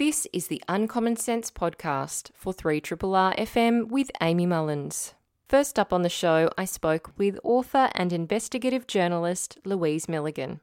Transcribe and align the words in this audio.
This 0.00 0.26
is 0.32 0.46
the 0.46 0.62
Uncommon 0.66 1.16
Sense 1.16 1.50
podcast 1.50 2.30
for 2.32 2.54
3RRR 2.54 3.36
FM 3.36 3.88
with 3.88 4.10
Amy 4.22 4.46
Mullins. 4.46 5.12
First 5.46 5.78
up 5.78 5.92
on 5.92 6.00
the 6.00 6.08
show, 6.08 6.48
I 6.56 6.64
spoke 6.64 7.12
with 7.18 7.38
author 7.44 7.90
and 7.94 8.10
investigative 8.10 8.86
journalist 8.86 9.58
Louise 9.62 10.08
Milligan. 10.08 10.60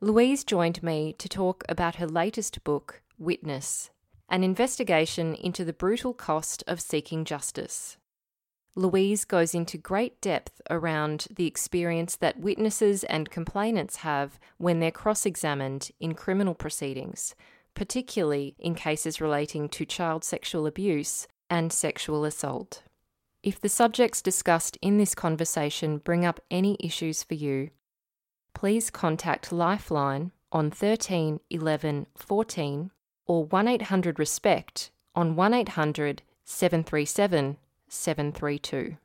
Louise 0.00 0.44
joined 0.44 0.82
me 0.82 1.14
to 1.18 1.28
talk 1.28 1.62
about 1.68 1.96
her 1.96 2.06
latest 2.06 2.64
book, 2.64 3.02
Witness, 3.18 3.90
an 4.30 4.42
investigation 4.42 5.34
into 5.34 5.62
the 5.62 5.74
brutal 5.74 6.14
cost 6.14 6.64
of 6.66 6.80
seeking 6.80 7.26
justice. 7.26 7.98
Louise 8.74 9.26
goes 9.26 9.54
into 9.54 9.76
great 9.76 10.22
depth 10.22 10.62
around 10.70 11.26
the 11.36 11.46
experience 11.46 12.16
that 12.16 12.40
witnesses 12.40 13.04
and 13.04 13.30
complainants 13.30 13.96
have 13.96 14.40
when 14.56 14.80
they're 14.80 14.90
cross 14.90 15.26
examined 15.26 15.90
in 16.00 16.14
criminal 16.14 16.54
proceedings, 16.54 17.34
particularly 17.74 18.54
in 18.58 18.74
cases 18.74 19.20
relating 19.20 19.68
to 19.68 19.84
child 19.84 20.24
sexual 20.24 20.66
abuse 20.66 21.26
and 21.50 21.72
sexual 21.72 22.24
assault. 22.24 22.82
If 23.42 23.60
the 23.60 23.68
subjects 23.68 24.22
discussed 24.22 24.78
in 24.80 24.96
this 24.98 25.14
conversation 25.14 25.98
bring 25.98 26.24
up 26.24 26.40
any 26.50 26.76
issues 26.80 27.22
for 27.22 27.34
you, 27.34 27.70
please 28.54 28.90
contact 28.90 29.52
Lifeline 29.52 30.32
on 30.50 30.70
13 30.70 31.40
11 31.50 32.06
14 32.16 32.90
or 33.26 33.44
1 33.44 33.68
800 33.68 34.18
RESPECT 34.18 34.90
on 35.14 35.36
1 35.36 35.54
800 35.54 36.22
737 36.44 37.56
732. 37.88 38.96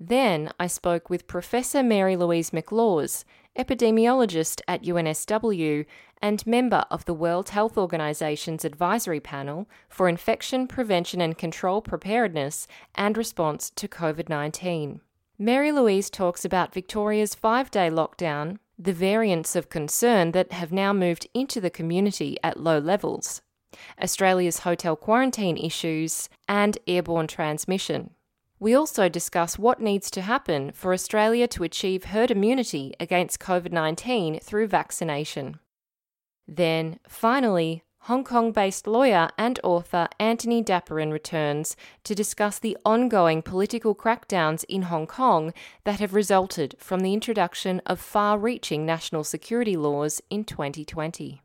Then 0.00 0.50
I 0.58 0.66
spoke 0.66 1.08
with 1.08 1.26
Professor 1.26 1.82
Mary 1.82 2.16
Louise 2.16 2.50
McLaws, 2.50 3.24
epidemiologist 3.56 4.60
at 4.66 4.82
UNSW 4.82 5.86
and 6.24 6.46
member 6.46 6.86
of 6.90 7.04
the 7.04 7.12
World 7.12 7.50
Health 7.50 7.76
Organization's 7.76 8.64
advisory 8.64 9.20
panel 9.20 9.68
for 9.90 10.08
infection 10.08 10.66
prevention 10.66 11.20
and 11.20 11.36
control 11.36 11.82
preparedness 11.82 12.66
and 12.94 13.18
response 13.18 13.68
to 13.76 13.86
COVID 13.86 14.30
19. 14.30 15.02
Mary 15.38 15.70
Louise 15.70 16.08
talks 16.08 16.42
about 16.42 16.72
Victoria's 16.72 17.34
five 17.34 17.70
day 17.70 17.90
lockdown, 17.90 18.56
the 18.78 18.94
variants 18.94 19.54
of 19.54 19.68
concern 19.68 20.32
that 20.32 20.50
have 20.50 20.72
now 20.72 20.94
moved 20.94 21.28
into 21.34 21.60
the 21.60 21.68
community 21.68 22.38
at 22.42 22.58
low 22.58 22.78
levels, 22.78 23.42
Australia's 24.02 24.60
hotel 24.60 24.96
quarantine 24.96 25.58
issues, 25.58 26.30
and 26.48 26.78
airborne 26.86 27.26
transmission. 27.26 28.14
We 28.58 28.72
also 28.72 29.10
discuss 29.10 29.58
what 29.58 29.78
needs 29.78 30.10
to 30.12 30.22
happen 30.22 30.72
for 30.72 30.94
Australia 30.94 31.46
to 31.48 31.64
achieve 31.64 32.04
herd 32.04 32.30
immunity 32.30 32.94
against 32.98 33.40
COVID 33.40 33.72
19 33.72 34.40
through 34.40 34.68
vaccination. 34.68 35.58
Then, 36.46 36.98
finally, 37.08 37.82
Hong 38.04 38.22
Kong 38.22 38.52
based 38.52 38.86
lawyer 38.86 39.30
and 39.38 39.58
author 39.64 40.08
Antony 40.20 40.62
Dapiran 40.62 41.10
returns 41.10 41.74
to 42.02 42.14
discuss 42.14 42.58
the 42.58 42.76
ongoing 42.84 43.40
political 43.40 43.94
crackdowns 43.94 44.62
in 44.68 44.82
Hong 44.82 45.06
Kong 45.06 45.54
that 45.84 46.00
have 46.00 46.12
resulted 46.12 46.74
from 46.78 47.00
the 47.00 47.14
introduction 47.14 47.80
of 47.86 47.98
far 47.98 48.38
reaching 48.38 48.84
national 48.84 49.24
security 49.24 49.74
laws 49.74 50.20
in 50.28 50.44
2020. 50.44 51.43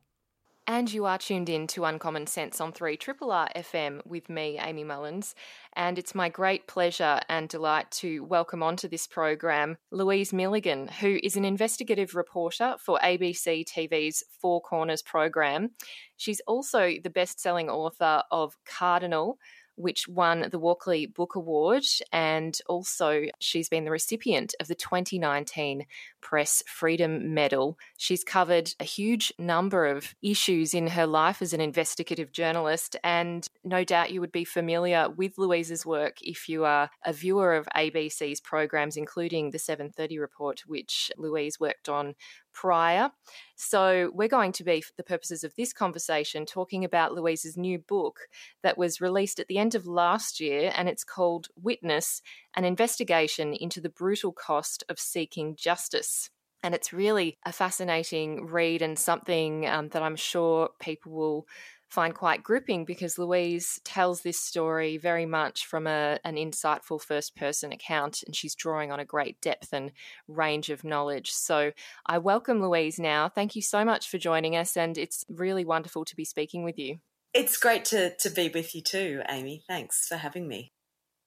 And 0.69 0.93
you 0.93 1.05
are 1.05 1.17
tuned 1.17 1.49
in 1.49 1.65
to 1.69 1.85
Uncommon 1.85 2.27
Sense 2.27 2.61
on 2.61 2.73
3RRR 2.73 3.55
FM 3.55 4.05
with 4.05 4.29
me, 4.29 4.59
Amy 4.59 4.83
Mullins. 4.83 5.33
And 5.73 5.97
it's 5.97 6.13
my 6.13 6.29
great 6.29 6.67
pleasure 6.67 7.19
and 7.27 7.49
delight 7.49 7.89
to 7.93 8.23
welcome 8.25 8.61
onto 8.61 8.87
this 8.87 9.07
program 9.07 9.77
Louise 9.89 10.31
Milligan, 10.31 10.87
who 10.87 11.19
is 11.23 11.35
an 11.35 11.43
investigative 11.43 12.13
reporter 12.13 12.75
for 12.77 12.99
ABC 12.99 13.65
TV's 13.67 14.23
Four 14.39 14.61
Corners 14.61 15.01
program. 15.01 15.71
She's 16.17 16.39
also 16.45 16.93
the 17.03 17.09
best 17.09 17.39
selling 17.39 17.67
author 17.67 18.21
of 18.29 18.55
Cardinal 18.63 19.39
which 19.79 20.09
won 20.09 20.47
the 20.51 20.59
Walkley 20.59 21.05
Book 21.05 21.35
Award. 21.35 21.83
And 22.11 22.57
also, 22.67 23.23
she's 23.39 23.69
been 23.69 23.85
the 23.85 23.91
recipient 23.91 24.53
of 24.59 24.67
the 24.67 24.75
2019 24.75 25.85
Press 26.21 26.61
Freedom 26.67 27.33
Medal. 27.33 27.77
She's 27.97 28.23
covered 28.23 28.73
a 28.79 28.83
huge 28.83 29.31
number 29.39 29.85
of 29.85 30.15
issues 30.21 30.73
in 30.73 30.87
her 30.87 31.07
life 31.07 31.41
as 31.41 31.53
an 31.53 31.61
investigative 31.61 32.33
journalist. 32.33 32.97
And 33.03 33.47
no 33.63 33.85
doubt 33.85 34.11
you 34.11 34.19
would 34.19 34.33
be 34.33 34.43
familiar 34.43 35.09
with 35.09 35.37
Louise's 35.37 35.85
work 35.85 36.17
if 36.21 36.49
you 36.49 36.65
are 36.65 36.89
a 37.05 37.13
viewer 37.13 37.55
of 37.55 37.67
ABC's 37.75 38.41
programs, 38.41 38.97
including 38.97 39.51
the 39.51 39.59
730 39.59 40.19
report, 40.19 40.63
which 40.67 41.09
Louise 41.17 41.57
worked 41.57 41.87
on 41.87 42.15
prior. 42.59 43.09
So, 43.55 44.11
we're 44.13 44.27
going 44.27 44.51
to 44.53 44.63
be, 44.65 44.81
for 44.81 44.91
the 44.97 45.03
purposes 45.03 45.43
of 45.45 45.55
this 45.55 45.71
conversation, 45.71 46.45
talking 46.45 46.83
about 46.83 47.13
Louise's 47.13 47.55
new 47.55 47.79
book 47.79 48.27
that 48.63 48.77
was 48.77 48.99
released 48.99 49.39
at 49.39 49.47
the 49.47 49.57
end 49.57 49.75
of 49.75 49.87
last 49.87 50.41
year, 50.41 50.73
and 50.75 50.89
it's 50.89 51.05
called 51.05 51.47
Witness 51.55 52.21
An 52.55 52.65
Investigation 52.65 53.53
into 53.53 53.79
the 53.79 53.89
Brutal 53.89 54.33
Cost 54.33 54.83
of 54.89 54.99
Seeking 54.99 55.55
Justice. 55.55 56.29
And 56.61 56.75
it's 56.75 56.91
really 56.91 57.37
a 57.45 57.53
fascinating 57.53 58.47
read 58.47 58.81
and 58.81 58.99
something 58.99 59.65
um, 59.65 59.87
that 59.89 60.03
I'm 60.03 60.17
sure 60.17 60.71
people 60.81 61.13
will 61.13 61.47
find 61.89 62.13
quite 62.13 62.43
gripping 62.43 62.85
because 62.85 63.17
Louise 63.17 63.79
tells 63.83 64.21
this 64.21 64.39
story 64.39 64.97
very 64.97 65.25
much 65.25 65.65
from 65.65 65.87
a, 65.87 66.19
an 66.23 66.35
insightful 66.35 67.01
first 67.01 67.35
person 67.35 67.71
account 67.71 68.23
and 68.25 68.35
she's 68.35 68.55
drawing 68.55 68.91
on 68.91 68.99
a 68.99 69.05
great 69.05 69.41
depth 69.41 69.73
and 69.73 69.91
range 70.27 70.69
of 70.69 70.83
knowledge. 70.83 71.31
So 71.31 71.71
I 72.05 72.19
welcome 72.19 72.61
Louise 72.61 72.99
now. 72.99 73.27
Thank 73.27 73.55
you 73.55 73.61
so 73.61 73.83
much 73.83 74.09
for 74.09 74.17
joining 74.17 74.55
us 74.55 74.77
and 74.77 74.97
it's 74.97 75.25
really 75.29 75.65
wonderful 75.65 76.05
to 76.05 76.15
be 76.15 76.25
speaking 76.25 76.63
with 76.63 76.77
you. 76.77 76.99
It's 77.33 77.57
great 77.57 77.85
to, 77.85 78.15
to 78.17 78.29
be 78.29 78.49
with 78.49 78.75
you 78.75 78.81
too, 78.81 79.21
Amy. 79.27 79.63
Thanks 79.67 80.07
for 80.07 80.17
having 80.17 80.47
me. 80.47 80.71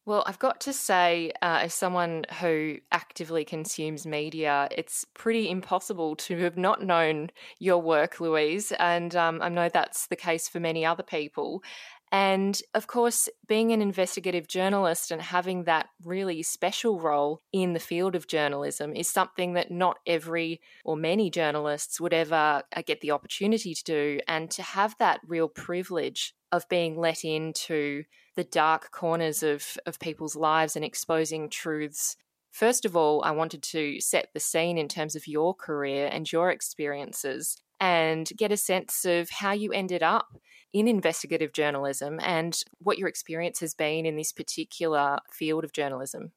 Well, 0.05 0.25
I've 0.27 0.41
got 0.41 0.61
to 0.63 0.73
say, 0.73 1.31
uh, 1.43 1.61
as 1.63 1.75
someone 1.75 2.25
who 2.41 2.79
actively 2.91 3.45
consumes 3.45 4.05
media, 4.05 4.67
it's 4.73 5.05
pretty 5.15 5.49
impossible 5.49 6.17
to 6.17 6.39
have 6.39 6.57
not 6.57 6.83
known 6.83 7.31
your 7.61 7.79
work, 7.81 8.19
Louise. 8.19 8.73
And 8.81 9.15
um, 9.15 9.41
I 9.41 9.49
know 9.49 9.69
that's 9.69 10.09
the 10.09 10.17
case 10.17 10.49
for 10.49 10.59
many 10.59 10.85
other 10.85 11.05
people. 11.05 11.63
And 12.11 12.61
of 12.75 12.89
course, 12.89 13.29
being 13.47 13.71
an 13.73 13.81
investigative 13.81 14.49
journalist 14.49 15.13
and 15.13 15.23
having 15.23 15.65
that 15.65 15.87
really 16.05 16.43
special 16.43 17.01
role 17.01 17.41
in 17.53 17.73
the 17.73 17.81
field 17.81 18.17
of 18.17 18.27
journalism 18.27 18.95
is 18.95 19.09
something 19.09 19.53
that 19.55 19.71
not 19.71 19.99
every 20.05 20.61
or 20.85 20.97
many 20.97 21.31
journalists 21.31 22.01
would 22.01 22.13
ever 22.13 22.65
uh, 22.77 22.83
get 22.85 23.03
the 23.03 23.13
opportunity 23.13 23.73
to 23.73 23.85
do. 23.85 24.21
And 24.27 24.51
to 24.51 24.63
have 24.63 24.97
that 24.99 25.21
real 25.27 25.49
privilege 25.49 26.35
of 26.51 26.69
being 26.69 26.99
let 26.99 27.25
into 27.25 28.03
the 28.37 28.45
dark 28.45 28.91
corners 28.91 29.43
of, 29.43 29.77
of 29.87 29.99
people's 30.01 30.37
lives 30.37 30.77
and 30.77 30.85
exposing 30.85 31.51
truths. 31.51 32.17
First 32.51 32.85
of 32.85 32.97
all, 32.97 33.23
I 33.25 33.31
wanted 33.31 33.63
to 33.65 34.01
set 34.01 34.29
the 34.35 34.41
scene 34.41 34.79
in 34.79 34.89
terms 34.89 35.17
of 35.17 35.27
your 35.27 35.55
career 35.55 36.09
and 36.11 36.31
your 36.31 36.51
experiences 36.51 37.57
and 37.81 38.31
get 38.37 38.53
a 38.53 38.57
sense 38.57 39.05
of 39.05 39.31
how 39.31 39.53
you 39.53 39.73
ended 39.73 40.03
up 40.03 40.29
in 40.73 40.89
investigative 40.89 41.53
journalism 41.53 42.21
and 42.23 42.63
what 42.79 42.99
your 42.99 43.09
experience 43.09 43.61
has 43.61 43.75
been 43.75 44.07
in 44.07 44.17
this 44.17 44.33
particular 44.33 45.19
field 45.31 45.65
of 45.65 45.73
journalism. 45.73 46.33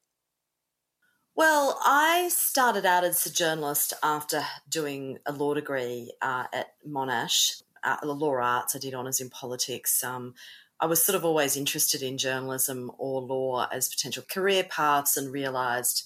Well, 1.36 1.78
I 1.84 2.30
started 2.32 2.86
out 2.86 3.04
as 3.04 3.26
a 3.26 3.32
journalist 3.32 3.92
after 4.02 4.42
doing 4.68 5.18
a 5.26 5.32
law 5.32 5.52
degree 5.52 6.12
uh, 6.22 6.44
at 6.52 6.68
Monash, 6.88 7.62
uh, 7.84 7.98
the 8.02 8.14
law 8.14 8.36
arts. 8.40 8.74
I 8.74 8.78
did 8.78 8.94
honours 8.94 9.20
in 9.20 9.28
politics. 9.28 10.02
Um, 10.02 10.34
I 10.80 10.86
was 10.86 11.02
sort 11.02 11.16
of 11.16 11.24
always 11.24 11.56
interested 11.56 12.02
in 12.02 12.18
journalism 12.18 12.92
or 12.98 13.20
law 13.20 13.66
as 13.72 13.88
potential 13.88 14.24
career 14.28 14.64
paths 14.64 15.16
and 15.16 15.32
realized, 15.32 16.04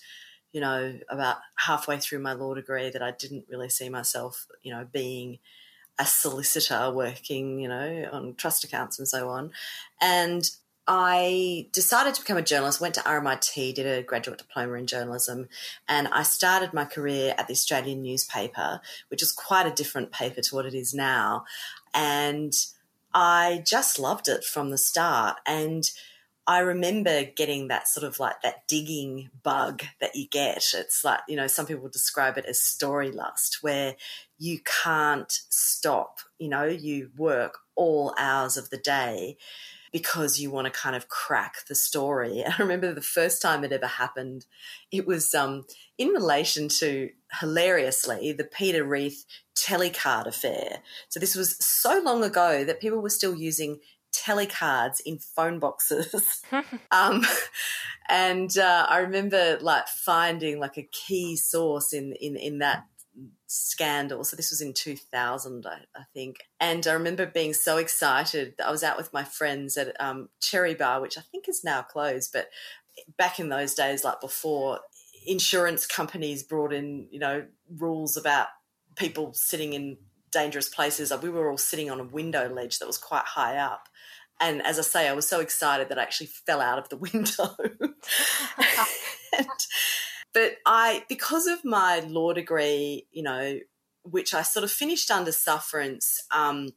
you 0.53 0.61
know, 0.61 0.99
about 1.09 1.39
halfway 1.57 1.99
through 1.99 2.21
my 2.21 2.33
law 2.33 2.55
degree 2.55 2.91
that 2.91 3.03
I 3.03 3.11
didn't 3.11 3.47
really 3.49 3.69
see 3.69 3.89
myself, 3.89 4.47
you 4.63 4.73
know, 4.73 4.87
being 4.91 5.39
a 5.99 6.07
solicitor 6.07 6.91
working, 6.93 7.61
you 7.61 7.69
know, 7.69 8.09
on 8.13 8.35
trust 8.35 8.65
accounts 8.65 8.99
and 8.99 9.09
so 9.09 9.29
on. 9.29 9.51
And 10.01 10.49
I 10.87 11.69
decided 11.73 12.15
to 12.15 12.23
become 12.23 12.37
a 12.37 12.43
journalist, 12.43 12.81
went 12.81 12.95
to 12.95 13.01
RMIT, 13.03 13.75
did 13.75 13.87
a 13.87 14.03
graduate 14.03 14.39
diploma 14.39 14.75
in 14.75 14.87
journalism, 14.87 15.49
and 15.89 16.09
I 16.09 16.25
started 16.25 16.73
my 16.73 16.85
career 16.85 17.35
at 17.39 17.47
the 17.47 17.53
Australian 17.53 18.03
newspaper, 18.03 18.81
which 19.09 19.23
is 19.23 19.31
quite 19.31 19.67
a 19.67 19.71
different 19.71 20.11
paper 20.11 20.41
to 20.41 20.55
what 20.55 20.67
it 20.67 20.75
is 20.75 20.95
now. 20.95 21.45
And 21.95 22.53
I 23.13 23.63
just 23.67 23.99
loved 23.99 24.29
it 24.29 24.45
from 24.45 24.71
the 24.71 24.79
start. 24.79 25.39
And 25.47 25.91
I 26.47 26.61
remember 26.61 27.25
getting 27.25 27.69
that 27.69 27.87
sort 27.87 28.05
of 28.05 28.19
like 28.19 28.43
that 28.43 28.67
digging 28.67 29.31
bug 29.43 29.83
that 30.01 30.17
you 30.17 30.27
get. 30.29 30.65
It's 30.75 31.05
like, 31.05 31.21
you 31.29 31.37
know, 31.37 31.47
some 31.47 31.67
people 31.67 31.89
describe 31.89 32.39
it 32.39 32.45
as 32.45 32.59
story 32.59 33.11
lust, 33.11 33.59
where 33.61 33.97
you 34.39 34.61
can't 34.61 35.31
stop, 35.49 36.19
you 36.39 36.49
know, 36.49 36.65
you 36.65 37.11
work 37.17 37.59
all 37.77 38.15
hours 38.19 38.57
of 38.57 38.71
the 38.71 38.79
day 38.79 39.37
because 39.93 40.41
you 40.41 40.51
want 40.51 40.67
to 40.67 40.71
kind 40.71 40.97
of 40.97 41.09
crack 41.09 41.67
the 41.69 41.75
story. 41.75 42.41
And 42.41 42.55
I 42.59 42.63
remember 42.63 42.93
the 42.93 43.01
first 43.01 43.43
time 43.43 43.65
it 43.65 43.73
ever 43.73 43.87
happened, 43.87 44.47
it 44.91 45.07
was 45.07 45.35
um, 45.35 45.67
in 45.99 46.09
relation 46.09 46.69
to 46.69 47.11
hilariously 47.39 48.33
the 48.33 48.45
Peter 48.45 48.85
Reith 48.85 49.25
telecard 49.57 50.27
affair. 50.27 50.79
So 51.09 51.21
this 51.21 51.35
was 51.35 51.57
so 51.65 52.01
long 52.05 52.25
ago 52.25 52.65
that 52.65 52.81
people 52.81 53.01
were 53.01 53.11
still 53.11 53.35
using 53.35 53.81
telecards 54.13 55.01
in 55.01 55.19
phone 55.19 55.59
boxes. 55.59 56.43
um, 56.91 57.25
and 58.09 58.57
uh, 58.59 58.87
I 58.89 58.99
remember 58.99 59.59
like 59.61 59.89
finding 59.89 60.59
like 60.59 60.79
a 60.79 60.89
key 60.91 61.37
source 61.37 61.93
in 61.93 62.15
in 62.21 62.37
in 62.37 62.59
that 62.59 62.85
scandal. 63.47 64.23
So 64.23 64.37
this 64.37 64.51
was 64.51 64.61
in 64.61 64.73
2000, 64.73 65.67
I, 65.67 65.81
I, 65.97 66.05
think. 66.15 66.45
And 66.61 66.87
I 66.87 66.93
remember 66.93 67.27
being 67.27 67.53
so 67.53 67.79
excited. 67.79 68.55
I 68.65 68.71
was 68.71 68.85
out 68.85 68.97
with 68.97 69.13
my 69.13 69.25
friends 69.25 69.77
at 69.77 70.01
um, 70.01 70.29
Cherry 70.41 70.75
Bar, 70.75 71.01
which 71.01 71.19
I 71.19 71.23
think 71.23 71.49
is 71.49 71.65
now 71.65 71.83
closed, 71.83 72.31
but 72.33 72.49
back 73.19 73.41
in 73.41 73.49
those 73.49 73.75
days, 73.75 74.05
like 74.05 74.21
before, 74.21 74.81
insurance 75.27 75.87
companies 75.87 76.43
brought 76.43 76.73
in, 76.73 77.09
you 77.11 77.19
know, 77.19 77.45
rules 77.79 78.17
about 78.17 78.49
people 78.97 79.33
sitting 79.35 79.73
in 79.73 79.97
dangerous 80.33 80.69
places. 80.69 81.13
We 81.23 81.31
were 81.31 81.51
all 81.51 81.59
sitting 81.59 81.91
on 81.91 82.01
a 82.01 82.05
window 82.05 82.53
ledge 82.53 82.79
that 82.79 82.87
was 82.87 82.99
quite 82.99 83.25
high 83.25 83.57
up. 83.57 83.89
And 84.41 84.63
as 84.63 84.79
I 84.79 84.83
say, 84.83 85.09
I 85.09 85.13
was 85.13 85.29
so 85.29 85.41
excited 85.41 85.89
that 85.89 85.99
I 85.99 86.03
actually 86.03 86.29
fell 86.47 86.61
out 86.61 86.79
of 86.79 86.89
the 86.89 86.97
window. 87.13 87.55
and, 89.39 89.49
but 90.33 90.53
I, 90.67 91.05
because 91.09 91.47
of 91.47 91.65
my 91.65 92.01
law 92.01 92.33
degree, 92.33 93.07
you 93.11 93.23
know, 93.23 93.59
which 94.03 94.33
I 94.33 94.43
sort 94.43 94.65
of 94.65 94.71
finished 94.71 95.11
under 95.11 95.33
sufferance, 95.33 96.23
um, 96.35 96.71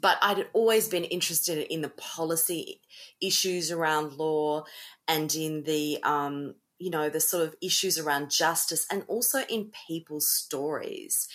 but 0.00 0.16
I'd 0.22 0.46
always 0.52 0.88
been 0.88 1.04
interested 1.04 1.66
in 1.70 1.82
the 1.82 1.90
policy 1.90 2.80
issues 3.20 3.70
around 3.70 4.14
law 4.14 4.64
and 5.06 5.34
in 5.34 5.64
the, 5.64 5.98
um, 6.02 6.54
you 6.80 6.90
know, 6.90 7.08
the 7.08 7.20
sort 7.20 7.46
of 7.46 7.54
issues 7.60 7.98
around 7.98 8.30
justice 8.30 8.86
and 8.90 9.04
also 9.06 9.40
in 9.48 9.70
people's 9.86 10.28
stories. 10.28 11.28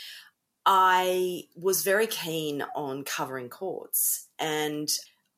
I 0.66 1.44
was 1.56 1.84
very 1.84 2.08
keen 2.08 2.64
on 2.76 3.04
covering 3.04 3.50
courts 3.50 4.28
and 4.40 4.90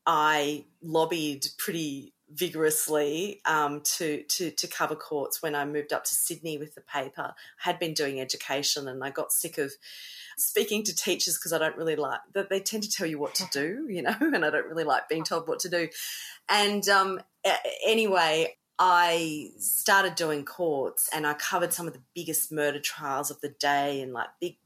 I 0.06 0.64
lobbied 0.82 1.48
pretty 1.58 2.14
vigorously 2.34 3.42
um, 3.46 3.82
to, 3.82 4.24
to 4.24 4.52
to 4.52 4.68
cover 4.68 4.96
courts 4.96 5.42
when 5.42 5.56
I 5.56 5.66
moved 5.66 5.94
up 5.94 6.04
to 6.06 6.16
Sydney 6.16 6.58
with 6.58 6.76
the 6.76 6.82
paper. 6.82 7.34
I 7.36 7.70
had 7.70 7.80
been 7.80 7.94
doing 7.94 8.20
education, 8.20 8.88
and 8.88 9.04
I 9.04 9.10
got 9.10 9.32
sick 9.32 9.58
of 9.58 9.74
speaking 10.38 10.84
to 10.84 10.96
teachers 10.96 11.38
because 11.38 11.54
I 11.54 11.58
don't 11.58 11.78
really 11.78 11.96
like 11.96 12.20
that. 12.34 12.50
They 12.50 12.60
tend 12.60 12.84
to 12.84 12.90
tell 12.90 13.08
you 13.08 13.20
what 13.20 13.36
to 13.36 13.46
do, 13.52 13.88
you 13.90 14.02
know, 14.02 14.16
and 14.22 14.46
I 14.46 14.50
don't 14.50 14.68
really 14.68 14.84
like 14.84 15.10
being 15.10 15.24
told 15.24 15.48
what 15.48 15.60
to 15.60 15.70
do. 15.70 15.90
And 16.50 16.88
um, 16.90 17.22
anyway, 17.86 18.56
I 18.80 19.50
started 19.58 20.16
doing 20.16 20.46
courts, 20.46 21.10
and 21.14 21.26
I 21.26 21.34
covered 21.34 21.74
some 21.74 21.88
of 21.88 21.94
the 21.94 22.04
biggest 22.14 22.52
murder 22.52 22.80
trials 22.80 23.32
of 23.32 23.42
the 23.42 23.50
day, 23.50 24.02
and 24.02 24.14
like 24.14 24.30
big 24.40 24.58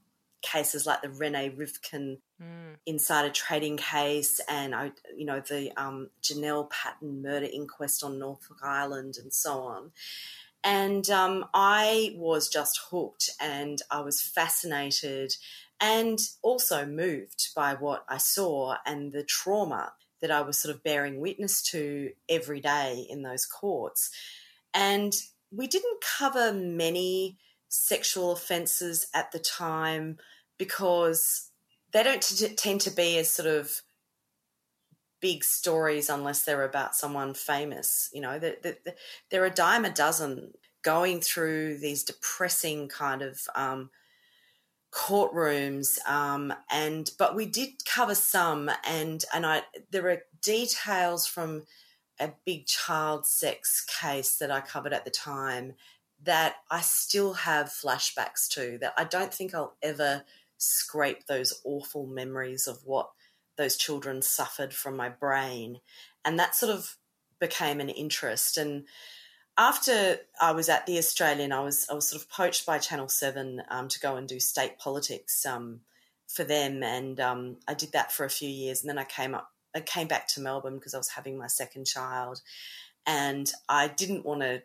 cases 0.42 0.86
like 0.86 1.00
the 1.02 1.08
Rene 1.08 1.50
Rivkin 1.50 2.18
mm. 2.40 2.76
insider 2.84 3.30
trading 3.30 3.76
case 3.76 4.40
and 4.48 4.74
I, 4.74 4.90
you 5.16 5.24
know 5.24 5.40
the 5.40 5.72
um, 5.80 6.10
Janelle 6.20 6.68
Patton 6.68 7.22
murder 7.22 7.48
inquest 7.50 8.04
on 8.04 8.18
Norfolk 8.18 8.58
Island 8.62 9.14
and 9.20 9.32
so 9.32 9.60
on. 9.60 9.92
And 10.64 11.08
um, 11.10 11.46
I 11.54 12.14
was 12.16 12.48
just 12.48 12.78
hooked 12.90 13.30
and 13.40 13.80
I 13.90 14.00
was 14.00 14.20
fascinated 14.20 15.34
and 15.80 16.18
also 16.42 16.86
moved 16.86 17.48
by 17.56 17.74
what 17.74 18.04
I 18.08 18.18
saw 18.18 18.76
and 18.86 19.12
the 19.12 19.24
trauma 19.24 19.92
that 20.22 20.30
I 20.30 20.40
was 20.40 20.58
sort 20.58 20.74
of 20.74 20.82
bearing 20.82 21.20
witness 21.20 21.62
to 21.64 22.10
every 22.28 22.60
day 22.60 23.06
in 23.10 23.22
those 23.22 23.44
courts. 23.44 24.10
And 24.72 25.12
we 25.50 25.66
didn't 25.66 26.02
cover 26.18 26.52
many 26.52 27.36
sexual 27.68 28.32
offences 28.32 29.06
at 29.14 29.32
the 29.32 29.38
time 29.38 30.18
because 30.58 31.50
they 31.92 32.02
don't 32.02 32.22
t- 32.22 32.54
tend 32.54 32.80
to 32.82 32.90
be 32.90 33.18
as 33.18 33.30
sort 33.30 33.48
of 33.48 33.82
big 35.20 35.44
stories 35.44 36.08
unless 36.08 36.44
they're 36.44 36.64
about 36.64 36.94
someone 36.96 37.34
famous. 37.34 38.10
You 38.12 38.22
know, 38.22 38.38
there, 38.38 38.56
there, 38.62 38.76
there 39.30 39.42
are 39.42 39.46
a 39.46 39.50
dime 39.50 39.84
a 39.84 39.90
dozen 39.90 40.52
going 40.82 41.20
through 41.20 41.78
these 41.78 42.02
depressing 42.02 42.88
kind 42.88 43.22
of 43.22 43.40
um, 43.54 43.90
courtrooms, 44.92 45.98
um, 46.06 46.52
and 46.70 47.10
but 47.18 47.34
we 47.34 47.46
did 47.46 47.84
cover 47.84 48.14
some, 48.14 48.70
and 48.84 49.24
and 49.34 49.46
I 49.46 49.62
there 49.90 50.08
are 50.10 50.22
details 50.40 51.26
from 51.26 51.64
a 52.20 52.32
big 52.44 52.66
child 52.66 53.26
sex 53.26 53.84
case 53.84 54.36
that 54.36 54.50
I 54.50 54.60
covered 54.60 54.92
at 54.92 55.04
the 55.04 55.10
time 55.10 55.74
that 56.22 56.56
I 56.70 56.80
still 56.80 57.32
have 57.32 57.66
flashbacks 57.66 58.48
to 58.50 58.78
that 58.80 58.94
I 58.96 59.04
don't 59.04 59.34
think 59.34 59.54
I'll 59.54 59.74
ever 59.82 60.22
scrape 60.58 61.26
those 61.26 61.60
awful 61.64 62.06
memories 62.06 62.68
of 62.68 62.78
what 62.84 63.10
those 63.56 63.76
children 63.76 64.22
suffered 64.22 64.72
from 64.72 64.96
my 64.96 65.08
brain. 65.08 65.80
And 66.24 66.38
that 66.38 66.54
sort 66.54 66.72
of 66.72 66.96
became 67.40 67.80
an 67.80 67.88
interest. 67.88 68.56
And 68.56 68.84
after 69.58 70.18
I 70.40 70.52
was 70.52 70.68
at 70.68 70.86
the 70.86 70.98
Australian, 70.98 71.52
I 71.52 71.60
was 71.60 71.86
I 71.90 71.94
was 71.94 72.08
sort 72.08 72.22
of 72.22 72.30
poached 72.30 72.66
by 72.66 72.78
Channel 72.78 73.08
Seven 73.08 73.62
um, 73.68 73.88
to 73.88 74.00
go 74.00 74.16
and 74.16 74.26
do 74.26 74.40
state 74.40 74.78
politics 74.78 75.44
um, 75.44 75.80
for 76.26 76.44
them, 76.44 76.82
and 76.82 77.20
um, 77.20 77.56
I 77.68 77.74
did 77.74 77.92
that 77.92 78.12
for 78.12 78.24
a 78.24 78.30
few 78.30 78.48
years, 78.48 78.80
and 78.80 78.88
then 78.88 78.98
I 78.98 79.04
came 79.04 79.34
up, 79.34 79.50
I 79.74 79.80
came 79.80 80.08
back 80.08 80.28
to 80.28 80.40
Melbourne 80.40 80.76
because 80.76 80.94
I 80.94 80.98
was 80.98 81.10
having 81.10 81.36
my 81.36 81.48
second 81.48 81.86
child, 81.86 82.40
and 83.06 83.50
I 83.68 83.88
didn't 83.88 84.24
want 84.24 84.40
to 84.40 84.62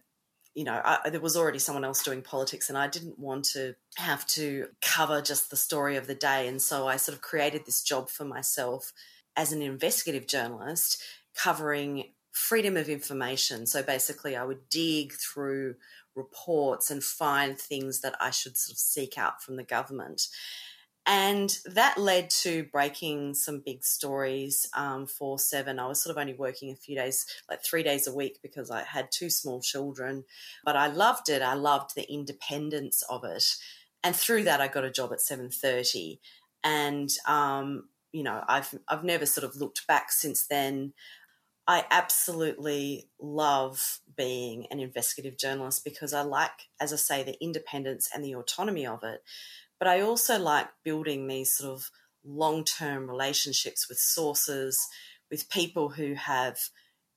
you 0.58 0.64
know, 0.64 0.82
I, 0.84 1.12
there 1.12 1.22
was 1.22 1.38
already 1.38 1.60
someone 1.60 1.86
else 1.86 2.02
doing 2.02 2.24
politics, 2.24 2.68
and 2.68 2.80
I 2.80 2.88
didn't 2.88 3.20
want 3.20 3.46
to 3.52 3.76
have 3.98 4.26
to 4.30 4.70
cover 4.82 5.22
just 5.22 5.52
the 5.52 5.56
story 5.56 5.98
of 5.98 6.08
the 6.08 6.16
day. 6.16 6.48
And 6.48 6.60
so 6.60 6.88
I 6.88 6.96
sort 6.96 7.16
of 7.16 7.22
created 7.22 7.68
this 7.68 7.84
job 7.84 8.10
for 8.10 8.26
myself 8.26 8.92
as 9.36 9.52
an 9.52 9.62
investigative 9.62 10.26
journalist 10.26 11.00
covering 11.36 12.06
freedom 12.38 12.78
of 12.78 12.88
information. 12.88 13.66
So 13.66 13.82
basically, 13.82 14.36
I 14.36 14.44
would 14.44 14.70
dig 14.70 15.14
through 15.14 15.76
reports 16.16 16.90
and 16.92 17.04
find 17.04 17.60
things 17.60 18.02
that 18.02 18.16
I 18.20 18.30
should 18.30 18.58
sort 18.58 18.74
of 18.74 18.80
seek 18.80 19.18
out 19.18 19.42
from 19.42 19.56
the 19.56 19.64
government. 19.64 20.28
And 21.10 21.58
that 21.66 21.98
led 21.98 22.30
to 22.42 22.66
breaking 22.66 23.34
some 23.34 23.64
big 23.66 23.86
stories 23.86 24.70
um, 24.74 25.08
for 25.08 25.40
Seven. 25.40 25.80
I 25.80 25.88
was 25.88 26.04
sort 26.04 26.16
of 26.16 26.20
only 26.20 26.34
working 26.34 26.70
a 26.70 26.76
few 26.76 26.98
days, 26.98 27.26
like 27.50 27.64
three 27.64 27.82
days 27.82 28.08
a 28.08 28.14
week, 28.14 28.40
because 28.44 28.70
I 28.70 28.84
had 28.84 29.10
two 29.10 29.30
small 29.30 29.62
children. 29.62 30.26
But 30.66 30.76
I 30.76 30.88
loved 30.88 31.30
it. 31.30 31.42
I 31.42 31.54
loved 31.54 31.96
the 31.96 32.12
independence 32.12 33.04
of 33.10 33.24
it, 33.24 33.46
and 34.04 34.16
through 34.16 34.44
that, 34.44 34.60
I 34.60 34.68
got 34.68 34.84
a 34.84 34.92
job 34.92 35.14
at 35.14 35.22
Seven 35.22 35.50
Thirty. 35.50 36.20
And 36.62 37.10
um, 37.26 37.88
you 38.12 38.24
know, 38.24 38.44
I've 38.46 38.78
I've 38.90 39.06
never 39.06 39.26
sort 39.26 39.46
of 39.46 39.56
looked 39.56 39.88
back 39.88 40.12
since 40.12 40.46
then. 40.46 40.94
I 41.68 41.84
absolutely 41.92 43.10
love 43.20 44.00
being 44.16 44.68
an 44.72 44.80
investigative 44.80 45.38
journalist 45.38 45.84
because 45.84 46.14
I 46.14 46.22
like, 46.22 46.70
as 46.80 46.94
I 46.94 46.96
say, 46.96 47.24
the 47.24 47.42
independence 47.44 48.10
and 48.14 48.24
the 48.24 48.36
autonomy 48.36 48.88
of 48.88 49.04
it. 49.04 49.22
But 49.78 49.90
I 49.90 50.02
also 50.02 50.40
like 50.40 50.68
building 50.84 51.28
these 51.28 51.54
sort 51.54 51.74
of 51.74 51.92
long 52.24 52.64
term 52.64 53.10
relationships 53.10 53.90
with 53.90 54.00
sources, 54.00 54.88
with 55.30 55.50
people 55.50 55.90
who 55.90 56.14
have 56.14 56.58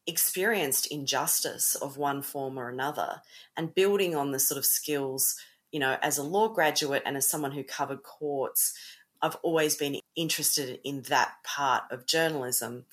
experienced 0.07 0.87
injustice 0.89 1.77
of 1.77 1.97
one 1.97 2.21
form 2.21 2.59
or 2.59 2.69
another, 2.69 3.23
and 3.57 3.75
building 3.75 4.17
on 4.17 4.33
the 4.33 4.41
sort 4.41 4.59
of 4.59 4.67
skills, 4.67 5.37
you 5.71 5.79
know, 5.79 5.97
as 6.03 6.19
a 6.19 6.25
law 6.25 6.49
graduate 6.49 7.03
and 7.07 7.17
as 7.17 7.29
someone 7.29 7.53
who 7.53 7.63
covered 7.63 8.03
courts, 8.03 8.75
I've 9.23 9.37
always 9.37 9.77
been 9.77 10.01
interested 10.17 10.81
in 10.83 11.03
that 11.03 11.35
part 11.45 11.85
of 11.91 12.07
journalism. 12.07 12.87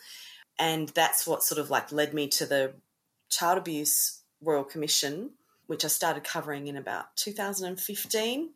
And 0.59 0.89
that's 0.89 1.27
what 1.27 1.43
sort 1.43 1.59
of 1.59 1.69
like 1.69 1.91
led 1.91 2.13
me 2.13 2.27
to 2.29 2.45
the 2.45 2.73
Child 3.29 3.59
Abuse 3.59 4.21
Royal 4.41 4.63
Commission, 4.63 5.31
which 5.67 5.85
I 5.85 5.87
started 5.87 6.23
covering 6.23 6.67
in 6.67 6.77
about 6.77 7.15
2015. 7.17 8.49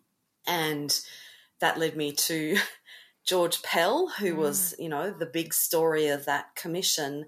And 0.48 1.00
that 1.60 1.78
led 1.78 1.96
me 1.96 2.12
to 2.14 2.58
George 3.26 3.62
Pell, 3.62 4.08
who 4.20 4.34
mm. 4.34 4.38
was, 4.38 4.74
you 4.80 4.90
know, 4.90 5.12
the 5.12 5.26
big 5.26 5.54
story 5.54 6.08
of 6.08 6.26
that 6.26 6.56
commission. 6.56 7.28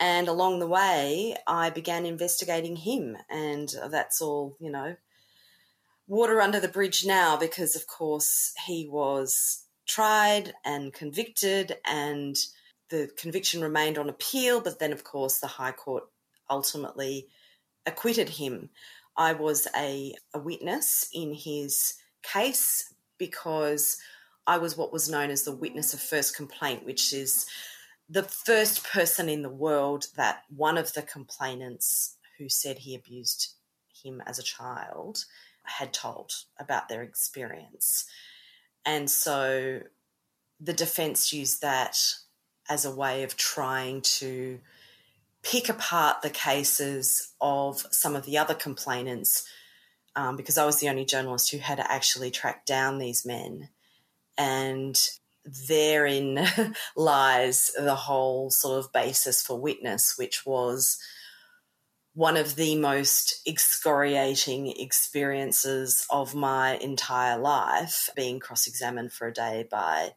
And 0.00 0.28
along 0.28 0.60
the 0.60 0.68
way, 0.68 1.36
I 1.46 1.70
began 1.70 2.06
investigating 2.06 2.76
him. 2.76 3.16
And 3.28 3.68
that's 3.90 4.20
all, 4.20 4.56
you 4.60 4.70
know, 4.70 4.96
water 6.06 6.40
under 6.40 6.60
the 6.60 6.68
bridge 6.68 7.04
now 7.04 7.36
because, 7.36 7.74
of 7.74 7.86
course, 7.86 8.52
he 8.66 8.88
was 8.88 9.64
tried 9.86 10.54
and 10.64 10.92
convicted, 10.92 11.78
and 11.84 12.36
the 12.90 13.10
conviction 13.16 13.60
remained 13.60 13.98
on 13.98 14.08
appeal. 14.08 14.60
But 14.60 14.78
then, 14.78 14.92
of 14.92 15.04
course, 15.04 15.38
the 15.38 15.46
High 15.46 15.72
Court 15.72 16.04
ultimately 16.50 17.28
acquitted 17.86 18.28
him. 18.28 18.70
I 19.16 19.32
was 19.32 19.66
a, 19.76 20.14
a 20.32 20.38
witness 20.38 21.08
in 21.12 21.34
his 21.34 21.94
case 22.22 22.92
because 23.18 23.98
I 24.46 24.58
was 24.58 24.76
what 24.76 24.92
was 24.92 25.10
known 25.10 25.30
as 25.30 25.42
the 25.42 25.54
witness 25.54 25.92
of 25.92 26.00
first 26.00 26.36
complaint, 26.36 26.86
which 26.86 27.12
is 27.12 27.46
the 28.08 28.22
first 28.22 28.84
person 28.84 29.28
in 29.28 29.42
the 29.42 29.50
world 29.50 30.06
that 30.16 30.44
one 30.48 30.78
of 30.78 30.94
the 30.94 31.02
complainants 31.02 32.16
who 32.38 32.48
said 32.48 32.78
he 32.78 32.94
abused 32.94 33.54
him 34.02 34.22
as 34.26 34.38
a 34.38 34.42
child 34.42 35.24
had 35.64 35.92
told 35.92 36.32
about 36.58 36.88
their 36.88 37.02
experience. 37.02 38.06
And 38.86 39.10
so 39.10 39.80
the 40.60 40.72
defense 40.72 41.32
used 41.32 41.60
that 41.60 41.98
as 42.68 42.84
a 42.84 42.94
way 42.94 43.22
of 43.22 43.36
trying 43.36 44.00
to 44.02 44.60
pick 45.42 45.68
apart 45.68 46.22
the 46.22 46.30
cases 46.30 47.32
of 47.40 47.86
some 47.90 48.16
of 48.16 48.24
the 48.26 48.38
other 48.38 48.54
complainants 48.54 49.48
um, 50.16 50.36
because 50.36 50.58
I 50.58 50.66
was 50.66 50.80
the 50.80 50.88
only 50.88 51.04
journalist 51.04 51.52
who 51.52 51.58
had 51.58 51.78
actually 51.78 52.30
tracked 52.30 52.66
down 52.66 52.98
these 52.98 53.24
men. 53.24 53.68
And 54.36 54.98
therein 55.68 56.46
lies 56.96 57.70
the 57.78 57.94
whole 57.94 58.50
sort 58.50 58.84
of 58.84 58.92
basis 58.92 59.42
for 59.42 59.60
witness, 59.60 60.14
which 60.18 60.44
was 60.44 60.98
one 62.14 62.36
of 62.36 62.56
the 62.56 62.74
most 62.74 63.40
excoriating 63.46 64.72
experiences 64.76 66.04
of 66.10 66.34
my 66.34 66.76
entire 66.78 67.38
life 67.38 68.08
being 68.16 68.40
cross 68.40 68.66
examined 68.66 69.12
for 69.12 69.28
a 69.28 69.32
day 69.32 69.66
by 69.70 70.10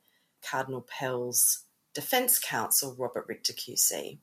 Cardinal 0.43 0.81
Pell's 0.81 1.63
defence 1.93 2.39
counsel, 2.39 2.95
Robert 2.97 3.25
Richter 3.27 3.53
QC. 3.53 4.19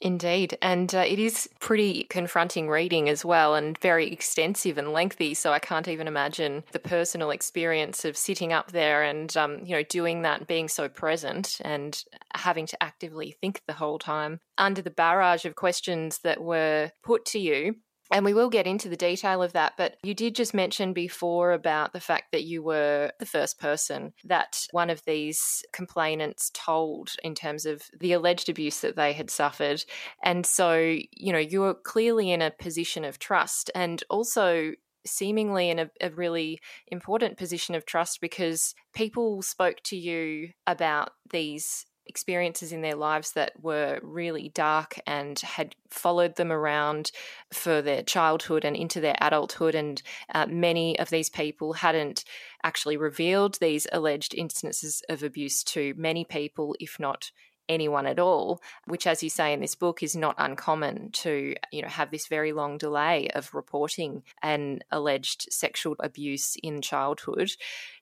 Indeed. 0.00 0.58
And 0.60 0.94
uh, 0.94 1.04
it 1.06 1.18
is 1.18 1.48
pretty 1.58 2.04
confronting 2.04 2.68
reading 2.68 3.08
as 3.08 3.24
well 3.24 3.54
and 3.54 3.78
very 3.78 4.12
extensive 4.12 4.76
and 4.76 4.92
lengthy. 4.92 5.32
So 5.32 5.52
I 5.52 5.58
can't 5.58 5.88
even 5.88 6.06
imagine 6.06 6.64
the 6.72 6.78
personal 6.78 7.30
experience 7.30 8.04
of 8.04 8.16
sitting 8.16 8.52
up 8.52 8.72
there 8.72 9.02
and, 9.02 9.34
um, 9.36 9.60
you 9.64 9.74
know, 9.74 9.82
doing 9.82 10.22
that, 10.22 10.46
being 10.46 10.68
so 10.68 10.88
present 10.88 11.58
and 11.62 12.02
having 12.34 12.66
to 12.66 12.82
actively 12.82 13.36
think 13.40 13.62
the 13.66 13.72
whole 13.72 13.98
time 13.98 14.40
under 14.58 14.82
the 14.82 14.90
barrage 14.90 15.46
of 15.46 15.54
questions 15.54 16.18
that 16.24 16.42
were 16.42 16.90
put 17.02 17.24
to 17.26 17.38
you. 17.38 17.76
And 18.12 18.24
we 18.24 18.34
will 18.34 18.50
get 18.50 18.66
into 18.66 18.88
the 18.88 18.96
detail 18.96 19.42
of 19.42 19.52
that, 19.52 19.74
but 19.76 19.96
you 20.02 20.14
did 20.14 20.34
just 20.34 20.54
mention 20.54 20.92
before 20.92 21.52
about 21.52 21.92
the 21.92 22.00
fact 22.00 22.32
that 22.32 22.44
you 22.44 22.62
were 22.62 23.10
the 23.18 23.26
first 23.26 23.58
person 23.58 24.12
that 24.24 24.66
one 24.70 24.90
of 24.90 25.04
these 25.04 25.64
complainants 25.72 26.50
told 26.54 27.10
in 27.24 27.34
terms 27.34 27.66
of 27.66 27.82
the 27.98 28.12
alleged 28.12 28.48
abuse 28.48 28.80
that 28.80 28.96
they 28.96 29.12
had 29.12 29.30
suffered. 29.30 29.84
And 30.22 30.46
so, 30.46 30.98
you 31.10 31.32
know, 31.32 31.38
you 31.38 31.60
were 31.60 31.74
clearly 31.74 32.30
in 32.30 32.42
a 32.42 32.50
position 32.50 33.04
of 33.04 33.18
trust 33.18 33.70
and 33.74 34.02
also 34.08 34.72
seemingly 35.04 35.70
in 35.70 35.78
a, 35.78 35.90
a, 36.00 36.10
really 36.10 36.60
important 36.88 37.36
position 37.36 37.74
of 37.74 37.86
trust 37.86 38.20
because 38.20 38.74
people 38.94 39.40
spoke 39.40 39.76
to 39.84 39.96
you 39.96 40.50
about 40.66 41.10
these 41.30 41.86
experiences 42.06 42.72
in 42.72 42.82
their 42.82 42.94
lives 42.94 43.32
that 43.32 43.52
were 43.62 43.98
really 44.02 44.50
dark 44.50 44.98
and 45.06 45.38
had 45.40 45.74
followed 45.90 46.36
them 46.36 46.52
around 46.52 47.10
for 47.52 47.82
their 47.82 48.02
childhood 48.02 48.64
and 48.64 48.76
into 48.76 49.00
their 49.00 49.16
adulthood. 49.20 49.74
And 49.74 50.02
uh, 50.34 50.46
many 50.46 50.98
of 50.98 51.10
these 51.10 51.30
people 51.30 51.74
hadn't 51.74 52.24
actually 52.62 52.96
revealed 52.96 53.58
these 53.60 53.86
alleged 53.92 54.34
instances 54.34 55.02
of 55.08 55.22
abuse 55.22 55.62
to 55.64 55.94
many 55.96 56.24
people, 56.24 56.74
if 56.80 56.98
not 56.98 57.30
anyone 57.68 58.06
at 58.06 58.18
all 58.18 58.60
which 58.86 59.06
as 59.06 59.22
you 59.22 59.30
say 59.30 59.52
in 59.52 59.60
this 59.60 59.74
book 59.74 60.02
is 60.02 60.14
not 60.14 60.34
uncommon 60.38 61.10
to 61.10 61.54
you 61.72 61.82
know 61.82 61.88
have 61.88 62.10
this 62.10 62.26
very 62.28 62.52
long 62.52 62.78
delay 62.78 63.28
of 63.34 63.54
reporting 63.54 64.22
an 64.42 64.80
alleged 64.90 65.46
sexual 65.50 65.96
abuse 66.00 66.56
in 66.62 66.80
childhood 66.80 67.50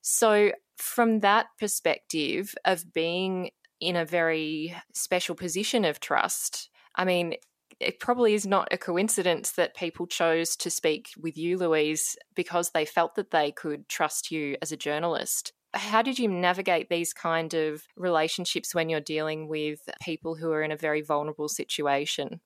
so 0.03 0.53
from 0.77 1.21
that 1.21 1.47
perspective 1.59 2.55
of 2.65 2.93
being 2.93 3.51
in 3.81 3.97
a 3.97 4.05
very 4.05 4.75
special 4.93 5.35
position 5.35 5.85
of 5.85 6.01
trust. 6.01 6.71
I 6.95 7.05
mean, 7.05 7.35
it 7.81 8.01
probably 8.01 8.35
is 8.35 8.47
not 8.47 8.69
a 8.73 8.79
coincidence 8.79 9.53
that 9.53 9.77
people 9.77 10.07
chose 10.07 10.57
to 10.57 10.71
speak 10.71 11.09
with 11.21 11.37
you, 11.37 11.59
Louise, 11.59 12.17
because 12.35 12.71
they 12.71 12.85
felt 12.85 13.15
that 13.17 13.31
they 13.31 13.51
could 13.51 13.89
trust 13.89 14.31
you 14.31 14.57
as 14.63 14.73
a 14.73 14.77
journalist. 14.77 15.53
How 15.73 16.03
did 16.03 16.19
you 16.19 16.29
navigate 16.29 16.89
these 16.89 17.13
kind 17.13 17.53
of 17.53 17.83
relationships 17.97 18.75
when 18.75 18.89
you're 18.89 19.01
dealing 19.01 19.49
with 19.49 19.81
people 20.03 20.37
who 20.37 20.53
are 20.53 20.63
in 20.63 20.71
a 20.71 20.77
very 20.77 21.03
vulnerable 21.03 21.49
situation? 21.49 22.41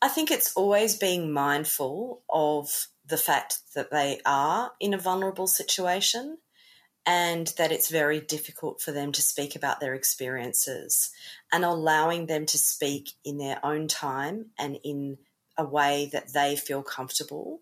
I 0.00 0.08
think 0.08 0.30
it's 0.30 0.52
always 0.56 0.96
being 0.96 1.32
mindful 1.32 2.22
of 2.28 2.68
the 3.06 3.18
fact 3.18 3.58
that 3.74 3.90
they 3.90 4.20
are 4.24 4.72
in 4.80 4.94
a 4.94 4.98
vulnerable 4.98 5.46
situation 5.46 6.38
and 7.04 7.48
that 7.58 7.72
it's 7.72 7.90
very 7.90 8.20
difficult 8.20 8.80
for 8.80 8.92
them 8.92 9.12
to 9.12 9.22
speak 9.22 9.56
about 9.56 9.80
their 9.80 9.94
experiences 9.94 11.10
and 11.52 11.64
allowing 11.64 12.26
them 12.26 12.46
to 12.46 12.58
speak 12.58 13.12
in 13.24 13.38
their 13.38 13.64
own 13.64 13.88
time 13.88 14.46
and 14.58 14.78
in 14.84 15.18
a 15.58 15.64
way 15.64 16.08
that 16.12 16.32
they 16.32 16.54
feel 16.56 16.82
comfortable. 16.82 17.60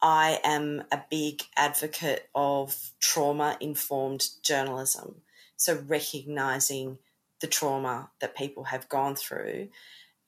I 0.00 0.38
am 0.44 0.84
a 0.92 1.02
big 1.10 1.42
advocate 1.56 2.28
of 2.34 2.92
trauma 3.00 3.56
informed 3.60 4.28
journalism. 4.42 5.22
So, 5.56 5.82
recognizing 5.86 6.98
the 7.40 7.48
trauma 7.48 8.10
that 8.20 8.36
people 8.36 8.64
have 8.64 8.88
gone 8.88 9.16
through 9.16 9.68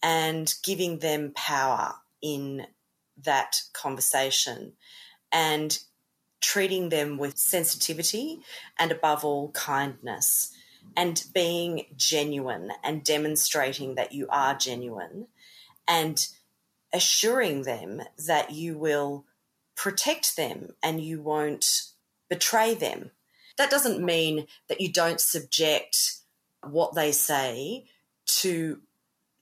and 0.02 0.52
giving 0.64 0.98
them 0.98 1.32
power 1.34 1.94
in 2.20 2.66
that 3.22 3.62
conversation 3.72 4.72
and 5.32 5.78
treating 6.40 6.88
them 6.88 7.18
with 7.18 7.38
sensitivity 7.38 8.40
and, 8.78 8.90
above 8.90 9.24
all, 9.24 9.50
kindness, 9.52 10.52
and 10.96 11.24
being 11.34 11.86
genuine 11.96 12.72
and 12.82 13.04
demonstrating 13.04 13.94
that 13.94 14.12
you 14.12 14.26
are 14.30 14.54
genuine, 14.54 15.26
and 15.86 16.28
assuring 16.92 17.62
them 17.62 18.02
that 18.26 18.50
you 18.50 18.76
will 18.76 19.24
protect 19.76 20.36
them 20.36 20.70
and 20.82 21.00
you 21.00 21.20
won't 21.20 21.82
betray 22.28 22.74
them. 22.74 23.10
That 23.56 23.70
doesn't 23.70 24.04
mean 24.04 24.46
that 24.68 24.80
you 24.80 24.92
don't 24.92 25.20
subject 25.20 26.16
what 26.62 26.94
they 26.94 27.12
say 27.12 27.84
to 28.26 28.80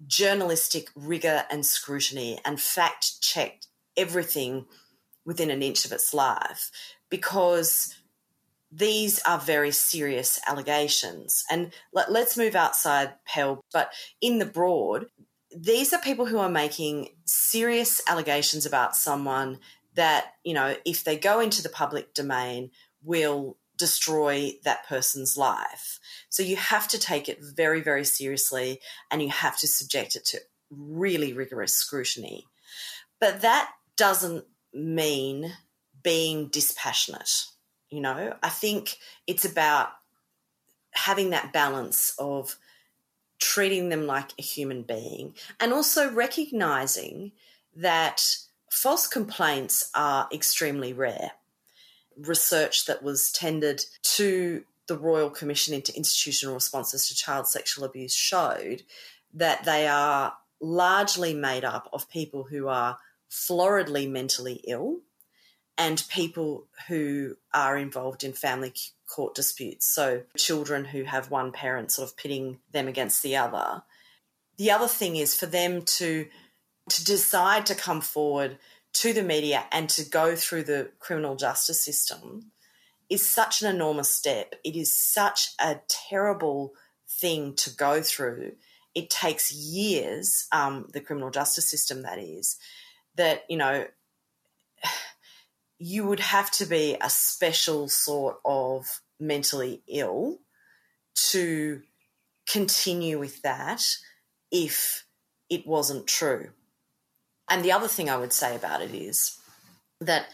journalistic 0.06 0.88
rigor 0.94 1.44
and 1.50 1.66
scrutiny 1.66 2.40
and 2.44 2.60
fact 2.60 3.20
check 3.20 3.62
everything 3.96 4.66
within 5.28 5.50
an 5.50 5.62
inch 5.62 5.84
of 5.84 5.92
its 5.92 6.14
life 6.14 6.70
because 7.10 7.94
these 8.72 9.20
are 9.26 9.38
very 9.38 9.70
serious 9.70 10.40
allegations. 10.48 11.44
And 11.50 11.70
let, 11.92 12.08
us 12.08 12.38
move 12.38 12.54
outside 12.54 13.12
Pell, 13.26 13.62
but 13.70 13.92
in 14.22 14.38
the 14.38 14.46
broad, 14.46 15.04
these 15.54 15.92
are 15.92 16.00
people 16.00 16.24
who 16.24 16.38
are 16.38 16.48
making 16.48 17.10
serious 17.26 18.00
allegations 18.08 18.64
about 18.64 18.96
someone 18.96 19.58
that, 19.96 20.32
you 20.44 20.54
know, 20.54 20.76
if 20.86 21.04
they 21.04 21.18
go 21.18 21.40
into 21.40 21.62
the 21.62 21.68
public 21.68 22.14
domain, 22.14 22.70
will 23.04 23.58
destroy 23.76 24.52
that 24.64 24.86
person's 24.86 25.36
life. 25.36 26.00
So 26.30 26.42
you 26.42 26.56
have 26.56 26.88
to 26.88 26.98
take 26.98 27.28
it 27.28 27.38
very, 27.42 27.82
very 27.82 28.06
seriously 28.06 28.80
and 29.10 29.20
you 29.20 29.28
have 29.28 29.58
to 29.58 29.68
subject 29.68 30.16
it 30.16 30.24
to 30.26 30.38
really 30.70 31.34
rigorous 31.34 31.74
scrutiny. 31.74 32.46
But 33.20 33.42
that 33.42 33.70
doesn't 33.96 34.46
mean 34.72 35.52
being 36.02 36.48
dispassionate. 36.48 37.46
You 37.90 38.00
know, 38.00 38.34
I 38.42 38.48
think 38.48 38.98
it's 39.26 39.44
about 39.44 39.90
having 40.92 41.30
that 41.30 41.52
balance 41.52 42.14
of 42.18 42.56
treating 43.38 43.88
them 43.88 44.06
like 44.06 44.32
a 44.38 44.42
human 44.42 44.82
being 44.82 45.34
and 45.60 45.72
also 45.72 46.10
recognizing 46.10 47.32
that 47.76 48.36
false 48.70 49.06
complaints 49.06 49.90
are 49.94 50.28
extremely 50.32 50.92
rare. 50.92 51.32
Research 52.16 52.86
that 52.86 53.02
was 53.02 53.30
tendered 53.30 53.80
to 54.02 54.64
the 54.88 54.98
Royal 54.98 55.30
Commission 55.30 55.74
into 55.74 55.96
Institutional 55.96 56.54
Responses 56.54 57.08
to 57.08 57.14
Child 57.14 57.46
Sexual 57.46 57.84
Abuse 57.84 58.14
showed 58.14 58.82
that 59.34 59.64
they 59.64 59.86
are 59.86 60.34
largely 60.60 61.34
made 61.34 61.64
up 61.64 61.88
of 61.92 62.10
people 62.10 62.44
who 62.44 62.66
are 62.66 62.98
floridly 63.28 64.06
mentally 64.06 64.60
ill 64.66 65.00
and 65.76 66.04
people 66.10 66.66
who 66.88 67.36
are 67.54 67.78
involved 67.78 68.24
in 68.24 68.32
family 68.32 68.72
court 69.08 69.34
disputes. 69.34 69.86
So, 69.94 70.22
children 70.36 70.84
who 70.84 71.04
have 71.04 71.30
one 71.30 71.52
parent 71.52 71.92
sort 71.92 72.08
of 72.08 72.16
pitting 72.16 72.58
them 72.72 72.88
against 72.88 73.22
the 73.22 73.36
other. 73.36 73.82
The 74.56 74.72
other 74.72 74.88
thing 74.88 75.16
is 75.16 75.34
for 75.36 75.46
them 75.46 75.82
to 75.82 76.26
to 76.90 77.04
decide 77.04 77.66
to 77.66 77.74
come 77.74 78.00
forward 78.00 78.58
to 78.94 79.12
the 79.12 79.22
media 79.22 79.64
and 79.70 79.88
to 79.90 80.08
go 80.08 80.34
through 80.34 80.64
the 80.64 80.90
criminal 80.98 81.36
justice 81.36 81.80
system 81.80 82.50
is 83.10 83.26
such 83.26 83.62
an 83.62 83.74
enormous 83.74 84.08
step. 84.08 84.54
It 84.64 84.76
is 84.76 84.92
such 84.92 85.50
a 85.60 85.80
terrible 85.88 86.72
thing 87.08 87.54
to 87.56 87.70
go 87.70 88.02
through. 88.02 88.52
It 88.94 89.10
takes 89.10 89.52
years, 89.52 90.46
um, 90.52 90.88
the 90.92 91.00
criminal 91.00 91.30
justice 91.30 91.68
system, 91.68 92.02
that 92.02 92.18
is, 92.18 92.56
that, 93.18 93.44
you 93.48 93.58
know, 93.58 93.86
you 95.78 96.06
would 96.06 96.20
have 96.20 96.50
to 96.52 96.66
be 96.66 96.96
a 97.00 97.10
special 97.10 97.88
sort 97.88 98.38
of 98.44 99.00
mentally 99.20 99.82
ill 99.86 100.38
to 101.14 101.82
continue 102.50 103.18
with 103.18 103.42
that 103.42 103.84
if 104.50 105.04
it 105.50 105.66
wasn't 105.66 106.06
true. 106.06 106.50
And 107.50 107.64
the 107.64 107.72
other 107.72 107.88
thing 107.88 108.08
I 108.10 108.16
would 108.16 108.32
say 108.32 108.56
about 108.56 108.82
it 108.82 108.94
is 108.94 109.38
that 110.00 110.26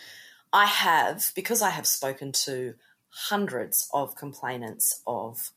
I 0.53 0.67
have, 0.67 1.33
because 1.35 1.62
I 1.62 1.71
have 1.71 1.87
spoken 1.87 2.33
to 2.45 2.75
hundreds 3.09 3.88
of 3.93 4.17
complainants 4.17 5.00
of 5.07 5.50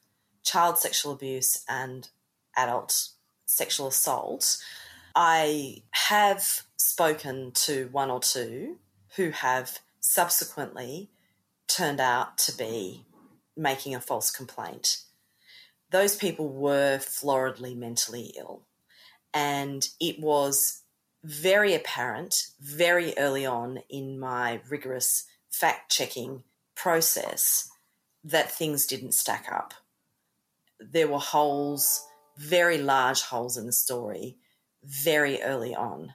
child 0.44 0.78
sexual 0.78 1.12
abuse 1.12 1.64
and 1.68 2.10
adult 2.56 3.10
sexual 3.46 3.88
assault, 3.88 4.58
I 5.16 5.84
have 5.92 6.64
spoken 6.88 7.52
to 7.52 7.90
one 7.92 8.10
or 8.10 8.20
two 8.20 8.78
who 9.16 9.32
have 9.32 9.80
subsequently 10.00 11.10
turned 11.68 12.00
out 12.00 12.38
to 12.38 12.56
be 12.56 13.06
making 13.56 13.94
a 13.94 14.00
false 14.00 14.32
complaint. 14.32 15.02
Those 15.92 16.16
people 16.16 16.50
were 16.50 17.00
floridly 17.00 17.76
mentally 17.76 18.34
ill. 18.38 18.64
And 19.34 19.88
it 20.00 20.20
was 20.20 20.84
very 21.24 21.74
apparent 21.74 22.48
very 22.62 23.14
early 23.18 23.46
on 23.46 23.80
in 23.90 24.18
my 24.18 24.62
rigorous 24.70 25.26
fact 25.50 25.92
checking 25.92 26.44
process 26.76 27.70
that 28.24 28.52
things 28.52 28.86
didn't 28.86 29.14
stack 29.14 29.48
up. 29.52 29.74
There 30.80 31.08
were 31.08 31.20
holes, 31.20 32.06
very 32.38 32.78
large 32.78 33.24
holes 33.24 33.58
in 33.58 33.66
the 33.66 33.74
story, 33.74 34.38
very 34.84 35.42
early 35.42 35.76
on. 35.76 36.14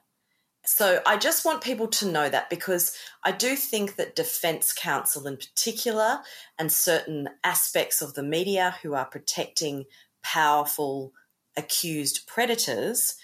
So 0.65 1.01
I 1.07 1.17
just 1.17 1.45
want 1.45 1.63
people 1.63 1.89
to 1.89 2.11
know 2.11 2.29
that 2.29 2.49
because 2.49 2.97
I 3.25 3.33
do 3.33 3.57
think 3.57 3.97
that 3.97 4.15
defense 4.15 4.73
counsel 4.73 5.27
in 5.27 5.37
particular 5.37 6.21
and 6.59 6.73
certain 6.73 7.29
aspects 7.43 8.01
of 8.01 8.15
the 8.15 8.23
media 8.23 8.77
who 8.83 8.95
are 8.95 9.05
protecting 9.05 9.87
powerful 10.23 11.13
accused 11.57 12.27
predators 12.29 13.17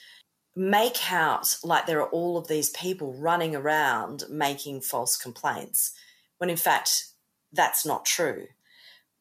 make 0.57 1.13
out 1.13 1.57
like 1.63 1.87
there 1.87 2.03
are 2.03 2.11
all 2.11 2.37
of 2.37 2.49
these 2.49 2.71
people 2.71 3.15
running 3.15 3.55
around 3.55 4.25
making 4.29 4.81
false 4.81 5.17
complaints 5.17 5.93
when 6.39 6.51
in 6.51 6.57
fact 6.57 7.05
that's 7.53 7.87
not 7.87 8.05
true. 8.05 8.49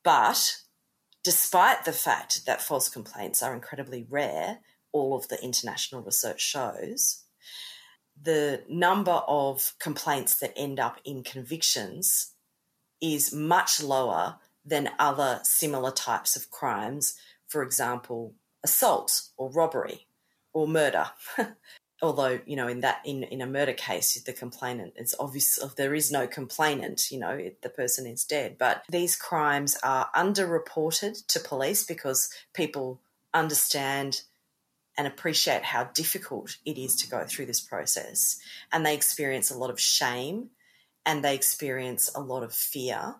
But 0.04 0.58
despite 1.24 1.86
the 1.86 1.94
fact 1.94 2.46
that 2.46 2.62
false 2.62 2.90
complaints 2.90 3.44
are 3.44 3.54
incredibly 3.54 4.06
rare, 4.10 4.60
all 4.92 5.16
of 5.16 5.28
the 5.28 5.42
international 5.44 6.02
research 6.02 6.42
shows, 6.42 7.24
the 8.22 8.64
number 8.68 9.22
of 9.28 9.74
complaints 9.80 10.40
that 10.40 10.54
end 10.58 10.80
up 10.80 11.00
in 11.06 11.24
convictions 11.24 12.34
is 13.02 13.34
much 13.34 13.82
lower 13.82 14.38
than 14.66 14.90
other 15.00 15.40
similar 15.44 15.92
types 15.92 16.36
of 16.36 16.52
crimes, 16.52 17.16
for 17.48 17.64
example, 17.64 18.34
assault 18.64 19.22
or 19.38 19.50
robbery 19.52 20.08
or 20.54 20.68
murder. 20.68 21.12
Although, 22.02 22.42
you 22.46 22.56
know, 22.56 22.68
in 22.68 22.82
that 22.82 23.02
in, 23.06 23.24
in 23.24 23.42
a 23.42 23.48
murder 23.48 23.74
case, 23.74 24.22
the 24.22 24.34
complainant 24.34 24.94
is 24.98 25.16
obvious 25.20 25.58
if 25.58 25.76
there 25.76 25.96
is 25.96 26.12
no 26.12 26.28
complainant, 26.28 27.10
you 27.10 27.20
know, 27.20 27.32
it, 27.32 27.62
the 27.64 27.70
person 27.70 28.06
is 28.06 28.24
dead. 28.24 28.58
But 28.60 28.84
these 28.90 29.16
crimes 29.16 29.78
are 29.82 30.10
underreported 30.16 31.26
to 31.28 31.40
police 31.40 31.84
because 31.84 32.30
people 32.54 33.02
understand 33.34 34.22
and 34.98 35.08
appreciate 35.08 35.64
how 35.64 35.86
difficult 35.86 36.58
it 36.66 36.78
is 36.78 36.96
to 36.96 37.10
go 37.10 37.24
through 37.24 37.46
this 37.46 37.62
process. 37.62 38.40
And 38.72 38.86
they 38.86 38.96
experience 38.96 39.52
a 39.52 39.58
lot 39.58 39.70
of 39.70 39.80
shame 39.80 40.50
and 41.06 41.24
they 41.24 41.36
experience 41.36 42.10
a 42.16 42.20
lot 42.20 42.44
of 42.44 42.54
fear. 42.54 43.16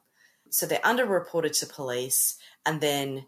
So 0.50 0.66
they're 0.66 0.80
underreported 0.80 1.58
to 1.60 1.66
police 1.68 2.38
and 2.66 2.82
then 2.82 3.26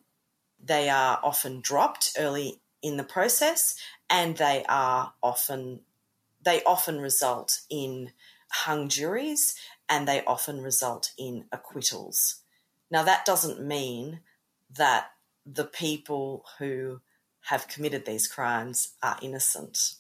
they 0.62 0.89
are 0.89 1.20
often 1.24 1.62
dropped 1.62 2.13
early 2.18 2.62
in 2.82 2.98
the 2.98 3.03
process 3.03 3.77
and 4.10 4.38
they 4.38 4.65
are 4.68 5.13
often 5.22 5.82
they 6.41 6.63
often 6.63 7.00
result 7.00 7.62
in 7.70 8.12
hung 8.50 8.88
juries 8.88 9.56
and 9.89 10.08
they 10.08 10.24
often 10.24 10.62
result 10.62 11.12
in 11.18 11.46
acquittals. 11.51 12.38
Now 12.89 13.03
that 13.03 13.25
doesn't 13.25 13.65
mean 13.65 14.22
that 14.72 15.12
the 15.46 15.65
people 15.65 16.46
who 16.58 17.01
have 17.50 17.68
committed 17.68 18.06
these 18.06 18.27
crimes 18.27 18.94
are 19.01 19.18
innocent. 19.22 19.96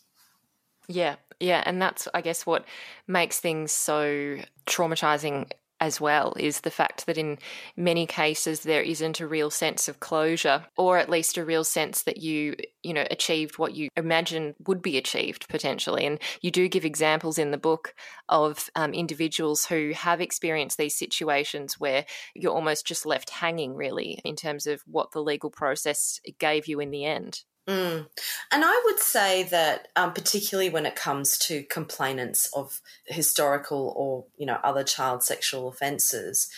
Yeah, 0.87 1.15
yeah, 1.39 1.63
and 1.65 1.81
that's 1.81 2.07
I 2.13 2.21
guess 2.21 2.45
what 2.45 2.65
makes 3.07 3.39
things 3.39 3.71
so 3.71 4.37
traumatizing 4.67 5.51
as 5.79 6.01
well 6.01 6.33
is 6.37 6.61
the 6.61 6.71
fact 6.71 7.05
that 7.05 7.17
in 7.17 7.37
many 7.75 8.05
cases 8.05 8.61
there 8.61 8.81
isn't 8.81 9.19
a 9.19 9.27
real 9.27 9.49
sense 9.49 9.87
of 9.87 9.99
closure 9.99 10.65
or 10.77 10.97
at 10.97 11.09
least 11.09 11.37
a 11.37 11.45
real 11.45 11.63
sense 11.63 12.03
that 12.03 12.17
you 12.17 12.55
you 12.83 12.93
know 12.93 13.05
achieved 13.11 13.57
what 13.57 13.75
you 13.75 13.89
imagine 13.95 14.55
would 14.67 14.81
be 14.81 14.97
achieved 14.97 15.47
potentially. 15.49 16.05
And 16.05 16.19
you 16.41 16.51
do 16.51 16.67
give 16.67 16.85
examples 16.85 17.37
in 17.37 17.51
the 17.51 17.57
book 17.57 17.93
of 18.27 18.69
um, 18.75 18.93
individuals 18.93 19.65
who 19.65 19.91
have 19.95 20.21
experienced 20.21 20.77
these 20.77 20.97
situations 20.97 21.79
where 21.79 22.05
you're 22.35 22.53
almost 22.53 22.85
just 22.85 23.05
left 23.05 23.29
hanging 23.29 23.75
really 23.75 24.19
in 24.23 24.35
terms 24.35 24.67
of 24.67 24.81
what 24.85 25.11
the 25.11 25.21
legal 25.21 25.49
process 25.49 26.19
gave 26.39 26.67
you 26.67 26.79
in 26.79 26.91
the 26.91 27.05
end 27.05 27.43
Mm. 27.69 28.07
And 28.51 28.65
I 28.65 28.81
would 28.85 28.99
say 28.99 29.43
that, 29.43 29.89
um, 29.95 30.11
particularly 30.11 30.71
when 30.71 30.87
it 30.87 30.95
comes 30.95 31.37
to 31.39 31.63
complainants 31.63 32.49
of 32.55 32.81
historical 33.05 33.93
or 33.95 34.25
you 34.37 34.47
know 34.47 34.57
other 34.63 34.83
child 34.83 35.23
sexual 35.23 35.67
offences, 35.67 36.49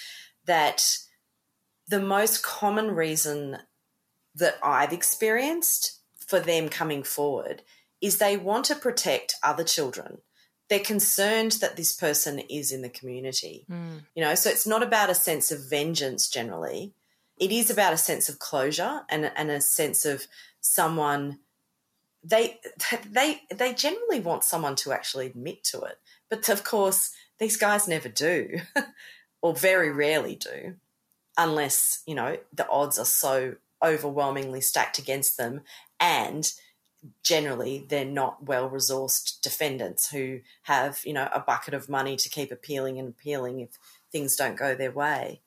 that 0.45 0.97
the 1.87 1.99
most 1.99 2.43
common 2.43 2.91
reason 2.91 3.57
that 4.35 4.57
I've 4.63 4.93
experienced 4.93 5.99
for 6.25 6.39
them 6.39 6.69
coming 6.69 7.03
forward 7.03 7.63
is 7.99 8.17
they 8.17 8.37
want 8.37 8.65
to 8.65 8.75
protect 8.75 9.35
other 9.43 9.65
children. 9.65 10.19
They're 10.69 10.79
concerned 10.79 11.57
that 11.59 11.75
this 11.75 11.93
person 11.93 12.39
is 12.39 12.71
in 12.71 12.81
the 12.81 12.89
community. 12.89 13.65
Mm. 13.69 14.03
You 14.15 14.23
know, 14.23 14.35
so 14.35 14.49
it's 14.49 14.65
not 14.65 14.81
about 14.81 15.09
a 15.09 15.15
sense 15.15 15.51
of 15.51 15.69
vengeance 15.69 16.29
generally. 16.29 16.93
It 17.41 17.51
is 17.51 17.71
about 17.71 17.91
a 17.91 17.97
sense 17.97 18.29
of 18.29 18.37
closure 18.37 19.01
and, 19.09 19.31
and 19.35 19.49
a 19.49 19.59
sense 19.59 20.05
of 20.05 20.27
someone 20.61 21.39
they 22.23 22.59
they 23.09 23.41
they 23.51 23.73
generally 23.73 24.19
want 24.19 24.43
someone 24.43 24.75
to 24.75 24.91
actually 24.91 25.25
admit 25.25 25.63
to 25.65 25.81
it. 25.81 25.97
But 26.29 26.49
of 26.49 26.63
course 26.63 27.11
these 27.39 27.57
guys 27.57 27.87
never 27.87 28.09
do 28.09 28.59
or 29.41 29.55
very 29.55 29.91
rarely 29.91 30.35
do 30.35 30.75
unless 31.35 32.03
you 32.05 32.13
know 32.13 32.37
the 32.53 32.69
odds 32.69 32.99
are 32.99 33.05
so 33.05 33.55
overwhelmingly 33.83 34.61
stacked 34.61 34.99
against 34.99 35.35
them. 35.35 35.61
And 35.99 36.51
generally 37.23 37.87
they're 37.89 38.05
not 38.05 38.45
well 38.45 38.69
resourced 38.69 39.41
defendants 39.41 40.11
who 40.11 40.41
have 40.63 41.01
you 41.03 41.13
know 41.13 41.27
a 41.33 41.39
bucket 41.39 41.73
of 41.73 41.89
money 41.89 42.15
to 42.15 42.29
keep 42.29 42.51
appealing 42.51 42.99
and 42.99 43.09
appealing 43.09 43.61
if 43.61 43.79
things 44.11 44.35
don't 44.35 44.55
go 44.55 44.75
their 44.75 44.91
way 44.91 45.41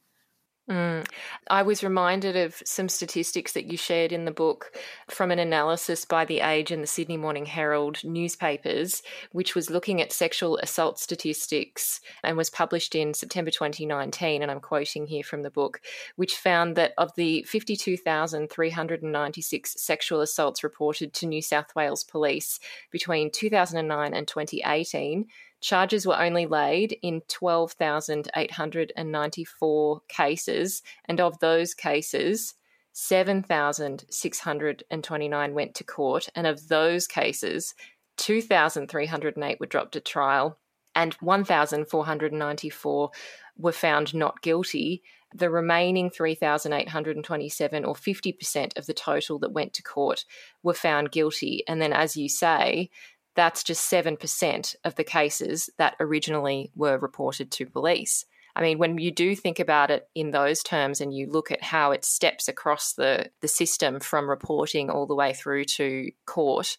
Mm. 0.70 1.06
I 1.50 1.62
was 1.62 1.82
reminded 1.84 2.36
of 2.36 2.62
some 2.64 2.88
statistics 2.88 3.52
that 3.52 3.66
you 3.66 3.76
shared 3.76 4.12
in 4.12 4.24
the 4.24 4.30
book 4.30 4.72
from 5.10 5.30
an 5.30 5.38
analysis 5.38 6.06
by 6.06 6.24
The 6.24 6.40
Age 6.40 6.70
and 6.70 6.82
the 6.82 6.86
Sydney 6.86 7.18
Morning 7.18 7.44
Herald 7.44 8.02
newspapers, 8.02 9.02
which 9.32 9.54
was 9.54 9.68
looking 9.68 10.00
at 10.00 10.10
sexual 10.10 10.56
assault 10.56 10.98
statistics 10.98 12.00
and 12.22 12.38
was 12.38 12.48
published 12.48 12.94
in 12.94 13.12
September 13.12 13.50
2019. 13.50 14.40
And 14.40 14.50
I'm 14.50 14.60
quoting 14.60 15.06
here 15.06 15.22
from 15.22 15.42
the 15.42 15.50
book, 15.50 15.82
which 16.16 16.38
found 16.38 16.76
that 16.76 16.94
of 16.96 17.14
the 17.14 17.42
52,396 17.42 19.74
sexual 19.76 20.22
assaults 20.22 20.64
reported 20.64 21.12
to 21.12 21.26
New 21.26 21.42
South 21.42 21.76
Wales 21.76 22.04
police 22.04 22.58
between 22.90 23.30
2009 23.30 24.14
and 24.14 24.26
2018, 24.26 25.26
Charges 25.64 26.06
were 26.06 26.20
only 26.20 26.44
laid 26.44 26.98
in 27.00 27.22
12,894 27.26 30.00
cases, 30.08 30.82
and 31.06 31.20
of 31.22 31.38
those 31.38 31.72
cases, 31.72 32.52
7,629 32.92 35.54
went 35.54 35.74
to 35.74 35.84
court, 35.84 36.28
and 36.34 36.46
of 36.46 36.68
those 36.68 37.06
cases, 37.06 37.74
2,308 38.18 39.58
were 39.58 39.64
dropped 39.64 39.96
at 39.96 40.04
trial, 40.04 40.58
and 40.94 41.14
1,494 41.14 43.10
were 43.56 43.72
found 43.72 44.12
not 44.12 44.42
guilty. 44.42 45.02
The 45.34 45.48
remaining 45.48 46.10
3,827, 46.10 47.86
or 47.86 47.94
50% 47.94 48.76
of 48.76 48.84
the 48.84 48.92
total 48.92 49.38
that 49.38 49.52
went 49.52 49.72
to 49.72 49.82
court, 49.82 50.26
were 50.62 50.74
found 50.74 51.10
guilty. 51.10 51.64
And 51.66 51.80
then, 51.80 51.94
as 51.94 52.18
you 52.18 52.28
say, 52.28 52.90
that's 53.34 53.62
just 53.62 53.90
7% 53.90 54.76
of 54.84 54.94
the 54.94 55.04
cases 55.04 55.70
that 55.76 55.96
originally 56.00 56.70
were 56.74 56.98
reported 56.98 57.50
to 57.52 57.66
police. 57.66 58.24
I 58.56 58.62
mean, 58.62 58.78
when 58.78 58.98
you 58.98 59.10
do 59.10 59.34
think 59.34 59.58
about 59.58 59.90
it 59.90 60.08
in 60.14 60.30
those 60.30 60.62
terms 60.62 61.00
and 61.00 61.12
you 61.12 61.28
look 61.28 61.50
at 61.50 61.62
how 61.62 61.90
it 61.90 62.04
steps 62.04 62.46
across 62.46 62.92
the, 62.92 63.30
the 63.40 63.48
system 63.48 63.98
from 63.98 64.30
reporting 64.30 64.90
all 64.90 65.06
the 65.06 65.14
way 65.14 65.32
through 65.32 65.64
to 65.64 66.12
court, 66.24 66.76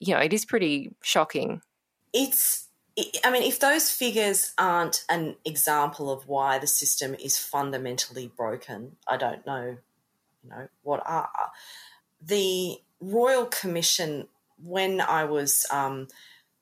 you 0.00 0.14
know, 0.14 0.20
it 0.20 0.32
is 0.32 0.46
pretty 0.46 0.94
shocking. 1.02 1.60
It's, 2.14 2.68
I 3.24 3.30
mean, 3.30 3.42
if 3.42 3.60
those 3.60 3.90
figures 3.90 4.54
aren't 4.56 5.04
an 5.10 5.36
example 5.44 6.10
of 6.10 6.26
why 6.26 6.58
the 6.58 6.66
system 6.66 7.14
is 7.14 7.36
fundamentally 7.36 8.32
broken, 8.34 8.96
I 9.06 9.18
don't 9.18 9.46
know, 9.46 9.76
you 10.42 10.50
know, 10.50 10.68
what 10.82 11.02
are. 11.04 11.28
The 12.22 12.78
Royal 13.00 13.46
Commission 13.46 14.28
when 14.62 15.00
I 15.00 15.24
was 15.24 15.66
um, 15.70 16.08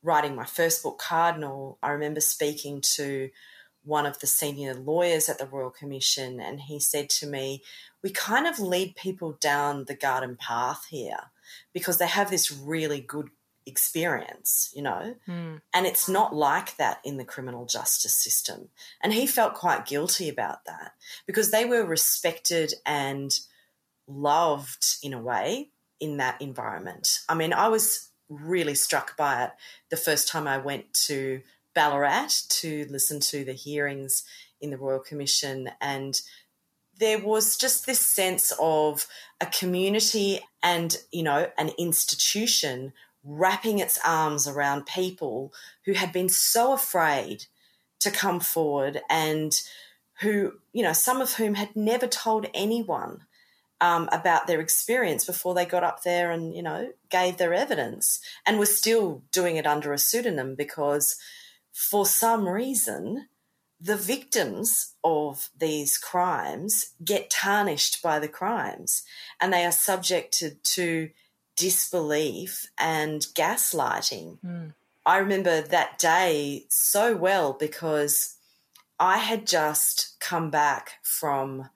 writing 0.03 0.35
my 0.35 0.45
first 0.45 0.83
book, 0.83 0.99
Cardinal, 0.99 1.77
I 1.81 1.91
remember 1.91 2.21
speaking 2.21 2.81
to 2.95 3.29
one 3.83 4.05
of 4.05 4.19
the 4.19 4.27
senior 4.27 4.73
lawyers 4.73 5.27
at 5.29 5.39
the 5.39 5.45
Royal 5.45 5.71
Commission, 5.71 6.39
and 6.39 6.61
he 6.61 6.79
said 6.79 7.09
to 7.09 7.27
me, 7.27 7.63
We 8.03 8.11
kind 8.11 8.47
of 8.47 8.59
lead 8.59 8.95
people 8.95 9.37
down 9.39 9.85
the 9.85 9.95
garden 9.95 10.37
path 10.39 10.85
here 10.89 11.31
because 11.73 11.97
they 11.97 12.07
have 12.07 12.29
this 12.29 12.51
really 12.51 13.01
good 13.01 13.29
experience, 13.65 14.71
you 14.75 14.81
know? 14.81 15.15
Mm. 15.27 15.61
And 15.73 15.85
it's 15.85 16.09
not 16.09 16.35
like 16.35 16.77
that 16.77 16.99
in 17.03 17.17
the 17.17 17.25
criminal 17.25 17.65
justice 17.65 18.13
system. 18.13 18.69
And 19.01 19.13
he 19.13 19.27
felt 19.27 19.53
quite 19.53 19.85
guilty 19.85 20.29
about 20.29 20.65
that 20.65 20.93
because 21.25 21.51
they 21.51 21.65
were 21.65 21.85
respected 21.85 22.73
and 22.85 23.37
loved 24.07 24.97
in 25.03 25.13
a 25.13 25.21
way 25.21 25.69
in 26.01 26.17
that 26.17 26.41
environment. 26.41 27.19
I 27.29 27.35
mean, 27.35 27.53
I 27.53 27.69
was 27.69 28.09
really 28.27 28.75
struck 28.75 29.15
by 29.15 29.45
it 29.45 29.51
the 29.89 29.97
first 29.97 30.27
time 30.27 30.47
I 30.47 30.57
went 30.57 30.93
to 31.05 31.41
Ballarat 31.73 32.29
to 32.49 32.85
listen 32.89 33.21
to 33.21 33.45
the 33.45 33.53
hearings 33.53 34.23
in 34.59 34.71
the 34.71 34.77
Royal 34.77 34.99
Commission 34.99 35.69
and 35.79 36.19
there 36.99 37.19
was 37.19 37.57
just 37.57 37.85
this 37.85 37.99
sense 37.99 38.53
of 38.59 39.07
a 39.39 39.45
community 39.47 40.39
and 40.61 40.97
you 41.11 41.23
know 41.23 41.49
an 41.57 41.71
institution 41.79 42.93
wrapping 43.23 43.79
its 43.79 43.99
arms 44.05 44.47
around 44.47 44.85
people 44.85 45.53
who 45.85 45.93
had 45.93 46.11
been 46.11 46.29
so 46.29 46.73
afraid 46.73 47.45
to 47.99 48.11
come 48.11 48.39
forward 48.39 49.01
and 49.09 49.61
who, 50.21 50.53
you 50.73 50.83
know, 50.83 50.93
some 50.93 51.21
of 51.21 51.33
whom 51.33 51.55
had 51.55 51.75
never 51.75 52.07
told 52.07 52.47
anyone 52.53 53.21
um, 53.81 54.07
about 54.11 54.45
their 54.45 54.61
experience 54.61 55.25
before 55.25 55.55
they 55.55 55.65
got 55.65 55.83
up 55.83 56.03
there 56.03 56.29
and, 56.31 56.55
you 56.55 56.61
know, 56.61 56.93
gave 57.09 57.37
their 57.37 57.53
evidence 57.53 58.21
and 58.45 58.59
were 58.59 58.65
still 58.65 59.23
doing 59.31 59.57
it 59.57 59.65
under 59.65 59.91
a 59.91 59.97
pseudonym 59.97 60.55
because 60.55 61.17
for 61.73 62.05
some 62.05 62.47
reason, 62.47 63.27
the 63.79 63.97
victims 63.97 64.93
of 65.03 65.49
these 65.57 65.97
crimes 65.97 66.91
get 67.03 67.31
tarnished 67.31 68.03
by 68.03 68.19
the 68.19 68.27
crimes 68.27 69.01
and 69.41 69.51
they 69.51 69.65
are 69.65 69.71
subjected 69.71 70.63
to 70.63 71.09
disbelief 71.57 72.69
and 72.77 73.21
gaslighting. 73.35 74.37
Mm. 74.45 74.73
I 75.03 75.17
remember 75.17 75.61
that 75.61 75.97
day 75.97 76.65
so 76.69 77.15
well 77.15 77.53
because 77.53 78.35
I 78.99 79.17
had 79.17 79.47
just 79.47 80.15
come 80.19 80.51
back 80.51 80.91
from 81.01 81.69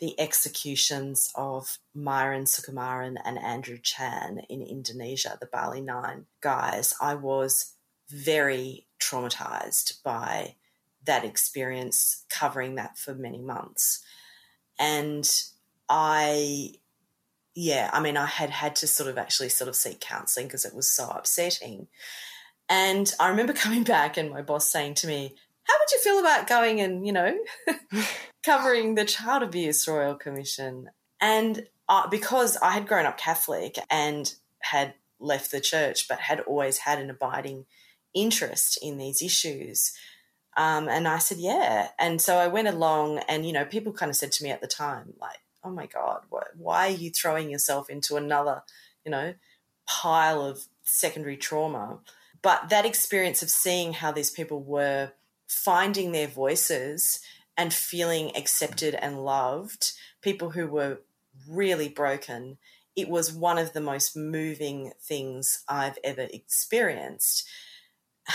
the 0.00 0.18
executions 0.18 1.30
of 1.34 1.78
Myuran 1.96 2.44
Sukumaran 2.44 3.16
and 3.24 3.38
Andrew 3.38 3.78
Chan 3.78 4.40
in 4.48 4.62
Indonesia, 4.62 5.36
the 5.38 5.46
Bali 5.46 5.80
Nine 5.82 6.26
guys. 6.40 6.94
I 7.00 7.14
was 7.14 7.74
very 8.08 8.86
traumatized 9.00 10.02
by 10.02 10.56
that 11.04 11.24
experience, 11.24 12.24
covering 12.28 12.74
that 12.76 12.98
for 12.98 13.14
many 13.14 13.40
months. 13.40 14.02
And 14.78 15.28
I 15.88 16.74
yeah, 17.54 17.90
I 17.92 18.00
mean, 18.00 18.16
I 18.16 18.26
had 18.26 18.50
had 18.50 18.76
to 18.76 18.86
sort 18.86 19.10
of 19.10 19.18
actually 19.18 19.48
sort 19.48 19.68
of 19.68 19.76
seek 19.76 20.00
counselling 20.00 20.46
because 20.46 20.64
it 20.64 20.74
was 20.74 20.90
so 20.90 21.08
upsetting. 21.08 21.88
And 22.68 23.12
I 23.18 23.28
remember 23.28 23.52
coming 23.64 23.82
back 23.82 24.16
and 24.16 24.30
my 24.30 24.42
boss 24.42 24.70
saying 24.70 24.94
to 24.94 25.06
me, 25.06 25.36
How 25.70 25.78
would 25.78 25.90
you 25.92 26.00
feel 26.00 26.18
about 26.18 26.48
going 26.48 26.80
and, 26.80 27.06
you 27.06 27.12
know, 27.12 27.38
covering 28.42 28.96
the 28.96 29.04
Child 29.04 29.44
Abuse 29.44 29.86
Royal 29.86 30.16
Commission? 30.16 30.90
And 31.20 31.68
uh, 31.88 32.08
because 32.08 32.56
I 32.56 32.72
had 32.72 32.88
grown 32.88 33.06
up 33.06 33.18
Catholic 33.18 33.76
and 33.88 34.34
had 34.58 34.94
left 35.20 35.52
the 35.52 35.60
church, 35.60 36.08
but 36.08 36.18
had 36.18 36.40
always 36.40 36.78
had 36.78 36.98
an 36.98 37.08
abiding 37.08 37.66
interest 38.14 38.78
in 38.82 38.98
these 38.98 39.22
issues. 39.22 39.92
Um, 40.56 40.88
and 40.88 41.06
I 41.06 41.18
said, 41.18 41.38
yeah. 41.38 41.90
And 42.00 42.20
so 42.20 42.36
I 42.36 42.48
went 42.48 42.66
along, 42.66 43.18
and, 43.28 43.46
you 43.46 43.52
know, 43.52 43.64
people 43.64 43.92
kind 43.92 44.10
of 44.10 44.16
said 44.16 44.32
to 44.32 44.44
me 44.44 44.50
at 44.50 44.60
the 44.60 44.66
time, 44.66 45.14
like, 45.20 45.38
oh 45.62 45.70
my 45.70 45.86
god, 45.86 46.22
what, 46.30 46.48
why 46.56 46.88
are 46.88 46.96
you 46.96 47.10
throwing 47.10 47.48
yourself 47.48 47.88
into 47.88 48.16
another, 48.16 48.62
you 49.04 49.10
know, 49.12 49.34
pile 49.86 50.42
of 50.42 50.64
secondary 50.82 51.36
trauma? 51.36 52.00
But 52.42 52.70
that 52.70 52.86
experience 52.86 53.40
of 53.40 53.50
seeing 53.50 53.92
how 53.92 54.10
these 54.10 54.30
people 54.30 54.62
were 54.62 55.12
finding 55.50 56.12
their 56.12 56.28
voices 56.28 57.20
and 57.56 57.74
feeling 57.74 58.30
accepted 58.36 58.94
and 58.94 59.24
loved, 59.24 59.92
people 60.22 60.50
who 60.50 60.68
were 60.68 61.00
really 61.48 61.88
broken, 61.88 62.56
it 62.94 63.08
was 63.08 63.32
one 63.32 63.58
of 63.58 63.72
the 63.72 63.80
most 63.80 64.16
moving 64.16 64.92
things 65.02 65.64
I've 65.68 65.98
ever 66.04 66.28
experienced. 66.32 67.48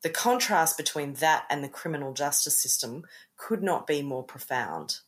The 0.00 0.10
contrast 0.10 0.76
between 0.76 1.14
that 1.14 1.44
and 1.50 1.64
the 1.64 1.68
criminal 1.68 2.12
justice 2.12 2.56
system 2.56 3.02
could 3.36 3.64
not 3.64 3.84
be 3.84 4.00
more 4.00 4.22
profound. 4.22 5.00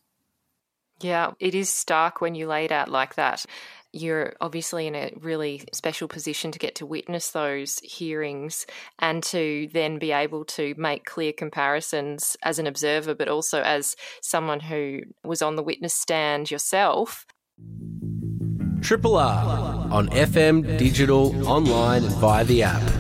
Yeah, 1.00 1.34
it 1.38 1.54
is 1.54 1.68
stark 1.68 2.20
when 2.20 2.34
you 2.34 2.48
lay 2.48 2.64
it 2.64 2.72
out 2.72 2.88
like 2.88 3.14
that. 3.14 3.46
You're 3.92 4.34
obviously 4.40 4.86
in 4.86 4.94
a 4.94 5.12
really 5.16 5.64
special 5.72 6.06
position 6.06 6.52
to 6.52 6.58
get 6.58 6.76
to 6.76 6.86
witness 6.86 7.30
those 7.30 7.78
hearings 7.80 8.66
and 8.98 9.22
to 9.24 9.68
then 9.72 9.98
be 9.98 10.12
able 10.12 10.44
to 10.44 10.74
make 10.76 11.04
clear 11.04 11.32
comparisons 11.32 12.36
as 12.42 12.58
an 12.58 12.66
observer, 12.66 13.14
but 13.14 13.28
also 13.28 13.62
as 13.62 13.96
someone 14.22 14.60
who 14.60 15.00
was 15.24 15.42
on 15.42 15.56
the 15.56 15.62
witness 15.62 15.94
stand 15.94 16.50
yourself. 16.50 17.26
Triple 18.80 19.16
R 19.16 19.88
on 19.90 20.08
FM, 20.08 20.78
digital, 20.78 21.48
online, 21.48 22.04
and 22.04 22.14
via 22.14 22.44
the 22.44 22.62
app 22.62 22.99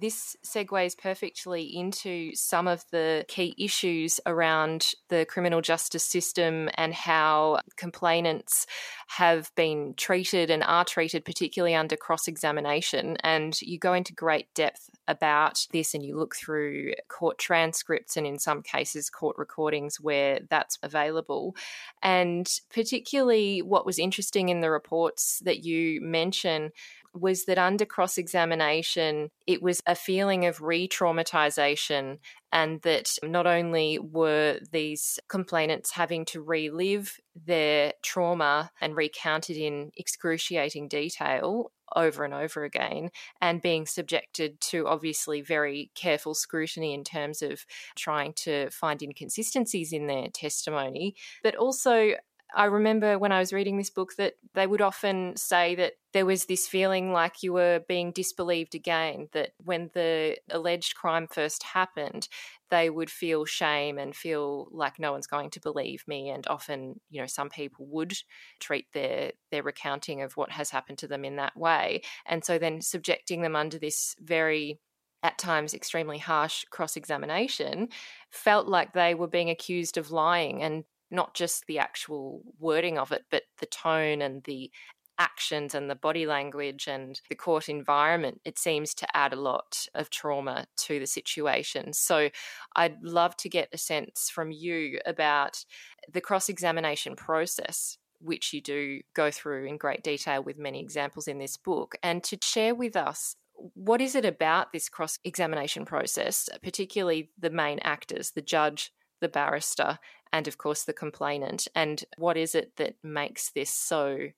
this 0.00 0.36
segues 0.44 0.96
perfectly 0.96 1.62
into 1.62 2.34
some 2.34 2.66
of 2.66 2.84
the 2.90 3.24
key 3.28 3.54
issues 3.58 4.20
around 4.26 4.92
the 5.08 5.26
criminal 5.26 5.60
justice 5.60 6.04
system 6.04 6.68
and 6.74 6.94
how 6.94 7.60
complainants 7.76 8.66
have 9.08 9.54
been 9.54 9.94
treated 9.96 10.50
and 10.50 10.62
are 10.64 10.84
treated, 10.84 11.24
particularly 11.24 11.74
under 11.74 11.96
cross 11.96 12.26
examination. 12.28 13.16
And 13.22 13.60
you 13.60 13.78
go 13.78 13.92
into 13.92 14.14
great 14.14 14.52
depth 14.54 14.88
about 15.06 15.66
this 15.72 15.94
and 15.94 16.04
you 16.04 16.16
look 16.16 16.34
through 16.36 16.92
court 17.08 17.38
transcripts 17.38 18.16
and, 18.16 18.26
in 18.26 18.38
some 18.38 18.62
cases, 18.62 19.10
court 19.10 19.36
recordings 19.36 20.00
where 20.00 20.40
that's 20.48 20.78
available. 20.82 21.54
And 22.02 22.48
particularly, 22.72 23.60
what 23.60 23.84
was 23.84 23.98
interesting 23.98 24.48
in 24.48 24.60
the 24.60 24.70
reports 24.70 25.40
that 25.44 25.64
you 25.64 26.00
mention 26.00 26.70
was 27.14 27.44
that 27.46 27.58
under 27.58 27.84
cross 27.84 28.18
examination, 28.18 29.30
it 29.46 29.62
was 29.62 29.82
a 29.86 29.94
feeling 29.94 30.46
of 30.46 30.60
re 30.60 30.88
traumatization, 30.88 32.18
and 32.52 32.80
that 32.82 33.16
not 33.22 33.46
only 33.46 33.98
were 33.98 34.58
these 34.72 35.18
complainants 35.28 35.92
having 35.92 36.24
to 36.26 36.42
relive 36.42 37.18
their 37.34 37.92
trauma 38.02 38.70
and 38.80 38.96
recount 38.96 39.50
it 39.50 39.56
in 39.56 39.90
excruciating 39.96 40.88
detail 40.88 41.72
over 41.96 42.24
and 42.24 42.32
over 42.32 42.62
again, 42.64 43.10
and 43.40 43.62
being 43.62 43.86
subjected 43.86 44.60
to 44.60 44.86
obviously 44.86 45.40
very 45.40 45.90
careful 45.94 46.34
scrutiny 46.34 46.94
in 46.94 47.02
terms 47.02 47.42
of 47.42 47.64
trying 47.96 48.32
to 48.32 48.70
find 48.70 49.02
inconsistencies 49.02 49.92
in 49.92 50.06
their 50.06 50.28
testimony, 50.28 51.14
but 51.42 51.56
also 51.56 52.12
I 52.54 52.64
remember 52.64 53.18
when 53.18 53.32
I 53.32 53.38
was 53.38 53.52
reading 53.52 53.78
this 53.78 53.90
book 53.90 54.14
that 54.16 54.34
they 54.54 54.66
would 54.66 54.80
often 54.80 55.36
say 55.36 55.74
that 55.76 55.94
there 56.12 56.26
was 56.26 56.46
this 56.46 56.66
feeling 56.66 57.12
like 57.12 57.42
you 57.42 57.52
were 57.52 57.82
being 57.86 58.10
disbelieved 58.10 58.74
again, 58.74 59.28
that 59.32 59.50
when 59.62 59.90
the 59.94 60.38
alleged 60.50 60.96
crime 60.96 61.28
first 61.28 61.62
happened, 61.62 62.28
they 62.70 62.90
would 62.90 63.10
feel 63.10 63.44
shame 63.44 63.98
and 63.98 64.14
feel 64.14 64.68
like 64.72 64.98
no 64.98 65.12
one's 65.12 65.26
going 65.26 65.50
to 65.50 65.60
believe 65.60 66.02
me. 66.06 66.30
And 66.30 66.46
often, 66.48 67.00
you 67.10 67.20
know, 67.20 67.26
some 67.26 67.50
people 67.50 67.86
would 67.90 68.14
treat 68.58 68.86
their 68.92 69.32
their 69.50 69.62
recounting 69.62 70.22
of 70.22 70.36
what 70.36 70.50
has 70.52 70.70
happened 70.70 70.98
to 70.98 71.08
them 71.08 71.24
in 71.24 71.36
that 71.36 71.56
way. 71.56 72.02
And 72.26 72.44
so 72.44 72.58
then 72.58 72.80
subjecting 72.80 73.42
them 73.42 73.56
under 73.56 73.78
this 73.78 74.16
very 74.20 74.78
at 75.22 75.38
times 75.38 75.74
extremely 75.74 76.18
harsh 76.18 76.64
cross 76.70 76.96
examination 76.96 77.88
felt 78.30 78.66
like 78.66 78.92
they 78.92 79.14
were 79.14 79.28
being 79.28 79.50
accused 79.50 79.98
of 79.98 80.10
lying 80.10 80.62
and 80.62 80.84
not 81.10 81.34
just 81.34 81.66
the 81.66 81.78
actual 81.78 82.42
wording 82.58 82.98
of 82.98 83.12
it, 83.12 83.24
but 83.30 83.44
the 83.58 83.66
tone 83.66 84.22
and 84.22 84.44
the 84.44 84.70
actions 85.18 85.74
and 85.74 85.90
the 85.90 85.94
body 85.94 86.26
language 86.26 86.86
and 86.88 87.20
the 87.28 87.34
court 87.34 87.68
environment, 87.68 88.40
it 88.44 88.58
seems 88.58 88.94
to 88.94 89.16
add 89.16 89.32
a 89.32 89.40
lot 89.40 89.86
of 89.94 90.08
trauma 90.08 90.66
to 90.76 90.98
the 90.98 91.06
situation. 91.06 91.92
So 91.92 92.30
I'd 92.76 93.02
love 93.02 93.36
to 93.38 93.48
get 93.48 93.68
a 93.72 93.78
sense 93.78 94.30
from 94.32 94.50
you 94.50 94.98
about 95.04 95.64
the 96.10 96.20
cross 96.20 96.48
examination 96.48 97.16
process. 97.16 97.98
Which 98.22 98.52
you 98.52 98.60
do 98.60 99.00
go 99.14 99.30
through 99.30 99.64
in 99.64 99.78
great 99.78 100.02
detail 100.02 100.42
with 100.42 100.58
many 100.58 100.78
examples 100.78 101.26
in 101.26 101.38
this 101.38 101.56
book, 101.56 101.94
and 102.02 102.22
to 102.24 102.36
share 102.42 102.74
with 102.74 102.94
us 102.94 103.34
what 103.54 104.02
is 104.02 104.14
it 104.14 104.26
about 104.26 104.74
this 104.74 104.90
cross 104.90 105.18
examination 105.24 105.86
process, 105.86 106.46
particularly 106.62 107.30
the 107.38 107.48
main 107.48 107.78
actors, 107.78 108.32
the 108.32 108.42
judge, 108.42 108.92
the 109.20 109.28
barrister, 109.28 109.98
and 110.32 110.48
of 110.48 110.58
course 110.58 110.84
the 110.84 110.92
complainant. 110.92 111.68
And 111.74 112.04
what 112.16 112.36
is 112.36 112.54
it 112.54 112.76
that 112.76 112.96
makes 113.02 113.50
this 113.50 113.70
so 113.70 114.28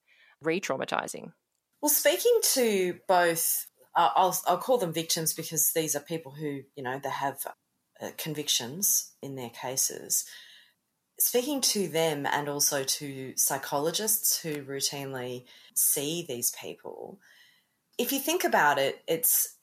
re 0.41 0.59
traumatizing? 0.59 1.33
Well, 1.81 1.89
speaking 1.89 2.39
to 2.53 2.99
both 3.07 3.67
I'll, 3.95 4.37
I'll 4.47 4.57
call 4.57 4.77
them 4.77 4.93
victims 4.93 5.33
because 5.33 5.71
these 5.73 5.95
are 5.95 5.99
people 5.99 6.31
who, 6.31 6.61
you 6.75 6.83
know, 6.83 6.99
they 7.01 7.09
have 7.09 7.45
uh, 8.01 8.09
convictions 8.17 9.11
in 9.21 9.35
their 9.35 9.51
cases. 9.51 10.25
Speaking 11.19 11.61
to 11.61 11.87
them 11.87 12.25
and 12.25 12.49
also 12.49 12.83
to 12.83 13.33
psychologists 13.37 14.41
who 14.41 14.63
routinely 14.63 15.45
see 15.75 16.25
these 16.27 16.53
people, 16.59 17.19
if 17.99 18.11
you 18.11 18.19
think 18.19 18.43
about 18.43 18.79
it, 18.79 19.03
it's 19.07 19.55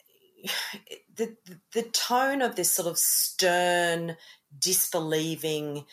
the 1.15 1.35
the 1.73 1.83
tone 1.83 2.41
of 2.41 2.55
this 2.55 2.71
sort 2.71 2.87
of 2.87 2.97
stern, 2.97 4.15
disbelieving, 4.57 5.85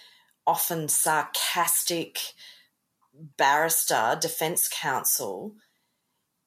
often 0.47 0.88
sarcastic 0.88 2.18
barrister, 3.37 4.16
defense 4.21 4.68
counsel, 4.73 5.55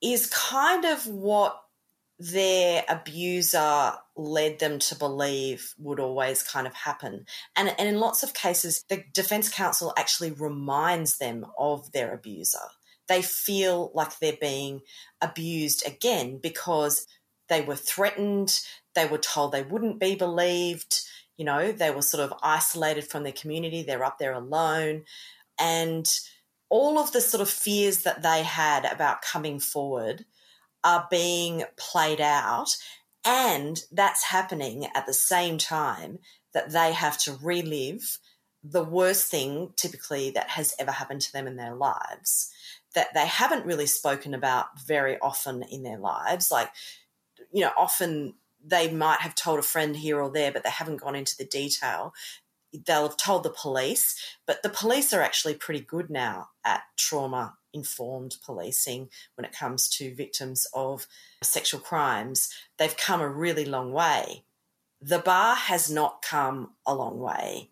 is 0.02 0.28
kind 0.28 0.86
of 0.86 1.06
what 1.08 1.62
their 2.18 2.84
abuser 2.88 3.94
led 4.16 4.60
them 4.60 4.78
to 4.78 4.96
believe 4.96 5.74
would 5.80 6.00
always 6.00 6.44
kind 6.44 6.68
of 6.68 6.74
happen. 6.74 7.26
And, 7.56 7.74
and 7.80 7.90
in 7.90 8.00
lots 8.00 8.22
of 8.22 8.36
cases, 8.36 8.84
the 8.90 9.04
defense 9.12 9.50
counsel 9.50 9.94
actually 9.98 10.32
reminds 10.32 11.18
them 11.18 11.48
of 11.58 11.92
their 11.92 12.14
abuser. 12.14 12.60
They 13.08 13.24
feel 13.24 13.92
like 13.96 14.20
they're 14.20 14.38
being 14.40 14.82
abused 15.20 15.86
again 15.88 16.38
because 16.38 17.08
they 17.50 17.62
were 17.62 17.76
threatened, 17.76 18.60
they 18.94 19.08
were 19.08 19.18
told 19.18 19.52
they 19.52 19.64
wouldn't 19.64 20.00
be 20.00 20.16
believed, 20.16 21.02
you 21.42 21.46
know, 21.46 21.72
they 21.72 21.90
were 21.90 22.04
sort 22.04 22.24
of 22.24 22.38
isolated 22.44 23.08
from 23.08 23.24
their 23.24 23.32
community, 23.34 23.82
they're 23.82 24.04
up 24.04 24.20
there 24.20 24.34
alone. 24.34 25.06
And 25.60 26.08
all 26.70 27.00
of 27.00 27.14
the 27.14 27.20
sort 27.20 27.42
of 27.42 27.50
fears 27.50 28.04
that 28.04 28.22
they 28.22 28.44
had 28.44 28.86
about 28.86 29.24
coming 29.24 29.60
forward 29.60 30.26
are 30.84 31.08
being 31.10 31.64
played 31.78 32.22
out. 32.22 32.78
And 33.26 33.84
that's 33.92 34.26
happening 34.26 34.88
at 34.94 35.08
the 35.08 35.16
same 35.16 35.58
time 35.58 36.20
that 36.54 36.70
they 36.74 36.94
have 36.94 37.18
to 37.22 37.40
relive 37.42 38.20
the 38.64 38.84
worst 38.84 39.32
thing 39.32 39.74
typically 39.76 40.30
that 40.30 40.50
has 40.50 40.76
ever 40.78 40.92
happened 40.92 41.22
to 41.22 41.34
them 41.34 41.48
in 41.48 41.56
their 41.56 41.74
lives 41.74 42.52
that 42.94 43.16
they 43.16 43.26
haven't 43.26 43.66
really 43.66 43.88
spoken 43.88 44.36
about 44.36 44.80
very 44.86 45.18
often 45.22 45.64
in 45.72 45.82
their 45.82 45.98
lives. 45.98 46.52
Like, 46.52 46.70
you 47.52 47.62
know, 47.62 47.72
often 47.76 48.36
they 48.64 48.92
might 48.92 49.22
have 49.22 49.36
told 49.36 49.60
a 49.60 49.64
friend 49.64 49.96
here 49.96 50.22
or 50.22 50.30
there, 50.30 50.52
but 50.52 50.64
they 50.64 50.70
haven't 50.70 51.02
gone 51.02 51.16
into 51.16 51.36
the 51.38 51.46
detail 51.46 52.14
they'll 52.74 53.08
have 53.08 53.18
told 53.18 53.44
the 53.44 53.50
police, 53.50 54.16
but 54.46 54.64
the 54.64 54.70
police 54.70 55.14
are 55.14 55.22
actually 55.22 55.54
pretty 55.54 55.82
good 55.82 56.10
now 56.10 56.50
at 56.64 56.84
trauma 56.98 57.56
informed 57.74 58.36
policing 58.46 59.10
when 59.36 59.46
it 59.46 59.54
comes 59.54 59.90
to 59.90 60.16
victims 60.16 60.68
of 60.74 61.08
sexual 61.42 61.80
crimes. 61.80 62.50
They've 62.78 62.96
come 62.96 63.22
a 63.22 63.30
really 63.30 63.66
long 63.66 63.92
way. 63.92 64.44
The 65.02 65.20
bar 65.20 65.56
has 65.56 65.90
not 65.90 66.22
come 66.22 66.72
a 66.86 66.94
long 66.94 67.20
way 67.20 67.70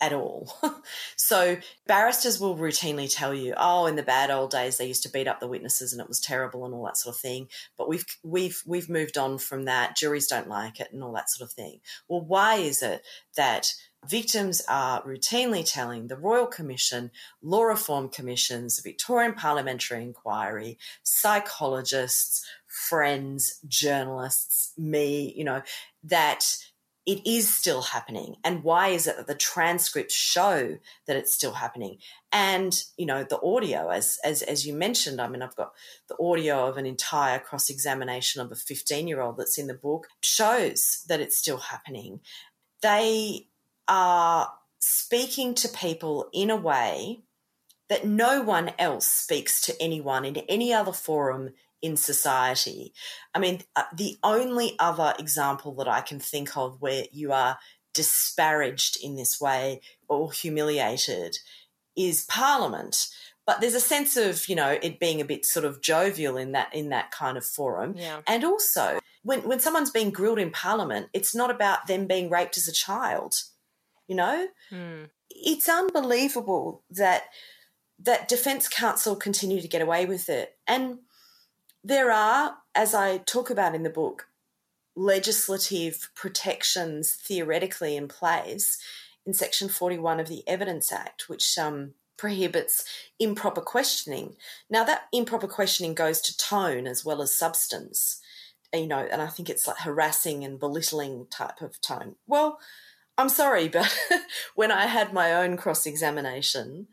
at 0.00 0.12
all. 0.12 0.52
so 1.16 1.56
barristers 1.86 2.40
will 2.40 2.56
routinely 2.56 3.12
tell 3.12 3.34
you, 3.34 3.54
"Oh, 3.56 3.86
in 3.86 3.96
the 3.96 4.02
bad 4.02 4.30
old 4.30 4.50
days 4.50 4.78
they 4.78 4.86
used 4.86 5.02
to 5.04 5.10
beat 5.10 5.28
up 5.28 5.40
the 5.40 5.48
witnesses 5.48 5.92
and 5.92 6.00
it 6.00 6.08
was 6.08 6.20
terrible 6.20 6.64
and 6.64 6.74
all 6.74 6.84
that 6.84 6.96
sort 6.96 7.14
of 7.14 7.20
thing." 7.20 7.48
But 7.76 7.88
we've 7.88 8.06
we've 8.22 8.62
we've 8.66 8.88
moved 8.88 9.18
on 9.18 9.38
from 9.38 9.64
that. 9.64 9.96
Juries 9.96 10.26
don't 10.26 10.48
like 10.48 10.80
it 10.80 10.92
and 10.92 11.02
all 11.02 11.12
that 11.12 11.30
sort 11.30 11.48
of 11.48 11.54
thing. 11.54 11.80
Well, 12.08 12.20
why 12.22 12.56
is 12.56 12.82
it 12.82 13.02
that 13.36 13.72
victims 14.08 14.62
are 14.68 15.02
routinely 15.02 15.70
telling 15.70 16.06
the 16.06 16.16
Royal 16.16 16.46
Commission, 16.46 17.10
law 17.42 17.62
reform 17.62 18.08
commissions, 18.08 18.76
the 18.76 18.88
Victorian 18.88 19.34
Parliamentary 19.34 20.02
Inquiry, 20.02 20.78
psychologists, 21.02 22.44
friends, 22.66 23.58
journalists, 23.68 24.72
me, 24.78 25.34
you 25.36 25.44
know, 25.44 25.62
that 26.04 26.56
it 27.10 27.28
is 27.28 27.52
still 27.52 27.82
happening. 27.82 28.36
And 28.44 28.62
why 28.62 28.88
is 28.88 29.08
it 29.08 29.16
that 29.16 29.26
the 29.26 29.34
transcripts 29.34 30.14
show 30.14 30.78
that 31.08 31.16
it's 31.16 31.32
still 31.32 31.54
happening? 31.54 31.98
And, 32.30 32.80
you 32.96 33.04
know, 33.04 33.24
the 33.24 33.40
audio, 33.42 33.88
as 33.88 34.20
as 34.22 34.42
as 34.42 34.64
you 34.64 34.74
mentioned, 34.74 35.20
I 35.20 35.26
mean, 35.26 35.42
I've 35.42 35.56
got 35.56 35.72
the 36.08 36.16
audio 36.22 36.68
of 36.68 36.76
an 36.76 36.86
entire 36.86 37.40
cross-examination 37.40 38.40
of 38.40 38.52
a 38.52 38.54
15-year-old 38.54 39.38
that's 39.38 39.58
in 39.58 39.66
the 39.66 39.74
book, 39.74 40.06
shows 40.22 41.04
that 41.08 41.20
it's 41.20 41.36
still 41.36 41.58
happening. 41.58 42.20
They 42.80 43.48
are 43.88 44.52
speaking 44.78 45.54
to 45.54 45.68
people 45.68 46.28
in 46.32 46.48
a 46.48 46.56
way 46.56 47.22
that 47.88 48.06
no 48.06 48.40
one 48.40 48.70
else 48.78 49.08
speaks 49.08 49.60
to 49.62 49.82
anyone 49.82 50.24
in 50.24 50.36
any 50.48 50.72
other 50.72 50.92
forum 50.92 51.54
in 51.82 51.96
society. 51.96 52.92
I 53.34 53.38
mean, 53.38 53.62
uh, 53.76 53.84
the 53.94 54.16
only 54.22 54.76
other 54.78 55.14
example 55.18 55.74
that 55.76 55.88
I 55.88 56.00
can 56.00 56.20
think 56.20 56.56
of 56.56 56.80
where 56.80 57.04
you 57.12 57.32
are 57.32 57.58
disparaged 57.94 58.98
in 59.02 59.16
this 59.16 59.40
way 59.40 59.80
or 60.08 60.32
humiliated 60.32 61.38
is 61.96 62.24
Parliament. 62.26 63.08
But 63.46 63.60
there's 63.60 63.74
a 63.74 63.80
sense 63.80 64.16
of, 64.16 64.48
you 64.48 64.54
know, 64.54 64.78
it 64.82 65.00
being 65.00 65.20
a 65.20 65.24
bit 65.24 65.44
sort 65.44 65.64
of 65.64 65.82
jovial 65.82 66.36
in 66.36 66.52
that 66.52 66.74
in 66.74 66.90
that 66.90 67.10
kind 67.10 67.36
of 67.36 67.44
forum. 67.44 67.94
Yeah. 67.96 68.20
And 68.26 68.44
also 68.44 69.00
when 69.22 69.40
when 69.40 69.60
someone's 69.60 69.90
being 69.90 70.10
grilled 70.10 70.38
in 70.38 70.50
Parliament, 70.50 71.08
it's 71.12 71.34
not 71.34 71.50
about 71.50 71.86
them 71.86 72.06
being 72.06 72.30
raped 72.30 72.56
as 72.56 72.68
a 72.68 72.72
child 72.72 73.34
you 74.10 74.16
know 74.16 74.48
mm. 74.72 75.08
it's 75.30 75.68
unbelievable 75.68 76.82
that 76.90 77.22
that 78.00 78.28
defense 78.28 78.68
counsel 78.68 79.14
continue 79.14 79.60
to 79.60 79.68
get 79.68 79.80
away 79.80 80.04
with 80.04 80.28
it 80.28 80.56
and 80.66 80.98
there 81.82 82.10
are 82.10 82.56
as 82.74 82.94
i 82.94 83.18
talk 83.18 83.50
about 83.50 83.74
in 83.74 83.82
the 83.82 83.90
book 83.90 84.28
legislative 84.96 86.10
protections 86.14 87.14
theoretically 87.14 87.96
in 87.96 88.08
place 88.08 88.78
in 89.24 89.32
section 89.32 89.68
41 89.68 90.20
of 90.20 90.28
the 90.28 90.42
evidence 90.46 90.92
act 90.92 91.28
which 91.28 91.56
um, 91.58 91.94
prohibits 92.16 92.84
improper 93.18 93.62
questioning. 93.62 94.36
Now 94.68 94.84
that 94.84 95.04
improper 95.10 95.46
questioning 95.46 95.94
goes 95.94 96.20
to 96.22 96.36
tone 96.36 96.86
as 96.86 97.04
well 97.04 97.22
as 97.22 97.34
substance 97.34 98.20
you 98.74 98.86
know 98.86 99.08
and 99.10 99.22
i 99.22 99.26
think 99.26 99.48
it's 99.48 99.66
like 99.66 99.78
harassing 99.78 100.44
and 100.44 100.60
belittling 100.60 101.26
type 101.30 101.62
of 101.62 101.80
tone. 101.80 102.16
Well 102.26 102.58
I'm 103.16 103.28
sorry, 103.28 103.68
but 103.68 103.94
when 104.54 104.70
I 104.70 104.86
had 104.86 105.12
my 105.12 105.32
own 105.34 105.58
cross 105.58 105.84
examination, 105.84 106.88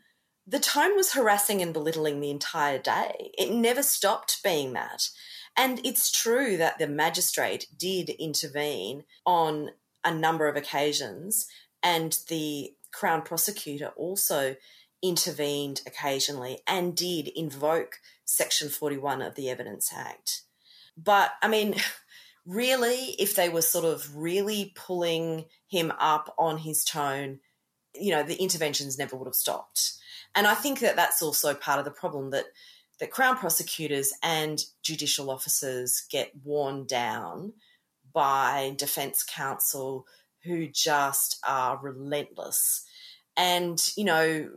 the 0.48 0.58
tone 0.58 0.96
was 0.96 1.12
harassing 1.12 1.60
and 1.60 1.74
belittling 1.74 2.20
the 2.20 2.30
entire 2.30 2.78
day. 2.78 3.32
It 3.36 3.50
never 3.50 3.82
stopped 3.82 4.42
being 4.42 4.72
that. 4.72 5.10
And 5.56 5.84
it's 5.84 6.10
true 6.10 6.56
that 6.56 6.78
the 6.78 6.86
magistrate 6.86 7.66
did 7.76 8.08
intervene 8.10 9.04
on 9.26 9.72
a 10.04 10.14
number 10.14 10.48
of 10.48 10.56
occasions, 10.56 11.48
and 11.82 12.16
the 12.28 12.72
Crown 12.92 13.22
prosecutor 13.22 13.88
also 13.96 14.56
intervened 15.02 15.82
occasionally 15.86 16.60
and 16.66 16.96
did 16.96 17.28
invoke 17.28 18.00
Section 18.24 18.68
41 18.68 19.20
of 19.20 19.34
the 19.34 19.50
Evidence 19.50 19.92
Act. 19.94 20.42
But 20.96 21.32
I 21.42 21.48
mean, 21.48 21.74
really, 22.46 23.16
if 23.18 23.36
they 23.36 23.50
were 23.50 23.62
sort 23.62 23.84
of 23.84 24.16
really 24.16 24.72
pulling 24.74 25.44
him 25.68 25.92
up 25.98 26.34
on 26.38 26.58
his 26.58 26.84
tone, 26.84 27.40
you 27.94 28.12
know, 28.12 28.22
the 28.22 28.36
interventions 28.36 28.96
never 28.96 29.14
would 29.16 29.26
have 29.26 29.34
stopped. 29.34 29.98
And 30.34 30.46
I 30.46 30.54
think 30.54 30.80
that 30.80 30.96
that's 30.96 31.22
also 31.22 31.54
part 31.54 31.78
of 31.78 31.84
the 31.84 31.90
problem 31.90 32.30
that 32.30 32.46
that 33.00 33.10
Crown 33.10 33.36
prosecutors 33.36 34.12
and 34.22 34.60
judicial 34.82 35.30
officers 35.30 36.04
get 36.10 36.32
worn 36.44 36.84
down 36.84 37.52
by 38.12 38.74
defence 38.76 39.22
counsel 39.22 40.04
who 40.44 40.66
just 40.66 41.38
are 41.46 41.78
relentless. 41.80 42.84
And, 43.36 43.80
you 43.96 44.04
know, 44.04 44.50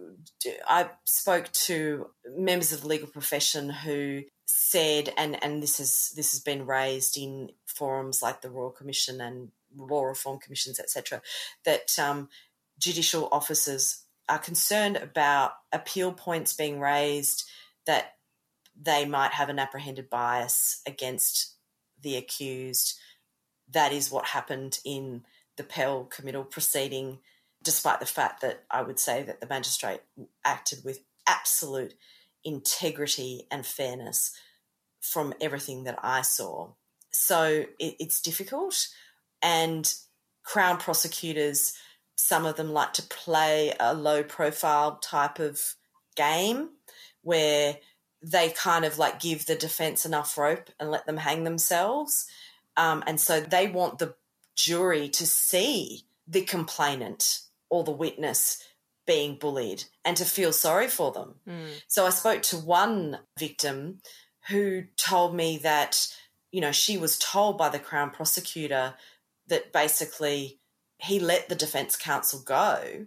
I 0.68 0.90
spoke 1.06 1.52
to 1.52 2.08
members 2.26 2.74
of 2.74 2.82
the 2.82 2.88
legal 2.88 3.08
profession 3.08 3.70
who 3.70 4.24
said, 4.48 5.14
and, 5.18 5.42
and 5.44 5.62
this 5.62 5.78
has 5.78 6.12
this 6.16 6.32
has 6.32 6.40
been 6.40 6.66
raised 6.66 7.18
in 7.18 7.52
forums 7.68 8.24
like 8.24 8.42
the 8.42 8.50
Royal 8.50 8.72
Commission 8.72 9.22
and 9.22 9.52
law 9.76 10.04
reform 10.04 10.40
commissions, 10.40 10.80
etc., 10.80 11.22
that 11.64 11.98
um, 12.00 12.30
judicial 12.80 13.30
officers 13.32 14.04
are 14.32 14.40
concerned 14.40 14.98
about 14.98 15.54
appeal 15.72 16.12
points 16.12 16.54
being 16.54 16.80
raised 16.80 17.48
that 17.86 18.16
they 18.80 19.06
might 19.06 19.32
have 19.32 19.50
an 19.50 19.60
apprehended 19.60 20.10
bias 20.10 20.82
against 20.88 21.56
the 22.02 22.16
accused. 22.16 22.98
That 23.70 23.92
is 23.92 24.10
what 24.10 24.28
happened 24.28 24.80
in 24.86 25.24
the 25.58 25.64
Pell 25.64 26.06
committal 26.06 26.44
proceeding, 26.44 27.20
despite 27.62 28.00
the 28.00 28.06
fact 28.06 28.42
that 28.42 28.64
I 28.72 28.82
would 28.82 29.00
say 29.00 29.24
that 29.24 29.42
the 29.42 29.48
magistrate 29.48 30.02
acted 30.46 30.84
with 30.84 31.02
absolute 31.28 31.94
integrity 32.44 33.48
and 33.52 33.66
fairness 33.66 34.32
from 35.02 35.34
everything 35.42 35.84
that 35.84 36.00
I 36.02 36.22
saw. 36.22 36.70
So 37.12 37.66
it, 37.80 37.96
it's 38.00 38.22
difficult 38.22 38.88
and 39.42 39.94
Crown 40.44 40.78
prosecutors, 40.78 41.74
some 42.22 42.46
of 42.46 42.56
them 42.56 42.72
like 42.72 42.94
to 42.94 43.02
play 43.04 43.74
a 43.80 43.94
low 43.94 44.24
profile 44.24 44.98
type 44.98 45.40
of 45.40 45.76
game 46.16 46.70
where 47.24 47.78
they 48.22 48.50
kind 48.50 48.86
of 48.86 49.00
like 49.00 49.20
give 49.20 49.48
the 49.48 49.56
defense 49.56 50.06
enough 50.06 50.38
rope 50.38 50.70
and 50.80 50.92
let 50.92 51.08
them 51.08 51.18
hang 51.18 51.44
themselves. 51.44 52.28
Um, 52.78 53.04
and 53.08 53.20
so 53.20 53.42
they 53.42 53.68
want 53.68 53.98
the 53.98 54.14
jury 54.56 55.10
to 55.10 55.26
see 55.26 56.04
the 56.28 56.42
complainant 56.42 57.42
or 57.70 57.84
the 57.84 57.92
witness 57.92 58.64
being 59.08 59.36
bullied 59.36 59.86
and 60.06 60.16
to 60.18 60.24
feel 60.24 60.54
sorry 60.54 60.88
for 60.88 61.12
them. 61.12 61.36
Mm. 61.50 61.82
So 61.88 62.06
I 62.06 62.12
spoke 62.12 62.44
to 62.44 62.58
one 62.58 63.18
victim 63.40 63.98
who 64.50 64.84
told 64.96 65.36
me 65.36 65.58
that, 65.64 66.08
you 66.52 66.62
know, 66.62 66.72
she 66.72 67.00
was 67.00 67.18
told 67.18 67.58
by 67.58 67.70
the 67.70 67.80
Crown 67.80 68.12
prosecutor 68.12 68.94
that 69.48 69.74
basically 69.74 70.60
he 71.02 71.20
let 71.20 71.50
the 71.50 71.56
defense 71.56 71.96
counsel 71.96 72.42
go 72.46 73.06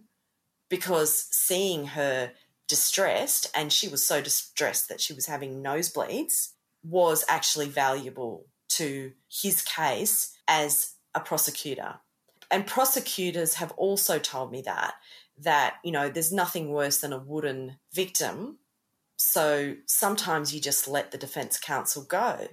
because 0.68 1.28
seeing 1.30 1.86
her 1.88 2.32
distressed 2.66 3.50
and 3.54 3.72
she 3.72 3.88
was 3.88 4.04
so 4.04 4.20
distressed 4.20 4.88
that 4.88 5.00
she 5.00 5.12
was 5.12 5.26
having 5.26 5.62
nosebleeds 5.62 6.50
was 6.82 7.24
actually 7.28 7.68
valuable 7.68 8.46
to 8.68 9.12
his 9.30 9.62
case 9.62 10.36
as 10.48 10.94
a 11.14 11.20
prosecutor. 11.20 11.96
And 12.50 12.66
prosecutors 12.66 13.54
have 13.54 13.72
also 13.72 14.18
told 14.18 14.50
me 14.50 14.62
that 14.62 14.94
that 15.38 15.76
you 15.82 15.90
know 15.90 16.08
there's 16.08 16.32
nothing 16.32 16.70
worse 16.70 16.98
than 16.98 17.12
a 17.12 17.18
wooden 17.18 17.76
victim 17.92 18.58
so 19.16 19.74
sometimes 19.86 20.54
you 20.54 20.60
just 20.60 20.86
let 20.86 21.10
the 21.10 21.18
defense 21.18 21.58
counsel 21.58 22.04
go 22.04 22.46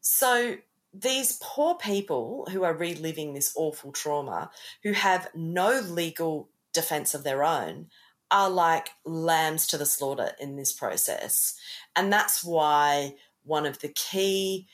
so 0.00 0.56
these 1.00 1.38
poor 1.42 1.76
people 1.76 2.48
who 2.50 2.64
are 2.64 2.74
reliving 2.74 3.34
this 3.34 3.52
awful 3.56 3.92
trauma 3.92 4.50
who 4.82 4.92
have 4.92 5.28
no 5.34 5.80
legal 5.80 6.48
defense 6.72 7.14
of 7.14 7.24
their 7.24 7.44
own 7.44 7.86
are 8.30 8.50
like 8.50 8.90
lambs 9.04 9.66
to 9.68 9.78
the 9.78 9.86
slaughter 9.86 10.32
in 10.40 10.56
this 10.56 10.72
process. 10.72 11.56
And 11.96 12.12
that's 12.12 12.44
why 12.44 13.14
one 13.44 13.64
of 13.64 13.78
the 13.80 13.88
key 13.88 14.66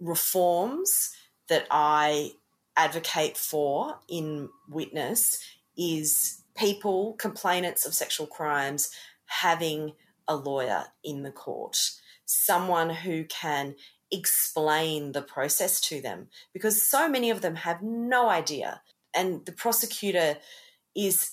reforms 0.00 1.12
that 1.48 1.66
I 1.70 2.32
advocate 2.76 3.36
for 3.36 3.98
in 4.08 4.48
witness 4.68 5.42
is 5.76 6.42
people, 6.56 7.14
complainants 7.14 7.86
of 7.86 7.94
sexual 7.94 8.26
crimes, 8.26 8.90
having 9.26 9.92
a 10.26 10.34
lawyer 10.34 10.84
in 11.04 11.22
the 11.22 11.30
court, 11.30 11.78
someone 12.24 12.90
who 12.90 13.24
can 13.24 13.76
explain 14.10 15.12
the 15.12 15.22
process 15.22 15.80
to 15.80 16.00
them 16.00 16.28
because 16.52 16.80
so 16.80 17.08
many 17.08 17.30
of 17.30 17.40
them 17.40 17.56
have 17.56 17.82
no 17.82 18.28
idea 18.28 18.80
and 19.14 19.44
the 19.46 19.52
prosecutor 19.52 20.36
is 20.94 21.32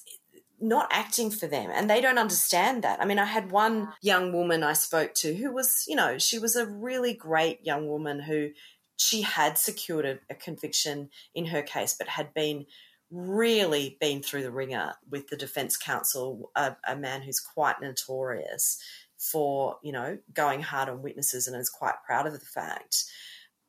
not 0.60 0.88
acting 0.92 1.30
for 1.30 1.46
them 1.46 1.70
and 1.74 1.90
they 1.90 2.02
don't 2.02 2.18
understand 2.18 2.84
that. 2.84 3.02
I 3.02 3.06
mean, 3.06 3.20
I 3.20 3.26
had 3.26 3.52
one 3.52 3.90
young 4.02 4.32
woman 4.34 4.64
I 4.64 4.74
spoke 4.74 5.14
to 5.16 5.36
who 5.36 5.54
was, 5.54 5.86
you 5.88 5.96
know, 5.96 6.18
she 6.18 6.40
was 6.40 6.56
a 6.56 6.66
really 6.66 7.14
great 7.14 7.66
young 7.66 7.88
woman 7.88 8.20
who 8.20 8.52
she 8.96 9.22
had 9.22 9.58
secured 9.58 10.06
a, 10.06 10.20
a 10.30 10.36
conviction 10.36 11.10
in 11.36 11.48
her 11.48 11.62
case 11.62 11.96
but 11.98 12.08
had 12.08 12.34
been 12.34 12.66
really 13.12 13.98
been 14.00 14.24
through 14.24 14.42
the 14.42 14.52
wringer 14.52 14.94
with 15.10 15.28
the 15.28 15.38
defense 15.38 15.78
counsel, 15.78 16.52
a, 16.56 16.76
a, 16.88 16.96
man 16.96 17.22
who's 17.22 17.40
quite 17.40 17.80
notorious 17.80 18.82
for, 19.32 19.78
you 19.82 19.92
know, 19.92 20.18
going 20.34 20.62
hard 20.62 20.90
on 20.90 21.02
witnesses 21.02 21.48
and 21.48 21.56
is 21.56 21.70
quite 21.70 21.96
proud 22.06 22.28
of 22.28 22.34
the 22.34 22.40
fact. 22.40 23.06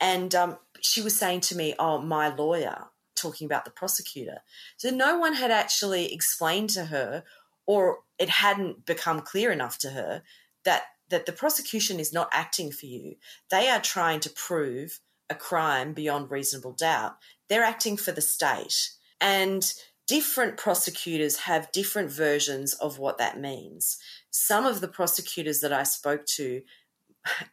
And 0.01 0.35
um, 0.35 0.59
she 0.81 1.01
was 1.01 1.17
saying 1.17 1.41
to 1.43 1.57
me, 1.57 1.75
Oh, 1.79 1.99
my 1.99 2.35
lawyer, 2.35 2.87
talking 3.15 3.47
about 3.47 3.65
the 3.65 3.71
prosecutor. 3.71 4.39
So 4.77 4.91
no 4.91 5.19
one 5.19 5.35
had 5.35 5.51
actually 5.51 6.13
explained 6.13 6.71
to 6.71 6.87
her, 6.87 7.25
or 7.67 8.01
it 8.19 8.29
hadn't 8.29 8.85
become 8.85 9.21
clear 9.21 9.53
enough 9.53 9.79
to 9.79 9.91
her, 9.91 10.23
that, 10.65 10.83
that 11.11 11.27
the 11.27 11.33
prosecution 11.33 12.01
is 12.01 12.13
not 12.13 12.29
acting 12.33 12.73
for 12.73 12.87
you. 12.87 13.17
They 13.51 13.69
are 13.69 13.81
trying 13.81 14.21
to 14.21 14.31
prove 14.31 15.01
a 15.31 15.35
crime 15.35 15.93
beyond 15.93 16.31
reasonable 16.31 16.73
doubt. 16.73 17.17
They're 17.49 17.63
acting 17.63 17.97
for 17.97 18.13
the 18.13 18.21
state 18.21 18.91
and 19.21 19.73
different 20.07 20.57
prosecutors 20.57 21.39
have 21.41 21.73
different 21.73 22.11
versions 22.11 22.75
of 22.75 22.99
what 22.99 23.19
that 23.19 23.41
means. 23.41 23.99
Some 24.37 24.67
of 24.67 24.81
the 24.81 24.89
prosecutors 24.89 25.61
that 25.61 25.73
I 25.73 25.85
spoke 25.85 26.27
to, 26.27 26.63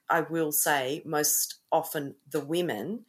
I 0.10 0.22
will 0.22 0.52
say, 0.52 1.04
most 1.06 1.60
often 1.72 2.16
the 2.28 2.44
women, 2.44 3.06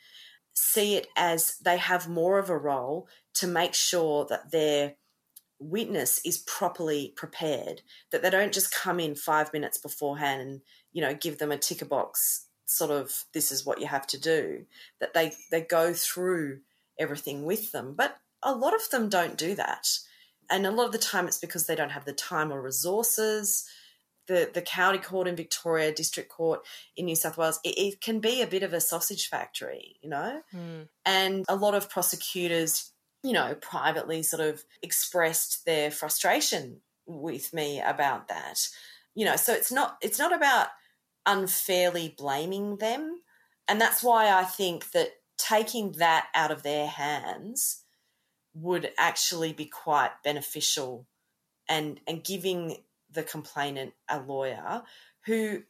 see 0.52 0.96
it 0.96 1.06
as 1.16 1.56
they 1.64 1.78
have 1.78 2.06
more 2.06 2.38
of 2.38 2.50
a 2.50 2.58
role 2.58 3.08
to 3.36 3.46
make 3.46 3.72
sure 3.72 4.26
that 4.26 4.52
their 4.52 4.96
witness 5.58 6.20
is 6.22 6.36
properly 6.36 7.14
prepared, 7.16 7.80
that 8.10 8.20
they 8.20 8.28
don't 8.28 8.52
just 8.52 8.74
come 8.74 9.00
in 9.00 9.14
five 9.14 9.54
minutes 9.54 9.78
beforehand 9.78 10.42
and, 10.42 10.60
you 10.92 11.00
know, 11.00 11.14
give 11.14 11.38
them 11.38 11.50
a 11.50 11.56
ticker 11.56 11.86
box 11.86 12.48
sort 12.66 12.90
of 12.90 13.24
this 13.32 13.50
is 13.50 13.64
what 13.64 13.80
you 13.80 13.86
have 13.86 14.06
to 14.08 14.20
do, 14.20 14.66
that 15.00 15.14
they, 15.14 15.32
they 15.50 15.62
go 15.62 15.94
through 15.94 16.60
everything 16.98 17.44
with 17.46 17.72
them. 17.72 17.94
But 17.96 18.18
a 18.42 18.54
lot 18.54 18.74
of 18.74 18.90
them 18.90 19.08
don't 19.08 19.38
do 19.38 19.54
that. 19.54 19.88
And 20.52 20.66
a 20.66 20.70
lot 20.70 20.86
of 20.86 20.92
the 20.92 20.98
time 20.98 21.26
it's 21.26 21.38
because 21.38 21.66
they 21.66 21.74
don't 21.74 21.92
have 21.92 22.04
the 22.04 22.12
time 22.12 22.52
or 22.52 22.60
resources. 22.60 23.64
The, 24.28 24.50
the 24.52 24.62
county 24.62 24.98
court 24.98 25.26
in 25.26 25.34
Victoria, 25.34 25.92
district 25.92 26.30
court 26.30 26.60
in 26.96 27.06
New 27.06 27.16
South 27.16 27.36
Wales, 27.36 27.58
it, 27.64 27.76
it 27.76 28.00
can 28.00 28.20
be 28.20 28.40
a 28.40 28.46
bit 28.46 28.62
of 28.62 28.72
a 28.72 28.80
sausage 28.80 29.28
factory, 29.28 29.96
you 30.00 30.08
know? 30.08 30.42
Mm. 30.54 30.88
And 31.04 31.44
a 31.48 31.56
lot 31.56 31.74
of 31.74 31.90
prosecutors, 31.90 32.92
you 33.24 33.32
know, 33.32 33.56
privately 33.60 34.22
sort 34.22 34.42
of 34.42 34.62
expressed 34.80 35.64
their 35.64 35.90
frustration 35.90 36.82
with 37.06 37.52
me 37.52 37.80
about 37.80 38.28
that. 38.28 38.68
You 39.14 39.24
know, 39.24 39.36
so 39.36 39.52
it's 39.52 39.72
not 39.72 39.96
it's 40.00 40.18
not 40.18 40.34
about 40.34 40.68
unfairly 41.26 42.14
blaming 42.16 42.76
them. 42.76 43.22
And 43.68 43.80
that's 43.80 44.02
why 44.02 44.30
I 44.30 44.44
think 44.44 44.92
that 44.92 45.08
taking 45.36 45.92
that 45.92 46.28
out 46.34 46.50
of 46.50 46.62
their 46.62 46.86
hands 46.86 47.81
would 48.54 48.90
actually 48.98 49.52
be 49.52 49.66
quite 49.66 50.10
beneficial 50.22 51.06
and 51.68 52.00
and 52.06 52.24
giving 52.24 52.76
the 53.10 53.22
complainant 53.22 53.92
a 54.08 54.20
lawyer 54.20 54.82
who 55.26 55.62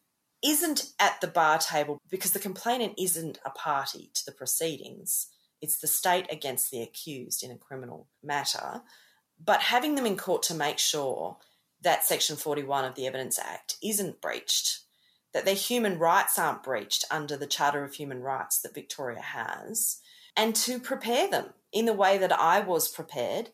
isn't 0.45 0.91
at 0.99 1.21
the 1.21 1.27
bar 1.27 1.59
table 1.59 1.99
because 2.11 2.33
the 2.33 2.39
complainant 2.39 2.95
isn't 2.99 3.39
a 3.45 3.51
party 3.51 4.11
to 4.15 4.25
the 4.25 4.33
proceedings. 4.33 5.29
It's 5.61 5.79
the 5.79 5.87
state 5.87 6.27
against 6.31 6.71
the 6.71 6.83
accused 6.83 7.45
in 7.45 7.51
a 7.53 7.57
criminal 7.57 8.09
matter. 8.23 8.83
But 9.45 9.61
having 9.61 9.95
them 9.95 10.07
in 10.07 10.17
court 10.17 10.43
to 10.45 10.55
make 10.55 10.79
sure 10.79 11.37
that 11.83 12.05
section 12.05 12.37
41 12.37 12.85
of 12.85 12.95
the 12.95 13.07
evidence 13.07 13.39
act 13.39 13.77
isn't 13.83 14.21
breached 14.21 14.81
that 15.33 15.45
their 15.45 15.55
human 15.55 15.99
rights 15.99 16.39
aren't 16.39 16.63
breached 16.63 17.05
under 17.11 17.37
the 17.37 17.47
charter 17.47 17.85
of 17.85 17.95
human 17.95 18.21
rights 18.21 18.61
that 18.61 18.75
victoria 18.75 19.21
has 19.21 19.99
and 20.37 20.55
to 20.57 20.79
prepare 20.79 21.29
them 21.29 21.53
in 21.73 21.87
the 21.87 21.93
way 21.93 22.19
that 22.19 22.33
I 22.33 22.61
was 22.61 22.89
prepared. 22.89 23.51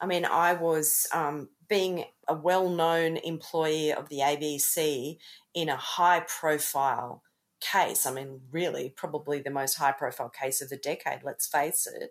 I 0.00 0.06
mean, 0.06 0.24
I 0.24 0.52
was 0.52 1.06
um, 1.12 1.48
being 1.68 2.04
a 2.28 2.34
well 2.34 2.68
known 2.68 3.16
employee 3.16 3.92
of 3.92 4.08
the 4.08 4.18
ABC 4.18 5.18
in 5.54 5.68
a 5.68 5.76
high 5.76 6.20
profile 6.20 7.22
case. 7.60 8.06
I 8.06 8.12
mean, 8.12 8.42
really, 8.50 8.92
probably 8.94 9.40
the 9.40 9.50
most 9.50 9.74
high 9.74 9.92
profile 9.92 10.28
case 10.28 10.60
of 10.60 10.68
the 10.68 10.76
decade, 10.76 11.20
let's 11.24 11.46
face 11.46 11.86
it. 11.86 12.10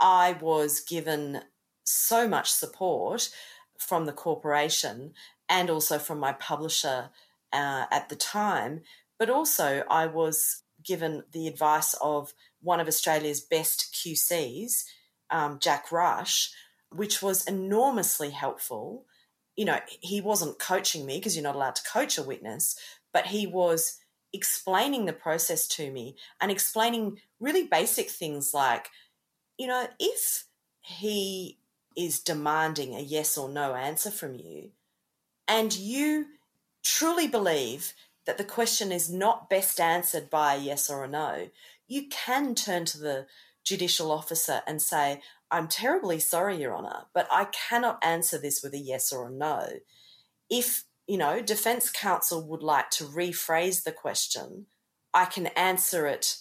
I 0.00 0.36
was 0.40 0.80
given 0.80 1.42
so 1.84 2.26
much 2.26 2.50
support 2.50 3.30
from 3.78 4.06
the 4.06 4.12
corporation 4.12 5.12
and 5.48 5.70
also 5.70 5.98
from 5.98 6.18
my 6.18 6.32
publisher 6.32 7.10
uh, 7.52 7.86
at 7.90 8.08
the 8.08 8.16
time, 8.16 8.82
but 9.18 9.30
also 9.30 9.84
I 9.88 10.06
was 10.06 10.63
given 10.84 11.24
the 11.32 11.46
advice 11.46 11.94
of 12.00 12.32
one 12.60 12.80
of 12.80 12.88
Australia's 12.88 13.40
best 13.40 13.94
QCs, 13.94 14.84
um, 15.30 15.58
Jack 15.60 15.90
Rush, 15.90 16.52
which 16.90 17.22
was 17.22 17.44
enormously 17.46 18.30
helpful. 18.30 19.06
You 19.56 19.66
know, 19.66 19.78
he 20.00 20.20
wasn't 20.20 20.58
coaching 20.58 21.06
me 21.06 21.18
because 21.18 21.36
you're 21.36 21.42
not 21.42 21.56
allowed 21.56 21.76
to 21.76 21.90
coach 21.90 22.18
a 22.18 22.22
witness, 22.22 22.78
but 23.12 23.26
he 23.26 23.46
was 23.46 23.98
explaining 24.32 25.04
the 25.04 25.12
process 25.12 25.66
to 25.68 25.90
me 25.90 26.16
and 26.40 26.50
explaining 26.50 27.20
really 27.38 27.64
basic 27.64 28.10
things 28.10 28.52
like, 28.52 28.88
you 29.56 29.66
know, 29.66 29.86
if 30.00 30.44
he 30.80 31.58
is 31.96 32.20
demanding 32.20 32.94
a 32.94 33.00
yes 33.00 33.38
or 33.38 33.48
no 33.48 33.74
answer 33.74 34.10
from 34.10 34.34
you, 34.34 34.70
and 35.46 35.76
you 35.76 36.26
truly 36.82 37.28
believe 37.28 37.92
that 38.26 38.38
the 38.38 38.44
question 38.44 38.90
is 38.90 39.10
not 39.10 39.50
best 39.50 39.80
answered 39.80 40.30
by 40.30 40.54
a 40.54 40.58
yes 40.58 40.88
or 40.90 41.04
a 41.04 41.08
no, 41.08 41.48
you 41.86 42.08
can 42.08 42.54
turn 42.54 42.84
to 42.86 42.98
the 42.98 43.26
judicial 43.64 44.10
officer 44.10 44.62
and 44.66 44.80
say, 44.80 45.20
I'm 45.50 45.68
terribly 45.68 46.18
sorry, 46.18 46.60
Your 46.60 46.76
Honour, 46.76 47.04
but 47.14 47.28
I 47.30 47.46
cannot 47.46 48.02
answer 48.02 48.38
this 48.38 48.62
with 48.62 48.74
a 48.74 48.78
yes 48.78 49.12
or 49.12 49.28
a 49.28 49.30
no. 49.30 49.68
If, 50.50 50.84
you 51.06 51.18
know, 51.18 51.40
defence 51.40 51.90
counsel 51.90 52.46
would 52.48 52.62
like 52.62 52.90
to 52.90 53.04
rephrase 53.04 53.84
the 53.84 53.92
question, 53.92 54.66
I 55.12 55.26
can 55.26 55.46
answer 55.48 56.06
it 56.06 56.38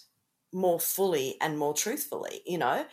more 0.52 0.80
fully 0.80 1.38
and 1.42 1.58
more 1.58 1.74
truthfully, 1.74 2.42
you 2.46 2.58
know? 2.58 2.86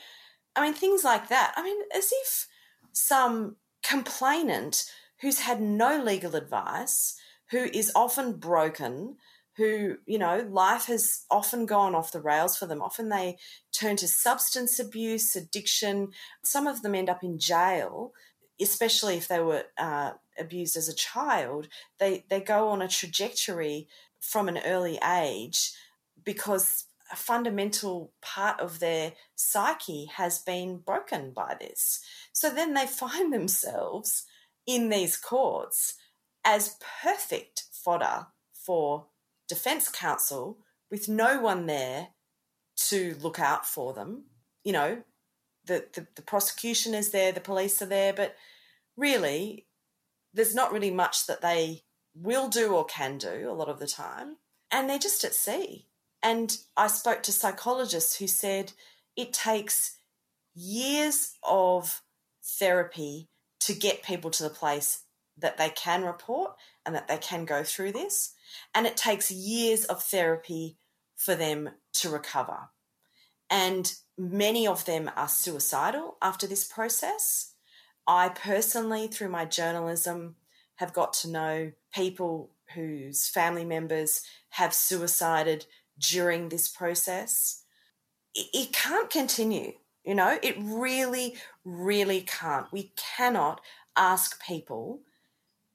I 0.57 0.63
mean, 0.63 0.75
things 0.75 1.05
like 1.05 1.29
that. 1.29 1.53
I 1.57 1.63
mean, 1.63 1.81
as 1.95 2.11
if 2.13 2.49
some 2.93 3.57
complainant 3.83 4.85
who's 5.21 5.41
had 5.41 5.61
no 5.61 6.03
legal 6.03 6.37
advice, 6.37 7.17
who 7.51 7.65
is 7.65 7.93
often 7.95 8.35
broken, 8.35 9.17
who, 9.57 9.97
you 10.07 10.19
know, 10.19 10.47
life 10.51 10.87
has 10.87 11.25
often 11.31 11.67
gone 11.67 11.95
off 11.95 12.13
the 12.13 12.21
rails 12.21 12.57
for 12.57 12.67
them. 12.67 12.81
Often 12.81 13.09
they 13.09 13.37
turn 13.73 13.97
to 13.97 14.09
substance 14.09 14.79
abuse, 14.79 15.35
addiction. 15.37 16.13
Some 16.43 16.67
of 16.67 16.83
them 16.83 16.95
end 16.95 17.11
up 17.11 17.23
in 17.23 17.39
jail, 17.39 18.13
especially 18.61 19.17
if 19.17 19.29
they 19.29 19.41
were 19.41 19.65
uh, 19.77 20.13
abused 20.39 20.77
as 20.77 20.89
a 20.89 20.95
child. 20.95 21.69
They, 21.99 22.25
they 22.31 22.41
go 22.41 22.69
on 22.69 22.83
a 22.83 22.89
trajectory 22.89 23.89
from 24.21 24.49
an 24.49 24.59
early 24.65 24.99
age 25.05 25.73
because 26.25 26.85
a 27.13 27.17
fundamental 27.17 28.13
part 28.23 28.61
of 28.61 28.79
their 28.79 29.13
psyche 29.35 30.07
has 30.15 30.39
been 30.39 30.79
broken 30.79 31.33
by 31.33 31.57
this. 31.61 32.01
So 32.33 32.51
then 32.51 32.75
they 32.75 32.87
find 32.87 33.33
themselves 33.33 34.25
in 34.67 34.89
these 34.89 35.17
courts 35.17 35.95
as 36.45 36.77
perfect 37.03 37.65
fodder 37.73 38.27
for 38.53 39.07
defense 39.49 39.89
counsel 39.89 40.59
with 40.91 41.09
no 41.09 41.41
one 41.41 41.67
there 41.67 42.09
to 42.77 43.17
look 43.21 43.39
out 43.39 43.67
for 43.67 43.93
them. 43.93 44.25
You 44.65 44.73
know, 44.73 45.03
the, 45.67 45.87
the, 45.93 46.07
the 46.17 46.23
prosecution 46.23 46.95
is 46.95 47.11
there, 47.11 47.33
the 47.33 47.41
police 47.41 47.81
are 47.83 47.87
there, 47.87 48.13
but 48.13 48.37
really, 48.97 49.67
there's 50.33 50.55
not 50.55 50.73
really 50.73 50.91
much 50.91 51.27
that 51.27 51.41
they 51.41 51.83
will 52.15 52.49
do 52.49 52.75
or 52.75 52.85
can 52.85 53.19
do 53.19 53.49
a 53.49 53.53
lot 53.53 53.69
of 53.69 53.79
the 53.79 53.87
time. 53.87 54.37
And 54.71 54.89
they're 54.89 54.99
just 54.99 55.25
at 55.25 55.35
sea. 55.35 55.87
And 56.23 56.57
I 56.77 56.87
spoke 56.87 57.23
to 57.25 57.33
psychologists 57.33 58.17
who 58.17 58.27
said 58.27 58.73
it 59.17 59.33
takes 59.33 59.99
years 60.55 61.35
of 61.43 62.03
therapy 62.43 63.29
to 63.61 63.75
get 63.75 64.03
people 64.03 64.31
to 64.31 64.43
the 64.43 64.51
place 64.51 65.05
that 65.41 65.59
they 65.59 65.71
can 65.71 66.05
report 66.05 66.53
and 66.85 66.95
that 66.95 67.09
they 67.09 67.19
can 67.19 67.45
go 67.45 67.63
through 67.63 67.93
this. 67.93 68.35
And 68.75 68.87
it 68.87 68.97
takes 68.97 69.31
years 69.31 69.85
of 69.85 70.03
therapy 70.03 70.77
for 71.17 71.35
them 71.35 71.71
to 71.95 72.09
recover. 72.11 72.71
And 73.51 73.93
many 74.17 74.67
of 74.67 74.85
them 74.85 75.11
are 75.17 75.29
suicidal 75.29 76.17
after 76.23 76.47
this 76.47 76.65
process. 76.65 77.55
I 78.07 78.31
personally, 78.31 79.09
through 79.09 79.29
my 79.29 79.45
journalism, 79.45 80.37
have 80.77 80.93
got 80.93 81.13
to 81.13 81.29
know 81.29 81.73
people 81.95 82.51
whose 82.75 83.29
family 83.29 83.65
members 83.65 84.23
have 84.51 84.73
suicided 84.73 85.67
during 85.99 86.49
this 86.49 86.69
process. 86.69 87.65
It, 88.35 88.73
can't 88.73 89.11
continue. 89.11 89.73
You 90.05 90.15
know, 90.15 90.39
it 90.43 90.57
really, 90.59 91.37
really 91.65 92.23
can't. 92.23 92.73
We 92.73 92.93
cannot 92.97 93.61
ask 93.97 94.43
people 94.43 95.01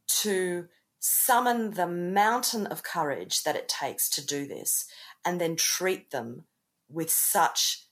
to 0.07 0.67
summon 0.99 1.71
the 1.71 1.87
mountain 1.87 2.65
of 2.67 2.83
courage 2.83 3.43
that 3.43 3.55
it 3.55 3.69
takes 3.69 4.09
to 4.09 4.25
do 4.25 4.47
this 4.47 4.87
and 5.23 5.39
then 5.39 5.55
treat 5.55 6.11
them 6.11 6.45
with 6.89 7.09
such 7.09 7.87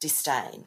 disdain. 0.00 0.66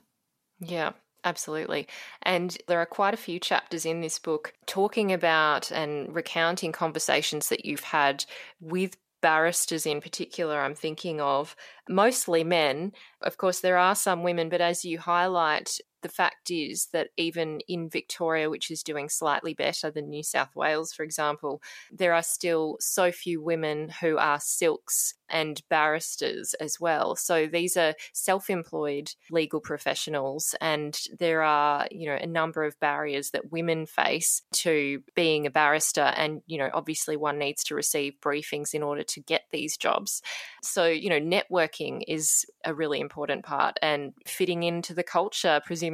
Yeah. 0.60 0.92
Absolutely. 1.24 1.88
And 2.24 2.58
there 2.68 2.80
are 2.80 2.86
quite 2.88 3.14
a 3.14 3.18
few 3.18 3.39
chapters 3.39 3.86
in 3.86 4.02
this 4.02 4.18
book 4.18 4.54
talking 4.66 5.14
about 5.14 5.72
and 5.72 6.14
recounting 6.16 6.72
conversations 6.72 7.50
that 7.50 7.64
you've 7.64 7.84
had 7.84 8.26
with 8.60 8.98
barristers 9.22 9.86
in 9.86 10.02
particular, 10.02 10.62
I'm 10.62 10.74
thinking 10.74 11.22
of, 11.22 11.56
mostly 11.88 12.44
men. 12.44 12.94
Of 13.22 13.38
course, 13.38 13.60
there 13.60 13.78
are 13.78 13.94
some 13.94 14.24
women, 14.24 14.50
but 14.50 14.62
as 14.62 14.84
you 14.84 14.98
highlight, 14.98 15.78
the 16.02 16.10
fact 16.10 16.52
is 16.52 16.88
that 16.93 17.10
even 17.18 17.62
in 17.68 17.89
Victoria, 17.89 18.49
which 18.49 18.72
is 18.72 18.84
doing 18.84 19.10
slightly 19.10 19.54
better 19.54 19.91
than 19.91 20.10
New 20.10 20.24
South 20.24 20.56
Wales, 20.56 20.93
for 20.93 21.04
example, 21.04 21.62
there 21.91 22.14
are 22.14 22.24
still 22.24 22.78
so 22.80 23.12
few 23.12 23.41
women 23.41 23.89
who 24.02 24.18
are 24.18 24.39
silks 24.39 25.14
and 25.30 25.62
barristers 25.70 26.54
as 26.56 26.80
well. 26.80 27.16
So 27.16 27.47
these 27.47 27.78
are 27.78 27.93
self-employed 28.14 29.14
legal 29.30 29.62
professionals 29.62 30.56
and 30.60 30.99
there 31.18 31.41
are, 31.41 31.88
you 31.89 32.08
know, 32.08 32.18
a 32.20 32.28
number 32.28 32.66
of 32.66 32.80
barriers 32.80 33.32
that 33.32 33.52
women 33.52 33.86
face 33.86 34.41
to 34.54 35.02
being 35.16 35.47
a 35.47 35.52
barrister 35.52 36.02
and, 36.02 36.41
you 36.47 36.58
know, 36.58 36.70
obviously 36.74 37.16
one 37.16 37.39
needs 37.39 37.64
to 37.66 37.76
receive 37.76 38.20
briefings 38.22 38.74
in 38.74 38.84
order 38.84 39.04
to 39.04 39.22
get 39.22 39.43
these 39.52 39.78
jobs. 39.78 40.22
So, 40.62 40.86
you 40.88 41.10
know, 41.10 41.20
networking 41.20 42.02
is 42.08 42.45
a 42.66 42.74
really 42.74 42.99
important 42.99 43.45
part 43.45 43.78
and 43.82 44.14
fitting 44.26 44.64
into 44.64 44.93
the 44.93 45.04
culture 45.04 45.62
presumably 45.66 45.91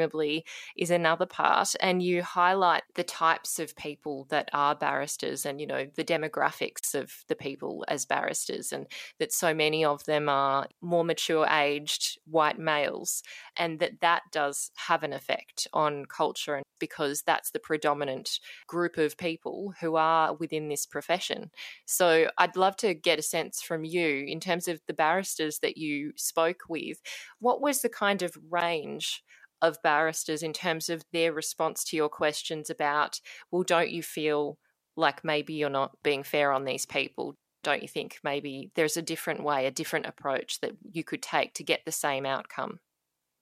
is 0.75 0.91
another 0.91 1.25
part 1.25 1.75
and 1.79 2.01
you 2.01 2.23
highlight 2.23 2.83
the 2.95 3.03
types 3.03 3.59
of 3.59 3.75
people 3.75 4.25
that 4.29 4.49
are 4.53 4.75
barristers 4.75 5.45
and, 5.45 5.59
you 5.59 5.67
know, 5.67 5.87
the 5.95 6.03
demographics 6.03 6.95
of 6.95 7.11
the 7.27 7.35
people 7.35 7.85
as 7.87 8.05
barristers 8.05 8.71
and 8.71 8.87
that 9.19 9.33
so 9.33 9.53
many 9.53 9.83
of 9.83 10.03
them 10.05 10.29
are 10.29 10.67
more 10.81 11.03
mature 11.03 11.47
aged 11.47 12.19
white 12.25 12.59
males 12.59 13.23
and 13.55 13.79
that 13.79 14.01
that 14.01 14.23
does 14.31 14.71
have 14.75 15.03
an 15.03 15.13
effect 15.13 15.67
on 15.73 16.05
culture 16.05 16.55
and 16.55 16.65
because 16.79 17.23
that's 17.23 17.51
the 17.51 17.59
predominant 17.59 18.39
group 18.67 18.97
of 18.97 19.17
people 19.17 19.73
who 19.81 19.95
are 19.95 20.33
within 20.33 20.69
this 20.69 20.85
profession. 20.85 21.49
So 21.85 22.29
I'd 22.37 22.55
love 22.55 22.75
to 22.77 22.93
get 22.93 23.19
a 23.19 23.23
sense 23.23 23.61
from 23.61 23.83
you 23.83 24.25
in 24.27 24.39
terms 24.39 24.67
of 24.67 24.81
the 24.87 24.93
barristers 24.93 25.59
that 25.59 25.77
you 25.77 26.13
spoke 26.15 26.63
with, 26.69 27.01
what 27.39 27.61
was 27.61 27.81
the 27.81 27.89
kind 27.89 28.21
of 28.21 28.37
range 28.49 29.23
of 29.61 29.81
barristers 29.81 30.43
in 30.43 30.53
terms 30.53 30.89
of 30.89 31.03
their 31.11 31.33
response 31.33 31.83
to 31.85 31.95
your 31.95 32.09
questions 32.09 32.69
about, 32.69 33.19
well, 33.51 33.63
don't 33.63 33.91
you 33.91 34.03
feel 34.03 34.57
like 34.95 35.23
maybe 35.23 35.53
you're 35.53 35.69
not 35.69 35.97
being 36.03 36.23
fair 36.23 36.51
on 36.51 36.65
these 36.65 36.85
people? 36.85 37.35
don't 37.67 37.81
you 37.81 37.87
think 37.89 38.19
maybe 38.23 38.71
there's 38.75 38.95
a 38.95 39.01
different 39.01 39.43
way, 39.43 39.65
a 39.65 39.71
different 39.71 40.05
approach 40.05 40.61
that 40.61 40.71
you 40.89 41.03
could 41.03 41.21
take 41.21 41.53
to 41.53 41.63
get 41.63 41.81
the 41.83 41.91
same 41.91 42.25
outcome? 42.25 42.79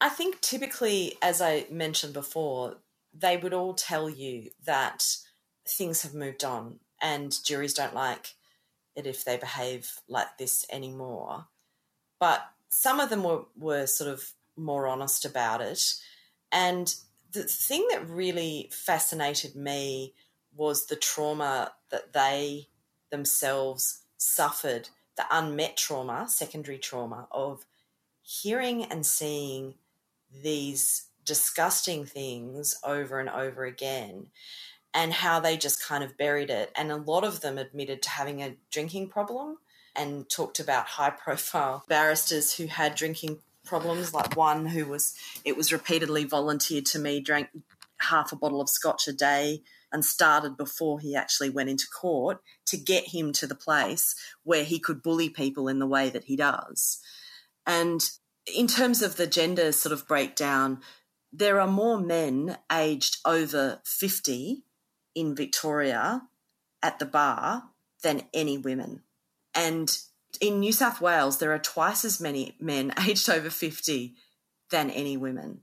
I 0.01 0.09
think 0.09 0.41
typically, 0.41 1.15
as 1.21 1.41
I 1.41 1.67
mentioned 1.69 2.13
before, 2.13 2.77
they 3.13 3.37
would 3.37 3.53
all 3.53 3.75
tell 3.75 4.09
you 4.09 4.49
that 4.65 5.05
things 5.67 6.01
have 6.01 6.15
moved 6.15 6.43
on 6.43 6.79
and 6.99 7.35
juries 7.45 7.75
don't 7.75 7.93
like 7.93 8.33
it 8.95 9.05
if 9.05 9.23
they 9.23 9.37
behave 9.37 9.91
like 10.09 10.39
this 10.39 10.65
anymore. 10.71 11.45
But 12.19 12.41
some 12.69 12.99
of 12.99 13.11
them 13.11 13.23
were, 13.23 13.43
were 13.55 13.85
sort 13.85 14.09
of 14.09 14.33
more 14.57 14.87
honest 14.87 15.25
about 15.25 15.61
it. 15.61 15.95
And 16.51 16.93
the 17.31 17.43
thing 17.43 17.87
that 17.91 18.07
really 18.07 18.69
fascinated 18.71 19.55
me 19.55 20.13
was 20.55 20.85
the 20.85 20.95
trauma 20.95 21.73
that 21.91 22.13
they 22.13 22.69
themselves 23.09 24.01
suffered 24.17 24.89
the 25.17 25.25
unmet 25.31 25.77
trauma, 25.77 26.27
secondary 26.27 26.77
trauma 26.77 27.27
of 27.31 27.65
hearing 28.21 28.83
and 28.83 29.05
seeing 29.05 29.75
these 30.43 31.07
disgusting 31.23 32.05
things 32.05 32.77
over 32.83 33.19
and 33.19 33.29
over 33.29 33.65
again 33.65 34.27
and 34.93 35.11
how 35.11 35.39
they 35.39 35.57
just 35.57 35.83
kind 35.83 36.03
of 36.03 36.17
buried 36.17 36.49
it. 36.49 36.71
And 36.75 36.91
a 36.91 36.97
lot 36.97 37.23
of 37.23 37.41
them 37.41 37.57
admitted 37.57 38.01
to 38.03 38.09
having 38.09 38.41
a 38.41 38.55
drinking 38.71 39.09
problem 39.09 39.57
and 39.95 40.29
talked 40.29 40.59
about 40.59 40.87
high 40.87 41.09
profile 41.09 41.83
barristers 41.89 42.55
who 42.55 42.67
had 42.67 42.95
drinking 42.95 43.39
problems, 43.65 44.13
like 44.13 44.35
one 44.35 44.67
who 44.67 44.85
was, 44.85 45.13
it 45.43 45.57
was 45.57 45.73
repeatedly 45.73 46.23
volunteered 46.23 46.85
to 46.87 46.99
me, 46.99 47.19
drank 47.19 47.49
half 47.99 48.31
a 48.31 48.35
bottle 48.35 48.61
of 48.61 48.69
scotch 48.69 49.07
a 49.07 49.13
day 49.13 49.61
and 49.91 50.03
started 50.03 50.57
before 50.57 50.99
he 50.99 51.15
actually 51.15 51.49
went 51.49 51.69
into 51.69 51.87
court 51.87 52.41
to 52.65 52.77
get 52.77 53.09
him 53.09 53.31
to 53.31 53.47
the 53.47 53.55
place 53.55 54.15
where 54.43 54.63
he 54.63 54.79
could 54.79 55.01
bully 55.01 55.29
people 55.29 55.67
in 55.67 55.79
the 55.79 55.87
way 55.87 56.09
that 56.09 56.25
he 56.25 56.35
does. 56.35 56.99
And 57.65 58.07
in 58.53 58.67
terms 58.67 59.01
of 59.01 59.15
the 59.15 59.27
gender 59.27 59.71
sort 59.71 59.93
of 59.93 60.07
breakdown, 60.07 60.81
there 61.31 61.59
are 61.59 61.67
more 61.67 61.99
men 61.99 62.57
aged 62.71 63.17
over 63.25 63.79
50 63.85 64.63
in 65.15 65.35
Victoria 65.35 66.23
at 66.83 66.99
the 66.99 67.05
bar 67.05 67.63
than 68.03 68.23
any 68.33 68.57
women. 68.57 69.01
And 69.53 69.97
in 70.37 70.59
New 70.59 70.71
South 70.71 71.01
Wales, 71.01 71.37
there 71.37 71.53
are 71.53 71.59
twice 71.59 72.05
as 72.05 72.21
many 72.21 72.55
men 72.59 72.93
aged 73.07 73.29
over 73.29 73.49
50 73.49 74.15
than 74.71 74.89
any 74.89 75.17
women. 75.17 75.61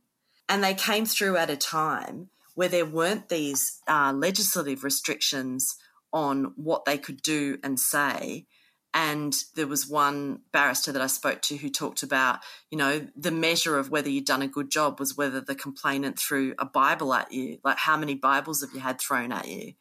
And 0.48 0.62
they 0.62 0.74
came 0.74 1.06
through 1.06 1.36
at 1.36 1.50
a 1.50 1.56
time 1.56 2.28
where 2.54 2.68
there 2.68 2.86
weren't 2.86 3.28
these 3.28 3.80
uh, 3.88 4.12
legislative 4.14 4.84
restrictions 4.84 5.76
on 6.12 6.52
what 6.56 6.84
they 6.84 6.98
could 6.98 7.22
do 7.22 7.58
and 7.64 7.80
say. 7.80 8.46
And 8.94 9.34
there 9.54 9.66
was 9.66 9.88
one 9.88 10.40
barrister 10.52 10.92
that 10.92 11.00
I 11.00 11.06
spoke 11.06 11.40
to 11.42 11.56
who 11.56 11.70
talked 11.70 12.02
about, 12.02 12.40
you 12.70 12.76
know, 12.76 13.06
the 13.16 13.30
measure 13.30 13.78
of 13.78 13.90
whether 13.90 14.10
you'd 14.10 14.26
done 14.26 14.42
a 14.42 14.48
good 14.48 14.70
job 14.70 15.00
was 15.00 15.16
whether 15.16 15.40
the 15.40 15.54
complainant 15.54 16.18
threw 16.18 16.54
a 16.58 16.66
Bible 16.66 17.14
at 17.14 17.32
you. 17.32 17.58
Like, 17.64 17.78
how 17.78 17.96
many 17.96 18.14
Bibles 18.14 18.60
have 18.60 18.74
you 18.74 18.80
had 18.80 19.00
thrown 19.00 19.32
at 19.32 19.48
you? 19.48 19.72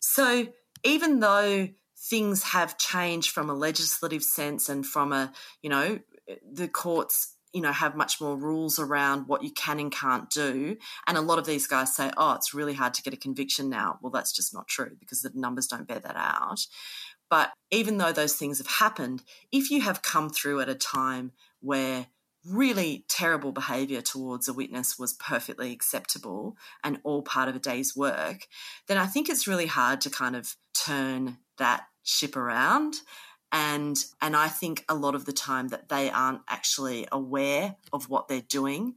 So, 0.00 0.46
even 0.82 1.20
though 1.20 1.68
things 2.02 2.42
have 2.42 2.78
changed 2.78 3.30
from 3.30 3.48
a 3.48 3.54
legislative 3.54 4.22
sense 4.22 4.68
and 4.68 4.84
from 4.84 5.12
a, 5.12 5.32
you 5.62 5.70
know, 5.70 5.98
the 6.50 6.68
courts 6.68 7.36
you 7.52 7.60
know, 7.60 7.72
have 7.72 7.94
much 7.94 8.20
more 8.20 8.36
rules 8.36 8.78
around 8.78 9.28
what 9.28 9.42
you 9.42 9.50
can 9.50 9.78
and 9.78 9.92
can't 9.92 10.30
do. 10.30 10.76
And 11.06 11.18
a 11.18 11.20
lot 11.20 11.38
of 11.38 11.44
these 11.44 11.66
guys 11.66 11.94
say, 11.94 12.10
oh, 12.16 12.32
it's 12.32 12.54
really 12.54 12.72
hard 12.72 12.94
to 12.94 13.02
get 13.02 13.12
a 13.12 13.18
conviction 13.18 13.68
now. 13.68 13.98
Well, 14.00 14.10
that's 14.10 14.32
just 14.32 14.54
not 14.54 14.68
true 14.68 14.96
because 14.98 15.20
the 15.20 15.30
numbers 15.34 15.66
don't 15.66 15.86
bear 15.86 16.00
that 16.00 16.16
out. 16.16 16.66
But 17.28 17.52
even 17.70 17.98
though 17.98 18.12
those 18.12 18.34
things 18.34 18.58
have 18.58 18.66
happened, 18.66 19.22
if 19.50 19.70
you 19.70 19.82
have 19.82 20.02
come 20.02 20.30
through 20.30 20.60
at 20.60 20.68
a 20.68 20.74
time 20.74 21.32
where 21.60 22.06
really 22.44 23.04
terrible 23.08 23.52
behavior 23.52 24.00
towards 24.00 24.48
a 24.48 24.52
witness 24.52 24.98
was 24.98 25.12
perfectly 25.12 25.72
acceptable 25.72 26.56
and 26.82 26.98
all 27.04 27.22
part 27.22 27.48
of 27.48 27.56
a 27.56 27.60
day's 27.60 27.94
work, 27.94 28.48
then 28.88 28.98
I 28.98 29.06
think 29.06 29.28
it's 29.28 29.46
really 29.46 29.66
hard 29.66 30.00
to 30.02 30.10
kind 30.10 30.34
of 30.34 30.56
turn 30.74 31.38
that 31.58 31.84
ship 32.02 32.36
around 32.36 32.96
and 33.52 34.04
and 34.20 34.34
I 34.34 34.48
think 34.48 34.84
a 34.88 34.94
lot 34.94 35.14
of 35.14 35.24
the 35.24 35.32
time 35.32 35.68
that 35.68 35.88
they 35.88 36.10
aren't 36.10 36.40
actually 36.48 37.06
aware 37.12 37.76
of 37.92 38.08
what 38.08 38.28
they're 38.28 38.40
doing 38.40 38.94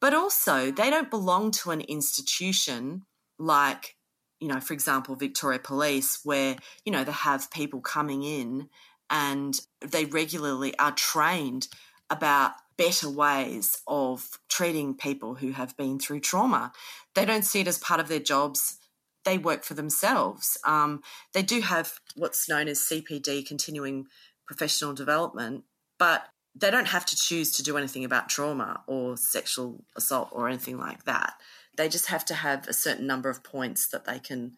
but 0.00 0.14
also 0.14 0.70
they 0.70 0.90
don't 0.90 1.10
belong 1.10 1.50
to 1.50 1.70
an 1.70 1.80
institution 1.82 3.02
like 3.38 3.96
you 4.40 4.48
know 4.48 4.60
for 4.60 4.74
example 4.74 5.14
Victoria 5.16 5.58
Police 5.58 6.20
where 6.24 6.56
you 6.84 6.92
know 6.92 7.04
they 7.04 7.12
have 7.12 7.50
people 7.50 7.80
coming 7.80 8.22
in 8.22 8.68
and 9.10 9.60
they 9.80 10.04
regularly 10.04 10.76
are 10.78 10.92
trained 10.92 11.68
about 12.10 12.52
better 12.76 13.08
ways 13.08 13.80
of 13.86 14.38
treating 14.48 14.94
people 14.94 15.34
who 15.34 15.52
have 15.52 15.76
been 15.76 15.98
through 15.98 16.20
trauma. 16.20 16.72
They 17.14 17.24
don't 17.24 17.44
see 17.44 17.60
it 17.60 17.68
as 17.68 17.78
part 17.78 18.00
of 18.00 18.08
their 18.08 18.20
jobs 18.20 18.78
they 19.26 19.36
work 19.36 19.64
for 19.64 19.74
themselves. 19.74 20.56
Um, 20.64 21.02
they 21.34 21.42
do 21.42 21.60
have 21.60 21.98
what's 22.14 22.48
known 22.48 22.68
as 22.68 22.80
CPD, 22.80 23.44
continuing 23.46 24.06
professional 24.46 24.94
development, 24.94 25.64
but 25.98 26.28
they 26.54 26.70
don't 26.70 26.86
have 26.86 27.04
to 27.06 27.16
choose 27.16 27.50
to 27.56 27.62
do 27.62 27.76
anything 27.76 28.04
about 28.04 28.30
trauma 28.30 28.82
or 28.86 29.16
sexual 29.16 29.84
assault 29.96 30.28
or 30.30 30.48
anything 30.48 30.78
like 30.78 31.04
that. 31.04 31.34
They 31.76 31.88
just 31.88 32.06
have 32.06 32.24
to 32.26 32.34
have 32.34 32.68
a 32.68 32.72
certain 32.72 33.06
number 33.06 33.28
of 33.28 33.42
points 33.42 33.88
that 33.88 34.06
they 34.06 34.20
can 34.20 34.52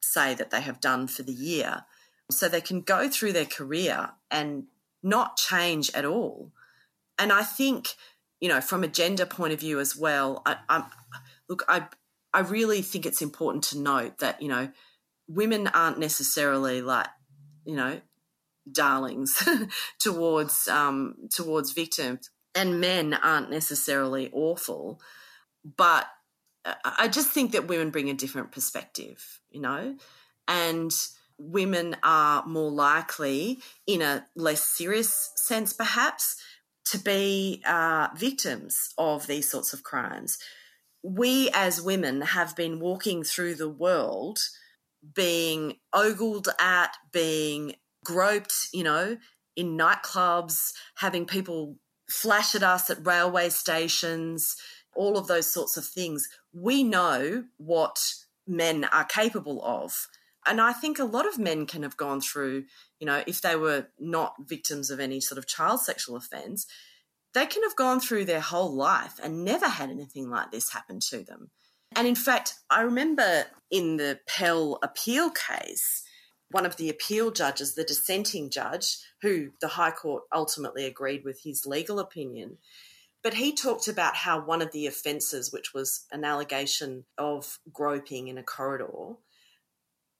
say 0.00 0.34
that 0.34 0.50
they 0.50 0.62
have 0.62 0.80
done 0.80 1.06
for 1.06 1.22
the 1.22 1.32
year. 1.32 1.84
So 2.30 2.48
they 2.48 2.62
can 2.62 2.80
go 2.80 3.08
through 3.08 3.34
their 3.34 3.44
career 3.44 4.10
and 4.30 4.64
not 5.02 5.36
change 5.36 5.92
at 5.94 6.04
all. 6.04 6.50
And 7.18 7.32
I 7.32 7.42
think, 7.42 7.90
you 8.40 8.48
know, 8.48 8.60
from 8.62 8.82
a 8.82 8.88
gender 8.88 9.26
point 9.26 9.52
of 9.52 9.60
view 9.60 9.78
as 9.78 9.94
well, 9.94 10.42
I, 10.46 10.56
I'm 10.68 10.84
look, 11.48 11.64
I 11.68 11.86
I 12.36 12.40
really 12.40 12.82
think 12.82 13.06
it's 13.06 13.22
important 13.22 13.64
to 13.64 13.78
note 13.78 14.18
that, 14.18 14.42
you 14.42 14.48
know, 14.48 14.68
women 15.26 15.68
aren't 15.68 15.98
necessarily 15.98 16.82
like, 16.82 17.08
you 17.64 17.74
know, 17.74 18.02
darlings 18.70 19.42
towards 19.98 20.68
um, 20.68 21.14
towards 21.34 21.72
victims, 21.72 22.28
and 22.54 22.78
men 22.78 23.14
aren't 23.14 23.50
necessarily 23.50 24.28
awful. 24.34 25.00
But 25.64 26.06
I 26.84 27.08
just 27.08 27.30
think 27.30 27.52
that 27.52 27.68
women 27.68 27.88
bring 27.88 28.10
a 28.10 28.14
different 28.14 28.52
perspective, 28.52 29.40
you 29.50 29.62
know, 29.62 29.96
and 30.46 30.92
women 31.38 31.96
are 32.02 32.44
more 32.44 32.70
likely, 32.70 33.60
in 33.86 34.02
a 34.02 34.26
less 34.34 34.60
serious 34.60 35.32
sense, 35.36 35.72
perhaps, 35.72 36.36
to 36.90 36.98
be 36.98 37.62
uh, 37.66 38.08
victims 38.14 38.92
of 38.98 39.26
these 39.26 39.50
sorts 39.50 39.72
of 39.72 39.82
crimes 39.82 40.36
we 41.06 41.48
as 41.54 41.80
women 41.80 42.20
have 42.20 42.56
been 42.56 42.80
walking 42.80 43.22
through 43.22 43.54
the 43.54 43.68
world 43.68 44.40
being 45.14 45.76
ogled 45.92 46.48
at, 46.58 46.96
being 47.12 47.76
groped, 48.04 48.68
you 48.72 48.82
know, 48.82 49.16
in 49.54 49.78
nightclubs, 49.78 50.72
having 50.96 51.24
people 51.24 51.76
flash 52.10 52.56
at 52.56 52.64
us 52.64 52.90
at 52.90 53.06
railway 53.06 53.48
stations, 53.48 54.56
all 54.96 55.16
of 55.16 55.28
those 55.28 55.48
sorts 55.48 55.76
of 55.76 55.84
things. 55.84 56.28
We 56.52 56.82
know 56.82 57.44
what 57.56 58.02
men 58.46 58.84
are 58.84 59.04
capable 59.04 59.64
of. 59.64 60.08
And 60.44 60.60
I 60.60 60.72
think 60.72 60.98
a 60.98 61.04
lot 61.04 61.26
of 61.26 61.38
men 61.38 61.66
can 61.66 61.84
have 61.84 61.96
gone 61.96 62.20
through, 62.20 62.64
you 62.98 63.06
know, 63.06 63.22
if 63.28 63.40
they 63.42 63.54
were 63.54 63.88
not 64.00 64.34
victims 64.40 64.90
of 64.90 64.98
any 64.98 65.20
sort 65.20 65.38
of 65.38 65.46
child 65.46 65.80
sexual 65.82 66.16
offence, 66.16 66.66
they 67.36 67.44
can 67.44 67.62
have 67.64 67.76
gone 67.76 68.00
through 68.00 68.24
their 68.24 68.40
whole 68.40 68.74
life 68.74 69.20
and 69.22 69.44
never 69.44 69.68
had 69.68 69.90
anything 69.90 70.30
like 70.30 70.50
this 70.50 70.72
happen 70.72 71.00
to 71.00 71.22
them. 71.22 71.50
And 71.94 72.08
in 72.08 72.14
fact, 72.14 72.54
I 72.70 72.80
remember 72.80 73.44
in 73.70 73.98
the 73.98 74.20
Pell 74.26 74.78
appeal 74.82 75.30
case, 75.30 76.02
one 76.50 76.64
of 76.64 76.78
the 76.78 76.88
appeal 76.88 77.30
judges, 77.30 77.74
the 77.74 77.84
dissenting 77.84 78.48
judge, 78.48 78.96
who 79.20 79.50
the 79.60 79.68
High 79.68 79.90
Court 79.90 80.22
ultimately 80.32 80.86
agreed 80.86 81.26
with 81.26 81.42
his 81.44 81.66
legal 81.66 81.98
opinion, 81.98 82.56
but 83.22 83.34
he 83.34 83.52
talked 83.52 83.86
about 83.86 84.16
how 84.16 84.42
one 84.42 84.62
of 84.62 84.72
the 84.72 84.86
offences, 84.86 85.52
which 85.52 85.74
was 85.74 86.06
an 86.10 86.24
allegation 86.24 87.04
of 87.18 87.58
groping 87.70 88.28
in 88.28 88.38
a 88.38 88.42
corridor, 88.42 89.16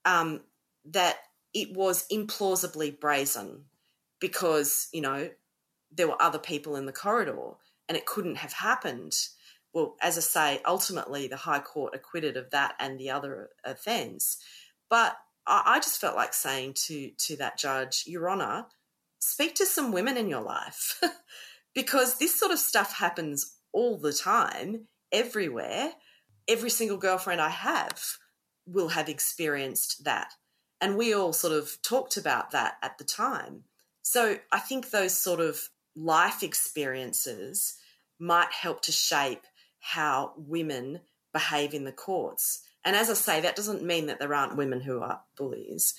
um, 0.05 0.43
that 0.85 1.17
it 1.55 1.75
was 1.75 2.07
implausibly 2.13 3.01
brazen 3.01 3.65
because, 4.21 4.89
you 4.93 5.01
know, 5.01 5.31
there 5.97 6.09
were 6.09 6.21
other 6.21 6.39
people 6.39 6.77
in 6.77 6.87
the 6.87 6.93
corridor 6.93 7.53
and 7.89 7.97
it 7.97 8.07
couldn't 8.07 8.37
have 8.37 8.53
happened. 8.53 9.15
Well, 9.73 9.97
as 10.01 10.17
I 10.17 10.21
say, 10.21 10.63
ultimately 10.67 11.29
the 11.29 11.37
High 11.37 11.61
Court 11.61 11.95
acquitted 11.95 12.37
of 12.37 12.51
that 12.51 12.75
and 12.79 12.99
the 12.99 13.11
other 13.11 13.51
offence. 13.65 14.39
But 14.89 15.17
I, 15.47 15.79
just 15.79 16.01
felt 16.01 16.17
like 16.17 16.35
saying 16.35 16.75
to 16.87 17.11
to 17.11 17.37
that 17.37 17.59
judge, 17.59 18.05
Your 18.07 18.29
Honour, 18.29 18.67
speak 19.21 19.55
to 19.57 19.67
some 19.67 19.93
women 19.93 20.17
in 20.17 20.29
your 20.29 20.43
life. 20.43 21.01
because 21.75 22.19
this 22.19 22.39
sort 22.39 22.53
of 22.53 22.59
stuff 22.59 22.95
happens 22.95 23.57
all 23.73 23.99
the 23.99 24.13
time, 24.13 24.87
everywhere. 25.13 25.93
Every 26.49 26.71
single 26.71 26.97
girlfriend 26.97 27.41
I 27.41 27.51
have 27.51 28.03
will 28.67 28.89
have 28.89 29.09
experienced 29.09 30.05
that. 30.05 30.33
And 30.81 30.97
we 30.97 31.15
all 31.15 31.33
sort 31.33 31.53
of 31.53 31.81
talked 31.83 32.17
about 32.17 32.51
that 32.53 32.77
at 32.83 32.99
the 32.99 33.05
time. 33.05 33.65
So 34.03 34.39
I 34.51 34.59
think 34.59 34.91
those 34.91 35.17
sort 35.17 35.41
of 35.41 35.69
life 35.97 36.43
experiences 36.43 37.77
might 38.19 38.53
help 38.53 38.83
to 38.83 38.93
shape 38.93 39.43
how 39.81 40.33
women 40.37 41.01
behave 41.33 41.75
in 41.75 41.85
the 41.85 41.93
courts. 41.93 42.63
And 42.85 42.95
as 42.95 43.11
I 43.11 43.15
say, 43.15 43.41
that 43.41 43.57
doesn't 43.57 43.83
mean 43.83 44.07
that 44.07 44.19
there 44.19 44.35
aren't 44.35 44.57
women 44.57 44.81
who 44.81 45.01
are 45.01 45.21
bullies. 45.37 45.95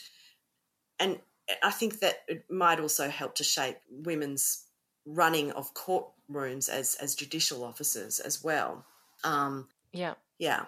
And 0.99 1.19
I 1.63 1.71
think 1.71 1.99
that 1.99 2.23
it 2.27 2.45
might 2.49 2.79
also 2.79 3.09
help 3.09 3.35
to 3.35 3.43
shape 3.43 3.77
women's 3.89 4.63
running 5.05 5.51
of 5.51 5.73
courtrooms 5.73 6.69
as 6.69 6.95
as 6.95 7.15
judicial 7.15 7.63
officers 7.63 8.19
as 8.19 8.43
well. 8.43 8.85
Um, 9.23 9.67
yeah, 9.93 10.15
yeah. 10.37 10.65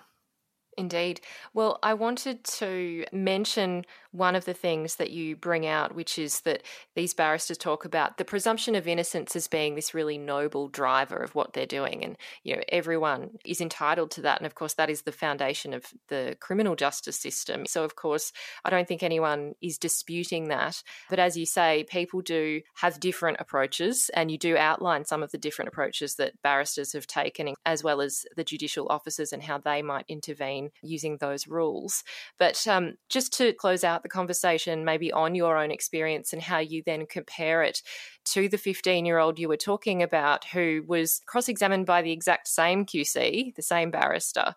Indeed. 0.78 1.20
Well, 1.54 1.78
I 1.84 1.94
wanted 1.94 2.46
to 2.46 3.04
mention 3.12 3.86
one 4.12 4.36
of 4.36 4.46
the 4.46 4.54
things 4.54 4.96
that 4.96 5.12
you 5.12 5.36
bring 5.36 5.68
out, 5.68 5.94
which 5.94 6.18
is 6.18 6.42
that 6.42 6.64
these 6.96 7.14
barristers 7.14 7.58
talk 7.58 7.86
about 7.86 8.18
the 8.18 8.26
presumption 8.26 8.74
of 8.74 8.88
innocence 8.88 9.36
as 9.36 9.48
being 9.48 9.76
this 9.76 9.94
really 9.94 10.18
noble 10.18 10.68
driver 10.68 11.18
of 11.18 11.36
what 11.36 11.54
they're 11.54 11.66
doing. 11.66 12.04
And, 12.04 12.18
you 12.44 12.56
know, 12.56 12.62
everyone 12.70 13.32
is 13.46 13.62
entitled 13.62 14.12
to 14.12 14.22
that. 14.22 14.40
And 14.40 14.48
of 14.48 14.56
course, 14.56 14.74
that 14.76 14.90
is 14.90 15.04
the 15.04 15.12
foundation 15.12 15.74
of 15.74 15.86
the 16.08 16.36
criminal 16.40 16.76
justice 16.76 17.20
system. 17.20 17.66
So, 17.66 17.84
of 17.84 17.96
course, 17.96 18.32
I 18.66 18.70
don't 18.70 18.88
think 18.88 19.04
anyone 19.04 19.54
is 19.62 19.78
disputing 19.78 20.48
that. 20.48 20.82
But 21.10 21.20
as 21.20 21.38
you 21.38 21.46
say, 21.46 21.86
people 21.88 22.22
do 22.22 22.62
have 22.76 23.00
different 23.00 23.38
approaches, 23.40 24.10
and 24.16 24.32
you 24.32 24.38
do 24.38 24.58
outline 24.58 25.06
some 25.06 25.22
of 25.22 25.32
the 25.32 25.38
different 25.38 25.70
approaches 25.70 26.16
that 26.16 26.42
barristers 26.42 26.94
have 26.94 27.06
taken, 27.06 27.54
as 27.66 27.84
well 27.84 28.02
as 28.02 28.26
the 28.36 28.44
judicial 28.44 28.88
officers 28.90 29.32
and 29.32 29.44
how 29.44 29.60
they 29.60 29.82
might 29.82 30.06
intervene 30.08 30.72
using 30.82 31.18
those 31.18 31.48
rules. 31.48 32.04
But 32.40 32.68
um, 32.68 32.96
just 33.10 33.34
to 33.34 33.54
close 33.54 33.84
out 33.84 33.99
the 34.04 34.10
conversation, 34.10 34.86
maybe 34.86 35.12
on 35.12 35.36
your 35.36 35.58
own 35.58 35.72
experience 35.72 36.34
and 36.34 36.42
how 36.42 36.60
you 36.60 36.84
then 36.86 37.06
compare 37.06 37.64
it 37.64 37.82
to 38.26 38.48
the 38.48 38.58
15 38.58 39.06
year 39.06 39.18
old 39.18 39.40
you 39.40 39.48
were 39.48 39.58
talking 39.58 40.04
about 40.04 40.46
who 40.46 40.84
was 40.88 41.22
cross 41.26 41.50
examined 41.50 41.86
by 41.86 42.02
the 42.02 42.12
exact 42.12 42.48
same 42.48 42.86
QC, 42.86 43.56
the 43.56 43.62
same 43.62 43.92
barrister. 43.92 44.54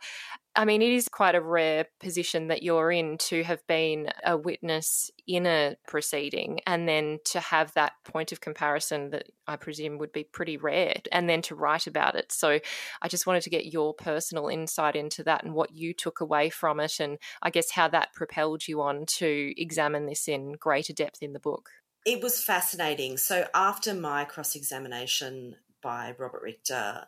I 0.54 0.66
mean, 0.66 0.82
it 0.82 0.92
is 0.92 1.08
quite 1.08 1.34
a 1.34 1.40
rare 1.40 1.86
position 1.98 2.48
that 2.48 2.62
you're 2.62 2.92
in 2.92 3.16
to 3.18 3.42
have 3.42 3.66
been 3.66 4.08
a 4.24 4.36
witness 4.36 5.10
in 5.26 5.46
a 5.46 5.76
proceeding 5.88 6.60
and 6.66 6.86
then 6.86 7.20
to 7.26 7.40
have 7.40 7.72
that 7.72 7.92
point 8.04 8.32
of 8.32 8.42
comparison 8.42 9.10
that 9.10 9.30
I 9.46 9.56
presume 9.56 9.96
would 9.98 10.12
be 10.12 10.24
pretty 10.24 10.58
rare 10.58 10.96
and 11.10 11.26
then 11.26 11.40
to 11.42 11.54
write 11.54 11.86
about 11.86 12.16
it. 12.16 12.32
So 12.32 12.60
I 13.00 13.08
just 13.08 13.26
wanted 13.26 13.42
to 13.44 13.50
get 13.50 13.72
your 13.72 13.94
personal 13.94 14.48
insight 14.48 14.94
into 14.94 15.24
that 15.24 15.42
and 15.42 15.54
what 15.54 15.74
you 15.74 15.94
took 15.94 16.20
away 16.20 16.50
from 16.50 16.80
it 16.80 17.00
and 17.00 17.16
I 17.40 17.48
guess 17.48 17.70
how 17.70 17.88
that 17.88 18.12
propelled 18.12 18.68
you 18.68 18.82
on 18.82 19.06
to 19.18 19.54
examine 19.56 20.04
this 20.04 20.28
in 20.28 20.52
greater 20.52 20.92
depth 20.92 21.22
in 21.22 21.32
the 21.32 21.40
book. 21.40 21.70
It 22.04 22.22
was 22.22 22.42
fascinating. 22.42 23.16
So 23.16 23.46
after 23.54 23.94
my 23.94 24.26
cross 24.26 24.54
examination 24.54 25.56
by 25.82 26.14
Robert 26.18 26.42
Richter, 26.42 27.06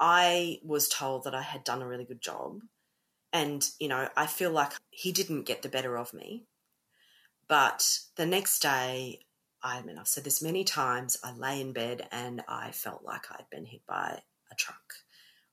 I 0.00 0.58
was 0.64 0.88
told 0.88 1.24
that 1.24 1.34
I 1.34 1.42
had 1.42 1.64
done 1.64 1.82
a 1.82 1.86
really 1.86 2.04
good 2.04 2.20
job. 2.20 2.60
And, 3.32 3.68
you 3.80 3.88
know, 3.88 4.08
I 4.16 4.26
feel 4.26 4.50
like 4.50 4.72
he 4.90 5.12
didn't 5.12 5.42
get 5.42 5.62
the 5.62 5.68
better 5.68 5.96
of 5.96 6.14
me. 6.14 6.44
But 7.48 7.98
the 8.16 8.26
next 8.26 8.60
day, 8.60 9.26
I 9.62 9.82
mean, 9.82 9.98
I've 9.98 10.08
said 10.08 10.24
this 10.24 10.42
many 10.42 10.64
times. 10.64 11.18
I 11.22 11.32
lay 11.32 11.60
in 11.60 11.72
bed 11.72 12.06
and 12.12 12.42
I 12.48 12.70
felt 12.70 13.04
like 13.04 13.26
I'd 13.30 13.50
been 13.50 13.66
hit 13.66 13.82
by 13.86 14.20
a 14.50 14.54
truck. 14.54 14.94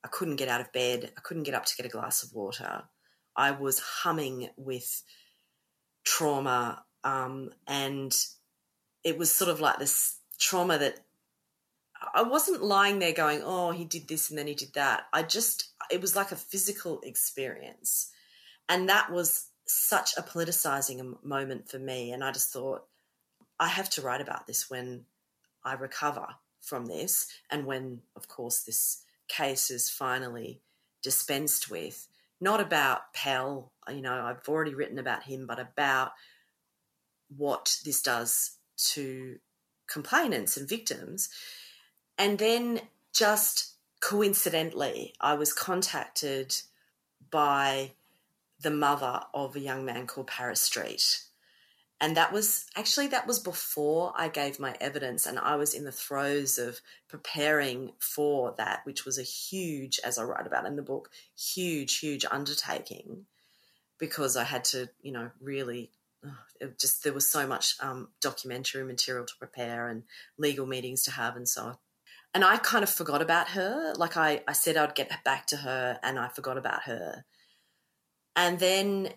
I 0.04 0.08
couldn't 0.08 0.36
get 0.36 0.50
out 0.50 0.62
of 0.62 0.72
bed. 0.74 1.12
I 1.18 1.22
couldn't 1.22 1.44
get 1.44 1.56
up 1.56 1.66
to 1.66 1.76
get 1.76 1.86
a 1.86 1.90
glass 1.90 2.24
of 2.24 2.34
water. 2.34 2.84
I 3.36 3.52
was 3.52 3.80
humming 3.80 4.50
with 4.58 5.04
trauma. 6.04 6.84
Um, 7.04 7.52
and 7.68 8.16
it 9.04 9.18
was 9.18 9.32
sort 9.32 9.50
of 9.50 9.60
like 9.60 9.80
this 9.80 10.18
trauma 10.40 10.78
that 10.78 11.00
I 12.14 12.24
wasn't 12.24 12.64
lying 12.64 13.00
there 13.00 13.14
going, 13.14 13.42
oh, 13.44 13.72
he 13.72 13.86
did 13.86 14.08
this 14.08 14.30
and 14.30 14.40
then 14.40 14.48
he 14.48 14.56
did 14.56 14.74
that. 14.74 15.04
I 15.14 15.24
just, 15.24 15.70
it 15.90 16.02
was 16.02 16.16
like 16.16 16.32
a 16.32 16.36
physical 16.36 17.00
experience. 17.02 18.12
And 18.68 18.90
that 18.90 19.12
was 19.12 19.48
such 19.66 20.18
a 20.18 20.24
politicizing 20.24 21.24
moment 21.24 21.70
for 21.70 21.80
me. 21.80 22.12
And 22.12 22.24
I 22.24 22.32
just 22.32 22.52
thought, 22.52 22.86
I 23.60 23.68
have 23.68 23.90
to 23.92 24.02
write 24.02 24.22
about 24.22 24.48
this 24.48 24.70
when 24.70 25.06
I 25.64 25.74
recover 25.74 26.28
from 26.62 26.86
this 26.86 27.28
and 27.50 27.66
when, 27.66 28.02
of 28.16 28.28
course, 28.28 28.64
this 28.64 29.04
case 29.28 29.70
is 29.70 29.90
finally 29.90 30.62
dispensed 31.04 31.70
with. 31.70 32.08
Not 32.40 32.60
about 32.60 33.14
Pell, 33.14 33.72
you 33.88 34.02
know, 34.02 34.14
I've 34.14 34.48
already 34.50 34.74
written 34.74 34.98
about 34.98 35.24
him, 35.24 35.46
but 35.46 35.60
about 35.60 36.14
what 37.36 37.78
this 37.86 38.02
does 38.02 38.58
to 38.94 39.38
complainants 39.88 40.58
and 40.58 40.68
victims. 40.68 41.30
And 42.22 42.38
then 42.38 42.82
just 43.14 43.74
coincidentally, 44.00 45.16
I 45.20 45.34
was 45.34 45.54
contacted 45.54 46.56
by 47.32 47.94
the 48.62 48.70
mother 48.70 49.22
of 49.34 49.56
a 49.56 49.60
young 49.60 49.86
man 49.86 50.06
called 50.06 50.28
Paris 50.28 50.62
Street. 50.62 51.24
And 52.00 52.16
that 52.16 52.32
was 52.32 52.68
actually 52.76 53.08
that 53.08 53.26
was 53.26 53.40
before 53.40 54.14
I 54.16 54.28
gave 54.28 54.60
my 54.60 54.76
evidence 54.80 55.26
and 55.26 55.40
I 55.40 55.56
was 55.56 55.74
in 55.74 55.84
the 55.84 55.92
throes 55.92 56.60
of 56.60 56.80
preparing 57.08 57.94
for 57.98 58.54
that, 58.56 58.82
which 58.84 59.04
was 59.04 59.18
a 59.18 59.24
huge, 59.24 60.00
as 60.04 60.20
I 60.20 60.24
write 60.24 60.46
about 60.46 60.68
in 60.68 60.76
the 60.76 60.84
book, 60.84 61.10
huge, 61.36 61.98
huge 61.98 62.24
undertaking 62.30 63.26
because 63.98 64.38
I 64.38 64.44
had 64.44 64.64
to, 64.66 64.90
you 65.02 65.12
know, 65.12 65.32
really 65.42 65.90
just 66.80 67.04
there 67.04 67.14
was 67.14 67.28
so 67.28 67.48
much 67.48 67.78
um, 67.80 68.10
documentary 68.22 68.84
material 68.84 69.26
to 69.26 69.34
prepare 69.40 69.88
and 69.88 70.04
legal 70.38 70.68
meetings 70.68 71.02
to 71.06 71.12
have 71.12 71.36
and 71.36 71.50
so 71.50 71.80
and 72.34 72.44
I 72.46 72.58
kind 72.58 72.84
of 72.84 72.90
forgot 72.90 73.22
about 73.22 73.50
her. 73.50 73.94
Like 73.98 74.16
I, 74.18 74.42
I 74.48 74.54
said 74.54 74.78
I'd 74.78 74.96
get 74.96 75.12
back 75.24 75.48
to 75.48 75.58
her 75.58 76.00
and 76.02 76.18
I 76.18 76.30
forgot 76.30 76.58
about 76.58 76.84
her. 76.84 77.26
And 78.36 78.60
then 78.60 79.10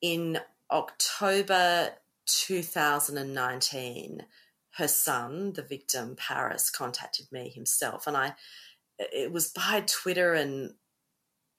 in 0.00 0.38
October 0.70 1.90
2019, 2.26 4.22
her 4.76 4.88
son, 4.88 5.52
the 5.52 5.62
victim, 5.62 6.16
Paris, 6.16 6.70
contacted 6.70 7.26
me 7.30 7.50
himself. 7.50 8.06
And 8.06 8.16
I, 8.16 8.34
it 8.98 9.30
was 9.30 9.48
by 9.48 9.84
Twitter 9.86 10.32
and 10.32 10.74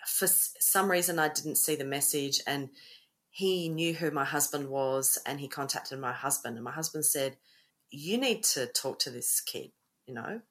for 0.05 0.27
some 0.27 0.89
reason 0.89 1.19
I 1.19 1.29
didn't 1.29 1.57
see 1.57 1.75
the 1.75 1.85
message 1.85 2.39
and 2.45 2.69
he 3.29 3.69
knew 3.69 3.93
who 3.93 4.11
my 4.11 4.23
husband 4.25 4.69
was 4.69 5.17
and 5.25 5.39
he 5.39 5.47
contacted 5.47 5.99
my 5.99 6.13
husband 6.13 6.55
and 6.55 6.63
my 6.63 6.71
husband 6.71 7.05
said 7.05 7.37
you 7.89 8.17
need 8.17 8.43
to 8.43 8.67
talk 8.67 8.99
to 8.99 9.09
this 9.09 9.41
kid 9.41 9.71
you 10.05 10.13
know 10.13 10.41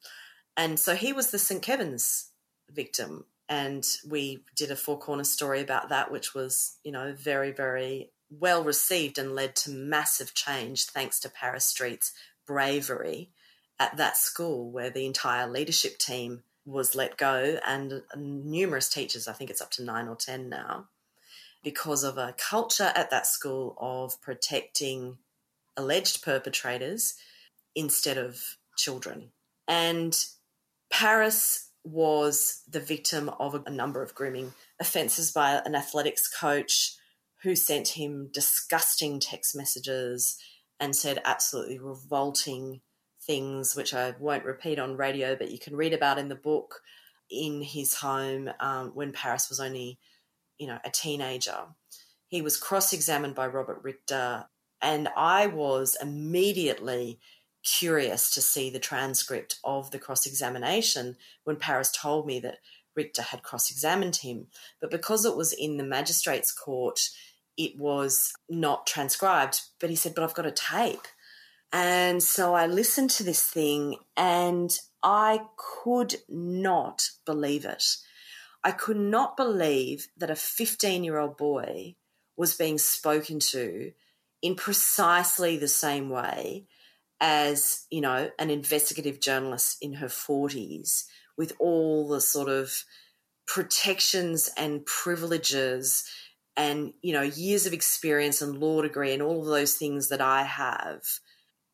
and 0.56 0.78
so 0.78 0.94
he 0.94 1.12
was 1.12 1.30
the 1.30 1.38
st 1.38 1.62
kevin's 1.62 2.30
victim 2.70 3.24
and 3.48 3.84
we 4.08 4.42
did 4.56 4.70
a 4.70 4.76
four 4.76 4.98
corner 4.98 5.24
story 5.24 5.60
about 5.60 5.88
that 5.88 6.10
which 6.10 6.34
was 6.34 6.78
you 6.84 6.92
know 6.92 7.12
very 7.16 7.52
very 7.52 8.10
well 8.30 8.64
received 8.64 9.18
and 9.18 9.34
led 9.34 9.54
to 9.54 9.70
massive 9.70 10.34
change 10.34 10.86
thanks 10.86 11.20
to 11.20 11.28
paris 11.28 11.64
street's 11.64 12.12
bravery 12.46 13.30
at 13.78 13.96
that 13.96 14.16
school 14.16 14.70
where 14.70 14.90
the 14.90 15.06
entire 15.06 15.48
leadership 15.48 15.98
team 15.98 16.42
was 16.66 16.94
let 16.94 17.16
go 17.16 17.58
and 17.66 18.02
numerous 18.16 18.88
teachers 18.88 19.28
i 19.28 19.32
think 19.32 19.50
it's 19.50 19.60
up 19.60 19.70
to 19.70 19.84
nine 19.84 20.08
or 20.08 20.16
ten 20.16 20.48
now 20.48 20.86
because 21.64 22.04
of 22.04 22.18
a 22.18 22.34
culture 22.36 22.92
at 22.94 23.10
that 23.10 23.26
school 23.26 23.76
of 23.80 24.20
protecting 24.20 25.16
alleged 25.76 26.22
perpetrators 26.22 27.14
instead 27.74 28.18
of 28.18 28.56
children. 28.76 29.30
And 29.66 30.16
Paris 30.90 31.70
was 31.84 32.62
the 32.68 32.80
victim 32.80 33.28
of 33.38 33.54
a 33.66 33.70
number 33.70 34.02
of 34.02 34.14
grooming 34.14 34.54
offences 34.80 35.32
by 35.32 35.60
an 35.64 35.74
athletics 35.74 36.28
coach 36.28 36.96
who 37.42 37.54
sent 37.54 37.88
him 37.88 38.30
disgusting 38.32 39.20
text 39.20 39.54
messages 39.54 40.38
and 40.80 40.96
said 40.96 41.20
absolutely 41.24 41.78
revolting 41.78 42.80
things, 43.22 43.76
which 43.76 43.92
I 43.92 44.14
won't 44.18 44.44
repeat 44.44 44.78
on 44.78 44.96
radio, 44.96 45.36
but 45.36 45.50
you 45.50 45.58
can 45.58 45.76
read 45.76 45.92
about 45.92 46.18
in 46.18 46.28
the 46.28 46.34
book 46.34 46.80
in 47.30 47.62
his 47.62 47.94
home 47.94 48.50
um, 48.60 48.92
when 48.94 49.12
Paris 49.12 49.48
was 49.48 49.60
only 49.60 49.98
you 50.58 50.66
know, 50.66 50.78
a 50.84 50.90
teenager. 50.90 51.58
He 52.28 52.42
was 52.42 52.56
cross 52.56 52.92
examined 52.92 53.34
by 53.34 53.46
Robert 53.46 53.80
Richter, 53.82 54.46
and 54.80 55.08
I 55.16 55.46
was 55.46 55.96
immediately 56.00 57.18
curious 57.64 58.30
to 58.30 58.42
see 58.42 58.70
the 58.70 58.78
transcript 58.78 59.58
of 59.64 59.90
the 59.90 59.98
cross 59.98 60.26
examination 60.26 61.16
when 61.44 61.56
Paris 61.56 61.90
told 61.90 62.26
me 62.26 62.38
that 62.40 62.58
Richter 62.94 63.22
had 63.22 63.42
cross 63.42 63.70
examined 63.70 64.16
him. 64.16 64.46
But 64.80 64.90
because 64.90 65.24
it 65.24 65.36
was 65.36 65.52
in 65.52 65.76
the 65.76 65.84
magistrate's 65.84 66.52
court, 66.52 67.10
it 67.56 67.78
was 67.78 68.32
not 68.48 68.86
transcribed. 68.86 69.62
But 69.80 69.90
he 69.90 69.96
said, 69.96 70.14
But 70.14 70.24
I've 70.24 70.34
got 70.34 70.46
a 70.46 70.52
tape. 70.52 71.06
And 71.72 72.22
so 72.22 72.54
I 72.54 72.66
listened 72.66 73.10
to 73.10 73.24
this 73.24 73.42
thing 73.42 73.96
and 74.16 74.70
I 75.02 75.40
could 75.56 76.16
not 76.28 77.10
believe 77.26 77.64
it. 77.64 77.84
I 78.62 78.70
could 78.70 78.96
not 78.96 79.36
believe 79.36 80.08
that 80.16 80.30
a 80.30 80.36
15 80.36 81.02
year 81.02 81.18
old 81.18 81.36
boy 81.36 81.96
was 82.36 82.56
being 82.56 82.78
spoken 82.78 83.40
to 83.40 83.92
in 84.40 84.54
precisely 84.54 85.56
the 85.56 85.68
same 85.68 86.10
way 86.10 86.66
as, 87.20 87.86
you 87.90 88.00
know, 88.00 88.30
an 88.38 88.50
investigative 88.50 89.20
journalist 89.20 89.78
in 89.80 89.94
her 89.94 90.08
40s 90.08 91.04
with 91.36 91.52
all 91.58 92.08
the 92.08 92.20
sort 92.20 92.48
of 92.48 92.84
protections 93.46 94.50
and 94.56 94.84
privileges 94.86 96.04
and, 96.56 96.92
you 97.02 97.12
know, 97.12 97.22
years 97.22 97.66
of 97.66 97.72
experience 97.72 98.40
and 98.40 98.58
law 98.58 98.82
degree 98.82 99.12
and 99.12 99.22
all 99.22 99.40
of 99.40 99.46
those 99.46 99.74
things 99.74 100.08
that 100.08 100.20
I 100.20 100.42
have 100.44 101.02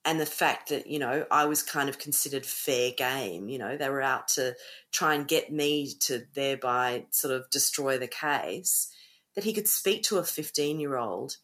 and 0.05 0.19
the 0.19 0.27
fact 0.27 0.71
that 0.71 0.87
you 0.87 0.99
know 0.99 1.27
I 1.31 1.45
was 1.45 1.63
kind 1.63 1.89
of 1.89 1.99
considered 1.99 2.47
fair 2.47 2.93
game. 2.97 3.49
You 3.49 3.59
know, 3.59 3.77
they 3.77 3.89
were 3.89 4.03
out 4.03 4.29
to 4.29 4.55
try 4.93 5.15
and 5.15 5.29
get 5.29 5.53
me 5.53 5.95
to 6.01 6.25
thereby 6.35 7.07
sort 7.11 7.35
of 7.35 7.51
destroy 7.51 7.99
the 7.99 8.09
case. 8.09 8.89
That 9.37 9.45
he 9.45 9.53
could 9.53 9.69
speak 9.69 10.03
to 10.05 10.19
a 10.19 10.25
fifteen-year-old 10.25 11.37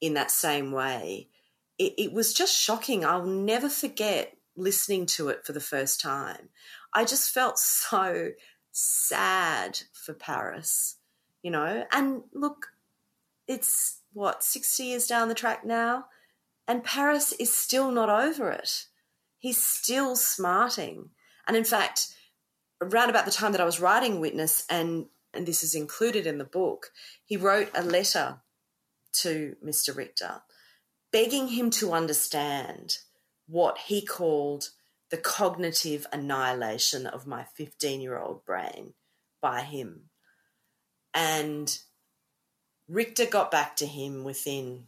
in 0.00 0.14
that 0.14 0.30
same 0.30 0.70
way, 0.70 1.28
it, 1.78 1.94
it 1.98 2.12
was 2.12 2.32
just 2.32 2.56
shocking. 2.56 3.04
I'll 3.04 3.26
never 3.26 3.68
forget 3.68 4.36
listening 4.56 5.06
to 5.06 5.28
it 5.28 5.44
for 5.44 5.52
the 5.52 5.60
first 5.60 6.00
time. 6.00 6.48
I 6.92 7.04
just 7.04 7.30
felt 7.30 7.58
so 7.58 8.30
sad 8.72 9.80
for 9.92 10.14
Paris, 10.14 10.96
you 11.42 11.50
know. 11.50 11.84
And 11.92 12.22
look, 12.32 12.68
it's 13.46 14.00
what 14.12 14.44
sixty 14.44 14.84
years 14.84 15.06
down 15.06 15.28
the 15.28 15.34
track 15.34 15.64
now 15.64 16.06
and 16.66 16.84
Paris 16.84 17.32
is 17.32 17.52
still 17.52 17.90
not 17.90 18.08
over 18.08 18.50
it. 18.50 18.86
He's 19.38 19.62
still 19.62 20.16
smarting. 20.16 21.10
And 21.46 21.56
in 21.56 21.64
fact, 21.64 22.14
around 22.80 23.10
about 23.10 23.26
the 23.26 23.30
time 23.30 23.52
that 23.52 23.60
I 23.60 23.66
was 23.66 23.80
writing 23.80 24.20
Witness, 24.20 24.64
and, 24.70 25.06
and 25.34 25.46
this 25.46 25.62
is 25.62 25.74
included 25.74 26.26
in 26.26 26.38
the 26.38 26.44
book, 26.44 26.90
he 27.24 27.36
wrote 27.36 27.70
a 27.74 27.82
letter 27.82 28.40
to 29.14 29.56
Mr. 29.64 29.94
Richter 29.94 30.42
begging 31.14 31.46
him 31.46 31.70
to 31.70 31.92
understand 31.92 32.98
what 33.46 33.78
he 33.86 34.04
called 34.04 34.70
the 35.12 35.16
cognitive 35.16 36.08
annihilation 36.12 37.06
of 37.06 37.24
my 37.24 37.44
15 37.54 38.00
year 38.00 38.18
old 38.18 38.44
brain 38.44 38.94
by 39.40 39.60
him. 39.60 40.10
And 41.14 41.78
Richter 42.88 43.26
got 43.26 43.52
back 43.52 43.76
to 43.76 43.86
him 43.86 44.24
within 44.24 44.86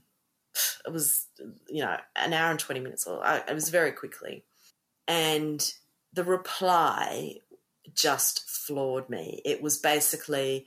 it 0.84 0.92
was 0.92 1.26
you 1.68 1.84
know 1.84 1.96
an 2.16 2.32
hour 2.32 2.50
and 2.50 2.58
20 2.58 2.80
minutes 2.80 3.06
or 3.06 3.24
uh, 3.24 3.42
it 3.48 3.54
was 3.54 3.68
very 3.68 3.92
quickly. 3.92 4.42
And 5.06 5.72
the 6.12 6.24
reply 6.24 7.36
just 7.94 8.50
floored 8.50 9.08
me. 9.08 9.42
It 9.44 9.62
was 9.62 9.78
basically 9.78 10.66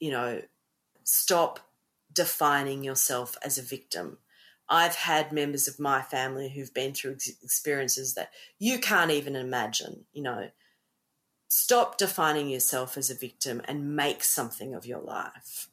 you 0.00 0.12
know 0.12 0.40
stop 1.04 1.60
defining 2.10 2.82
yourself 2.82 3.36
as 3.42 3.58
a 3.58 3.62
victim 3.62 4.16
i've 4.72 4.96
had 4.96 5.32
members 5.32 5.68
of 5.68 5.78
my 5.78 6.02
family 6.02 6.48
who've 6.48 6.74
been 6.74 6.92
through 6.92 7.16
experiences 7.42 8.14
that 8.14 8.30
you 8.58 8.78
can't 8.78 9.10
even 9.10 9.36
imagine 9.36 10.04
you 10.12 10.22
know 10.22 10.48
stop 11.48 11.98
defining 11.98 12.48
yourself 12.48 12.96
as 12.96 13.10
a 13.10 13.14
victim 13.14 13.60
and 13.66 13.94
make 13.94 14.24
something 14.24 14.74
of 14.74 14.86
your 14.86 15.00
life 15.00 15.68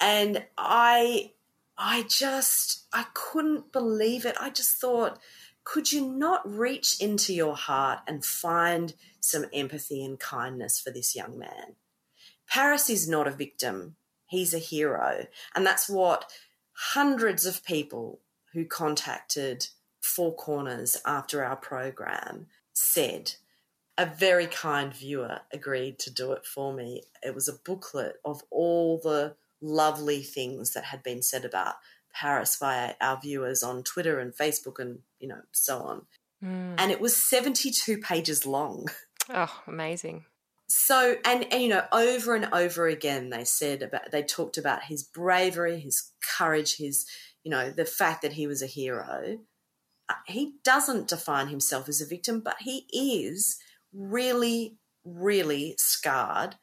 and 0.00 0.44
i 0.58 1.30
I 1.78 2.04
just, 2.08 2.86
I 2.92 3.06
couldn't 3.12 3.72
believe 3.72 4.24
it. 4.24 4.36
I 4.40 4.50
just 4.50 4.76
thought, 4.76 5.18
could 5.64 5.92
you 5.92 6.06
not 6.06 6.48
reach 6.48 7.00
into 7.00 7.34
your 7.34 7.56
heart 7.56 8.00
and 8.06 8.24
find 8.24 8.94
some 9.20 9.46
empathy 9.52 10.04
and 10.04 10.18
kindness 10.18 10.80
for 10.80 10.90
this 10.90 11.14
young 11.14 11.38
man? 11.38 11.74
Paris 12.48 12.88
is 12.88 13.08
not 13.08 13.26
a 13.26 13.32
victim, 13.32 13.96
he's 14.26 14.54
a 14.54 14.58
hero. 14.58 15.26
And 15.54 15.66
that's 15.66 15.88
what 15.88 16.30
hundreds 16.76 17.46
of 17.46 17.64
people 17.64 18.20
who 18.52 18.64
contacted 18.64 19.68
Four 20.00 20.34
Corners 20.34 20.96
after 21.04 21.44
our 21.44 21.56
program 21.56 22.46
said. 22.72 23.34
A 23.98 24.04
very 24.04 24.46
kind 24.46 24.92
viewer 24.92 25.40
agreed 25.52 25.98
to 26.00 26.10
do 26.10 26.32
it 26.32 26.44
for 26.44 26.72
me. 26.74 27.02
It 27.22 27.34
was 27.34 27.48
a 27.48 27.58
booklet 27.64 28.16
of 28.24 28.42
all 28.50 28.98
the 28.98 29.36
lovely 29.62 30.22
things 30.22 30.74
that 30.74 30.84
had 30.84 31.02
been 31.02 31.22
said 31.22 31.46
about 31.46 31.76
Paris 32.14 32.56
by 32.56 32.94
our 33.00 33.18
viewers 33.20 33.62
on 33.62 33.82
Twitter 33.82 34.18
and 34.18 34.34
Facebook 34.34 34.78
and 34.78 34.98
you 35.18 35.28
know 35.28 35.42
so 35.52 35.78
on. 35.78 36.02
Mm. 36.44 36.74
And 36.78 36.90
it 36.90 37.00
was 37.00 37.16
72 37.16 37.98
pages 37.98 38.46
long. 38.46 38.88
Oh, 39.28 39.62
amazing. 39.66 40.24
So 40.68 41.16
and, 41.24 41.46
and 41.52 41.62
you 41.62 41.68
know 41.68 41.84
over 41.92 42.34
and 42.34 42.48
over 42.52 42.88
again 42.88 43.30
they 43.30 43.44
said 43.44 43.82
about 43.82 44.10
they 44.10 44.22
talked 44.22 44.58
about 44.58 44.84
his 44.84 45.02
bravery, 45.02 45.78
his 45.78 46.12
courage, 46.36 46.76
his 46.76 47.06
you 47.44 47.50
know 47.50 47.70
the 47.70 47.84
fact 47.84 48.22
that 48.22 48.32
he 48.32 48.46
was 48.46 48.62
a 48.62 48.66
hero. 48.66 49.38
Uh, 50.08 50.14
he 50.26 50.54
doesn't 50.64 51.08
define 51.08 51.48
himself 51.48 51.88
as 51.88 52.00
a 52.00 52.06
victim, 52.06 52.40
but 52.40 52.56
he 52.60 52.86
is 52.92 53.58
really 53.92 54.76
really 55.04 55.74
scarred 55.78 56.56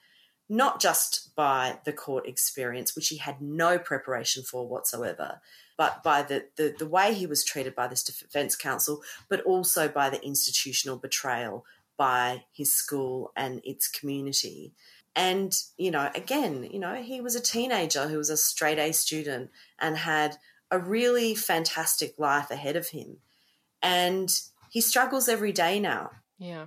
not 0.49 0.81
just 0.81 1.33
by 1.35 1.79
the 1.85 1.93
court 1.93 2.27
experience, 2.27 2.95
which 2.95 3.07
he 3.07 3.17
had 3.17 3.41
no 3.41 3.79
preparation 3.79 4.43
for 4.43 4.67
whatsoever, 4.67 5.41
but 5.77 6.03
by 6.03 6.21
the, 6.21 6.45
the, 6.57 6.75
the 6.77 6.85
way 6.85 7.13
he 7.13 7.25
was 7.25 7.43
treated 7.43 7.73
by 7.73 7.87
this 7.87 8.03
defense 8.03 8.55
counsel, 8.55 9.01
but 9.29 9.41
also 9.41 9.87
by 9.87 10.09
the 10.09 10.23
institutional 10.23 10.97
betrayal 10.97 11.65
by 12.03 12.43
his 12.51 12.73
school 12.73 13.31
and 13.33 13.61
its 13.63 13.87
community. 13.87 14.73
And, 15.15 15.55
you 15.77 15.89
know, 15.89 16.11
again, 16.13 16.67
you 16.69 16.77
know, 16.77 16.95
he 16.95 17.21
was 17.21 17.33
a 17.33 17.41
teenager 17.41 18.09
who 18.09 18.17
was 18.17 18.29
a 18.29 18.35
straight 18.35 18.77
A 18.77 18.91
student 18.91 19.51
and 19.79 19.95
had 19.95 20.35
a 20.69 20.77
really 20.77 21.33
fantastic 21.33 22.15
life 22.17 22.51
ahead 22.51 22.75
of 22.75 22.89
him. 22.89 23.19
And 23.81 24.29
he 24.69 24.81
struggles 24.81 25.29
every 25.29 25.53
day 25.53 25.79
now. 25.79 26.09
Yeah. 26.37 26.65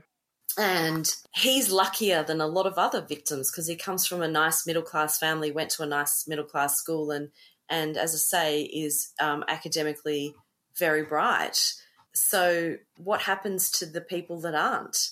And 0.57 1.07
he's 1.35 1.71
luckier 1.71 2.23
than 2.23 2.41
a 2.41 2.47
lot 2.47 2.65
of 2.65 2.79
other 2.79 3.03
victims 3.03 3.51
because 3.51 3.67
he 3.67 3.77
comes 3.77 4.07
from 4.07 4.23
a 4.23 4.29
nice 4.29 4.67
middle 4.67 4.81
class 4.91 5.19
family, 5.19 5.51
went 5.51 5.69
to 5.73 5.83
a 5.83 5.87
nice 5.87 6.27
middle 6.27 6.47
class 6.47 6.79
school, 6.79 7.11
and 7.11 7.29
and 7.69 7.99
as 7.99 8.15
I 8.15 8.19
say, 8.19 8.63
is 8.63 9.13
um, 9.21 9.45
academically 9.49 10.35
very 10.79 11.03
bright. 11.03 11.75
So, 12.15 12.77
what 12.97 13.21
happens 13.23 13.71
to 13.73 13.85
the 13.85 14.01
people 14.01 14.41
that 14.41 14.55
aren't? 14.55 15.11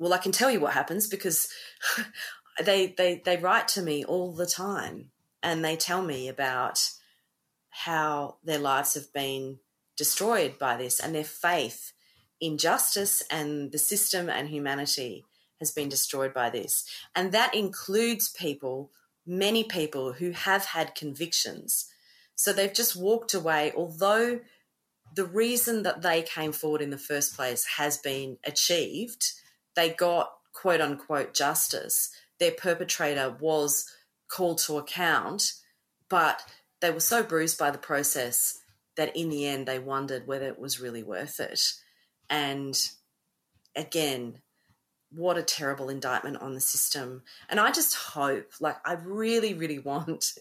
Well, 0.00 0.14
I 0.14 0.18
can 0.18 0.32
tell 0.32 0.50
you 0.50 0.58
what 0.58 0.72
happens 0.72 1.06
because 1.06 1.48
they 2.64 2.94
they 2.96 3.22
they 3.24 3.36
write 3.36 3.68
to 3.68 3.82
me 3.82 4.04
all 4.04 4.32
the 4.32 4.46
time, 4.46 5.10
and 5.42 5.64
they 5.64 5.76
tell 5.76 6.02
me 6.02 6.26
about 6.26 6.90
how 7.68 8.38
their 8.42 8.58
lives 8.58 8.94
have 8.94 9.12
been 9.12 9.58
destroyed 9.96 10.58
by 10.58 10.76
this 10.76 10.98
and 10.98 11.14
their 11.14 11.22
faith 11.22 11.92
in 12.40 12.56
justice 12.56 13.22
and 13.30 13.70
the 13.70 13.78
system 13.78 14.28
and 14.30 14.48
humanity 14.48 15.24
has 15.58 15.70
been 15.70 15.90
destroyed 15.90 16.32
by 16.32 16.48
this. 16.48 16.84
And 17.14 17.32
that 17.32 17.54
includes 17.54 18.30
people, 18.30 18.90
many 19.26 19.62
people 19.62 20.14
who 20.14 20.30
have 20.30 20.64
had 20.64 20.94
convictions. 20.94 21.86
So 22.34 22.52
they've 22.52 22.72
just 22.72 22.96
walked 22.96 23.34
away, 23.34 23.72
although 23.76 24.40
the 25.14 25.26
reason 25.26 25.82
that 25.82 26.00
they 26.00 26.22
came 26.22 26.52
forward 26.52 26.80
in 26.80 26.90
the 26.90 26.98
first 26.98 27.36
place 27.36 27.66
has 27.76 27.98
been 27.98 28.38
achieved. 28.44 29.32
They 29.76 29.90
got 29.90 30.32
quote 30.52 30.80
unquote 30.80 31.34
justice. 31.34 32.10
Their 32.38 32.52
perpetrator 32.52 33.36
was 33.40 33.90
called 34.28 34.58
to 34.58 34.78
account, 34.78 35.54
but 36.08 36.42
they 36.80 36.90
were 36.90 37.00
so 37.00 37.22
bruised 37.22 37.58
by 37.58 37.70
the 37.70 37.78
process 37.78 38.58
that 38.96 39.14
in 39.16 39.28
the 39.28 39.46
end 39.46 39.66
they 39.66 39.78
wondered 39.78 40.26
whether 40.26 40.46
it 40.46 40.58
was 40.58 40.80
really 40.80 41.02
worth 41.02 41.40
it. 41.40 41.60
And 42.28 42.78
again, 43.76 44.40
what 45.12 45.36
a 45.36 45.42
terrible 45.42 45.88
indictment 45.88 46.40
on 46.40 46.54
the 46.54 46.60
system. 46.60 47.22
And 47.48 47.58
I 47.58 47.72
just 47.72 47.94
hope, 47.96 48.52
like, 48.60 48.76
I 48.84 48.94
really, 48.94 49.54
really 49.54 49.78
want. 49.78 50.34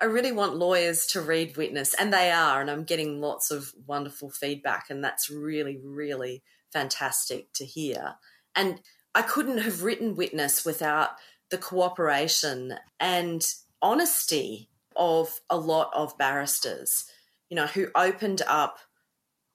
I 0.00 0.06
really 0.06 0.32
want 0.32 0.56
lawyers 0.56 1.06
to 1.08 1.20
read 1.20 1.56
Witness, 1.56 1.92
and 1.92 2.12
they 2.12 2.30
are, 2.30 2.60
and 2.60 2.70
I'm 2.70 2.84
getting 2.84 3.20
lots 3.20 3.50
of 3.50 3.74
wonderful 3.86 4.30
feedback, 4.30 4.86
and 4.88 5.02
that's 5.02 5.28
really, 5.28 5.78
really 5.82 6.42
fantastic 6.72 7.52
to 7.54 7.64
hear. 7.64 8.14
And 8.58 8.80
I 9.14 9.22
couldn't 9.22 9.58
have 9.58 9.84
written 9.84 10.16
Witness 10.16 10.64
without 10.64 11.10
the 11.48 11.58
cooperation 11.58 12.74
and 12.98 13.46
honesty 13.80 14.68
of 14.96 15.40
a 15.48 15.56
lot 15.56 15.92
of 15.94 16.18
barristers, 16.18 17.04
you 17.48 17.54
know, 17.54 17.66
who 17.66 17.86
opened 17.94 18.42
up 18.48 18.80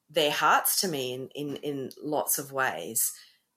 their 0.08 0.30
hearts 0.30 0.80
to 0.80 0.88
me 0.88 1.12
in, 1.12 1.28
in, 1.34 1.56
in 1.56 1.90
lots 2.02 2.38
of 2.38 2.50
ways. 2.50 3.12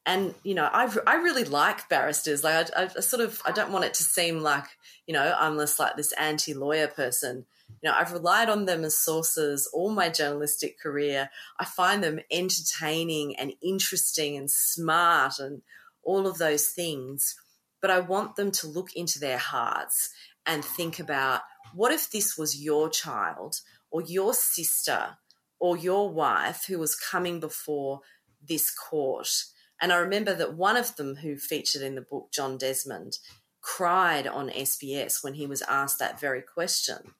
And, 0.06 0.36
you 0.44 0.54
know, 0.54 0.70
I, 0.72 0.94
I 1.08 1.16
really 1.16 1.46
like 1.46 1.88
barristers. 1.88 2.44
Like, 2.44 2.68
I, 2.76 2.90
I 2.98 3.00
sort 3.00 3.24
of, 3.24 3.42
I 3.46 3.52
don't 3.52 3.72
want 3.72 3.86
it 3.86 3.94
to 3.96 4.04
seem 4.04 4.42
like, 4.42 4.66
you 5.06 5.14
know, 5.14 5.34
I'm 5.40 5.58
just 5.58 5.80
like 5.80 5.96
this 5.96 6.12
anti 6.14 6.54
lawyer 6.54 6.88
person. 6.88 7.46
You 7.70 7.90
know, 7.90 7.96
I've 7.96 8.14
relied 8.14 8.50
on 8.50 8.66
them 8.66 8.84
as 8.84 8.98
sources 8.98 9.70
all 9.74 9.92
my 9.92 10.10
journalistic 10.10 10.80
career. 10.80 11.30
I 11.60 11.66
find 11.66 12.04
them 12.04 12.20
entertaining 12.32 13.36
and 13.36 13.54
interesting 13.62 14.36
and 14.36 14.50
smart 14.50 15.40
and 15.40 15.62
all 16.04 16.26
of 16.26 16.38
those 16.38 16.68
things. 16.68 17.36
But 17.82 17.92
I 17.92 18.00
want 18.00 18.36
them 18.36 18.52
to 18.52 18.68
look 18.68 18.96
into 18.96 19.20
their 19.20 19.38
hearts 19.38 20.10
and 20.46 20.64
think 20.66 21.00
about 21.00 21.42
what 21.74 21.92
if 21.92 22.10
this 22.10 22.38
was 22.38 22.62
your 22.62 22.90
child 22.90 23.62
or 23.92 24.02
your 24.02 24.34
sister 24.34 25.18
or 25.60 25.78
your 25.78 26.10
wife 26.10 26.66
who 26.68 26.80
was 26.80 26.96
coming 26.96 27.40
before 27.40 28.02
this 28.48 28.72
court. 28.72 29.30
And 29.82 29.92
I 29.92 29.98
remember 29.98 30.34
that 30.34 30.56
one 30.56 30.78
of 30.78 30.96
them 30.96 31.18
who 31.18 31.38
featured 31.38 31.82
in 31.82 31.96
the 31.96 32.02
book, 32.02 32.30
John 32.32 32.58
Desmond, 32.58 33.20
cried 33.62 34.26
on 34.26 34.50
SBS 34.50 35.24
when 35.24 35.36
he 35.36 35.46
was 35.46 35.62
asked 35.64 36.00
that 36.00 36.20
very 36.20 36.42
question. 36.42 37.14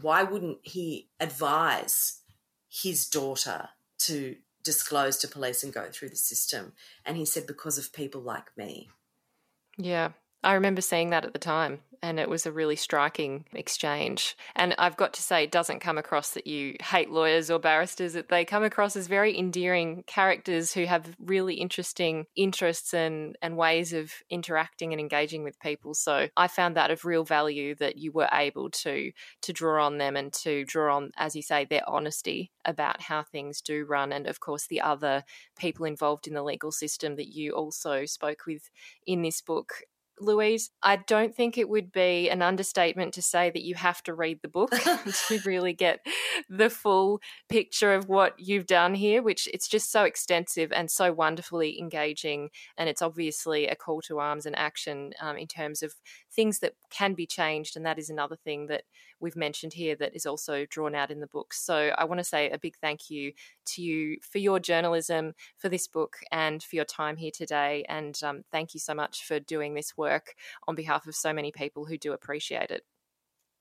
Why 0.00 0.22
wouldn't 0.22 0.58
he 0.62 1.10
advise 1.20 2.20
his 2.68 3.06
daughter 3.08 3.68
to 4.00 4.36
disclose 4.62 5.18
to 5.18 5.28
police 5.28 5.62
and 5.62 5.72
go 5.72 5.88
through 5.90 6.10
the 6.10 6.16
system? 6.16 6.72
And 7.04 7.16
he 7.16 7.24
said, 7.24 7.46
because 7.46 7.78
of 7.78 7.92
people 7.92 8.20
like 8.20 8.56
me. 8.56 8.88
Yeah, 9.76 10.10
I 10.44 10.54
remember 10.54 10.82
seeing 10.82 11.10
that 11.10 11.24
at 11.24 11.32
the 11.32 11.38
time, 11.38 11.80
and 12.02 12.20
it 12.20 12.28
was 12.28 12.44
a 12.44 12.52
really 12.52 12.76
striking 12.76 13.46
exchange. 13.54 14.36
And 14.54 14.74
I've 14.76 14.98
got 14.98 15.14
to 15.14 15.22
say, 15.22 15.44
it 15.44 15.50
doesn't 15.50 15.80
come 15.80 15.96
across 15.96 16.32
that 16.32 16.46
you 16.46 16.76
hate 16.82 17.10
lawyers 17.10 17.50
or 17.50 17.58
barristers, 17.58 18.12
that 18.12 18.28
they 18.28 18.44
come 18.44 18.62
across 18.62 18.94
as 18.94 19.06
very 19.06 19.36
endearing 19.38 20.04
characters 20.06 20.74
who 20.74 20.84
have 20.84 21.16
really 21.18 21.54
interesting 21.54 22.26
interests 22.36 22.92
and, 22.92 23.38
and 23.40 23.56
ways 23.56 23.94
of 23.94 24.12
interacting 24.28 24.92
and 24.92 25.00
engaging 25.00 25.44
with 25.44 25.58
people. 25.60 25.94
So 25.94 26.28
I 26.36 26.46
found 26.46 26.76
that 26.76 26.90
of 26.90 27.06
real 27.06 27.24
value 27.24 27.74
that 27.76 27.96
you 27.96 28.12
were 28.12 28.28
able 28.30 28.68
to 28.70 29.10
to 29.40 29.52
draw 29.54 29.86
on 29.86 29.96
them 29.96 30.14
and 30.14 30.30
to 30.34 30.66
draw 30.66 30.96
on, 30.96 31.10
as 31.16 31.34
you 31.34 31.40
say, 31.40 31.64
their 31.64 31.88
honesty 31.88 32.50
about 32.66 33.00
how 33.00 33.22
things 33.22 33.62
do 33.62 33.86
run, 33.86 34.12
and 34.12 34.26
of 34.26 34.40
course 34.40 34.66
the 34.66 34.82
other 34.82 35.24
people 35.58 35.86
involved 35.86 36.26
in 36.26 36.34
the 36.34 36.42
legal 36.42 36.70
system 36.70 37.16
that 37.16 37.28
you 37.28 37.52
also 37.52 38.04
spoke 38.04 38.44
with 38.46 38.68
in 39.06 39.22
this 39.22 39.40
book 39.40 39.84
Louise, 40.20 40.70
I 40.82 40.96
don't 40.96 41.34
think 41.34 41.58
it 41.58 41.68
would 41.68 41.90
be 41.90 42.30
an 42.30 42.42
understatement 42.42 43.14
to 43.14 43.22
say 43.22 43.50
that 43.50 43.62
you 43.62 43.74
have 43.74 44.02
to 44.04 44.14
read 44.14 44.40
the 44.42 44.48
book 44.48 44.70
to 45.28 45.40
really 45.44 45.72
get 45.72 46.00
the 46.48 46.70
full 46.70 47.20
picture 47.48 47.94
of 47.94 48.08
what 48.08 48.34
you've 48.38 48.66
done 48.66 48.94
here, 48.94 49.22
which 49.22 49.48
it's 49.52 49.68
just 49.68 49.90
so 49.90 50.04
extensive 50.04 50.72
and 50.72 50.90
so 50.90 51.12
wonderfully 51.12 51.78
engaging. 51.78 52.50
And 52.76 52.88
it's 52.88 53.02
obviously 53.02 53.66
a 53.66 53.76
call 53.76 54.00
to 54.02 54.18
arms 54.18 54.46
and 54.46 54.56
action 54.56 55.12
um, 55.20 55.36
in 55.36 55.46
terms 55.46 55.82
of 55.82 55.94
things 56.32 56.60
that 56.60 56.74
can 56.90 57.14
be 57.14 57.26
changed. 57.26 57.76
And 57.76 57.84
that 57.84 57.98
is 57.98 58.10
another 58.10 58.36
thing 58.36 58.66
that 58.66 58.84
we've 59.24 59.34
mentioned 59.34 59.72
here 59.72 59.96
that 59.96 60.14
is 60.14 60.26
also 60.26 60.66
drawn 60.66 60.94
out 60.94 61.10
in 61.10 61.20
the 61.20 61.26
book. 61.26 61.52
So 61.54 61.90
I 61.96 62.04
want 62.04 62.20
to 62.20 62.24
say 62.24 62.50
a 62.50 62.58
big 62.58 62.76
thank 62.76 63.10
you 63.10 63.32
to 63.66 63.82
you 63.82 64.18
for 64.20 64.38
your 64.38 64.60
journalism, 64.60 65.34
for 65.56 65.68
this 65.68 65.88
book, 65.88 66.18
and 66.30 66.62
for 66.62 66.76
your 66.76 66.84
time 66.84 67.16
here 67.16 67.32
today. 67.32 67.84
And 67.88 68.16
um, 68.22 68.44
thank 68.52 68.74
you 68.74 68.80
so 68.80 68.94
much 68.94 69.24
for 69.24 69.40
doing 69.40 69.74
this 69.74 69.96
work 69.96 70.34
on 70.68 70.74
behalf 70.74 71.06
of 71.06 71.16
so 71.16 71.32
many 71.32 71.50
people 71.50 71.86
who 71.86 71.98
do 71.98 72.12
appreciate 72.12 72.70
it. 72.70 72.84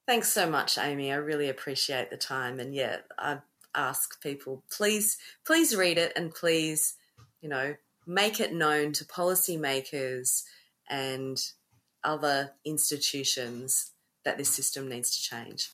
Thanks 0.05 0.31
so 0.31 0.49
much, 0.49 0.77
Amy. 0.77 1.13
I 1.13 1.15
really 1.15 1.49
appreciate 1.49 2.09
the 2.11 2.17
time. 2.17 2.59
And 2.59 2.75
yeah, 2.75 2.97
I 3.17 3.37
ask 3.73 4.21
people 4.21 4.63
please, 4.69 5.17
please 5.47 5.75
read 5.75 5.97
it 5.97 6.11
and 6.15 6.35
please, 6.35 6.95
you 7.41 7.47
know, 7.47 7.75
make 8.05 8.41
it 8.41 8.53
known 8.53 8.91
to 8.93 9.05
policymakers 9.05 10.43
and 10.89 11.39
other 12.03 12.51
institutions 12.65 13.92
that 14.25 14.37
this 14.37 14.49
system 14.49 14.89
needs 14.89 15.15
to 15.15 15.21
change. 15.21 15.69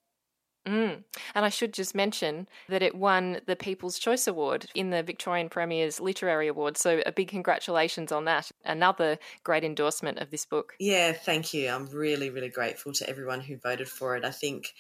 Mm. 0.68 1.04
And 1.34 1.46
I 1.46 1.50
should 1.50 1.74
just 1.74 1.96
mention 1.96 2.48
that 2.68 2.84
it 2.84 2.94
won 2.94 3.40
the 3.48 3.56
People's 3.56 3.98
Choice 3.98 4.28
Award 4.28 4.68
in 4.76 4.90
the 4.90 5.02
Victorian 5.02 5.50
Premier's 5.50 6.00
Literary 6.00 6.48
Award. 6.48 6.78
So 6.78 7.02
a 7.06 7.12
big 7.12 7.30
congratulations 7.30 8.12
on 8.12 8.26
that. 8.26 8.52
Another 8.66 9.18
great 9.44 9.64
endorsement 9.64 10.20
of 10.20 10.30
this 10.32 10.46
book. 10.46 10.74
Yeah, 10.80 11.14
thank 11.14 11.54
you. 11.54 11.70
I'm 11.70 11.88
really, 11.88 12.30
really 12.30 12.50
grateful 12.50 12.94
to 12.94 13.10
everyone 13.10 13.42
who 13.42 13.58
voted 13.58 13.88
for 13.88 14.16
it. 14.16 14.26
I 14.26 14.32
think, 14.32 14.74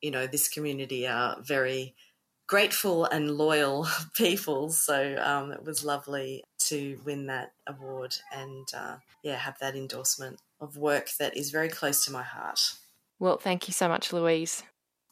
you 0.00 0.10
know, 0.10 0.26
this 0.26 0.48
community 0.48 1.06
are 1.06 1.36
very 1.42 1.94
grateful 2.48 3.04
and 3.04 3.30
loyal 3.30 3.86
people. 4.16 4.70
So 4.70 5.16
um, 5.20 5.52
it 5.52 5.64
was 5.64 5.84
lovely 5.84 6.44
to 6.60 6.98
win 7.04 7.26
that 7.26 7.52
award 7.66 8.16
and, 8.32 8.66
uh, 8.74 8.96
yeah, 9.22 9.36
have 9.36 9.58
that 9.60 9.76
endorsement 9.76 10.40
of 10.60 10.76
work 10.76 11.10
that 11.20 11.36
is 11.36 11.50
very 11.50 11.68
close 11.68 12.04
to 12.06 12.10
my 12.10 12.22
heart. 12.22 12.58
Well, 13.18 13.38
thank 13.38 13.68
you 13.68 13.72
so 13.72 13.88
much, 13.88 14.12
Louise. 14.12 14.62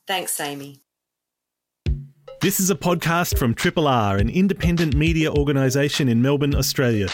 Thanks, 0.07 0.39
Amy. 0.41 0.81
This 2.41 2.61
is 2.61 2.71
a 2.71 2.75
podcast 2.75 3.39
from 3.39 3.55
Triple 3.55 3.89
R, 3.89 4.19
an 4.19 4.29
independent 4.29 4.95
media 4.95 5.33
organisation 5.33 6.09
in 6.09 6.21
Melbourne, 6.21 6.55
Australia. 6.55 7.09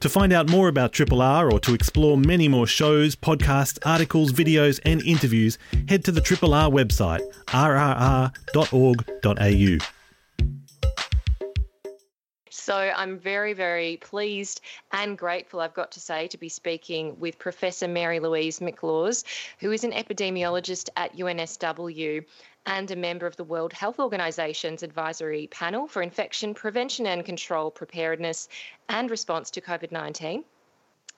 To 0.00 0.08
find 0.08 0.32
out 0.32 0.50
more 0.50 0.68
about 0.68 0.92
Triple 0.92 1.22
R 1.22 1.50
or 1.50 1.60
to 1.60 1.72
explore 1.72 2.18
many 2.18 2.48
more 2.48 2.66
shows, 2.66 3.14
podcasts, 3.14 3.78
articles, 3.86 4.32
videos, 4.32 4.80
and 4.84 5.00
interviews, 5.02 5.56
head 5.88 6.04
to 6.04 6.12
the 6.12 6.20
Triple 6.20 6.52
R 6.52 6.68
website, 6.68 7.22
rrr.org.au. 7.46 8.36
So 12.66 12.74
I'm 12.74 13.16
very, 13.20 13.52
very 13.52 13.96
pleased 13.98 14.60
and 14.90 15.16
grateful, 15.16 15.60
I've 15.60 15.72
got 15.72 15.92
to 15.92 16.00
say, 16.00 16.26
to 16.26 16.36
be 16.36 16.48
speaking 16.48 17.16
with 17.20 17.38
Professor 17.38 17.86
Mary 17.86 18.18
Louise 18.18 18.58
McLaws, 18.58 19.22
who 19.60 19.70
is 19.70 19.84
an 19.84 19.92
epidemiologist 19.92 20.88
at 20.96 21.16
UNSW 21.16 22.24
and 22.66 22.90
a 22.90 22.96
member 22.96 23.24
of 23.24 23.36
the 23.36 23.44
World 23.44 23.72
Health 23.72 24.00
Organization's 24.00 24.82
advisory 24.82 25.46
panel 25.46 25.86
for 25.86 26.02
infection 26.02 26.54
prevention 26.54 27.06
and 27.06 27.24
control 27.24 27.70
preparedness 27.70 28.48
and 28.88 29.12
response 29.12 29.48
to 29.52 29.60
COVID 29.60 29.92
19. 29.92 30.42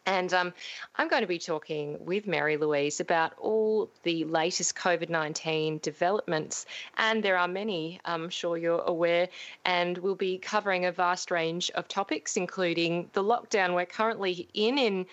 And 0.09 0.33
um, 0.33 0.55
I'm 0.97 1.09
going 1.09 1.21
to 1.21 1.29
be 1.29 1.39
talking 1.39 2.03
with 2.03 2.27
Mary 2.27 2.57
Louise 2.57 2.99
about 2.99 3.35
all 3.37 3.91
the 4.05 4.25
latest 4.25 4.75
COVID 4.75 5.11
19 5.11 5.81
developments. 5.83 6.65
And 6.97 7.23
there 7.23 7.37
are 7.37 7.47
many, 7.47 8.01
I'm 8.07 8.31
sure 8.31 8.57
you're 8.57 8.81
aware. 8.81 9.29
And 9.67 9.99
we'll 9.99 10.15
be 10.15 10.39
covering 10.39 10.87
a 10.87 10.93
vast 10.93 11.31
range 11.31 11.71
of 11.73 11.89
topics, 11.89 12.39
including 12.39 13.11
the 13.13 13.23
lockdown 13.23 13.75
we're 13.75 13.85
currently 13.85 14.49
in, 14.55 14.79
in 14.79 15.05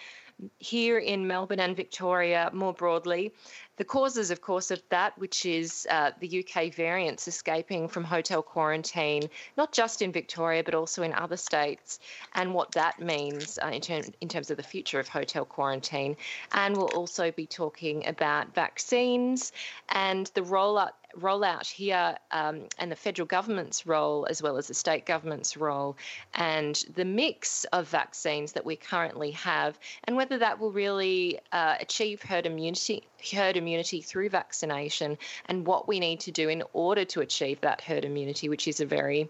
here 0.59 0.97
in 0.97 1.27
Melbourne 1.27 1.59
and 1.59 1.75
Victoria 1.75 2.49
more 2.53 2.73
broadly, 2.73 3.33
the 3.78 3.84
causes, 3.84 4.32
of 4.32 4.41
course, 4.41 4.71
of 4.71 4.82
that, 4.89 5.17
which 5.17 5.45
is 5.45 5.86
uh, 5.89 6.11
the 6.19 6.45
UK 6.45 6.73
variants 6.73 7.28
escaping 7.28 7.88
from 7.88 8.03
hotel 8.03 8.41
quarantine, 8.41 9.30
not 9.57 9.73
just 9.73 10.01
in 10.01 10.11
Victoria, 10.11 10.63
but 10.63 10.73
also 10.73 11.03
in 11.03 11.13
other 11.13 11.38
states, 11.38 11.99
and 12.34 12.53
what 12.53 12.71
that 12.71 12.99
means 12.99 13.59
uh, 13.61 13.67
in, 13.67 14.03
in 14.21 14.30
terms 14.30 14.49
of 14.49 14.57
the 14.57 14.63
future 14.63 14.99
of 14.99 15.07
hotel 15.07 15.45
quarantine. 15.45 16.15
And 16.53 16.78
we'll 16.78 16.95
also 16.95 17.32
be 17.32 17.45
talking 17.45 18.07
about 18.07 18.53
vaccines 18.55 19.51
and 19.89 20.32
the 20.36 20.41
rollout 20.41 20.91
rollout 21.20 21.68
here 21.68 22.18
um, 22.32 22.63
and 22.78 22.91
the 22.91 22.95
federal 22.95 23.26
government's 23.26 23.86
role 23.86 24.28
as 24.30 24.41
well 24.41 24.57
as 24.57 24.68
the 24.68 24.74
state 24.74 25.05
government's 25.05 25.55
role 25.57 25.95
and 26.34 26.86
the 26.95 27.05
mix 27.05 27.63
of 27.66 27.88
vaccines 27.88 28.53
that 28.53 28.66
we 28.66 28.76
currently 28.76 29.32
have 29.32 29.80
and 30.05 30.16
whether 30.16 30.38
that 30.38 30.59
will 30.59 30.72
really 30.72 31.39
uh, 31.51 31.76
achieve 31.80 32.22
herd 32.22 32.45
immunity 32.45 33.03
herd 33.34 33.57
immunity 33.57 34.01
through 34.01 34.30
vaccination 34.30 35.18
and 35.47 35.66
what 35.66 35.88
we 35.88 35.99
need 35.99 36.20
to 36.20 36.32
do 36.32 36.49
in 36.49 36.63
order 36.74 37.05
to 37.05 37.22
achieve 37.22 37.59
that 37.61 37.82
herd 37.82 38.05
immunity 38.05 38.49
which 38.49 38.68
is 38.68 38.80
a 38.80 38.86
very 38.86 39.30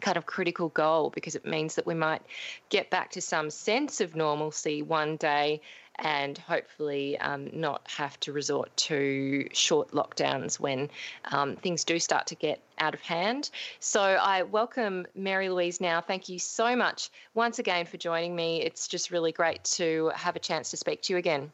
kind 0.00 0.16
of 0.16 0.26
critical 0.26 0.68
goal 0.70 1.10
because 1.10 1.34
it 1.34 1.44
means 1.44 1.74
that 1.74 1.86
we 1.86 1.94
might 1.94 2.22
get 2.68 2.90
back 2.90 3.10
to 3.12 3.20
some 3.20 3.50
sense 3.50 4.00
of 4.00 4.14
normalcy 4.14 4.82
one 4.82 5.16
day 5.16 5.60
and 5.98 6.38
hopefully 6.38 7.18
um, 7.18 7.50
not 7.52 7.82
have 7.88 8.18
to 8.20 8.32
resort 8.32 8.74
to 8.76 9.48
short 9.52 9.90
lockdowns 9.90 10.60
when 10.60 10.88
um, 11.32 11.56
things 11.56 11.84
do 11.84 11.98
start 11.98 12.28
to 12.28 12.36
get 12.36 12.60
out 12.78 12.94
of 12.94 13.00
hand. 13.00 13.50
So 13.80 14.00
I 14.00 14.44
welcome 14.44 15.06
Mary 15.14 15.48
Louise 15.48 15.80
now. 15.80 16.00
Thank 16.00 16.28
you 16.28 16.38
so 16.38 16.76
much 16.76 17.10
once 17.34 17.58
again 17.58 17.86
for 17.86 17.96
joining 17.96 18.36
me. 18.36 18.62
It's 18.62 18.86
just 18.86 19.10
really 19.10 19.32
great 19.32 19.64
to 19.64 20.12
have 20.14 20.36
a 20.36 20.40
chance 20.40 20.70
to 20.70 20.76
speak 20.76 21.02
to 21.02 21.14
you 21.14 21.18
again. 21.18 21.50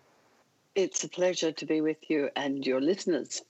It's 0.75 1.05
a 1.05 1.09
pleasure 1.09 1.53
to 1.53 1.67
be 1.67 1.81
with 1.81 2.11
you 2.11 2.29
and 2.37 2.67
your 2.67 2.81
listeners. 2.81 3.43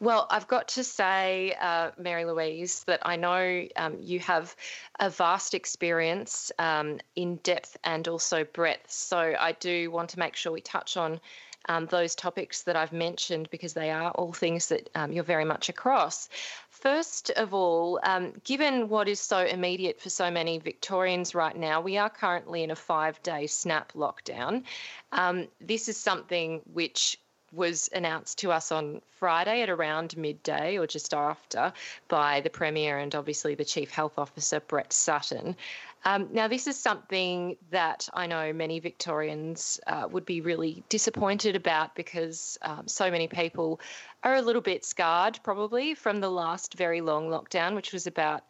Well, 0.00 0.26
I've 0.30 0.46
got 0.46 0.68
to 0.68 0.84
say, 0.84 1.56
uh, 1.60 1.90
Mary 1.98 2.24
Louise, 2.24 2.84
that 2.84 3.00
I 3.02 3.16
know 3.16 3.66
um, 3.76 3.96
you 4.00 4.20
have 4.20 4.54
a 5.00 5.08
vast 5.10 5.54
experience 5.54 6.52
um, 6.58 7.00
in 7.16 7.36
depth 7.36 7.76
and 7.84 8.06
also 8.08 8.44
breadth. 8.44 8.90
So 8.90 9.34
I 9.38 9.52
do 9.52 9.90
want 9.90 10.10
to 10.10 10.18
make 10.18 10.36
sure 10.36 10.52
we 10.52 10.60
touch 10.60 10.96
on 10.96 11.20
um, 11.68 11.86
those 11.86 12.14
topics 12.14 12.62
that 12.62 12.76
I've 12.76 12.92
mentioned 12.92 13.48
because 13.50 13.72
they 13.72 13.90
are 13.90 14.10
all 14.10 14.32
things 14.32 14.68
that 14.68 14.90
um, 14.94 15.12
you're 15.12 15.24
very 15.24 15.44
much 15.44 15.68
across. 15.68 16.28
First 16.68 17.30
of 17.30 17.54
all, 17.54 18.00
um, 18.02 18.34
given 18.44 18.88
what 18.88 19.08
is 19.08 19.20
so 19.20 19.38
immediate 19.38 20.00
for 20.00 20.10
so 20.10 20.30
many 20.30 20.58
Victorians 20.58 21.34
right 21.34 21.56
now, 21.56 21.80
we 21.80 21.96
are 21.96 22.10
currently 22.10 22.62
in 22.62 22.70
a 22.70 22.76
five 22.76 23.22
day 23.22 23.46
snap 23.46 23.92
lockdown. 23.92 24.64
Um, 25.12 25.48
this 25.60 25.88
is 25.88 25.96
something 25.96 26.60
which 26.70 27.18
was 27.54 27.88
announced 27.92 28.38
to 28.38 28.52
us 28.52 28.72
on 28.72 29.00
Friday 29.18 29.62
at 29.62 29.70
around 29.70 30.16
midday 30.16 30.78
or 30.78 30.86
just 30.86 31.14
after 31.14 31.72
by 32.08 32.40
the 32.40 32.50
Premier 32.50 32.98
and 32.98 33.14
obviously 33.14 33.54
the 33.54 33.64
Chief 33.64 33.90
Health 33.90 34.18
Officer, 34.18 34.60
Brett 34.60 34.92
Sutton. 34.92 35.56
Um, 36.04 36.28
now, 36.32 36.48
this 36.48 36.66
is 36.66 36.78
something 36.78 37.56
that 37.70 38.08
I 38.12 38.26
know 38.26 38.52
many 38.52 38.78
Victorians 38.78 39.80
uh, 39.86 40.06
would 40.10 40.26
be 40.26 40.42
really 40.42 40.84
disappointed 40.88 41.56
about 41.56 41.94
because 41.94 42.58
um, 42.60 42.86
so 42.86 43.10
many 43.10 43.26
people 43.26 43.80
are 44.22 44.34
a 44.34 44.42
little 44.42 44.60
bit 44.60 44.84
scarred 44.84 45.38
probably 45.42 45.94
from 45.94 46.20
the 46.20 46.30
last 46.30 46.74
very 46.74 47.00
long 47.00 47.28
lockdown, 47.28 47.74
which 47.74 47.92
was 47.92 48.06
about 48.06 48.42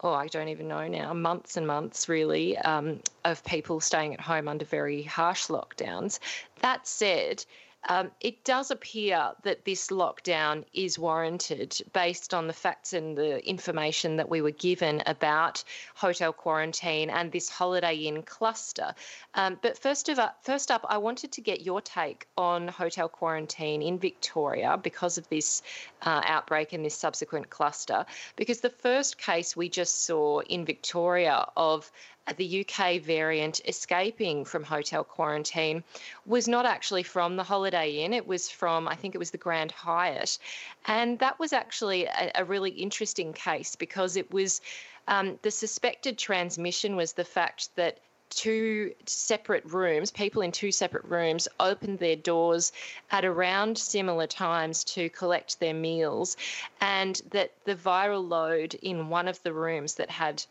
oh, 0.00 0.12
I 0.12 0.26
don't 0.26 0.48
even 0.48 0.68
know 0.68 0.86
now, 0.86 1.14
months 1.14 1.56
and 1.56 1.66
months 1.66 2.08
really, 2.08 2.58
um, 2.58 3.00
of 3.24 3.42
people 3.44 3.80
staying 3.80 4.12
at 4.12 4.20
home 4.20 4.48
under 4.48 4.64
very 4.64 5.02
harsh 5.02 5.46
lockdowns. 5.46 6.18
That 6.60 6.86
said, 6.86 7.44
um, 7.88 8.10
it 8.20 8.44
does 8.44 8.70
appear 8.70 9.32
that 9.42 9.64
this 9.64 9.88
lockdown 9.88 10.64
is 10.72 10.98
warranted 10.98 11.80
based 11.92 12.34
on 12.34 12.46
the 12.46 12.52
facts 12.52 12.92
and 12.92 13.16
the 13.16 13.46
information 13.46 14.16
that 14.16 14.28
we 14.28 14.40
were 14.40 14.50
given 14.50 15.02
about 15.06 15.62
hotel 15.94 16.32
quarantine 16.32 17.10
and 17.10 17.30
this 17.32 17.48
Holiday 17.48 17.94
Inn 17.94 18.22
cluster. 18.22 18.94
Um, 19.34 19.58
but 19.62 19.78
first 19.78 20.08
of 20.08 20.18
first 20.42 20.70
up, 20.70 20.84
I 20.88 20.98
wanted 20.98 21.32
to 21.32 21.40
get 21.40 21.62
your 21.62 21.80
take 21.80 22.26
on 22.36 22.68
hotel 22.68 23.08
quarantine 23.08 23.82
in 23.82 23.98
Victoria 23.98 24.78
because 24.82 25.18
of 25.18 25.28
this 25.28 25.62
uh, 26.02 26.22
outbreak 26.24 26.72
and 26.72 26.84
this 26.84 26.94
subsequent 26.94 27.50
cluster. 27.50 28.06
Because 28.36 28.60
the 28.60 28.70
first 28.70 29.18
case 29.18 29.56
we 29.56 29.68
just 29.68 30.04
saw 30.04 30.40
in 30.40 30.64
Victoria 30.64 31.46
of 31.56 31.90
the 32.36 32.66
UK 32.66 33.00
variant 33.02 33.60
escaping 33.66 34.44
from 34.44 34.64
hotel 34.64 35.04
quarantine 35.04 35.84
was 36.26 36.48
not 36.48 36.64
actually 36.64 37.02
from 37.02 37.36
the 37.36 37.42
Holiday 37.42 37.98
Inn. 37.98 38.12
It 38.12 38.26
was 38.26 38.48
from, 38.48 38.88
I 38.88 38.94
think 38.94 39.14
it 39.14 39.18
was 39.18 39.30
the 39.30 39.38
Grand 39.38 39.72
Hyatt. 39.72 40.38
And 40.86 41.18
that 41.18 41.38
was 41.38 41.52
actually 41.52 42.06
a, 42.06 42.32
a 42.36 42.44
really 42.44 42.70
interesting 42.70 43.32
case 43.32 43.76
because 43.76 44.16
it 44.16 44.32
was 44.32 44.60
um, 45.06 45.38
the 45.42 45.50
suspected 45.50 46.16
transmission 46.16 46.96
was 46.96 47.12
the 47.12 47.24
fact 47.24 47.68
that 47.76 47.98
two 48.30 48.92
separate 49.06 49.64
rooms, 49.66 50.10
people 50.10 50.42
in 50.42 50.50
two 50.50 50.72
separate 50.72 51.04
rooms, 51.04 51.46
opened 51.60 51.98
their 51.98 52.16
doors 52.16 52.72
at 53.10 53.24
around 53.24 53.78
similar 53.78 54.26
times 54.26 54.82
to 54.82 55.08
collect 55.10 55.60
their 55.60 55.74
meals, 55.74 56.36
and 56.80 57.20
that 57.30 57.52
the 57.64 57.76
viral 57.76 58.26
load 58.26 58.74
in 58.74 59.08
one 59.08 59.28
of 59.28 59.42
the 59.42 59.52
rooms 59.52 59.94
that 59.94 60.10
had 60.10 60.42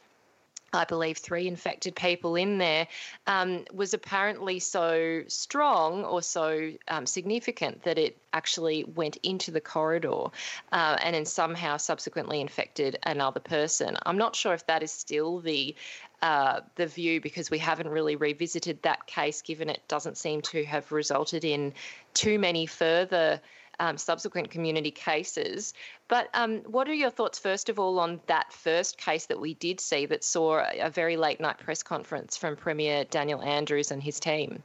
I 0.74 0.86
believe, 0.86 1.17
three 1.17 1.47
infected 1.47 1.95
people 1.95 2.36
in 2.36 2.57
there, 2.57 2.88
um, 3.28 3.65
was 3.74 3.93
apparently 3.93 4.59
so 4.59 5.24
strong 5.28 6.03
or 6.03 6.21
so 6.21 6.71
um, 6.88 7.05
significant 7.05 7.84
that 7.84 7.97
it 7.97 8.17
actually 8.34 8.84
went 8.84 9.17
into 9.24 9.51
the 9.51 9.61
corridor 9.61 10.26
uh, 10.71 10.97
and 11.01 11.15
then 11.15 11.26
somehow 11.26 11.78
subsequently 11.78 12.41
infected 12.41 12.97
another 13.03 13.39
person. 13.39 13.97
I'm 14.05 14.17
not 14.17 14.36
sure 14.36 14.53
if 14.53 14.65
that 14.67 14.84
is 14.84 14.91
still 14.91 15.39
the 15.39 15.76
uh, 16.21 16.61
the 16.76 16.88
view 16.88 17.19
because 17.19 17.51
we 17.51 17.57
haven't 17.57 17.89
really 17.89 18.15
revisited 18.15 18.82
that 18.84 19.05
case, 19.07 19.41
given 19.41 19.69
it 19.69 19.82
doesn't 19.89 20.17
seem 20.17 20.41
to 20.41 20.63
have 20.63 20.89
resulted 20.89 21.43
in 21.43 21.74
too 22.13 22.39
many 22.39 22.65
further 22.65 23.41
um, 23.80 23.97
subsequent 23.97 24.49
community 24.49 24.91
cases. 24.91 25.74
But 26.07 26.30
um, 26.34 26.59
what 26.59 26.88
are 26.88 26.93
your 26.93 27.09
thoughts, 27.09 27.39
first 27.39 27.69
of 27.69 27.80
all, 27.80 27.99
on 27.99 28.19
that 28.28 28.51
first 28.53 28.97
case 28.97 29.26
that 29.28 29.39
we 29.39 29.53
did 29.55 29.80
see 29.80 30.05
that 30.07 30.24
saw 30.24 30.63
a 30.80 30.89
very 30.89 31.17
late 31.17 31.39
night 31.39 31.57
press 31.57 31.84
conference 31.84 32.38
from 32.38 32.55
Premier 32.55 33.05
Daniel 33.05 33.41
Andrews 33.41 33.91
and 33.91 34.01
his 34.01 34.19
team? 34.19 34.63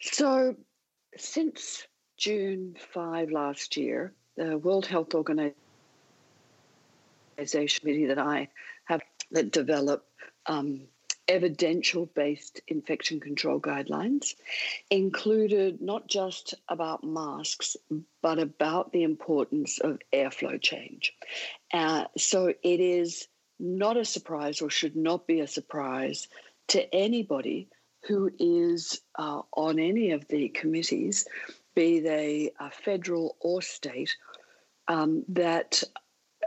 So, 0.00 0.56
since 1.16 1.86
June 2.16 2.76
5 2.92 3.30
last 3.30 3.76
year, 3.76 4.12
the 4.36 4.58
World 4.58 4.86
Health 4.86 5.14
Organization 5.14 5.54
committee 7.80 8.06
that 8.06 8.18
I 8.18 8.48
have 8.84 9.00
that 9.32 9.52
develop 9.52 10.06
um, 10.46 10.82
evidential 11.30 12.06
based 12.06 12.60
infection 12.66 13.20
control 13.20 13.60
guidelines 13.60 14.34
included 14.90 15.80
not 15.80 16.08
just 16.08 16.54
about 16.68 17.04
masks, 17.04 17.76
but 18.20 18.40
about 18.40 18.92
the 18.92 19.04
importance 19.04 19.78
of 19.78 20.00
airflow 20.12 20.60
change. 20.60 21.14
Uh, 21.72 22.04
so 22.18 22.48
it 22.48 22.80
is 22.80 23.28
not 23.60 23.96
a 23.96 24.04
surprise 24.04 24.60
or 24.60 24.70
should 24.70 24.96
not 24.96 25.26
be 25.28 25.38
a 25.38 25.46
surprise 25.46 26.26
to 26.66 26.94
anybody 26.94 27.68
who 28.08 28.30
is 28.40 29.00
uh, 29.16 29.42
on 29.52 29.78
any 29.78 30.10
of 30.10 30.26
the 30.28 30.48
committees, 30.48 31.26
be 31.76 32.00
they 32.00 32.50
uh, 32.58 32.70
federal 32.70 33.36
or 33.40 33.62
state, 33.62 34.16
um, 34.88 35.24
that 35.28 35.84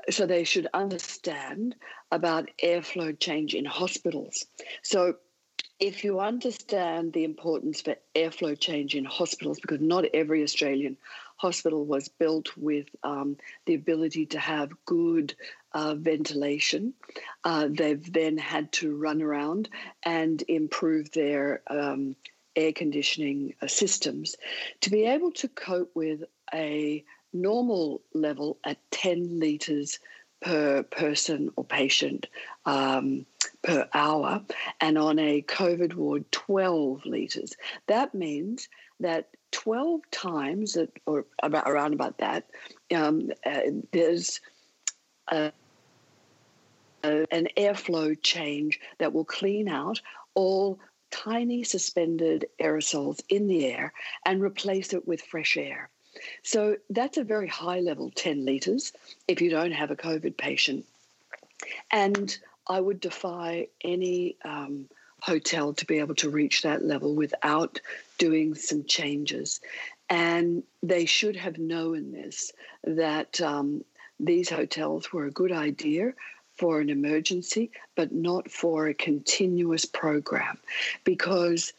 so 0.10 0.26
they 0.26 0.44
should 0.44 0.68
understand 0.74 1.76
about 2.12 2.50
airflow 2.64 3.18
change 3.20 3.56
in 3.56 3.66
hospitals. 3.66 4.46
So 4.82 5.16
if 5.80 6.04
you 6.04 6.20
understand 6.20 7.14
the 7.14 7.24
importance 7.24 7.82
for 7.82 7.96
airflow 8.16 8.58
change 8.58 8.96
in 8.96 9.06
hospitals, 9.06 9.60
because 9.60 9.82
not 9.82 10.06
every 10.14 10.44
Australian 10.44 10.98
hospital 11.38 11.84
was 11.86 12.08
built 12.08 12.56
with 12.56 12.88
um, 13.04 13.38
the 13.66 13.74
ability 13.74 14.28
to 14.28 14.40
have 14.40 14.72
good 14.86 15.36
uh, 15.74 15.96
ventilation, 15.96 16.94
uh, 17.44 17.68
they've 17.70 18.14
then 18.14 18.38
had 18.38 18.72
to 18.72 18.96
run 18.96 19.22
around 19.22 19.68
and 20.04 20.44
improve 20.48 21.12
their 21.12 21.62
um, 21.68 22.16
air 22.56 22.72
conditioning 22.72 23.56
uh, 23.62 23.68
systems 23.68 24.36
to 24.82 24.90
be 24.90 25.06
able 25.06 25.32
to 25.32 25.48
cope 25.48 25.92
with 25.96 26.24
a 26.54 27.04
normal 27.34 28.02
level 28.14 28.58
at 28.64 28.78
10 28.92 29.40
litres 29.40 30.00
per 30.42 30.84
person 30.84 31.50
or 31.56 31.64
patient 31.64 32.28
um, 32.66 33.26
per 33.64 33.88
hour, 33.94 34.42
and 34.82 34.98
on 34.98 35.18
a 35.20 35.42
COVID 35.44 35.94
ward, 35.94 36.30
12 36.32 37.06
litres. 37.06 37.56
That 37.88 38.14
means 38.14 38.68
that 39.00 39.30
12 39.52 40.02
times, 40.12 40.78
or 41.06 41.26
about 41.42 41.68
around 41.68 41.94
about 41.94 42.18
that, 42.18 42.50
um, 42.94 43.32
uh, 43.46 43.62
there's 43.92 44.42
a, 45.30 45.52
a, 47.04 47.26
an 47.32 47.48
airflow 47.58 48.22
change 48.22 48.80
that 48.98 49.14
will 49.14 49.26
clean 49.26 49.70
out 49.70 50.02
all 50.34 50.80
tiny 51.12 51.64
suspended 51.64 52.48
aerosols 52.60 53.22
in 53.30 53.48
the 53.48 53.66
air 53.66 53.94
and 54.26 54.42
replace 54.42 54.94
it 54.94 55.08
with 55.08 55.22
fresh 55.22 55.56
air. 55.56 55.90
So 56.44 56.78
that's 56.90 57.18
a 57.18 57.24
very 57.24 57.48
high 57.48 57.80
level, 57.80 58.12
10 58.16 58.46
litres, 58.46 58.94
if 59.28 59.42
you 59.42 59.50
don't 59.50 59.72
have 59.72 59.92
a 59.92 59.96
COVID 59.96 60.38
patient. 60.38 60.86
And 61.92 62.38
I 62.68 62.80
would 62.80 63.00
defy 63.00 63.68
any 63.82 64.38
um, 64.46 64.88
hotel 65.22 65.74
to 65.74 65.86
be 65.86 66.00
able 66.00 66.16
to 66.16 66.30
reach 66.30 66.62
that 66.62 66.84
level 66.84 67.16
without 67.16 67.80
doing 68.18 68.56
some 68.56 68.84
changes. 68.84 69.62
And 70.10 70.64
they 70.82 71.06
should 71.06 71.36
have 71.36 71.58
known 71.58 72.12
this 72.12 72.52
that 72.84 73.40
um, 73.42 73.84
these 74.20 74.50
hotels 74.50 75.12
were 75.12 75.26
a 75.26 75.32
good 75.32 75.52
idea 75.52 76.14
for 76.58 76.80
an 76.80 76.90
emergency, 76.90 77.72
but 77.96 78.12
not 78.12 78.52
for 78.52 78.88
a 78.88 78.94
continuous 78.94 79.86
program 79.86 80.58
because 81.04 81.74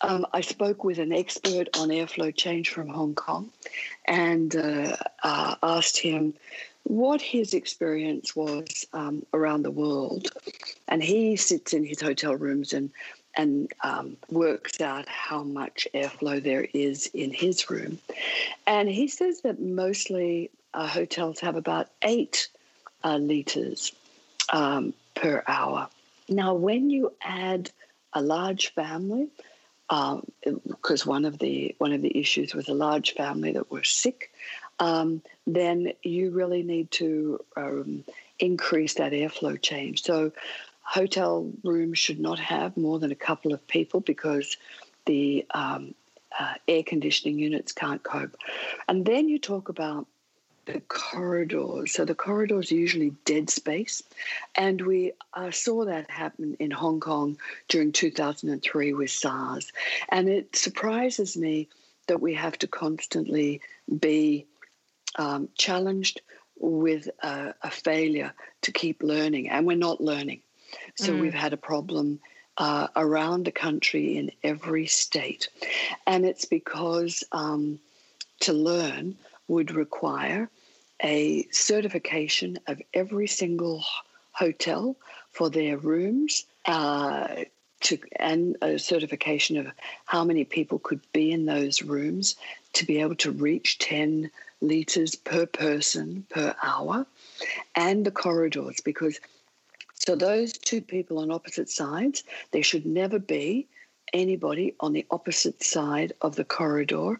um, 0.00 0.26
I 0.32 0.40
spoke 0.40 0.84
with 0.84 0.98
an 0.98 1.12
expert 1.12 1.68
on 1.78 1.88
airflow 1.88 2.34
change 2.34 2.70
from 2.70 2.88
Hong 2.88 3.14
Kong 3.14 3.50
and 4.06 4.54
uh, 4.54 4.96
uh, 5.22 5.56
asked 5.62 5.98
him 5.98 6.34
what 6.84 7.20
his 7.20 7.52
experience 7.52 8.34
was 8.34 8.86
um, 8.92 9.26
around 9.34 9.62
the 9.62 9.70
world. 9.70 10.28
And 10.86 11.02
he 11.02 11.36
sits 11.36 11.72
in 11.72 11.84
his 11.84 12.00
hotel 12.00 12.34
rooms 12.34 12.72
and 12.72 12.90
and 13.36 13.70
um, 13.84 14.16
works 14.30 14.80
out 14.80 15.08
how 15.08 15.44
much 15.44 15.86
airflow 15.94 16.42
there 16.42 16.66
is 16.74 17.06
in 17.14 17.32
his 17.32 17.70
room. 17.70 17.98
And 18.66 18.88
he 18.88 19.06
says 19.06 19.42
that 19.42 19.60
mostly 19.60 20.50
uh, 20.74 20.88
hotels 20.88 21.38
have 21.40 21.54
about 21.54 21.88
eight 22.02 22.48
uh, 23.04 23.16
liters 23.16 23.92
um, 24.52 24.92
per 25.14 25.44
hour. 25.46 25.88
Now, 26.28 26.54
when 26.54 26.90
you 26.90 27.12
add 27.22 27.70
a 28.12 28.20
large 28.20 28.74
family, 28.74 29.28
because 29.88 31.06
um, 31.06 31.08
one 31.08 31.24
of 31.24 31.38
the 31.38 31.74
one 31.78 31.92
of 31.92 32.02
the 32.02 32.18
issues 32.18 32.54
was 32.54 32.68
a 32.68 32.74
large 32.74 33.14
family 33.14 33.52
that 33.52 33.70
were 33.70 33.84
sick, 33.84 34.32
um, 34.78 35.22
then 35.46 35.92
you 36.02 36.30
really 36.30 36.62
need 36.62 36.90
to 36.92 37.40
um, 37.56 38.04
increase 38.38 38.94
that 38.94 39.12
airflow 39.12 39.60
change. 39.60 40.02
So, 40.02 40.32
hotel 40.82 41.50
rooms 41.64 41.98
should 41.98 42.20
not 42.20 42.38
have 42.38 42.76
more 42.76 42.98
than 42.98 43.12
a 43.12 43.16
couple 43.16 43.52
of 43.52 43.66
people 43.66 44.00
because 44.00 44.56
the 45.06 45.46
um, 45.52 45.94
uh, 46.38 46.54
air 46.66 46.82
conditioning 46.82 47.38
units 47.38 47.72
can't 47.72 48.02
cope. 48.02 48.36
And 48.88 49.04
then 49.06 49.28
you 49.28 49.38
talk 49.38 49.68
about 49.68 50.06
the 50.72 50.80
corridors. 50.88 51.92
So 51.92 52.04
the 52.04 52.14
corridors 52.14 52.70
are 52.70 52.76
usually 52.76 53.14
dead 53.24 53.48
space. 53.48 54.02
And 54.54 54.80
we 54.80 55.12
uh, 55.32 55.50
saw 55.50 55.86
that 55.86 56.10
happen 56.10 56.56
in 56.60 56.70
Hong 56.70 57.00
Kong 57.00 57.38
during 57.68 57.92
2003 57.92 58.92
with 58.92 59.10
SARS. 59.10 59.72
And 60.10 60.28
it 60.28 60.54
surprises 60.54 61.36
me 61.36 61.68
that 62.06 62.20
we 62.20 62.34
have 62.34 62.58
to 62.58 62.66
constantly 62.66 63.60
be 63.98 64.46
um, 65.16 65.48
challenged 65.56 66.20
with 66.60 67.08
a, 67.22 67.54
a, 67.62 67.70
failure 67.70 68.32
to 68.62 68.72
keep 68.72 69.02
learning. 69.02 69.48
And 69.48 69.66
we're 69.66 69.76
not 69.76 70.00
learning. 70.00 70.42
So 70.96 71.12
mm. 71.12 71.20
we've 71.20 71.34
had 71.34 71.52
a 71.52 71.58
problem. 71.58 72.20
Uh, 72.60 72.88
around 72.96 73.44
the 73.44 73.52
country 73.52 74.16
in 74.16 74.32
every 74.42 74.84
state. 74.84 75.48
And 76.08 76.26
it's 76.26 76.44
because 76.44 77.22
um, 77.30 77.78
to 78.40 78.52
learn 78.52 79.16
would 79.46 79.70
require 79.70 80.50
a 81.02 81.46
certification 81.50 82.58
of 82.66 82.80
every 82.94 83.26
single 83.26 83.84
hotel 84.32 84.96
for 85.32 85.50
their 85.50 85.76
rooms 85.76 86.44
uh, 86.66 87.44
to, 87.80 87.98
and 88.16 88.56
a 88.62 88.78
certification 88.78 89.56
of 89.56 89.66
how 90.04 90.24
many 90.24 90.44
people 90.44 90.78
could 90.78 91.00
be 91.12 91.30
in 91.30 91.46
those 91.46 91.82
rooms 91.82 92.36
to 92.72 92.84
be 92.84 93.00
able 93.00 93.14
to 93.16 93.30
reach 93.30 93.78
10 93.78 94.30
litres 94.60 95.14
per 95.14 95.46
person 95.46 96.26
per 96.30 96.54
hour 96.62 97.06
and 97.76 98.04
the 98.04 98.10
corridors 98.10 98.80
because 98.84 99.20
so 99.94 100.16
those 100.16 100.52
two 100.52 100.80
people 100.80 101.18
on 101.18 101.30
opposite 101.30 101.70
sides 101.70 102.24
there 102.50 102.62
should 102.62 102.84
never 102.84 103.20
be 103.20 103.68
anybody 104.12 104.74
on 104.80 104.92
the 104.92 105.06
opposite 105.10 105.62
side 105.62 106.12
of 106.22 106.34
the 106.34 106.44
corridor 106.44 107.18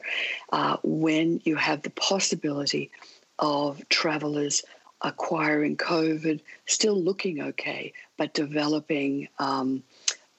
uh, 0.53 0.77
when 0.83 1.41
you 1.45 1.55
have 1.55 1.83
the 1.83 1.91
possibility 1.91 2.91
of 3.39 3.89
travelers 3.89 4.63
acquiring 5.01 5.77
COVID, 5.77 6.41
still 6.67 7.01
looking 7.01 7.41
okay, 7.41 7.93
but 8.17 8.35
developing 8.35 9.29
um, 9.39 9.83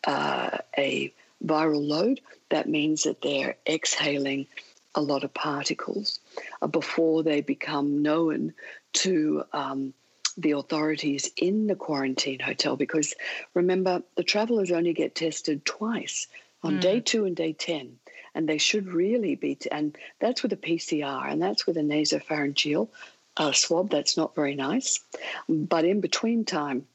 uh, 0.06 0.58
a 0.78 1.14
viral 1.46 1.86
load. 1.86 2.22
That 2.50 2.68
means 2.68 3.04
that 3.04 3.22
they're 3.22 3.56
exhaling 3.68 4.48
a 4.96 5.02
lot 5.02 5.24
of 5.24 5.34
particles 5.34 6.20
uh, 6.62 6.68
before 6.68 7.24
they 7.24 7.42
become 7.42 8.02
known 8.02 8.54
to 8.92 9.44
um, 9.54 9.94
the 10.38 10.52
authorities 10.52 11.30
in 11.38 11.68
the 11.68 11.76
quarantine 11.76 12.40
hotel. 12.40 12.76
Because 12.76 13.14
remember, 13.54 14.02
the 14.16 14.24
travelers 14.24 14.72
only 14.72 14.94
get 14.94 15.16
tested 15.16 15.64
twice 15.66 16.28
on 16.64 16.78
mm. 16.78 16.82
day 16.82 17.00
two 17.00 17.26
and 17.26 17.36
day 17.36 17.54
10 17.54 17.98
and 18.36 18.48
they 18.48 18.58
should 18.58 18.88
really 18.88 19.36
be, 19.36 19.56
t- 19.56 19.72
and 19.72 19.98
that's 20.20 20.44
with 20.44 20.54
a 20.54 20.58
PCR, 20.58 21.32
and 21.32 21.42
that's 21.42 21.66
with 21.66 21.78
a 21.78 21.82
nasopharyngeal 21.82 22.90
uh, 23.38 23.52
swab. 23.52 23.90
That's 23.90 24.18
not 24.18 24.36
very 24.36 24.56
nice. 24.56 25.00
But 25.48 25.86
in 25.86 26.02
between 26.02 26.46
time, 26.46 26.86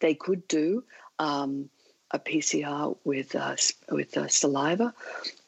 they 0.00 0.14
could 0.14 0.46
do 0.48 0.84
um, 1.18 1.70
a 2.10 2.18
PCR 2.18 2.96
with 3.04 3.34
uh, 3.34 3.56
with 3.90 4.16
uh, 4.16 4.28
saliva 4.28 4.92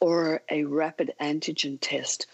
or 0.01 0.41
a 0.51 0.65
rapid 0.65 1.13
antigen 1.21 1.79
test 1.81 2.27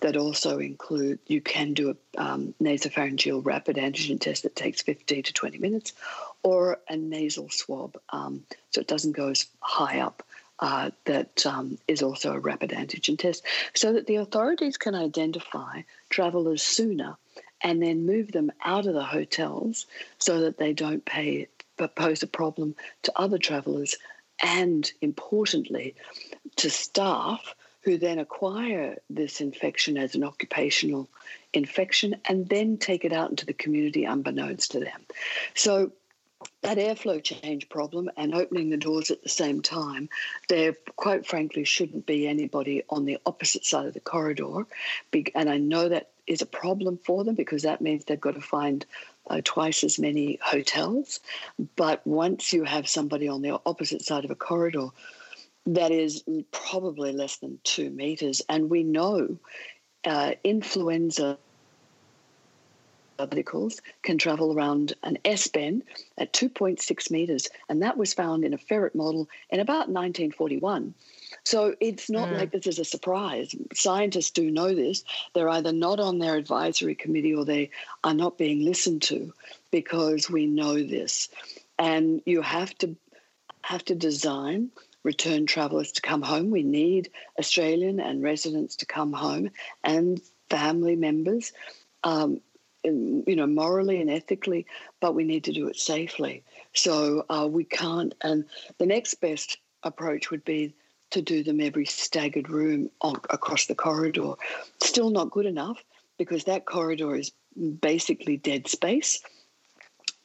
that 0.00 0.16
also 0.16 0.58
include 0.58 1.18
you 1.26 1.40
can 1.42 1.74
do 1.74 1.90
a 1.90 2.22
um, 2.22 2.54
nasopharyngeal 2.60 3.44
rapid 3.44 3.76
antigen 3.76 4.18
test 4.18 4.42
that 4.42 4.56
takes 4.56 4.80
15 4.80 5.24
to 5.24 5.32
20 5.32 5.58
minutes 5.58 5.92
or 6.42 6.78
a 6.88 6.96
nasal 6.96 7.50
swab 7.50 7.98
um, 8.10 8.42
so 8.70 8.80
it 8.80 8.88
doesn't 8.88 9.12
go 9.12 9.28
as 9.28 9.46
high 9.60 10.00
up 10.00 10.22
uh, 10.60 10.90
that 11.06 11.44
um, 11.46 11.78
is 11.88 12.02
also 12.02 12.32
a 12.32 12.38
rapid 12.38 12.70
antigen 12.70 13.18
test, 13.18 13.44
so 13.74 13.92
that 13.92 14.06
the 14.06 14.16
authorities 14.16 14.76
can 14.76 14.94
identify 14.94 15.82
travellers 16.08 16.62
sooner 16.62 17.16
and 17.62 17.82
then 17.82 18.06
move 18.06 18.32
them 18.32 18.50
out 18.64 18.86
of 18.86 18.94
the 18.94 19.04
hotels 19.04 19.86
so 20.18 20.40
that 20.40 20.58
they 20.58 20.72
don't 20.72 21.04
pay 21.04 21.48
pose 21.88 22.22
a 22.22 22.26
problem 22.26 22.74
to 23.02 23.12
other 23.16 23.38
travellers 23.38 23.96
and 24.42 24.92
importantly 25.00 25.94
to 26.56 26.68
staff 26.68 27.54
who 27.82 27.96
then 27.96 28.18
acquire 28.18 28.96
this 29.08 29.40
infection 29.40 29.96
as 29.96 30.14
an 30.14 30.22
occupational 30.22 31.08
infection 31.54 32.14
and 32.26 32.48
then 32.48 32.76
take 32.76 33.04
it 33.04 33.12
out 33.12 33.30
into 33.30 33.46
the 33.46 33.54
community 33.54 34.04
unbeknownst 34.04 34.72
to 34.72 34.80
them. 34.80 35.00
So 35.54 35.92
that 36.62 36.78
airflow 36.78 37.22
change 37.22 37.68
problem 37.68 38.10
and 38.16 38.34
opening 38.34 38.70
the 38.70 38.76
doors 38.76 39.10
at 39.10 39.22
the 39.22 39.28
same 39.28 39.62
time, 39.62 40.08
there 40.48 40.74
quite 40.96 41.26
frankly 41.26 41.64
shouldn't 41.64 42.06
be 42.06 42.28
anybody 42.28 42.82
on 42.90 43.04
the 43.04 43.18
opposite 43.26 43.64
side 43.64 43.86
of 43.86 43.94
the 43.94 44.00
corridor. 44.00 44.66
And 45.34 45.50
I 45.50 45.58
know 45.58 45.88
that 45.88 46.10
is 46.26 46.42
a 46.42 46.46
problem 46.46 46.98
for 46.98 47.24
them 47.24 47.34
because 47.34 47.62
that 47.62 47.80
means 47.80 48.04
they've 48.04 48.20
got 48.20 48.34
to 48.34 48.40
find 48.40 48.84
uh, 49.28 49.40
twice 49.44 49.82
as 49.84 49.98
many 49.98 50.38
hotels. 50.42 51.20
But 51.76 52.06
once 52.06 52.52
you 52.52 52.64
have 52.64 52.88
somebody 52.88 53.28
on 53.28 53.42
the 53.42 53.58
opposite 53.66 54.02
side 54.02 54.24
of 54.24 54.30
a 54.30 54.36
corridor, 54.36 54.88
that 55.66 55.90
is 55.90 56.24
probably 56.52 57.12
less 57.12 57.36
than 57.36 57.58
two 57.64 57.90
meters. 57.90 58.42
And 58.48 58.70
we 58.70 58.82
know 58.82 59.38
uh, 60.04 60.32
influenza 60.44 61.38
particles 63.26 63.80
can 64.02 64.18
travel 64.18 64.52
around 64.52 64.94
an 65.02 65.18
S 65.24 65.46
bend 65.46 65.82
at 66.16 66.32
2.6 66.32 67.10
meters. 67.10 67.48
And 67.68 67.82
that 67.82 67.96
was 67.96 68.14
found 68.14 68.44
in 68.44 68.54
a 68.54 68.58
ferret 68.58 68.94
model 68.94 69.28
in 69.50 69.60
about 69.60 69.88
1941. 69.88 70.94
So 71.44 71.74
it's 71.80 72.10
not 72.10 72.28
mm. 72.28 72.38
like 72.38 72.50
this 72.50 72.66
is 72.66 72.78
a 72.78 72.84
surprise. 72.84 73.54
Scientists 73.74 74.30
do 74.30 74.50
know 74.50 74.74
this. 74.74 75.04
They're 75.34 75.48
either 75.48 75.72
not 75.72 76.00
on 76.00 76.18
their 76.18 76.36
advisory 76.36 76.94
committee 76.94 77.34
or 77.34 77.44
they 77.44 77.70
are 78.04 78.14
not 78.14 78.38
being 78.38 78.64
listened 78.64 79.02
to 79.02 79.32
because 79.70 80.30
we 80.30 80.46
know 80.46 80.74
this. 80.82 81.28
And 81.78 82.22
you 82.26 82.42
have 82.42 82.76
to 82.78 82.96
have 83.62 83.84
to 83.84 83.94
design 83.94 84.70
return 85.02 85.46
travellers 85.46 85.92
to 85.92 86.02
come 86.02 86.22
home. 86.22 86.50
We 86.50 86.62
need 86.62 87.10
Australian 87.38 88.00
and 88.00 88.22
residents 88.22 88.76
to 88.76 88.86
come 88.86 89.12
home 89.12 89.50
and 89.84 90.20
family 90.50 90.96
members. 90.96 91.52
Um, 92.04 92.40
you 92.84 93.36
know, 93.36 93.46
morally 93.46 94.00
and 94.00 94.10
ethically, 94.10 94.66
but 95.00 95.14
we 95.14 95.24
need 95.24 95.44
to 95.44 95.52
do 95.52 95.68
it 95.68 95.76
safely. 95.76 96.42
So 96.74 97.24
uh, 97.28 97.48
we 97.50 97.64
can't. 97.64 98.14
And 98.22 98.44
the 98.78 98.86
next 98.86 99.14
best 99.14 99.58
approach 99.82 100.30
would 100.30 100.44
be 100.44 100.74
to 101.10 101.22
do 101.22 101.42
them 101.42 101.60
every 101.60 101.86
staggered 101.86 102.48
room 102.48 102.90
on, 103.00 103.20
across 103.30 103.66
the 103.66 103.74
corridor. 103.74 104.34
Still 104.82 105.10
not 105.10 105.30
good 105.30 105.46
enough 105.46 105.82
because 106.18 106.44
that 106.44 106.66
corridor 106.66 107.16
is 107.16 107.32
basically 107.80 108.36
dead 108.36 108.68
space. 108.68 109.20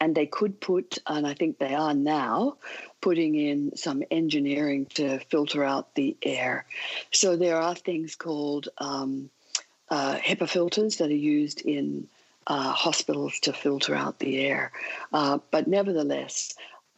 And 0.01 0.14
they 0.14 0.26
could 0.26 0.60
put, 0.60 0.99
and 1.08 1.26
I 1.26 1.34
think 1.34 1.58
they 1.58 1.74
are 1.74 1.93
now, 1.93 2.58
putting 2.99 3.36
in 3.36 3.76
some 3.78 4.03
engineering 4.12 4.88
to 4.95 5.20
filter 5.20 5.64
out 5.64 5.95
the 5.95 6.18
air. 6.22 6.66
So 7.12 7.38
there 7.38 7.56
are 7.56 7.76
things 7.76 8.16
called 8.16 8.68
um, 8.78 9.30
uh, 9.89 10.18
HEPA 10.18 10.49
filters 10.49 10.97
that 10.97 11.10
are 11.10 11.14
used 11.14 11.62
in 11.62 12.08
uh, 12.47 12.71
hospitals 12.71 13.39
to 13.41 13.53
filter 13.53 13.95
out 13.95 14.19
the 14.19 14.39
air. 14.39 14.71
Uh, 15.13 15.39
but 15.51 15.67
nevertheless, 15.67 16.53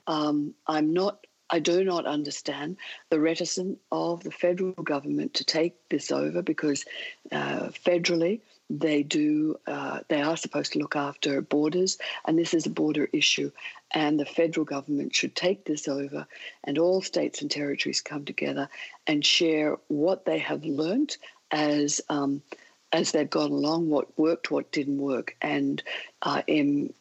um, 0.07 0.53
I'm 0.67 0.93
not. 0.93 1.25
I 1.49 1.59
do 1.59 1.85
not 1.85 2.05
understand 2.05 2.75
the 3.09 3.21
reticence 3.21 3.79
of 3.89 4.21
the 4.21 4.31
federal 4.31 4.73
government 4.73 5.35
to 5.35 5.45
take 5.45 5.75
this 5.87 6.11
over 6.11 6.41
because 6.41 6.83
uh, 7.31 7.69
federally 7.69 8.41
they 8.69 9.01
do 9.03 9.57
uh, 9.65 10.01
they 10.09 10.21
are 10.21 10.35
supposed 10.35 10.73
to 10.73 10.79
look 10.79 10.95
after 10.95 11.39
borders 11.41 11.97
and 12.25 12.37
this 12.37 12.53
is 12.53 12.65
a 12.65 12.69
border 12.69 13.07
issue 13.13 13.49
and 13.91 14.19
the 14.19 14.25
federal 14.25 14.65
government 14.65 15.15
should 15.15 15.35
take 15.35 15.63
this 15.63 15.87
over 15.87 16.27
and 16.65 16.77
all 16.77 17.01
states 17.01 17.41
and 17.41 17.49
territories 17.49 18.01
come 18.01 18.25
together 18.25 18.67
and 19.05 19.25
share 19.25 19.77
what 19.87 20.25
they 20.25 20.39
have 20.39 20.65
learnt 20.65 21.17
as 21.51 22.01
um, 22.09 22.41
as 22.91 23.11
they've 23.11 23.29
gone 23.29 23.51
along, 23.51 23.89
what 23.89 24.17
worked, 24.17 24.51
what 24.51 24.71
didn't 24.71 24.99
work, 24.99 25.35
and 25.41 25.83
uh, 26.21 26.41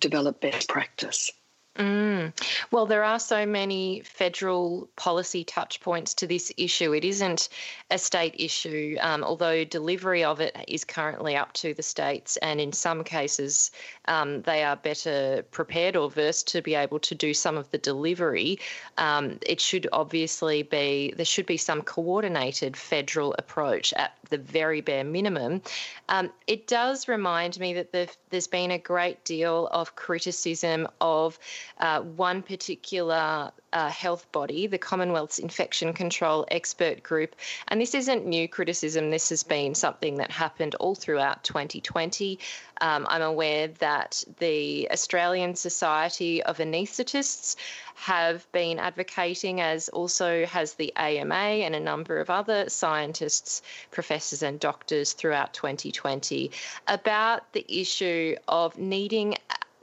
develop 0.00 0.40
best 0.40 0.68
practice. 0.68 1.30
Mm. 1.78 2.32
Well, 2.70 2.86
there 2.86 3.04
are 3.04 3.18
so 3.18 3.44
many 3.44 4.00
federal 4.00 4.88
policy 4.96 5.44
touch 5.44 5.80
points 5.80 6.14
to 6.14 6.26
this 6.26 6.50
issue. 6.56 6.92
It 6.94 7.04
isn't 7.04 7.48
a 7.90 7.98
state 7.98 8.34
issue, 8.38 8.96
um, 9.00 9.22
although 9.22 9.64
delivery 9.64 10.24
of 10.24 10.40
it 10.40 10.56
is 10.68 10.84
currently 10.84 11.36
up 11.36 11.52
to 11.54 11.74
the 11.74 11.82
states, 11.82 12.36
and 12.38 12.60
in 12.60 12.72
some 12.72 13.04
cases, 13.04 13.70
um, 14.06 14.42
they 14.42 14.64
are 14.64 14.76
better 14.76 15.44
prepared 15.50 15.96
or 15.96 16.10
versed 16.10 16.48
to 16.48 16.62
be 16.62 16.74
able 16.74 16.98
to 17.00 17.14
do 17.14 17.34
some 17.34 17.56
of 17.56 17.70
the 17.70 17.78
delivery. 17.78 18.58
Um, 18.96 19.38
it 19.46 19.60
should 19.60 19.86
obviously 19.92 20.62
be 20.62 21.12
there 21.16 21.26
should 21.26 21.46
be 21.46 21.58
some 21.58 21.82
coordinated 21.82 22.76
federal 22.76 23.34
approach 23.38 23.92
at 23.94 24.16
the 24.30 24.38
very 24.38 24.80
bare 24.80 25.04
minimum. 25.04 25.62
Um, 26.08 26.32
it 26.46 26.66
does 26.66 27.08
remind 27.08 27.58
me 27.60 27.74
that 27.74 27.92
there's 27.92 28.46
been 28.46 28.70
a 28.70 28.78
great 28.78 29.24
deal 29.24 29.68
of 29.72 29.96
criticism 29.96 30.88
of 31.00 31.38
uh, 31.78 32.00
one 32.00 32.42
particular 32.42 33.52
uh, 33.72 33.88
health 33.88 34.30
body, 34.32 34.66
the 34.66 34.78
Commonwealth's 34.78 35.38
Infection 35.38 35.92
Control 35.92 36.46
Expert 36.50 37.02
Group. 37.02 37.36
And 37.68 37.80
this 37.80 37.94
isn't 37.94 38.24
new 38.24 38.48
criticism, 38.48 39.10
this 39.10 39.28
has 39.28 39.42
been 39.42 39.74
something 39.74 40.16
that 40.16 40.30
happened 40.30 40.74
all 40.76 40.94
throughout 40.94 41.44
2020. 41.44 42.38
Um, 42.80 43.06
I'm 43.08 43.22
aware 43.22 43.68
that 43.68 44.22
the 44.38 44.88
Australian 44.90 45.54
Society 45.54 46.42
of 46.42 46.58
Anaesthetists 46.58 47.56
have 47.96 48.50
been 48.52 48.78
advocating, 48.78 49.60
as 49.60 49.88
also 49.88 50.44
has 50.44 50.74
the 50.74 50.92
AMA 50.96 51.34
and 51.34 51.74
a 51.74 51.80
number 51.80 52.18
of 52.18 52.28
other 52.28 52.68
scientists, 52.68 53.62
professors, 53.90 54.42
and 54.42 54.60
doctors 54.60 55.14
throughout 55.14 55.54
2020, 55.54 56.50
about 56.88 57.52
the 57.52 57.64
issue 57.68 58.36
of 58.48 58.76
needing 58.76 59.36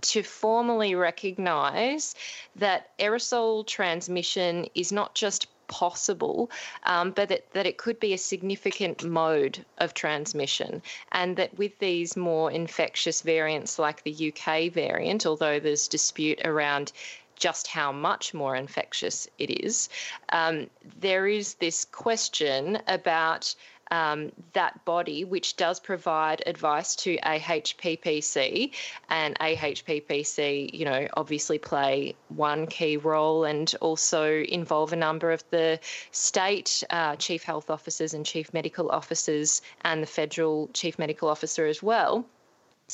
to 0.04 0.24
formally 0.24 0.96
recognise 0.96 2.16
that 2.56 2.98
aerosol 3.00 3.66
transmission 3.66 4.68
is 4.76 4.92
not 4.92 5.16
just 5.16 5.48
possible, 5.68 6.52
um, 6.84 7.12
but 7.12 7.30
that, 7.30 7.52
that 7.54 7.66
it 7.66 7.78
could 7.78 8.00
be 8.00 8.14
a 8.14 8.18
significant 8.18 9.04
mode 9.04 9.66
of 9.80 9.94
transmission. 9.94 10.82
And 11.12 11.36
that 11.38 11.58
with 11.58 11.80
these 11.80 12.16
more 12.16 12.52
infectious 12.52 13.22
variants 13.22 13.80
like 13.80 14.04
the 14.04 14.32
UK 14.32 14.72
variant, 14.72 15.26
although 15.26 15.60
there's 15.60 15.88
dispute 15.88 16.40
around 16.46 16.92
just 17.36 17.68
how 17.68 17.92
much 17.92 18.34
more 18.34 18.56
infectious 18.56 19.28
it 19.40 19.50
is, 19.66 19.90
um, 20.30 20.70
there 21.00 21.28
is 21.28 21.56
this 21.56 21.86
question 21.86 22.80
about 22.88 23.56
um, 23.92 24.32
that 24.54 24.84
body, 24.86 25.24
which 25.24 25.56
does 25.56 25.80
provide 25.80 26.44
advice 26.46 26.96
to 26.98 27.18
AHPPC, 27.18 28.72
and 29.10 29.38
AHPPC, 29.40 30.74
you 30.74 30.86
know, 30.86 31.08
obviously 31.16 31.58
play 31.58 32.16
one 32.30 32.68
key 32.68 32.98
role 32.98 33.44
and 33.44 33.74
also 33.82 34.44
involve 34.44 34.94
a 34.94 34.98
number 34.98 35.32
of 35.32 35.44
the 35.50 35.80
state 36.12 36.84
uh, 36.90 37.16
chief 37.18 37.44
health 37.44 37.70
officers 37.70 38.14
and 38.14 38.26
chief 38.26 38.54
medical 38.54 38.90
officers 38.90 39.62
and 39.82 40.02
the 40.02 40.08
federal 40.08 40.70
chief 40.74 40.98
medical 40.98 41.30
officer 41.30 41.66
as 41.66 41.84
well. 41.84 42.26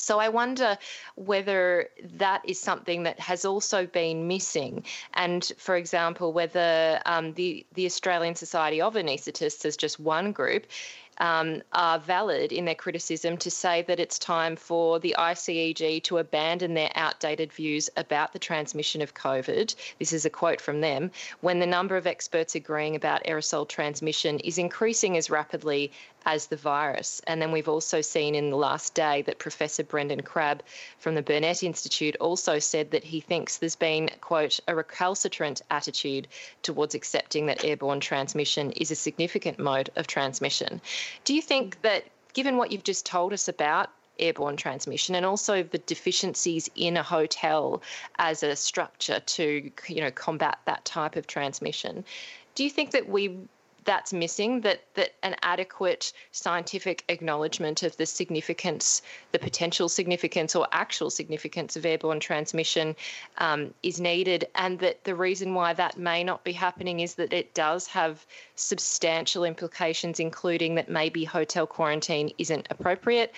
So 0.00 0.18
I 0.18 0.28
wonder 0.28 0.78
whether 1.14 1.88
that 2.16 2.42
is 2.44 2.58
something 2.58 3.04
that 3.04 3.20
has 3.20 3.44
also 3.44 3.86
been 3.86 4.26
missing, 4.26 4.84
and 5.14 5.50
for 5.58 5.76
example, 5.76 6.32
whether 6.32 7.00
um, 7.06 7.34
the 7.34 7.66
the 7.74 7.86
Australian 7.86 8.34
Society 8.34 8.80
of 8.80 8.94
Anaesthetists 8.94 9.64
as 9.64 9.76
just 9.76 10.00
one 10.00 10.32
group 10.32 10.66
um, 11.20 11.62
are 11.72 11.98
valid 11.98 12.50
in 12.50 12.64
their 12.64 12.74
criticism 12.74 13.36
to 13.36 13.50
say 13.50 13.82
that 13.82 14.00
it's 14.00 14.18
time 14.18 14.56
for 14.56 14.98
the 14.98 15.14
ICEG 15.18 16.02
to 16.04 16.18
abandon 16.18 16.74
their 16.74 16.90
outdated 16.94 17.52
views 17.52 17.90
about 17.96 18.32
the 18.32 18.38
transmission 18.38 19.02
of 19.02 19.14
COVID. 19.14 19.74
This 19.98 20.12
is 20.12 20.24
a 20.24 20.30
quote 20.30 20.60
from 20.60 20.80
them 20.80 21.10
when 21.42 21.60
the 21.60 21.66
number 21.66 21.96
of 21.96 22.06
experts 22.06 22.54
agreeing 22.54 22.96
about 22.96 23.24
aerosol 23.24 23.68
transmission 23.68 24.40
is 24.40 24.56
increasing 24.56 25.16
as 25.16 25.30
rapidly 25.30 25.92
as 26.26 26.46
the 26.46 26.56
virus. 26.56 27.20
And 27.26 27.40
then 27.40 27.52
we've 27.52 27.68
also 27.68 28.00
seen 28.00 28.34
in 28.34 28.50
the 28.50 28.56
last 28.56 28.94
day 28.94 29.22
that 29.22 29.38
Professor 29.38 29.82
Brendan 29.84 30.22
Crabb 30.22 30.62
from 30.98 31.14
the 31.14 31.22
Burnet 31.22 31.62
Institute 31.62 32.16
also 32.20 32.58
said 32.58 32.90
that 32.90 33.04
he 33.04 33.20
thinks 33.20 33.58
there's 33.58 33.76
been, 33.76 34.10
quote, 34.20 34.60
a 34.68 34.74
recalcitrant 34.74 35.62
attitude 35.70 36.28
towards 36.62 36.94
accepting 36.94 37.46
that 37.46 37.64
airborne 37.64 38.00
transmission 38.00 38.72
is 38.72 38.90
a 38.90 38.96
significant 38.96 39.58
mode 39.58 39.90
of 39.96 40.06
transmission. 40.06 40.80
Do 41.24 41.34
you 41.34 41.42
think 41.42 41.80
that, 41.82 42.04
given 42.32 42.56
what 42.56 42.70
you've 42.70 42.84
just 42.84 43.06
told 43.06 43.32
us 43.32 43.48
about 43.48 43.90
airborne 44.20 44.56
transmission 44.56 45.14
and 45.14 45.24
also 45.24 45.62
the 45.62 45.78
deficiencies 45.78 46.68
in 46.76 46.96
a 46.96 47.02
hotel 47.02 47.82
as 48.18 48.42
a 48.42 48.54
structure 48.54 49.20
to 49.20 49.70
you 49.88 50.00
know 50.00 50.10
combat 50.10 50.58
that 50.66 50.84
type 50.84 51.16
of 51.16 51.26
transmission 51.26 52.04
do 52.54 52.62
you 52.62 52.68
think 52.68 52.90
that 52.90 53.08
we 53.08 53.38
that's 53.84 54.12
missing 54.12 54.60
that 54.60 54.82
that 54.94 55.14
an 55.22 55.36
adequate 55.42 56.12
scientific 56.32 57.04
acknowledgement 57.08 57.82
of 57.82 57.96
the 57.96 58.06
significance 58.06 59.02
the 59.32 59.38
potential 59.38 59.88
significance 59.88 60.54
or 60.54 60.66
actual 60.72 61.10
significance 61.10 61.76
of 61.76 61.86
airborne 61.86 62.20
transmission 62.20 62.94
um, 63.38 63.72
is 63.82 64.00
needed 64.00 64.46
and 64.54 64.78
that 64.78 65.02
the 65.04 65.14
reason 65.14 65.54
why 65.54 65.72
that 65.72 65.98
may 65.98 66.22
not 66.22 66.42
be 66.44 66.52
happening 66.52 67.00
is 67.00 67.14
that 67.14 67.32
it 67.32 67.52
does 67.54 67.86
have 67.86 68.26
substantial 68.54 69.44
implications 69.44 70.20
including 70.20 70.74
that 70.74 70.88
maybe 70.88 71.24
hotel 71.24 71.66
quarantine 71.66 72.30
isn't 72.38 72.66
appropriate 72.70 73.34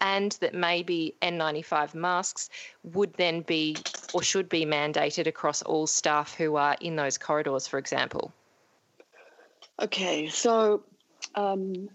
and 0.00 0.32
that 0.40 0.54
maybe 0.54 1.14
N95 1.22 1.94
masks 1.94 2.50
would 2.84 3.14
then 3.14 3.40
be 3.40 3.76
or 4.12 4.22
should 4.22 4.48
be 4.48 4.66
mandated 4.66 5.26
across 5.26 5.62
all 5.62 5.86
staff 5.86 6.34
who 6.34 6.56
are 6.56 6.76
in 6.80 6.96
those 6.96 7.16
corridors, 7.16 7.66
for 7.66 7.78
example? 7.78 8.32
Okay, 9.80 10.28
so 10.28 10.82
um, 11.34 11.90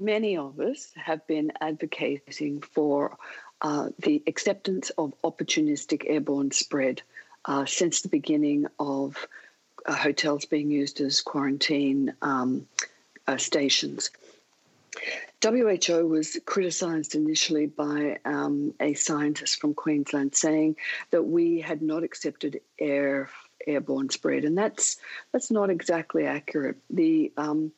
many 0.00 0.38
of 0.38 0.58
us 0.58 0.90
have 0.96 1.26
been 1.26 1.52
advocating 1.60 2.62
for 2.62 3.18
uh, 3.60 3.90
the 3.98 4.22
acceptance 4.26 4.90
of 4.96 5.12
opportunistic 5.22 6.04
airborne 6.06 6.50
spread 6.50 7.02
uh, 7.44 7.66
since 7.66 8.00
the 8.00 8.08
beginning 8.08 8.66
of 8.78 9.28
uh, 9.84 9.94
hotels 9.94 10.46
being 10.46 10.70
used 10.70 11.00
as 11.02 11.20
quarantine 11.20 12.14
um, 12.22 12.66
uh, 13.26 13.36
stations. 13.36 14.10
WHO 15.42 16.06
was 16.08 16.38
criticised 16.46 17.14
initially 17.14 17.66
by 17.66 18.18
um, 18.24 18.72
a 18.80 18.94
scientist 18.94 19.60
from 19.60 19.74
Queensland 19.74 20.34
saying 20.34 20.76
that 21.10 21.24
we 21.24 21.60
had 21.60 21.82
not 21.82 22.02
accepted 22.02 22.60
air 22.78 23.28
airborne 23.66 24.10
spread, 24.10 24.44
and 24.44 24.56
that's 24.56 24.96
that's 25.32 25.50
not 25.50 25.70
exactly 25.70 26.26
accurate. 26.26 26.76
The 26.90 27.32
um, 27.36 27.72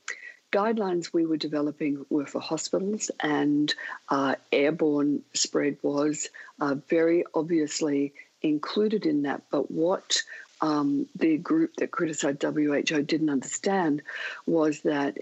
guidelines 0.52 1.12
we 1.12 1.26
were 1.26 1.36
developing 1.36 2.04
were 2.10 2.26
for 2.26 2.40
hospitals, 2.40 3.10
and 3.20 3.74
uh, 4.08 4.36
airborne 4.52 5.22
spread 5.34 5.76
was 5.82 6.28
uh, 6.60 6.76
very 6.88 7.24
obviously 7.34 8.14
included 8.42 9.06
in 9.06 9.22
that. 9.22 9.42
But 9.50 9.70
what 9.70 10.22
um, 10.60 11.06
the 11.16 11.36
group 11.36 11.76
that 11.76 11.90
criticised 11.90 12.42
WHO 12.42 13.02
didn't 13.02 13.30
understand 13.30 14.02
was 14.46 14.80
that 14.82 15.18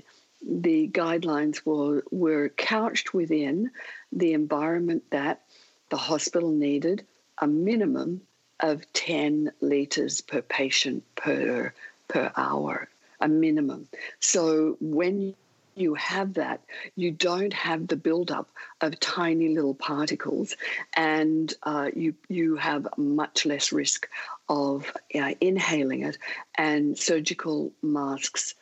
the 0.47 0.89
guidelines 0.89 1.65
were, 1.65 2.05
were 2.11 2.51
couched 2.51 3.15
within 3.15 3.71
the 4.13 4.35
environment 4.35 5.05
that 5.11 5.43
the 5.91 5.97
hospital 5.97 6.51
needed 6.51 7.05
a 7.39 7.47
minimum 7.47 8.21
of 8.61 8.91
10 8.93 9.53
litres 9.61 10.21
per 10.21 10.43
patient 10.43 11.03
per, 11.15 11.73
per 12.09 12.33
hour, 12.37 12.89
a 13.21 13.29
minimum. 13.29 13.89
So 14.21 14.77
when 14.81 15.35
you 15.77 15.95
have 15.95 16.35
that, 16.35 16.63
you 16.95 17.11
don't 17.11 17.53
have 17.53 17.89
the 17.89 17.97
buildup 17.97 18.49
of 18.81 18.99
tiny 19.01 19.49
little 19.49 19.75
particles, 19.75 20.57
and 20.95 21.53
uh, 21.65 21.91
you 21.95 22.15
you 22.29 22.57
have 22.57 22.87
much 22.97 23.45
less 23.45 23.73
risk 23.73 24.09
of 24.49 24.93
uh, 25.15 25.35
inhaling 25.41 26.05
it. 26.05 26.19
And 26.57 26.97
surgical 26.97 27.73
masks 27.83 28.55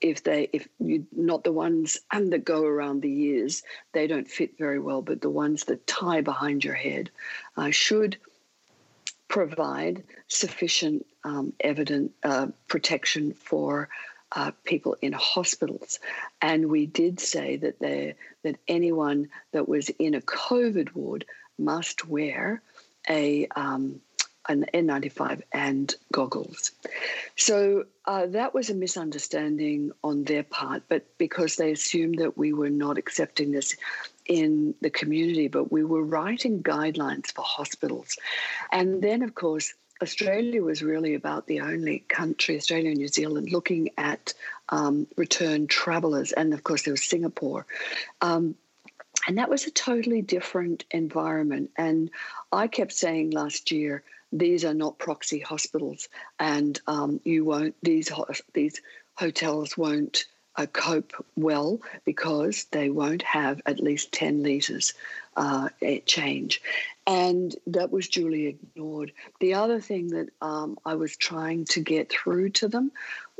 if 0.00 0.22
they 0.22 0.48
if 0.52 0.68
you 0.78 1.06
not 1.12 1.42
the 1.42 1.52
ones 1.52 1.98
and 2.12 2.32
that 2.32 2.44
go 2.44 2.62
around 2.64 3.02
the 3.02 3.12
ears 3.22 3.64
they 3.92 4.06
don't 4.06 4.30
fit 4.30 4.56
very 4.56 4.78
well 4.78 5.02
but 5.02 5.20
the 5.20 5.28
ones 5.28 5.64
that 5.64 5.84
tie 5.84 6.20
behind 6.20 6.64
your 6.64 6.74
head 6.74 7.10
uh, 7.56 7.70
should 7.70 8.16
provide 9.28 10.02
sufficient 10.26 11.06
um, 11.24 11.52
uh, 12.22 12.46
protection 12.66 13.32
for 13.32 13.88
uh, 14.32 14.50
people 14.64 14.96
in 15.00 15.12
hospitals 15.12 15.98
and 16.42 16.68
we 16.68 16.84
did 16.84 17.18
say 17.18 17.56
that 17.56 17.78
they 17.78 18.14
that 18.42 18.56
anyone 18.68 19.28
that 19.52 19.66
was 19.66 19.88
in 19.98 20.14
a 20.14 20.20
covid 20.20 20.94
ward 20.94 21.24
must 21.58 22.06
wear 22.06 22.60
a 23.08 23.46
um, 23.56 24.00
an 24.48 24.64
N95 24.72 25.42
and 25.52 25.94
goggles. 26.10 26.72
So 27.36 27.84
uh, 28.06 28.26
that 28.28 28.54
was 28.54 28.70
a 28.70 28.74
misunderstanding 28.74 29.92
on 30.02 30.24
their 30.24 30.42
part, 30.42 30.84
but 30.88 31.04
because 31.18 31.56
they 31.56 31.72
assumed 31.72 32.18
that 32.18 32.38
we 32.38 32.52
were 32.54 32.70
not 32.70 32.96
accepting 32.96 33.52
this 33.52 33.76
in 34.28 34.74
the 34.80 34.90
community, 34.90 35.48
but 35.48 35.72
we 35.72 35.82
were 35.82 36.02
writing 36.02 36.62
guidelines 36.62 37.32
for 37.32 37.42
hospitals. 37.42 38.16
And 38.70 39.02
then, 39.02 39.22
of 39.22 39.34
course, 39.34 39.74
Australia 40.00 40.62
was 40.62 40.82
really 40.82 41.14
about 41.14 41.46
the 41.46 41.60
only 41.60 42.00
country, 42.08 42.56
Australia 42.56 42.90
and 42.90 42.98
New 42.98 43.08
Zealand, 43.08 43.50
looking 43.50 43.90
at 43.98 44.34
um, 44.68 45.08
return 45.16 45.66
travellers. 45.66 46.30
And 46.32 46.54
of 46.54 46.62
course, 46.62 46.82
there 46.82 46.92
was 46.92 47.04
Singapore. 47.04 47.66
Um, 48.20 48.54
and 49.26 49.38
that 49.38 49.50
was 49.50 49.66
a 49.66 49.70
totally 49.70 50.22
different 50.22 50.84
environment. 50.90 51.70
And 51.76 52.10
I 52.52 52.68
kept 52.68 52.92
saying 52.92 53.30
last 53.30 53.72
year, 53.72 54.04
these 54.32 54.64
are 54.64 54.74
not 54.74 54.98
proxy 54.98 55.40
hospitals, 55.40 56.08
and 56.38 56.78
um, 56.86 57.20
you 57.24 57.44
won't 57.44 57.74
these 57.82 58.12
these 58.52 58.80
hotels 59.14 59.76
won't 59.76 60.26
cope 60.66 61.12
well 61.36 61.80
because 62.04 62.64
they 62.70 62.90
won't 62.90 63.22
have 63.22 63.60
at 63.66 63.80
least 63.80 64.12
ten 64.12 64.42
litres 64.42 64.94
uh, 65.36 65.68
change, 66.06 66.60
and 67.06 67.54
that 67.66 67.90
was 67.90 68.08
duly 68.08 68.46
ignored. 68.46 69.12
The 69.40 69.54
other 69.54 69.80
thing 69.80 70.08
that 70.08 70.30
um, 70.42 70.78
I 70.84 70.94
was 70.94 71.16
trying 71.16 71.64
to 71.66 71.80
get 71.80 72.10
through 72.10 72.50
to 72.50 72.68
them 72.68 72.90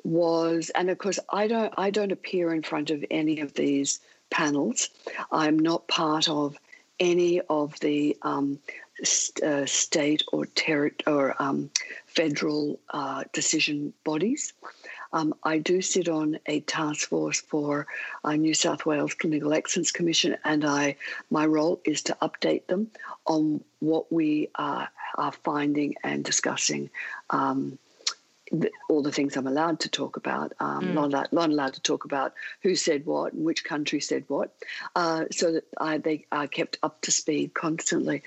was, 0.05 0.71
and 0.71 0.91
of 0.91 0.99
course, 0.99 1.19
I 1.31 1.49
don't 1.49 1.75
I 1.77 1.91
don't 1.91 2.13
appear 2.13 2.53
in 2.55 2.63
front 2.63 2.91
of 2.91 3.05
any 3.11 3.41
of 3.41 3.55
these 3.55 4.01
panels. 4.31 4.89
I'm 5.33 5.59
not 5.59 5.89
part 5.89 6.29
of 6.29 6.57
any 7.01 7.41
of 7.43 7.79
the 7.81 8.17
um, 8.23 8.59
st- 9.03 9.45
uh, 9.45 9.67
state 9.67 10.23
or 10.33 10.47
ter- 10.47 10.93
or 11.07 11.41
um, 11.41 11.71
federal 12.07 12.79
uh, 12.91 13.25
decision 13.33 13.93
bodies. 14.05 14.53
Um, 15.13 15.35
I 15.43 15.59
do 15.59 15.81
sit 15.81 16.09
on 16.09 16.39
a 16.47 16.61
task 16.61 17.09
force 17.09 17.41
for 17.41 17.87
uh, 18.25 18.35
New 18.35 18.55
South 18.55 18.87
Wales 18.87 19.15
Clinical 19.15 19.53
Excellence 19.53 19.91
Commission, 19.91 20.37
and 20.45 20.65
I 20.65 20.97
my 21.31 21.47
role 21.47 21.81
is 21.85 22.03
to 22.05 22.17
update 22.21 22.67
them 22.67 22.91
on 23.27 23.63
what 23.81 24.13
we 24.13 24.51
are, 24.55 24.89
are 25.17 25.33
finding 25.33 25.95
and 26.03 26.25
discussing 26.25 26.91
um, 27.31 27.79
all 28.89 29.03
the 29.03 29.13
things 29.13 29.37
I'm 29.37 29.47
allowed 29.47 29.81
to 29.81 29.89
talk 29.89 30.17
about. 30.17 30.53
Um, 30.61 30.85
mm. 30.85 30.95
not, 30.95 31.05
allowed, 31.05 31.33
not 31.33 31.51
allowed 31.51 31.75
to 31.75 31.83
talk 31.83 32.05
about 32.05 32.35
who 32.63 32.75
said 32.75 33.07
what 33.07 33.33
and 33.33 33.45
which 33.45 33.65
country 33.65 34.01
said 34.01 34.25
what, 34.29 34.55
uh, 34.97 35.25
so 35.31 35.53
that 35.53 35.65
I, 35.79 35.99
they 35.99 36.27
are 36.33 36.47
kept 36.47 36.79
up 36.83 37.01
to 37.03 37.11
speed 37.11 37.55
constantly. 37.55 38.23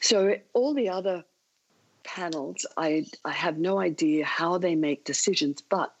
So 0.00 0.36
all 0.52 0.74
the 0.74 0.90
other 0.90 1.24
panels, 2.04 2.66
I, 2.76 3.06
I 3.24 3.32
have 3.32 3.58
no 3.58 3.78
idea 3.78 4.24
how 4.24 4.58
they 4.58 4.74
make 4.74 5.04
decisions, 5.04 5.62
but 5.68 5.94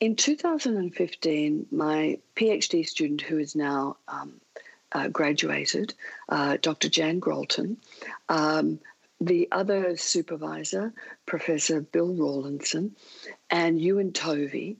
in 0.00 0.16
2015, 0.16 1.66
my 1.70 2.18
PhD 2.36 2.86
student, 2.86 3.20
who 3.22 3.38
is 3.38 3.54
now 3.54 3.96
um, 4.08 4.40
uh, 4.92 5.08
graduated, 5.08 5.94
uh, 6.28 6.56
Dr. 6.60 6.88
Jan 6.88 7.20
Gralton, 7.20 7.76
um, 8.28 8.78
the 9.20 9.48
other 9.52 9.96
supervisor, 9.96 10.92
Professor 11.26 11.80
Bill 11.80 12.12
Rawlinson, 12.12 12.94
and 13.50 13.80
Euan 13.80 14.12
Tovey, 14.12 14.76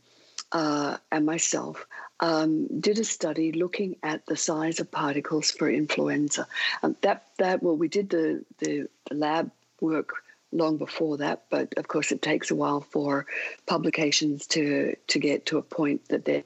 uh, 0.52 0.98
and 1.10 1.26
myself 1.26 1.86
um, 2.20 2.80
did 2.80 2.98
a 2.98 3.04
study 3.04 3.52
looking 3.52 3.96
at 4.02 4.24
the 4.26 4.36
size 4.36 4.80
of 4.80 4.90
particles 4.90 5.50
for 5.50 5.68
influenza. 5.68 6.46
Um, 6.82 6.96
that 7.00 7.26
that 7.38 7.62
well, 7.62 7.76
we 7.76 7.88
did 7.88 8.10
the, 8.10 8.44
the, 8.58 8.88
the 9.08 9.14
lab 9.14 9.50
work 9.80 10.23
long 10.54 10.78
before 10.78 11.18
that, 11.18 11.44
but 11.50 11.74
of 11.76 11.88
course 11.88 12.12
it 12.12 12.22
takes 12.22 12.50
a 12.50 12.54
while 12.54 12.80
for 12.80 13.26
publications 13.66 14.46
to 14.48 14.96
to 15.08 15.18
get 15.18 15.46
to 15.46 15.58
a 15.58 15.62
point 15.62 16.08
that 16.08 16.24
they're 16.24 16.44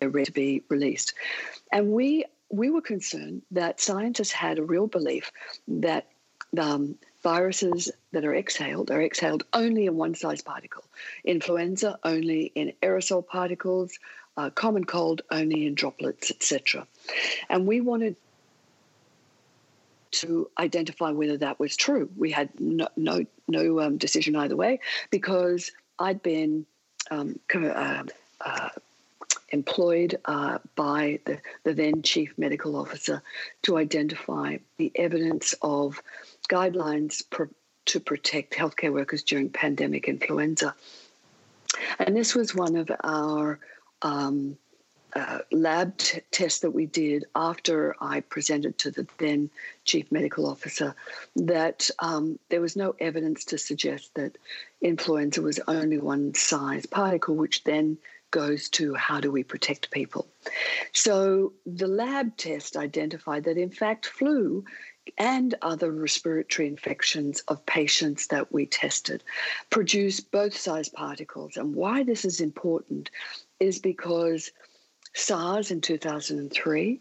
ready 0.00 0.24
to 0.24 0.32
be 0.32 0.62
released. 0.68 1.14
And 1.72 1.92
we 1.92 2.24
we 2.50 2.70
were 2.70 2.82
concerned 2.82 3.42
that 3.50 3.80
scientists 3.80 4.32
had 4.32 4.58
a 4.58 4.62
real 4.62 4.86
belief 4.86 5.30
that 5.68 6.06
um, 6.58 6.96
viruses 7.22 7.90
that 8.12 8.24
are 8.24 8.34
exhaled 8.34 8.90
are 8.90 9.02
exhaled 9.02 9.44
only 9.52 9.86
in 9.86 9.96
one 9.96 10.14
size 10.14 10.42
particle. 10.42 10.84
Influenza 11.24 11.98
only 12.02 12.50
in 12.54 12.72
aerosol 12.82 13.26
particles, 13.26 13.98
uh, 14.36 14.50
common 14.50 14.84
cold 14.84 15.22
only 15.30 15.66
in 15.66 15.74
droplets, 15.74 16.30
etc. 16.30 16.86
And 17.48 17.66
we 17.66 17.80
wanted 17.80 18.16
to 20.12 20.50
identify 20.58 21.10
whether 21.10 21.36
that 21.38 21.60
was 21.60 21.76
true. 21.76 22.10
We 22.16 22.30
had 22.30 22.48
no 22.58 22.88
no, 22.96 23.24
no 23.48 23.80
um, 23.80 23.98
decision 23.98 24.36
either 24.36 24.56
way 24.56 24.80
because 25.10 25.72
I'd 25.98 26.22
been 26.22 26.66
um, 27.10 27.38
uh, 27.54 28.04
uh, 28.40 28.68
employed 29.50 30.18
uh, 30.24 30.58
by 30.76 31.20
the, 31.24 31.40
the 31.64 31.74
then 31.74 32.02
chief 32.02 32.34
medical 32.38 32.76
officer 32.76 33.22
to 33.62 33.76
identify 33.76 34.58
the 34.78 34.92
evidence 34.94 35.54
of 35.62 36.02
guidelines 36.48 37.22
to 37.86 38.00
protect 38.00 38.54
healthcare 38.54 38.92
workers 38.92 39.22
during 39.22 39.50
pandemic 39.50 40.08
influenza. 40.08 40.74
And 41.98 42.16
this 42.16 42.34
was 42.34 42.54
one 42.54 42.76
of 42.76 42.90
our 43.02 43.58
um, 44.02 44.56
uh, 45.14 45.38
lab 45.50 45.96
t- 45.96 46.20
tests 46.30 46.60
that 46.60 46.70
we 46.70 46.86
did 46.86 47.24
after 47.34 47.94
I 48.00 48.20
presented 48.20 48.78
to 48.78 48.90
the 48.90 49.06
then 49.18 49.50
chief 49.84 50.10
medical 50.10 50.46
officer 50.46 50.94
that 51.36 51.90
um, 51.98 52.38
there 52.48 52.60
was 52.60 52.76
no 52.76 52.94
evidence 52.98 53.44
to 53.46 53.58
suggest 53.58 54.14
that 54.14 54.38
influenza 54.80 55.42
was 55.42 55.60
only 55.68 55.98
one 55.98 56.34
size 56.34 56.86
particle, 56.86 57.34
which 57.34 57.64
then 57.64 57.98
goes 58.30 58.68
to 58.68 58.94
how 58.94 59.20
do 59.20 59.30
we 59.30 59.42
protect 59.42 59.90
people. 59.90 60.26
So 60.92 61.52
the 61.66 61.88
lab 61.88 62.36
test 62.36 62.76
identified 62.76 63.44
that 63.44 63.58
in 63.58 63.70
fact 63.70 64.06
flu 64.06 64.64
and 65.18 65.54
other 65.62 65.90
respiratory 65.90 66.68
infections 66.68 67.40
of 67.48 67.64
patients 67.66 68.28
that 68.28 68.52
we 68.52 68.66
tested 68.66 69.24
produce 69.70 70.20
both 70.20 70.56
size 70.56 70.88
particles. 70.88 71.56
And 71.56 71.74
why 71.74 72.02
this 72.02 72.24
is 72.24 72.40
important 72.40 73.10
is 73.58 73.78
because 73.78 74.52
SARS 75.14 75.70
in 75.70 75.80
2003, 75.80 77.00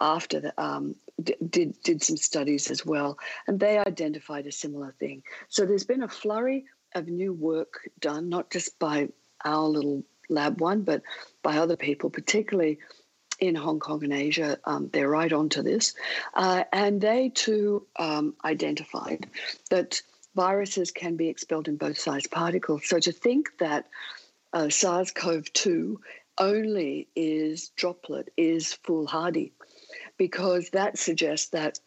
after 0.00 0.40
the, 0.40 0.62
um, 0.62 0.94
did 1.22 1.74
did 1.82 2.02
some 2.02 2.16
studies 2.16 2.70
as 2.70 2.84
well, 2.84 3.18
and 3.46 3.58
they 3.58 3.78
identified 3.78 4.46
a 4.46 4.52
similar 4.52 4.94
thing. 4.98 5.22
So 5.48 5.64
there's 5.64 5.84
been 5.84 6.02
a 6.02 6.08
flurry 6.08 6.66
of 6.94 7.08
new 7.08 7.32
work 7.32 7.88
done, 7.98 8.28
not 8.28 8.50
just 8.50 8.78
by 8.78 9.08
our 9.44 9.64
little 9.64 10.04
lab 10.28 10.60
one, 10.60 10.82
but 10.82 11.02
by 11.42 11.58
other 11.58 11.76
people, 11.76 12.10
particularly 12.10 12.78
in 13.40 13.54
Hong 13.54 13.78
Kong 13.78 14.04
and 14.04 14.12
Asia. 14.12 14.58
Um, 14.64 14.90
they're 14.92 15.08
right 15.08 15.32
onto 15.32 15.62
this, 15.62 15.94
uh, 16.34 16.64
and 16.72 17.00
they 17.00 17.30
too 17.30 17.86
um, 17.96 18.34
identified 18.44 19.28
that 19.70 20.02
viruses 20.34 20.90
can 20.90 21.16
be 21.16 21.28
expelled 21.28 21.68
in 21.68 21.76
both 21.76 21.98
size 21.98 22.26
particles. 22.26 22.82
So 22.86 23.00
to 23.00 23.12
think 23.12 23.58
that 23.58 23.86
uh, 24.52 24.68
SARS-CoV-2 24.68 25.96
only 26.38 27.08
is 27.16 27.70
droplet 27.70 28.32
is 28.36 28.72
foolhardy 28.72 29.52
because 30.16 30.70
that 30.70 30.98
suggests 30.98 31.50
that 31.50 31.80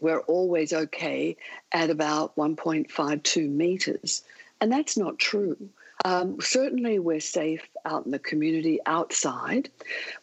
we're 0.00 0.20
always 0.20 0.72
okay 0.72 1.36
at 1.72 1.90
about 1.90 2.34
1.52 2.36 3.48
meters. 3.48 4.22
And 4.60 4.72
that's 4.72 4.96
not 4.96 5.18
true. 5.18 5.56
Um, 6.04 6.40
certainly, 6.40 6.98
we're 6.98 7.20
safe 7.20 7.68
out 7.84 8.06
in 8.06 8.10
the 8.10 8.18
community 8.18 8.78
outside 8.86 9.68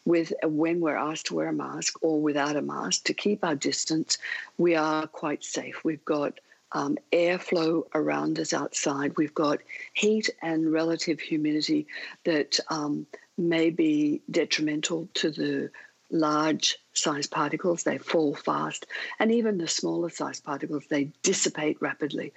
with 0.04 0.32
when 0.42 0.80
we're 0.80 0.96
asked 0.96 1.26
to 1.26 1.34
wear 1.34 1.48
a 1.48 1.52
mask 1.52 2.02
or 2.02 2.20
without 2.20 2.56
a 2.56 2.62
mask 2.62 3.04
to 3.04 3.14
keep 3.14 3.44
our 3.44 3.54
distance. 3.54 4.18
We 4.56 4.74
are 4.74 5.06
quite 5.06 5.44
safe. 5.44 5.84
We've 5.84 6.04
got 6.04 6.40
um, 6.72 6.98
airflow 7.12 7.84
around 7.94 8.38
us 8.38 8.52
outside. 8.52 9.16
We've 9.16 9.34
got 9.34 9.60
heat 9.94 10.30
and 10.42 10.72
relative 10.72 11.20
humidity 11.20 11.86
that 12.24 12.58
um, 12.68 13.06
may 13.36 13.70
be 13.70 14.20
detrimental 14.30 15.08
to 15.14 15.30
the 15.30 15.70
large 16.10 16.78
size 16.92 17.26
particles. 17.26 17.82
They 17.82 17.98
fall 17.98 18.34
fast. 18.34 18.86
And 19.18 19.32
even 19.32 19.58
the 19.58 19.68
smaller 19.68 20.10
size 20.10 20.40
particles, 20.40 20.84
they 20.88 21.12
dissipate 21.22 21.78
rapidly. 21.80 22.32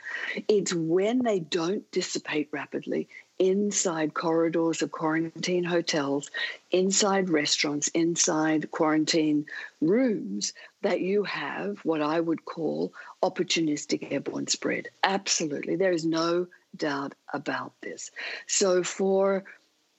It's 0.48 0.74
when 0.74 1.24
they 1.24 1.40
don't 1.40 1.90
dissipate 1.92 2.50
rapidly 2.52 3.08
inside 3.40 4.14
corridors 4.14 4.84
of 4.84 4.92
quarantine 4.92 5.64
hotels, 5.64 6.30
inside 6.70 7.30
restaurants, 7.30 7.88
inside 7.90 8.70
quarantine 8.70 9.46
rooms, 9.82 10.54
that 10.84 11.02
you 11.02 11.24
have 11.24 11.80
what 11.84 12.02
I 12.02 12.20
would 12.20 12.46
call 12.46 12.94
opportunistic 13.24 14.12
airborne 14.12 14.48
spread. 14.48 14.90
Absolutely. 15.04 15.76
There 15.76 15.92
is 15.92 16.06
no 16.06 16.48
doubt 16.76 17.14
about 17.34 17.74
this. 17.82 18.12
So 18.48 18.84
for 18.84 19.44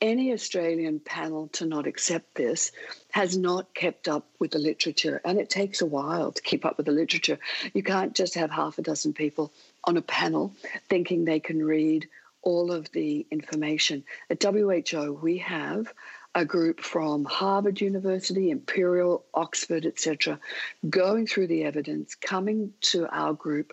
any 0.03 0.33
Australian 0.33 0.99
panel 0.99 1.47
to 1.53 1.65
not 1.65 1.87
accept 1.87 2.35
this 2.35 2.73
has 3.12 3.37
not 3.37 3.73
kept 3.73 4.09
up 4.09 4.27
with 4.41 4.51
the 4.51 4.59
literature. 4.59 5.20
And 5.24 5.39
it 5.39 5.49
takes 5.49 5.81
a 5.81 5.87
while 5.87 6.33
to 6.33 6.43
keep 6.43 6.66
up 6.66 6.77
with 6.77 6.87
the 6.87 6.93
literature. 6.93 7.39
You 7.73 7.85
can't 7.85 8.15
just 8.15 8.35
have 8.35 8.51
half 8.51 8.79
a 8.79 8.83
dozen 8.83 9.15
people 9.15 9.53
on 9.85 9.97
a 9.97 10.03
panel 10.03 10.55
thinking 10.89 11.24
they 11.24 11.41
can 11.41 11.65
read 11.65 12.09
all 12.43 12.73
of 12.73 12.91
the 12.91 13.24
information. 13.31 14.03
At 14.29 14.43
WHO, 14.43 15.19
we 15.23 15.39
have 15.39 15.93
a 16.35 16.45
group 16.45 16.81
from 16.81 17.24
Harvard 17.24 17.81
University, 17.81 18.51
Imperial, 18.51 19.24
Oxford, 19.35 19.87
etc., 19.87 20.41
going 20.89 21.27
through 21.27 21.47
the 21.47 21.62
evidence, 21.62 22.16
coming 22.16 22.73
to 22.81 23.07
our 23.15 23.35
group, 23.35 23.73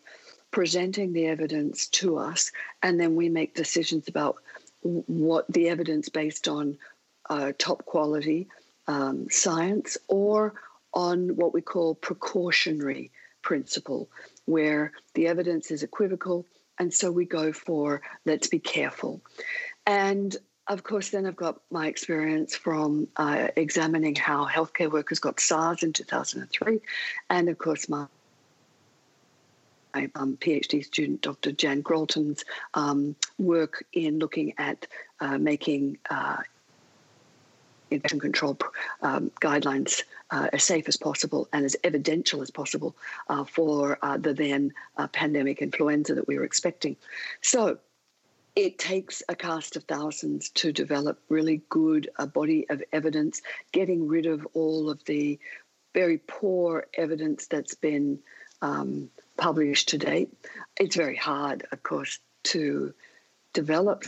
presenting 0.52 1.14
the 1.14 1.26
evidence 1.26 1.88
to 1.88 2.18
us, 2.18 2.52
and 2.84 3.00
then 3.00 3.16
we 3.16 3.30
make 3.30 3.56
decisions 3.56 4.08
about 4.08 4.38
what 4.82 5.46
the 5.50 5.70
evidence 5.70 6.10
based 6.10 6.48
on 6.48 6.78
uh, 7.30 7.52
top 7.58 7.86
quality 7.86 8.48
um, 8.88 9.28
science 9.30 9.98
or 10.08 10.54
on 10.94 11.36
what 11.36 11.54
we 11.54 11.62
call 11.62 11.96
precautionary 11.96 13.12
principle, 13.42 14.10
where 14.46 14.92
the 15.14 15.28
evidence 15.28 15.72
is 15.72 15.84
equivocal, 15.84 16.46
and 16.80 16.94
so 16.94 17.12
we 17.12 17.26
go 17.26 17.54
for 17.54 18.02
let's 18.26 18.48
be 18.48 18.60
careful. 18.60 19.22
And 19.86 20.36
of 20.68 20.84
course, 20.84 21.10
then 21.10 21.26
I've 21.26 21.36
got 21.36 21.62
my 21.72 21.88
experience 21.88 22.56
from 22.56 23.08
uh, 23.16 23.48
examining 23.56 24.16
how 24.16 24.46
healthcare 24.46 24.92
workers 24.92 25.20
got 25.20 25.40
SARS 25.40 25.84
in 25.84 25.94
2003, 25.94 26.80
and 27.30 27.50
of 27.50 27.58
course, 27.58 27.90
my 27.90 28.06
my 29.94 30.10
um, 30.16 30.38
PhD 30.38 30.84
student, 30.84 31.22
Dr. 31.22 31.52
Jan 31.52 31.82
Gralton's 31.82 32.46
um, 32.74 33.16
work 33.38 33.86
in 33.94 34.20
looking 34.20 34.54
at 34.58 34.88
uh, 35.20 35.38
making 35.38 35.98
uh, 36.10 36.38
infection 37.92 38.20
control 38.20 38.58
um, 39.02 39.32
guidelines 39.42 40.04
uh, 40.32 40.48
as 40.54 40.64
safe 40.64 40.88
as 40.88 40.98
possible 40.98 41.48
and 41.54 41.66
as 41.66 41.76
evidential 41.84 42.42
as 42.42 42.52
possible 42.52 42.96
uh, 43.30 43.44
for 43.44 43.98
uh, 44.02 44.18
the 44.18 44.34
then 44.34 44.72
uh, 44.98 45.08
pandemic 45.08 45.62
influenza 45.62 46.14
that 46.16 46.28
we 46.28 46.38
were 46.38 46.44
expecting. 46.44 46.96
So 47.42 47.80
it 48.56 48.78
takes 48.78 49.24
a 49.30 49.36
cast 49.36 49.76
of 49.76 49.84
thousands 49.84 50.50
to 50.50 50.72
develop 50.72 51.20
really 51.30 51.62
good 51.70 52.10
a 52.18 52.28
body 52.28 52.70
of 52.70 52.84
evidence, 52.92 53.42
getting 53.72 54.08
rid 54.08 54.26
of 54.26 54.46
all 54.54 54.90
of 54.90 55.04
the 55.06 55.40
very 55.94 56.20
poor 56.20 56.86
evidence 56.94 57.48
that's 57.48 57.76
been 57.76 58.20
um, 58.62 59.10
published 59.40 59.90
to 59.90 59.98
date. 59.98 60.30
It's 60.80 60.96
very 60.96 61.16
hard, 61.16 61.66
of 61.72 61.82
course, 61.82 62.20
to 62.46 62.94
develop 63.54 64.04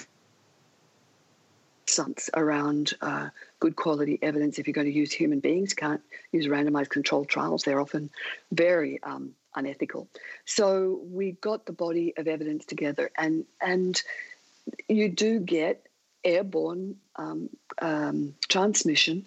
science 1.88 2.30
around 2.36 2.94
uh, 3.02 3.30
good 3.60 3.76
quality 3.76 4.20
evidence 4.22 4.60
if 4.60 4.68
you're 4.68 4.74
going 4.74 4.88
to 4.88 4.94
use 4.94 5.12
human 5.12 5.40
beings. 5.40 5.74
Can't 5.74 6.02
use 6.32 6.48
randomized 6.48 6.90
controlled 6.90 7.30
trials. 7.30 7.64
They're 7.64 7.82
often 7.82 8.10
very 8.52 9.02
um, 9.04 9.32
unethical. 9.56 10.08
So 10.46 11.02
we 11.04 11.34
got 11.34 11.66
the 11.66 11.74
body 11.74 12.14
of 12.18 12.28
evidence 12.28 12.66
together, 12.66 13.10
and 13.18 13.46
and 13.62 14.02
you 14.88 15.10
do 15.10 15.40
get 15.40 15.88
airborne 16.24 16.96
um, 17.16 17.50
um, 17.82 18.36
transmission 18.48 19.26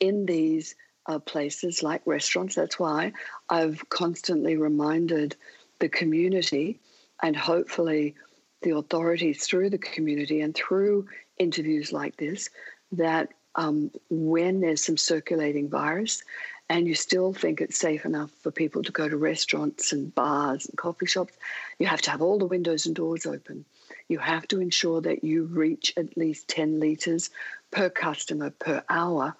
in 0.00 0.26
these 0.26 0.74
uh, 1.06 1.18
places 1.18 1.82
like 1.82 2.02
restaurants. 2.04 2.54
That's 2.54 2.78
why 2.78 3.12
I've 3.48 3.88
constantly 3.88 4.56
reminded 4.56 5.36
the 5.78 5.88
community 5.88 6.78
and 7.22 7.36
hopefully 7.36 8.14
the 8.62 8.76
authorities 8.76 9.46
through 9.46 9.70
the 9.70 9.78
community 9.78 10.40
and 10.40 10.54
through 10.54 11.06
interviews 11.38 11.92
like 11.92 12.16
this 12.16 12.50
that 12.92 13.30
um, 13.54 13.90
when 14.10 14.60
there's 14.60 14.84
some 14.84 14.96
circulating 14.96 15.68
virus 15.68 16.22
and 16.68 16.86
you 16.86 16.94
still 16.94 17.32
think 17.32 17.60
it's 17.60 17.78
safe 17.78 18.04
enough 18.04 18.30
for 18.42 18.50
people 18.50 18.82
to 18.82 18.92
go 18.92 19.08
to 19.08 19.16
restaurants 19.16 19.92
and 19.92 20.14
bars 20.14 20.66
and 20.66 20.76
coffee 20.76 21.06
shops, 21.06 21.34
you 21.78 21.86
have 21.86 22.02
to 22.02 22.10
have 22.10 22.22
all 22.22 22.38
the 22.38 22.44
windows 22.44 22.86
and 22.86 22.96
doors 22.96 23.24
open. 23.24 23.64
You 24.08 24.18
have 24.18 24.48
to 24.48 24.60
ensure 24.60 25.00
that 25.02 25.22
you 25.22 25.44
reach 25.44 25.92
at 25.96 26.16
least 26.16 26.48
10 26.48 26.80
litres 26.80 27.30
per 27.70 27.88
customer 27.88 28.50
per 28.50 28.82
hour 28.88 29.36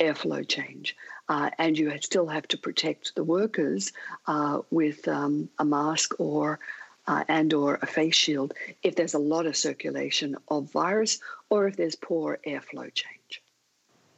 airflow 0.00 0.46
change. 0.46 0.96
Uh, 1.28 1.50
and 1.58 1.78
you 1.78 1.92
still 2.00 2.26
have 2.26 2.48
to 2.48 2.58
protect 2.58 3.14
the 3.14 3.22
workers 3.22 3.92
uh, 4.26 4.60
with 4.70 5.06
um, 5.06 5.48
a 5.58 5.64
mask 5.64 6.18
or 6.18 6.58
uh, 7.06 7.24
and 7.28 7.54
or 7.54 7.78
a 7.82 7.86
face 7.86 8.16
shield 8.16 8.54
if 8.82 8.96
there's 8.96 9.14
a 9.14 9.18
lot 9.18 9.46
of 9.46 9.56
circulation 9.56 10.36
of 10.48 10.70
virus 10.72 11.20
or 11.48 11.66
if 11.68 11.76
there's 11.76 11.94
poor 11.94 12.38
airflow 12.46 12.92
change. 12.92 13.42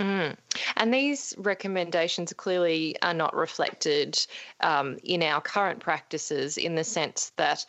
Mm. 0.01 0.37
And 0.77 0.93
these 0.93 1.33
recommendations 1.39 2.33
clearly 2.33 2.97
are 3.03 3.15
not 3.15 3.37
reflected 3.37 4.19
um, 4.61 4.99
in 5.05 5.23
our 5.23 5.41
current 5.41 5.79
practices 5.79 6.59
in 6.59 6.75
the 6.75 6.83
sense 6.83 7.33
that 7.37 7.65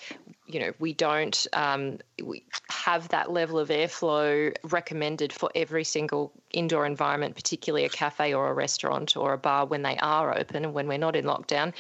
you 0.46 0.60
know, 0.60 0.74
we 0.80 0.94
don't 0.94 1.48
um, 1.54 2.00
we 2.24 2.44
have 2.70 3.08
that 3.10 3.32
level 3.32 3.60
of 3.60 3.70
airflow 3.70 4.54
recommended 4.64 5.32
for 5.32 5.50
every 5.56 5.84
single 5.84 6.32
indoor 6.52 6.86
environment, 6.86 7.36
particularly 7.36 7.86
a 7.86 7.90
cafe 7.90 8.34
or 8.34 8.50
a 8.50 8.54
restaurant 8.54 9.16
or 9.16 9.34
a 9.34 9.38
bar 9.38 9.66
when 9.66 9.82
they 9.82 9.98
are 9.98 10.38
open 10.38 10.66
and 10.66 10.74
when 10.74 10.88
we're 10.88 10.98
not 10.98 11.16
in 11.16 11.26
lockdown. 11.26 11.74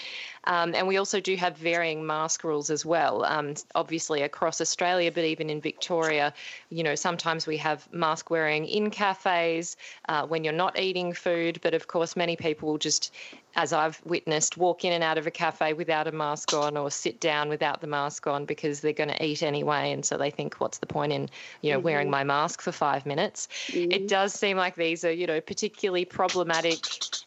Um, 0.45 0.75
and 0.75 0.87
we 0.87 0.97
also 0.97 1.19
do 1.19 1.35
have 1.35 1.57
varying 1.57 2.05
mask 2.05 2.43
rules 2.43 2.69
as 2.69 2.85
well. 2.85 3.23
Um, 3.23 3.53
obviously 3.75 4.21
across 4.21 4.59
Australia, 4.59 5.11
but 5.11 5.23
even 5.23 5.49
in 5.49 5.61
Victoria, 5.61 6.33
you 6.69 6.83
know, 6.83 6.95
sometimes 6.95 7.47
we 7.47 7.57
have 7.57 7.87
mask 7.93 8.29
wearing 8.29 8.65
in 8.65 8.89
cafes 8.89 9.77
uh, 10.09 10.25
when 10.25 10.43
you're 10.43 10.53
not 10.53 10.79
eating 10.79 11.13
food. 11.13 11.59
But 11.61 11.73
of 11.73 11.87
course, 11.87 12.15
many 12.15 12.35
people 12.35 12.69
will 12.69 12.77
just, 12.77 13.13
as 13.55 13.73
I've 13.73 14.01
witnessed, 14.05 14.57
walk 14.57 14.83
in 14.83 14.93
and 14.93 15.03
out 15.03 15.17
of 15.17 15.27
a 15.27 15.31
cafe 15.31 15.73
without 15.73 16.07
a 16.07 16.11
mask 16.11 16.53
on 16.53 16.75
or 16.75 16.89
sit 16.89 17.19
down 17.19 17.49
without 17.49 17.81
the 17.81 17.87
mask 17.87 18.25
on 18.25 18.45
because 18.45 18.79
they're 18.79 18.93
going 18.93 19.09
to 19.09 19.23
eat 19.23 19.43
anyway. 19.43 19.91
And 19.91 20.03
so 20.05 20.17
they 20.17 20.31
think, 20.31 20.55
what's 20.55 20.79
the 20.79 20.87
point 20.87 21.11
in, 21.11 21.29
you 21.61 21.71
know, 21.71 21.77
mm-hmm. 21.77 21.85
wearing 21.85 22.09
my 22.09 22.23
mask 22.23 22.61
for 22.61 22.71
five 22.71 23.05
minutes? 23.05 23.47
Mm-hmm. 23.67 23.91
It 23.91 24.07
does 24.07 24.33
seem 24.33 24.57
like 24.57 24.75
these 24.75 25.05
are, 25.05 25.11
you 25.11 25.27
know, 25.27 25.39
particularly 25.39 26.05
problematic 26.05 26.79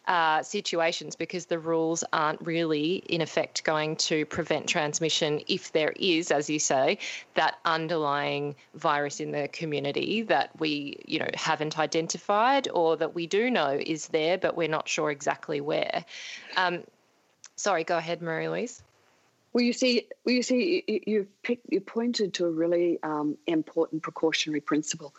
uh, 0.06 0.42
situations 0.42 1.16
because 1.16 1.46
the 1.46 1.58
rules 1.58 2.02
aren't 2.12 2.40
really 2.44 2.96
in 3.08 3.20
effect 3.20 3.62
going 3.64 3.96
to 3.96 4.26
prevent 4.26 4.68
transmission 4.68 5.40
if 5.46 5.72
there 5.72 5.92
is, 5.96 6.30
as 6.30 6.50
you 6.50 6.58
say, 6.58 6.98
that 7.34 7.58
underlying 7.64 8.54
virus 8.74 9.20
in 9.20 9.30
the 9.30 9.48
community 9.48 10.22
that 10.22 10.50
we, 10.58 10.98
you 11.06 11.18
know, 11.18 11.28
haven't 11.34 11.78
identified 11.78 12.68
or 12.72 12.96
that 12.96 13.14
we 13.14 13.26
do 13.26 13.50
know 13.50 13.78
is 13.86 14.08
there, 14.08 14.38
but 14.38 14.56
we're 14.56 14.68
not 14.68 14.88
sure 14.88 15.10
exactly 15.10 15.60
where. 15.60 16.04
Um, 16.56 16.84
sorry, 17.56 17.84
go 17.84 17.96
ahead, 17.96 18.22
Marie 18.22 18.48
Louise. 18.48 18.82
Well, 19.56 19.64
you 19.64 19.72
see, 19.72 20.06
well, 20.26 20.34
you 20.34 20.42
see, 20.42 20.84
you 20.86 21.26
you 21.70 21.80
pointed 21.80 22.34
to 22.34 22.44
a 22.44 22.50
really 22.50 22.98
um, 23.02 23.38
important 23.46 24.02
precautionary 24.02 24.60
principle, 24.60 25.14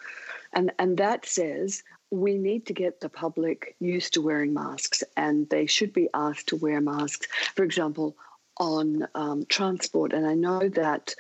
and 0.53 0.71
and 0.77 0.97
that 0.97 1.25
says 1.25 1.81
we 2.11 2.37
need 2.37 2.67
to 2.67 2.73
get 2.73 3.01
the 3.01 3.09
public 3.09 3.75
used 3.79 4.13
to 4.13 4.21
wearing 4.21 4.53
masks, 4.53 5.03
and 5.15 5.49
they 5.49 5.65
should 5.65 5.91
be 5.91 6.07
asked 6.13 6.49
to 6.49 6.55
wear 6.55 6.79
masks. 6.81 7.27
For 7.55 7.63
example, 7.63 8.15
on 8.57 9.07
um, 9.15 9.47
transport, 9.49 10.13
and 10.13 10.27
I 10.27 10.35
know 10.35 10.69
that. 10.69 11.15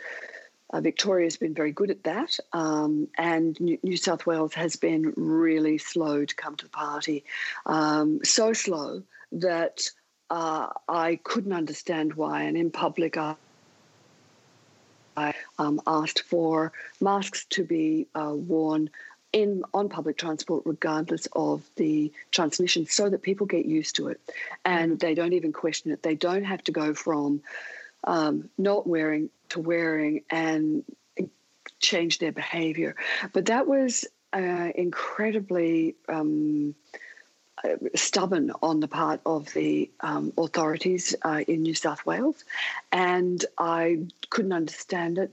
Uh, 0.73 0.81
Victoria 0.81 1.25
has 1.25 1.37
been 1.37 1.53
very 1.53 1.71
good 1.71 1.89
at 1.89 2.03
that, 2.03 2.37
um, 2.51 3.07
and 3.17 3.57
New, 3.61 3.79
New, 3.83 3.95
South 3.95 4.25
Wales 4.25 4.53
has 4.55 4.75
been 4.75 5.13
really 5.15 5.77
slow 5.77 6.25
to 6.25 6.35
come 6.35 6.57
to 6.57 6.65
the 6.65 6.69
party. 6.69 7.23
Um, 7.65 8.19
so 8.25 8.51
slow 8.51 9.03
that 9.31 9.89
uh, 10.29 10.69
I 10.87 11.19
couldn't 11.23 11.53
understand 11.53 12.13
why, 12.13 12.43
and 12.43 12.57
in 12.57 12.71
public, 12.71 13.17
I, 13.17 13.35
I 15.15 15.33
um, 15.57 15.81
asked 15.87 16.23
for 16.23 16.73
masks 16.99 17.45
to 17.51 17.63
be 17.63 18.07
uh, 18.13 18.33
worn 18.33 18.89
in 19.33 19.63
on 19.73 19.89
public 19.89 20.17
transport 20.17 20.63
regardless 20.65 21.27
of 21.33 21.61
the 21.75 22.11
transmission 22.31 22.85
so 22.85 23.09
that 23.09 23.21
people 23.21 23.45
get 23.45 23.65
used 23.65 23.95
to 23.97 24.07
it. 24.07 24.21
And 24.63 24.99
they 24.99 25.13
don't 25.15 25.33
even 25.33 25.51
question 25.51 25.91
it. 25.91 26.01
They 26.01 26.15
don't 26.15 26.45
have 26.45 26.63
to 26.63 26.71
go 26.71 26.93
from 26.93 27.41
um, 28.03 28.49
not 28.57 28.87
wearing 28.87 29.29
to 29.49 29.59
wearing 29.59 30.23
and 30.29 30.83
change 31.79 32.19
their 32.19 32.31
behavior. 32.31 32.95
But 33.33 33.45
that 33.45 33.67
was 33.67 34.05
uh, 34.33 34.69
incredibly 34.75 35.95
um, 36.07 36.75
stubborn 37.95 38.51
on 38.61 38.79
the 38.79 38.87
part 38.87 39.19
of 39.25 39.51
the 39.53 39.89
um, 40.01 40.31
authorities 40.37 41.15
uh, 41.23 41.43
in 41.47 41.63
New 41.63 41.73
South 41.73 42.05
Wales, 42.05 42.43
and 42.91 43.43
I 43.57 44.05
couldn't 44.29 44.53
understand 44.53 45.17
it 45.17 45.31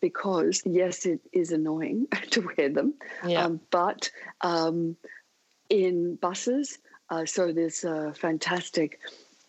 because 0.00 0.62
yes, 0.66 1.06
it 1.06 1.20
is 1.32 1.52
annoying 1.52 2.08
to 2.30 2.40
wear 2.56 2.68
them, 2.68 2.94
yeah. 3.26 3.44
um, 3.44 3.60
but 3.70 4.10
um, 4.40 4.96
in 5.68 6.16
buses, 6.16 6.78
uh, 7.08 7.24
so 7.24 7.52
there's 7.52 7.84
a 7.84 8.12
fantastic 8.14 9.00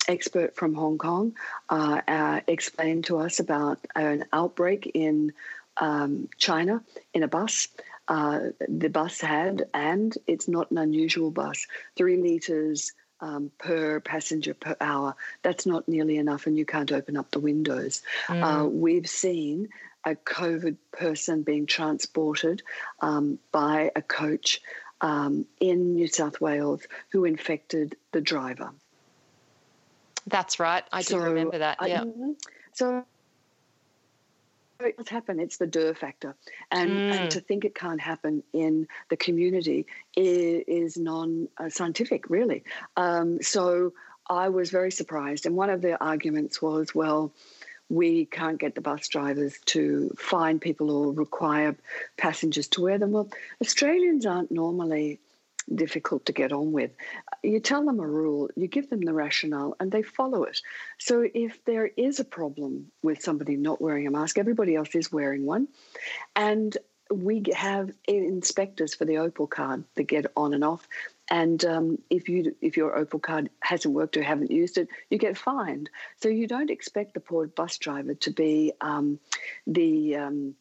expert 0.07 0.55
from 0.55 0.73
Hong 0.73 0.97
Kong 0.97 1.33
uh, 1.69 2.01
uh, 2.07 2.41
explained 2.47 3.05
to 3.05 3.19
us 3.19 3.39
about 3.39 3.79
an 3.95 4.25
outbreak 4.33 4.91
in 4.93 5.33
um, 5.77 6.29
China 6.37 6.83
in 7.13 7.23
a 7.23 7.27
bus. 7.27 7.67
Uh, 8.07 8.39
the 8.67 8.89
bus 8.89 9.21
had, 9.21 9.65
and 9.73 10.15
it's 10.27 10.47
not 10.47 10.71
an 10.71 10.77
unusual 10.77 11.31
bus, 11.31 11.67
three 11.95 12.17
litres 12.17 12.91
um, 13.21 13.51
per 13.57 14.01
passenger 14.01 14.53
per 14.53 14.75
hour. 14.81 15.15
That's 15.41 15.65
not 15.65 15.87
nearly 15.87 16.17
enough, 16.17 16.45
and 16.45 16.57
you 16.57 16.65
can't 16.65 16.91
open 16.91 17.15
up 17.15 17.31
the 17.31 17.39
windows. 17.39 18.01
Mm. 18.27 18.43
Uh, 18.43 18.67
we've 18.67 19.09
seen 19.09 19.69
a 20.03 20.15
COVID 20.15 20.75
person 20.91 21.43
being 21.43 21.65
transported 21.65 22.61
um, 22.99 23.39
by 23.51 23.91
a 23.95 24.01
coach 24.01 24.61
um, 24.99 25.45
in 25.59 25.95
New 25.95 26.07
South 26.07 26.41
Wales 26.41 26.81
who 27.09 27.23
infected 27.23 27.95
the 28.11 28.21
driver. 28.21 28.71
That's 30.27 30.59
right. 30.59 30.83
I 30.91 31.01
so, 31.01 31.19
do 31.19 31.25
remember 31.25 31.57
that. 31.59 31.77
Yeah. 31.87 32.03
so 32.73 33.05
it 34.85 34.97
does 34.97 35.09
happen. 35.09 35.39
It's 35.39 35.57
the 35.57 35.67
DER 35.67 35.93
factor, 35.93 36.35
and, 36.71 36.91
mm. 36.91 37.11
and 37.11 37.31
to 37.31 37.39
think 37.39 37.65
it 37.65 37.75
can't 37.75 38.01
happen 38.01 38.43
in 38.53 38.87
the 39.09 39.17
community 39.17 39.85
is, 40.15 40.63
is 40.67 40.97
non-scientific, 40.97 42.29
really. 42.29 42.63
Um, 42.95 43.41
so 43.41 43.93
I 44.29 44.49
was 44.49 44.69
very 44.71 44.91
surprised, 44.91 45.45
and 45.45 45.55
one 45.55 45.69
of 45.69 45.81
the 45.81 46.01
arguments 46.03 46.61
was, 46.61 46.93
well, 46.95 47.33
we 47.89 48.25
can't 48.25 48.59
get 48.59 48.75
the 48.75 48.81
bus 48.81 49.07
drivers 49.07 49.59
to 49.65 50.09
find 50.17 50.59
people 50.59 50.89
or 50.89 51.13
require 51.13 51.75
passengers 52.17 52.67
to 52.69 52.81
wear 52.81 52.97
them. 52.97 53.11
Well, 53.11 53.29
Australians 53.61 54.25
aren't 54.25 54.51
normally 54.51 55.19
difficult 55.73 56.25
to 56.25 56.33
get 56.33 56.51
on 56.51 56.71
with. 56.71 56.91
You 57.43 57.59
tell 57.59 57.85
them 57.85 57.99
a 57.99 58.07
rule, 58.07 58.49
you 58.55 58.67
give 58.67 58.89
them 58.89 59.01
the 59.01 59.13
rationale, 59.13 59.75
and 59.79 59.91
they 59.91 60.01
follow 60.01 60.43
it. 60.43 60.61
So 60.97 61.27
if 61.33 61.63
there 61.65 61.85
is 61.85 62.19
a 62.19 62.25
problem 62.25 62.91
with 63.01 63.21
somebody 63.21 63.55
not 63.55 63.81
wearing 63.81 64.07
a 64.07 64.11
mask, 64.11 64.37
everybody 64.37 64.75
else 64.75 64.95
is 64.95 65.11
wearing 65.11 65.45
one. 65.45 65.67
And 66.35 66.75
we 67.11 67.43
have 67.53 67.91
inspectors 68.07 68.95
for 68.95 69.05
the 69.05 69.17
Opal 69.17 69.47
card 69.47 69.83
that 69.95 70.03
get 70.03 70.25
on 70.35 70.53
and 70.53 70.63
off. 70.63 70.87
And 71.29 71.63
um, 71.65 71.99
if 72.09 72.27
you 72.27 72.55
if 72.61 72.75
your 72.75 72.95
Opal 72.95 73.19
card 73.19 73.49
hasn't 73.61 73.93
worked 73.93 74.17
or 74.17 74.23
haven't 74.23 74.51
used 74.51 74.77
it, 74.77 74.89
you 75.09 75.17
get 75.17 75.37
fined. 75.37 75.89
So 76.21 76.29
you 76.29 76.47
don't 76.47 76.69
expect 76.69 77.13
the 77.13 77.19
poor 77.19 77.47
bus 77.47 77.77
driver 77.77 78.13
to 78.15 78.31
be 78.31 78.73
um, 78.81 79.19
the 79.65 80.17
um, 80.17 80.55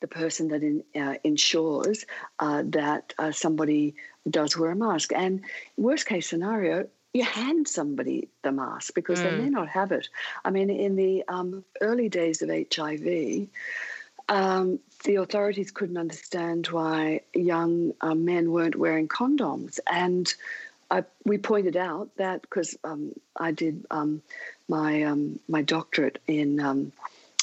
the 0.00 0.08
person 0.08 0.48
that 0.48 0.62
in, 0.62 0.84
uh, 1.00 1.14
ensures 1.24 2.04
uh, 2.38 2.62
that 2.66 3.14
uh, 3.18 3.32
somebody 3.32 3.94
does 4.28 4.56
wear 4.56 4.70
a 4.70 4.76
mask. 4.76 5.12
And 5.14 5.42
worst 5.76 6.06
case 6.06 6.28
scenario, 6.28 6.88
you 7.14 7.24
hand 7.24 7.66
somebody 7.66 8.28
the 8.42 8.52
mask 8.52 8.94
because 8.94 9.20
mm. 9.20 9.24
they 9.24 9.36
may 9.36 9.50
not 9.50 9.68
have 9.68 9.92
it. 9.92 10.08
I 10.44 10.50
mean, 10.50 10.70
in 10.70 10.96
the 10.96 11.24
um, 11.28 11.64
early 11.80 12.08
days 12.08 12.42
of 12.42 12.50
HIV, 12.50 13.48
um, 14.28 14.78
the 15.04 15.16
authorities 15.16 15.70
couldn't 15.70 15.96
understand 15.96 16.66
why 16.66 17.22
young 17.34 17.92
uh, 18.00 18.14
men 18.14 18.50
weren't 18.52 18.76
wearing 18.76 19.08
condoms. 19.08 19.80
And 19.90 20.32
I, 20.90 21.04
we 21.24 21.38
pointed 21.38 21.76
out 21.76 22.10
that 22.16 22.42
because 22.42 22.76
um, 22.84 23.12
I 23.36 23.52
did 23.52 23.86
um, 23.90 24.22
my 24.68 25.02
um, 25.02 25.38
my 25.48 25.62
doctorate 25.62 26.20
in 26.26 26.60
um, 26.60 26.92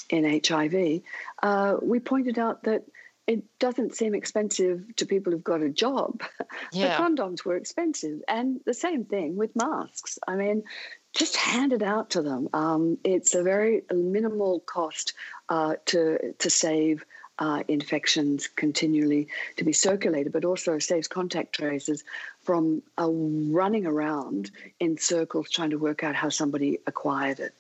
in 0.10 0.42
HIV, 0.46 1.02
uh, 1.46 1.78
we 1.82 2.00
pointed 2.00 2.40
out 2.40 2.64
that 2.64 2.84
it 3.28 3.44
doesn't 3.60 3.96
seem 3.96 4.16
expensive 4.16 4.84
to 4.96 5.06
people 5.06 5.32
who've 5.32 5.44
got 5.44 5.62
a 5.62 5.70
job. 5.70 6.24
Yeah. 6.72 6.98
the 6.98 7.04
condoms 7.04 7.46
were 7.46 7.58
expensive, 7.58 8.22
and 8.28 8.60
the 8.66 8.74
same 8.74 9.06
thing 9.06 9.36
with 9.36 9.56
masks. 9.56 10.18
I 10.28 10.36
mean, 10.36 10.64
just 11.14 11.36
hand 11.36 11.74
it 11.74 11.82
out 11.82 12.12
to 12.12 12.22
them. 12.22 12.50
Um, 12.54 12.98
it's 13.04 13.36
a 13.36 13.44
very 13.44 13.84
minimal 13.94 14.62
cost 14.62 15.14
uh, 15.50 15.76
to 15.88 16.34
to 16.34 16.50
save 16.50 17.06
uh, 17.40 17.64
infections 17.68 18.48
continually 18.48 19.28
to 19.58 19.64
be 19.64 19.74
circulated, 19.74 20.32
but 20.34 20.46
also 20.46 20.80
saves 20.80 21.08
contact 21.08 21.54
tracers 21.54 22.04
from 22.42 22.82
uh, 22.98 23.10
running 23.12 23.86
around 23.86 24.52
in 24.80 24.98
circles 24.98 25.50
trying 25.50 25.72
to 25.72 25.78
work 25.78 26.04
out 26.04 26.16
how 26.16 26.30
somebody 26.30 26.80
acquired 26.88 27.40
it. 27.40 27.54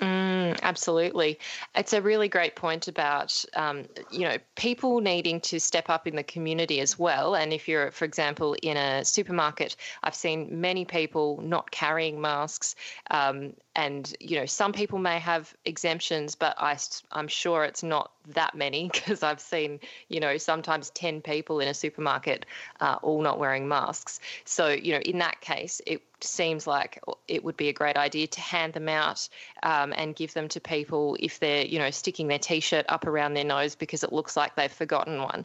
Mm, 0.00 0.58
absolutely. 0.62 1.38
It's 1.74 1.92
a 1.92 2.00
really 2.00 2.28
great 2.28 2.56
point 2.56 2.88
about, 2.88 3.44
um, 3.54 3.84
you 4.10 4.20
know, 4.20 4.38
people 4.56 5.00
needing 5.00 5.40
to 5.42 5.60
step 5.60 5.90
up 5.90 6.06
in 6.06 6.16
the 6.16 6.22
community 6.22 6.80
as 6.80 6.98
well. 6.98 7.34
And 7.34 7.52
if 7.52 7.68
you're, 7.68 7.90
for 7.90 8.06
example, 8.06 8.56
in 8.62 8.76
a 8.76 9.04
supermarket, 9.04 9.76
I've 10.02 10.14
seen 10.14 10.60
many 10.60 10.86
people 10.86 11.40
not 11.42 11.70
carrying 11.70 12.20
masks. 12.20 12.74
Um, 13.10 13.52
and, 13.76 14.12
you 14.18 14.40
know, 14.40 14.46
some 14.46 14.72
people 14.72 14.98
may 14.98 15.18
have 15.18 15.54
exemptions, 15.66 16.34
but 16.34 16.54
I, 16.58 16.78
I'm 17.12 17.28
sure 17.28 17.64
it's 17.64 17.82
not 17.82 18.10
that 18.28 18.54
many 18.54 18.88
because 18.92 19.22
I've 19.22 19.40
seen, 19.40 19.80
you 20.08 20.20
know, 20.20 20.36
sometimes 20.36 20.90
10 20.90 21.22
people 21.22 21.60
in 21.60 21.68
a 21.68 21.74
supermarket 21.74 22.46
uh, 22.80 22.96
all 23.02 23.22
not 23.22 23.38
wearing 23.38 23.68
masks. 23.68 24.20
So, 24.44 24.68
you 24.68 24.92
know, 24.92 25.00
in 25.00 25.18
that 25.18 25.40
case, 25.40 25.80
it 25.86 26.02
seems 26.24 26.66
like 26.66 27.02
it 27.26 27.42
would 27.42 27.56
be 27.56 27.68
a 27.68 27.72
great 27.72 27.96
idea 27.96 28.26
to 28.28 28.40
hand 28.40 28.72
them 28.74 28.88
out 28.88 29.28
um, 29.62 29.92
and 29.96 30.14
give 30.14 30.32
them 30.34 30.48
to 30.48 30.60
people 30.60 31.16
if 31.20 31.40
they're, 31.40 31.64
you 31.64 31.78
know, 31.78 31.90
sticking 31.90 32.28
their 32.28 32.38
t-shirt 32.38 32.86
up 32.88 33.06
around 33.06 33.34
their 33.34 33.44
nose 33.44 33.74
because 33.74 34.04
it 34.04 34.12
looks 34.12 34.36
like 34.36 34.54
they've 34.54 34.72
forgotten 34.72 35.20
one. 35.20 35.44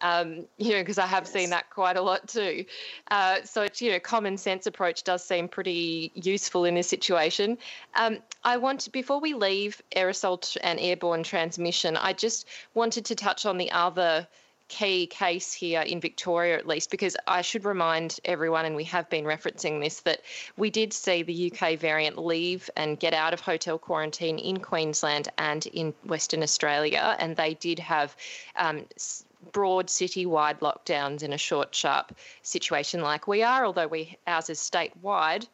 Um, 0.00 0.46
you 0.58 0.72
know, 0.72 0.80
because 0.80 0.98
I 0.98 1.06
have 1.06 1.24
yes. 1.24 1.32
seen 1.32 1.50
that 1.50 1.70
quite 1.70 1.96
a 1.96 2.02
lot 2.02 2.26
too. 2.28 2.64
Uh, 3.10 3.36
so, 3.44 3.62
it's, 3.62 3.80
you 3.80 3.92
know, 3.92 4.00
common 4.00 4.36
sense 4.36 4.66
approach 4.66 5.04
does 5.04 5.24
seem 5.24 5.48
pretty 5.48 6.10
useful 6.14 6.64
in 6.64 6.74
this 6.74 6.88
situation. 6.88 7.58
Um, 7.94 8.18
I 8.44 8.56
want 8.56 8.80
to, 8.80 8.90
before 8.90 9.20
we 9.20 9.34
leave 9.34 9.80
aerosol 9.94 10.56
and 10.62 10.78
airborne 10.80 11.22
transmission, 11.22 11.96
I 11.96 12.12
just 12.16 12.46
wanted 12.74 13.04
to 13.06 13.14
touch 13.14 13.46
on 13.46 13.58
the 13.58 13.70
other 13.70 14.26
key 14.68 15.06
case 15.06 15.52
here 15.52 15.80
in 15.80 16.00
Victoria, 16.00 16.56
at 16.56 16.66
least, 16.66 16.90
because 16.90 17.16
I 17.26 17.42
should 17.42 17.64
remind 17.64 18.18
everyone, 18.24 18.64
and 18.64 18.74
we 18.74 18.84
have 18.84 19.08
been 19.08 19.24
referencing 19.24 19.80
this, 19.80 20.00
that 20.00 20.22
we 20.56 20.70
did 20.70 20.92
see 20.92 21.22
the 21.22 21.52
UK 21.52 21.78
variant 21.78 22.18
leave 22.18 22.68
and 22.76 22.98
get 22.98 23.14
out 23.14 23.32
of 23.32 23.40
hotel 23.40 23.78
quarantine 23.78 24.38
in 24.38 24.58
Queensland 24.58 25.28
and 25.38 25.66
in 25.66 25.94
Western 26.04 26.42
Australia, 26.42 27.16
and 27.18 27.36
they 27.36 27.54
did 27.54 27.78
have. 27.78 28.16
Um, 28.56 28.86
broad 29.52 29.88
city-wide 29.88 30.58
lockdowns 30.58 31.22
in 31.22 31.32
a 31.32 31.38
short, 31.38 31.72
sharp 31.72 32.12
situation 32.42 33.00
like 33.00 33.28
we 33.28 33.44
are, 33.44 33.64
although 33.64 33.86
we 33.86 34.18
ours 34.26 34.50
is 34.50 34.58
statewide 34.58 35.46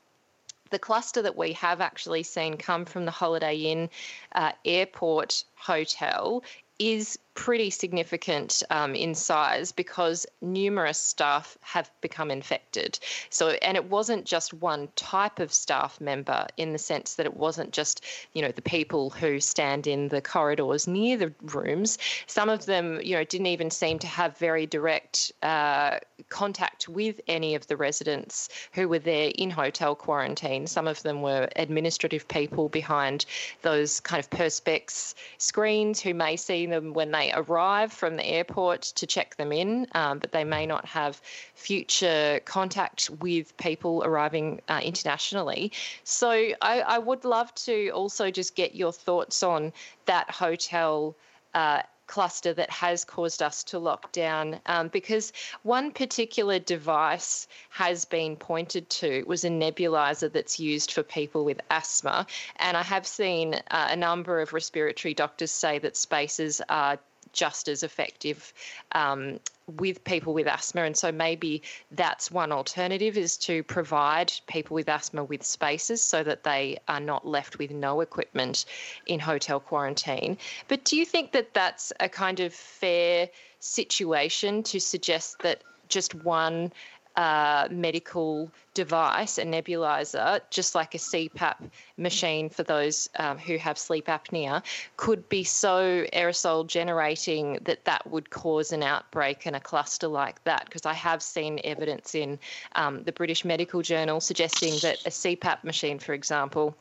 the 0.73 0.78
cluster 0.78 1.23
that 1.23 1.36
we 1.36 1.53
have 1.53 1.81
actually 1.81 2.24
seen 2.24 2.57
come 2.57 2.85
from 2.85 3.05
the 3.05 3.12
Holiday 3.12 3.57
Inn 3.57 3.90
uh, 4.35 4.53
airport 4.65 5.44
hotel 5.55 6.43
is 6.81 7.19
pretty 7.34 7.70
significant 7.70 8.62
um, 8.70 8.94
in 8.94 9.14
size 9.14 9.72
because 9.72 10.26
numerous 10.40 10.98
staff 10.98 11.56
have 11.60 11.90
become 12.00 12.30
infected. 12.30 12.98
So, 13.30 13.50
and 13.62 13.76
it 13.76 13.88
wasn't 13.88 14.24
just 14.24 14.52
one 14.52 14.88
type 14.96 15.38
of 15.38 15.52
staff 15.52 16.00
member 16.00 16.46
in 16.56 16.72
the 16.72 16.78
sense 16.78 17.14
that 17.14 17.26
it 17.26 17.36
wasn't 17.36 17.72
just, 17.72 18.04
you 18.34 18.42
know, 18.42 18.52
the 18.52 18.62
people 18.62 19.10
who 19.10 19.40
stand 19.40 19.86
in 19.86 20.09
the 20.09 20.20
corridors 20.20 20.86
near 20.86 21.16
the 21.16 21.32
rooms. 21.42 21.98
Some 22.26 22.48
of 22.48 22.66
them, 22.66 23.00
you 23.02 23.16
know, 23.16 23.24
didn't 23.24 23.46
even 23.46 23.70
seem 23.70 23.98
to 24.00 24.06
have 24.06 24.36
very 24.36 24.66
direct 24.66 25.32
uh, 25.42 25.98
contact 26.28 26.88
with 26.88 27.20
any 27.28 27.54
of 27.54 27.66
the 27.66 27.76
residents 27.76 28.48
who 28.72 28.88
were 28.88 28.98
there 28.98 29.32
in 29.36 29.50
hotel 29.50 29.94
quarantine. 29.94 30.66
Some 30.66 30.86
of 30.86 31.02
them 31.02 31.22
were 31.22 31.48
administrative 31.56 32.28
people 32.28 32.68
behind 32.68 33.24
those 33.62 34.00
kind 34.00 34.20
of 34.20 34.28
perspex 34.30 35.14
screens 35.38 36.00
who 36.00 36.14
may 36.14 36.36
see 36.36 36.66
them 36.66 36.92
when 36.92 37.10
they 37.10 37.22
may 37.23 37.32
arrive 37.35 37.93
from 37.93 38.16
the 38.16 38.27
airport 38.27 38.82
to 38.82 39.07
check 39.07 39.36
them 39.36 39.53
in, 39.53 39.86
um, 39.94 40.19
but 40.19 40.32
they 40.32 40.44
may 40.44 40.66
not 40.66 40.85
have 40.86 41.20
future 41.55 42.40
contact 42.44 43.11
with 43.20 43.57
people 43.57 44.03
arriving 44.05 44.61
uh, 44.69 44.81
internationally. 44.82 45.73
So 46.05 46.31
I, 46.31 46.81
I, 46.81 46.99
would 46.99 47.24
love 47.24 47.55
to 47.66 47.90
also 47.90 48.31
just 48.31 48.55
get 48.57 48.74
your 48.74 48.93
thoughts 48.93 49.43
on 49.43 49.73
that 50.07 50.31
hotel. 50.31 51.16
Uh, 51.55 51.82
cluster 52.09 52.53
that 52.53 52.69
has 52.69 53.05
caused 53.05 53.43
us 53.43 53.65
to 53.65 53.78
lock 53.78 54.12
down 54.12 54.61
um, 54.66 54.89
because 54.89 55.32
one 55.62 55.90
particular 55.93 56.59
device 56.59 57.47
has 57.70 58.05
been 58.05 58.36
pointed 58.36 58.90
to 58.90 59.23
was 59.27 59.44
a 59.44 59.49
nebulizer 59.49 60.31
that's 60.31 60.61
used 60.61 60.93
for 60.93 61.03
people 61.03 61.44
with 61.44 61.59
asthma 61.70 62.27
and 62.57 62.77
i 62.77 62.82
have 62.82 63.07
seen 63.07 63.55
uh, 63.55 63.89
a 63.90 63.97
number 63.97 64.40
of 64.40 64.53
respiratory 64.53 65.15
doctors 65.15 65.51
say 65.51 65.78
that 65.78 65.97
spacers 65.97 66.61
are 66.69 66.99
just 67.32 67.68
as 67.68 67.82
effective 67.82 68.52
um, 68.92 69.40
with 69.76 70.02
people 70.04 70.34
with 70.34 70.46
asthma. 70.46 70.82
And 70.82 70.96
so 70.96 71.12
maybe 71.12 71.62
that's 71.92 72.30
one 72.30 72.52
alternative 72.52 73.16
is 73.16 73.36
to 73.38 73.62
provide 73.62 74.32
people 74.46 74.74
with 74.74 74.88
asthma 74.88 75.24
with 75.24 75.42
spacers 75.42 76.02
so 76.02 76.22
that 76.22 76.44
they 76.44 76.78
are 76.88 77.00
not 77.00 77.26
left 77.26 77.59
with 77.59 77.70
no 77.70 78.00
equipment 78.00 78.64
in 79.06 79.20
hotel 79.20 79.60
quarantine. 79.60 80.36
But 80.68 80.84
do 80.84 80.96
you 80.96 81.06
think 81.06 81.32
that 81.32 81.54
that's 81.54 81.92
a 82.00 82.09
kind 82.09 82.40
of 82.40 82.52
fair 82.52 83.28
situation 83.60 84.62
to 84.64 84.80
suggest 84.80 85.38
that 85.40 85.62
just 85.88 86.14
one 86.14 86.72
medical 87.16 88.51
device, 88.74 89.39
a 89.39 89.44
nebulizer, 89.44 90.40
just 90.51 90.74
like 90.74 90.94
a 90.94 90.98
CPAP 90.98 91.70
machine 91.97 92.48
for 92.48 92.62
those 92.62 93.09
um, 93.18 93.39
who 93.39 93.59
have 93.59 93.78
sleep 93.78 94.06
apnea, 94.06 94.62
could 94.97 95.28
be 95.28 95.44
so 95.44 96.05
aerosol 96.12 96.66
generating 96.66 97.59
that 97.64 97.84
that 97.84 98.06
would 98.06 98.30
cause 98.30 98.72
an 98.72 98.82
outbreak 98.82 99.47
and 99.47 99.56
a 99.56 99.60
cluster 99.60 100.09
like 100.09 100.43
that. 100.44 100.64
Because 100.64 100.86
I 100.86 100.94
have 100.94 101.22
seen 101.22 101.60
evidence 101.64 102.14
in 102.14 102.39
um, 102.74 103.02
the 103.05 103.12
British 103.12 103.44
Medical 103.44 103.82
Journal 103.82 104.20
suggesting 104.20 104.74
that 104.82 105.01
a 105.06 105.10
CPAP 105.10 105.64
machine, 105.64 105.98
for 105.98 106.14
example, 106.14 106.74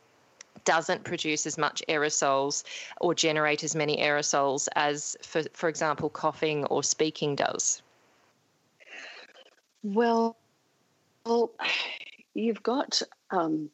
doesn't 0.63 1.03
produce 1.03 1.45
as 1.45 1.57
much 1.57 1.83
aerosols 1.89 2.63
or 2.99 3.15
generate 3.15 3.63
as 3.63 3.75
many 3.75 3.97
aerosols 3.97 4.67
as, 4.75 5.17
for, 5.21 5.43
for 5.53 5.69
example, 5.69 6.09
coughing 6.09 6.65
or 6.65 6.83
speaking 6.83 7.35
does. 7.35 7.81
Well, 9.83 10.35
well 11.25 11.51
you've 12.33 12.63
got 12.63 13.01
um, 13.31 13.69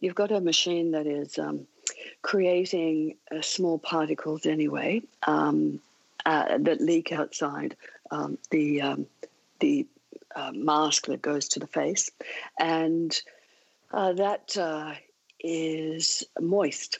you've 0.00 0.14
got 0.14 0.32
a 0.32 0.40
machine 0.40 0.92
that 0.92 1.06
is 1.06 1.38
um, 1.38 1.66
creating 2.22 3.16
uh, 3.30 3.42
small 3.42 3.78
particles 3.78 4.46
anyway 4.46 5.02
um, 5.26 5.80
uh, 6.24 6.58
that 6.58 6.80
leak 6.80 7.12
outside 7.12 7.76
um, 8.10 8.38
the 8.50 8.80
um, 8.82 9.06
the 9.60 9.86
uh, 10.34 10.52
mask 10.54 11.06
that 11.06 11.20
goes 11.20 11.48
to 11.48 11.60
the 11.60 11.66
face, 11.66 12.10
and 12.58 13.20
uh, 13.92 14.12
that 14.14 14.56
uh, 14.56 14.94
is 15.40 16.24
moist. 16.40 16.98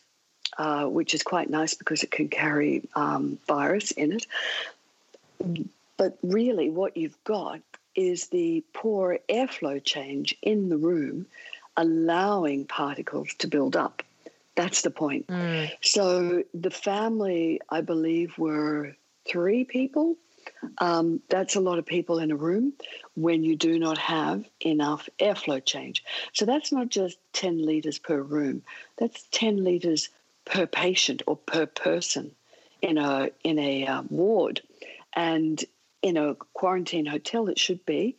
Uh, 0.59 0.85
which 0.85 1.15
is 1.15 1.23
quite 1.23 1.49
nice 1.49 1.73
because 1.73 2.03
it 2.03 2.11
can 2.11 2.29
carry 2.29 2.87
um, 2.95 3.39
virus 3.49 3.91
in 3.93 4.12
it. 4.12 4.27
But 5.97 6.19
really, 6.23 6.69
what 6.69 6.95
you've 6.95 7.16
got 7.24 7.62
is 7.94 8.28
the 8.28 8.64
poor 8.73 9.19
airflow 9.28 9.82
change 9.82 10.36
in 10.43 10.69
the 10.69 10.77
room 10.77 11.27
allowing 11.77 12.66
particles 12.66 13.28
to 13.39 13.47
build 13.47 13.77
up. 13.77 14.02
That's 14.55 14.82
the 14.82 14.90
point. 14.90 15.27
Mm. 15.28 15.70
So 15.81 16.44
the 16.52 16.70
family, 16.70 17.60
I 17.70 17.81
believe, 17.81 18.36
were 18.36 18.94
three 19.27 19.64
people. 19.64 20.16
Um, 20.78 21.20
that's 21.28 21.55
a 21.55 21.60
lot 21.60 21.78
of 21.78 21.86
people 21.86 22.19
in 22.19 22.31
a 22.31 22.36
room 22.36 22.74
when 23.14 23.44
you 23.44 23.56
do 23.56 23.78
not 23.78 23.98
have 23.98 24.44
enough 24.60 25.09
airflow 25.19 25.64
change. 25.64 26.05
So 26.32 26.44
that's 26.44 26.73
not 26.73 26.89
just 26.89 27.19
10 27.32 27.64
litres 27.64 27.98
per 27.98 28.20
room, 28.20 28.62
that's 28.98 29.24
10 29.31 29.64
litres 29.64 30.09
per 30.44 30.66
patient 30.66 31.23
or 31.27 31.36
per 31.36 31.66
person 31.66 32.32
in 32.82 32.98
a, 32.98 33.31
in 33.44 33.59
a 33.59 33.86
uh, 33.86 34.02
ward. 34.10 34.60
And 35.14 35.64
in 36.03 36.16
a 36.16 36.35
quarantine 36.53 37.07
hotel, 37.07 37.49
it 37.49 37.59
should 37.59 37.85
be 37.87 38.16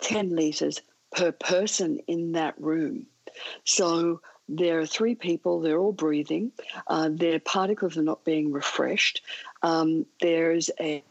10 0.00 0.36
litres 0.36 0.80
per 1.10 1.32
person 1.32 1.98
in 2.06 2.32
that 2.32 2.54
room. 2.60 3.06
So 3.64 4.20
there 4.48 4.80
are 4.80 4.86
three 4.86 5.14
people, 5.14 5.60
they're 5.60 5.78
all 5.78 5.92
breathing, 5.92 6.52
uh, 6.86 7.10
their 7.12 7.40
particles 7.40 7.96
are 7.96 8.02
not 8.02 8.24
being 8.24 8.52
refreshed. 8.52 9.22
Um, 9.62 10.06
there's 10.20 10.70
a, 10.80 11.02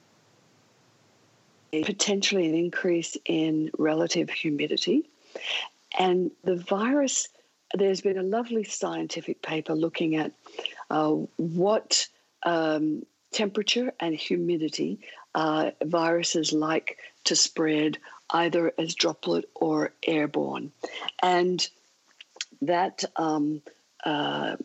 potentially 1.71 2.47
an 2.47 2.55
increase 2.55 3.17
in 3.25 3.69
relative 3.77 4.29
humidity. 4.29 5.09
And 5.97 6.31
the 6.43 6.55
virus, 6.55 7.27
there's 7.73 8.01
been 8.01 8.17
a 8.17 8.23
lovely 8.23 8.63
scientific 8.63 9.41
paper 9.41 9.75
looking 9.75 10.15
at 10.15 10.31
uh, 10.89 11.11
what 11.35 12.07
um, 12.43 13.03
temperature 13.31 13.93
and 13.99 14.15
humidity 14.15 14.99
uh, 15.37 15.69
viruses 15.83 16.51
like 16.51 16.97
to 17.25 17.35
spread 17.35 17.99
either 18.31 18.73
as 18.79 18.95
droplet 18.95 19.45
or 19.53 19.93
airborne. 20.01 20.71
And 21.21 21.65
that 22.63 23.03
um, 23.15 23.61
uh, 24.03 24.55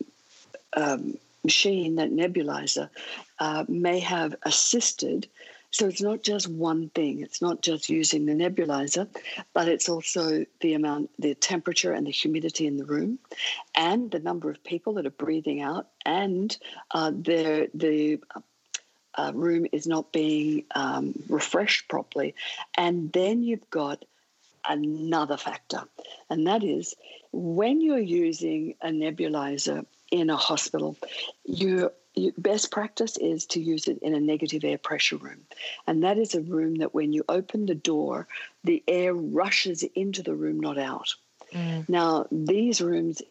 um, 0.75 1.19
machine, 1.43 1.95
that 1.97 2.11
nebulizer, 2.11 2.89
uh, 3.37 3.65
may 3.67 3.99
have 3.99 4.35
assisted. 4.41 5.27
So 5.69 5.87
it's 5.87 6.01
not 6.01 6.23
just 6.23 6.47
one 6.47 6.89
thing. 6.89 7.21
It's 7.21 7.41
not 7.41 7.61
just 7.61 7.89
using 7.89 8.25
the 8.25 8.33
nebulizer, 8.33 9.07
but 9.53 9.67
it's 9.67 9.87
also 9.87 10.43
the 10.61 10.73
amount, 10.73 11.11
the 11.19 11.35
temperature 11.35 11.93
and 11.93 12.07
the 12.07 12.11
humidity 12.11 12.65
in 12.65 12.77
the 12.77 12.85
room, 12.85 13.19
and 13.75 14.09
the 14.09 14.19
number 14.19 14.49
of 14.49 14.63
people 14.63 14.93
that 14.93 15.05
are 15.05 15.11
breathing 15.11 15.61
out, 15.61 15.87
and 16.03 16.57
uh, 16.91 17.11
the 17.11 17.69
the 17.75 18.19
uh, 19.15 19.31
room 19.33 19.65
is 19.71 19.87
not 19.87 20.11
being 20.11 20.65
um, 20.75 21.13
refreshed 21.29 21.87
properly. 21.87 22.35
And 22.77 23.11
then 23.11 23.43
you've 23.43 23.69
got 23.69 24.03
another 24.67 25.37
factor, 25.37 25.83
and 26.29 26.47
that 26.47 26.63
is 26.63 26.95
when 27.31 27.81
you're 27.81 27.97
using 27.99 28.75
a 28.81 28.89
nebulizer 28.89 29.85
in 30.11 30.29
a 30.29 30.37
hospital, 30.37 30.95
you 31.43 31.91
best 32.37 32.69
practice 32.69 33.17
is 33.17 33.45
to 33.47 33.59
use 33.59 33.87
it 33.87 33.97
in 34.03 34.13
a 34.13 34.19
negative 34.19 34.63
air 34.63 34.77
pressure 34.77 35.17
room. 35.17 35.39
And 35.87 36.03
that 36.03 36.19
is 36.19 36.35
a 36.35 36.41
room 36.41 36.75
that 36.75 36.93
when 36.93 37.11
you 37.11 37.23
open 37.27 37.65
the 37.65 37.75
door, 37.75 38.27
the 38.63 38.83
air 38.87 39.13
rushes 39.13 39.83
into 39.95 40.21
the 40.21 40.35
room, 40.35 40.59
not 40.59 40.77
out. 40.77 41.15
Mm. 41.51 41.89
Now, 41.89 42.27
these 42.31 42.81
rooms 42.81 43.23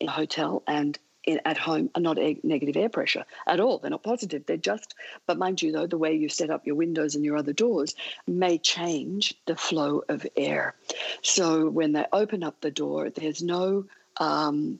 in 0.00 0.08
a 0.08 0.12
hotel 0.12 0.62
and 0.66 0.98
in, 1.24 1.40
at 1.44 1.58
home 1.58 1.90
are 1.94 2.00
not 2.00 2.18
negative 2.42 2.76
air 2.76 2.88
pressure 2.88 3.24
at 3.46 3.60
all. 3.60 3.78
They're 3.78 3.90
not 3.90 4.02
positive. 4.02 4.46
They're 4.46 4.56
just, 4.56 4.94
but 5.26 5.38
mind 5.38 5.62
you, 5.62 5.72
though, 5.72 5.86
the 5.86 5.98
way 5.98 6.14
you 6.14 6.28
set 6.28 6.50
up 6.50 6.66
your 6.66 6.76
windows 6.76 7.14
and 7.14 7.24
your 7.24 7.36
other 7.36 7.52
doors 7.52 7.94
may 8.26 8.58
change 8.58 9.34
the 9.46 9.56
flow 9.56 10.02
of 10.08 10.26
air. 10.36 10.74
So 11.22 11.68
when 11.68 11.92
they 11.92 12.06
open 12.12 12.42
up 12.42 12.60
the 12.60 12.70
door, 12.70 13.10
there's 13.10 13.42
no 13.42 13.84
um, 14.18 14.78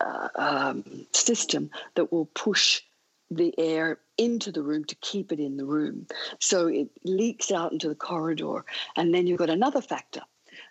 uh, 0.00 0.28
um, 0.34 1.06
system 1.12 1.70
that 1.94 2.12
will 2.12 2.26
push 2.26 2.82
the 3.30 3.54
air 3.58 3.98
into 4.18 4.50
the 4.50 4.62
room 4.62 4.84
to 4.84 4.94
keep 4.96 5.32
it 5.32 5.38
in 5.38 5.56
the 5.56 5.64
room. 5.64 6.06
So 6.40 6.66
it 6.66 6.90
leaks 7.04 7.50
out 7.50 7.72
into 7.72 7.88
the 7.88 7.94
corridor. 7.94 8.64
And 8.96 9.14
then 9.14 9.26
you've 9.26 9.38
got 9.38 9.50
another 9.50 9.80
factor 9.80 10.22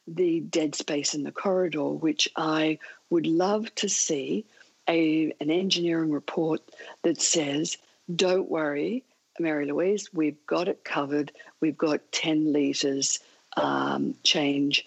the 0.07 0.39
dead 0.39 0.75
space 0.75 1.13
in 1.13 1.23
the 1.23 1.31
corridor, 1.31 1.89
which 1.89 2.27
I 2.35 2.79
would 3.09 3.27
love 3.27 3.73
to 3.75 3.87
see 3.87 4.45
a, 4.89 5.33
an 5.39 5.51
engineering 5.51 6.11
report 6.11 6.61
that 7.03 7.21
says, 7.21 7.77
don't 8.13 8.49
worry, 8.49 9.03
Mary 9.39 9.65
Louise, 9.65 10.09
we've 10.13 10.45
got 10.47 10.67
it 10.67 10.83
covered. 10.83 11.31
We've 11.61 11.77
got 11.77 12.11
10 12.11 12.51
litres 12.51 13.19
um, 13.55 14.15
change 14.23 14.85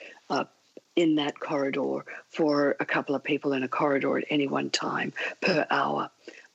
in 0.96 1.16
that 1.16 1.38
corridor 1.40 2.04
for 2.28 2.76
a 2.80 2.84
couple 2.84 3.14
of 3.14 3.24
people 3.24 3.52
in 3.52 3.62
a 3.62 3.68
corridor 3.68 4.18
at 4.18 4.24
any 4.30 4.46
one 4.46 4.70
time 4.70 5.12
per 5.40 5.66
hour. 5.70 6.10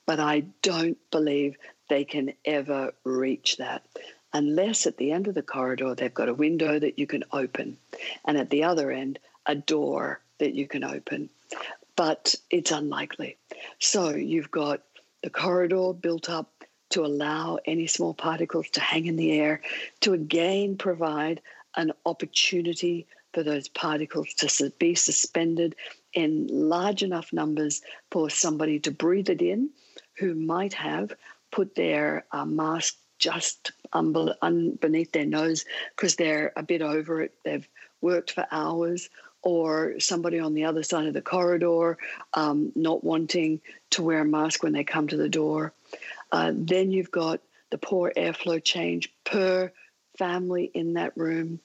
But 0.06 0.20
I 0.20 0.40
don't 0.62 0.98
believe 1.10 1.56
they 1.88 2.04
can 2.04 2.32
ever 2.44 2.92
reach 3.04 3.56
that 3.56 3.84
unless 4.32 4.86
at 4.86 4.98
the 4.98 5.10
end 5.10 5.26
of 5.26 5.34
the 5.34 5.42
corridor 5.42 5.94
they've 5.94 6.12
got 6.12 6.28
a 6.28 6.34
window 6.34 6.78
that 6.78 6.98
you 6.98 7.06
can 7.06 7.24
open 7.32 7.78
and 8.26 8.36
at 8.36 8.50
the 8.50 8.62
other 8.62 8.90
end 8.90 9.18
a 9.46 9.54
door 9.54 10.20
that 10.38 10.54
you 10.54 10.66
can 10.66 10.84
open 10.84 11.30
but 11.98 12.36
it's 12.48 12.70
unlikely. 12.70 13.36
So 13.80 14.10
you've 14.10 14.52
got 14.52 14.82
the 15.24 15.30
corridor 15.30 15.92
built 15.92 16.30
up 16.30 16.62
to 16.90 17.04
allow 17.04 17.58
any 17.66 17.88
small 17.88 18.14
particles 18.14 18.70
to 18.70 18.80
hang 18.80 19.06
in 19.06 19.16
the 19.16 19.32
air, 19.32 19.62
to 20.02 20.12
again 20.12 20.76
provide 20.76 21.42
an 21.76 21.92
opportunity 22.06 23.08
for 23.34 23.42
those 23.42 23.66
particles 23.66 24.32
to 24.34 24.72
be 24.78 24.94
suspended 24.94 25.74
in 26.14 26.46
large 26.48 27.02
enough 27.02 27.32
numbers 27.32 27.82
for 28.12 28.30
somebody 28.30 28.78
to 28.78 28.92
breathe 28.92 29.28
it 29.28 29.42
in 29.42 29.68
who 30.18 30.36
might 30.36 30.74
have 30.74 31.12
put 31.50 31.74
their 31.74 32.24
uh, 32.30 32.44
mask 32.44 32.94
just 33.18 33.72
un- 33.92 34.34
un- 34.40 34.78
beneath 34.80 35.10
their 35.10 35.26
nose 35.26 35.64
because 35.96 36.14
they're 36.14 36.52
a 36.56 36.62
bit 36.62 36.80
over 36.80 37.22
it. 37.22 37.34
They've 37.44 37.68
worked 38.00 38.30
for 38.30 38.46
hours 38.52 39.10
or 39.42 39.98
somebody 40.00 40.38
on 40.38 40.54
the 40.54 40.64
other 40.64 40.82
side 40.82 41.06
of 41.06 41.14
the 41.14 41.22
corridor 41.22 41.96
um, 42.34 42.72
not 42.74 43.04
wanting 43.04 43.60
to 43.90 44.02
wear 44.02 44.20
a 44.20 44.24
mask 44.24 44.62
when 44.62 44.72
they 44.72 44.84
come 44.84 45.08
to 45.08 45.16
the 45.16 45.28
door. 45.28 45.72
Uh, 46.32 46.52
then 46.54 46.90
you've 46.90 47.10
got 47.10 47.40
the 47.70 47.78
poor 47.78 48.12
airflow 48.16 48.62
change 48.62 49.12
per 49.24 49.72
family 50.16 50.70
in 50.74 50.94
that 50.94 51.16
room. 51.16 51.60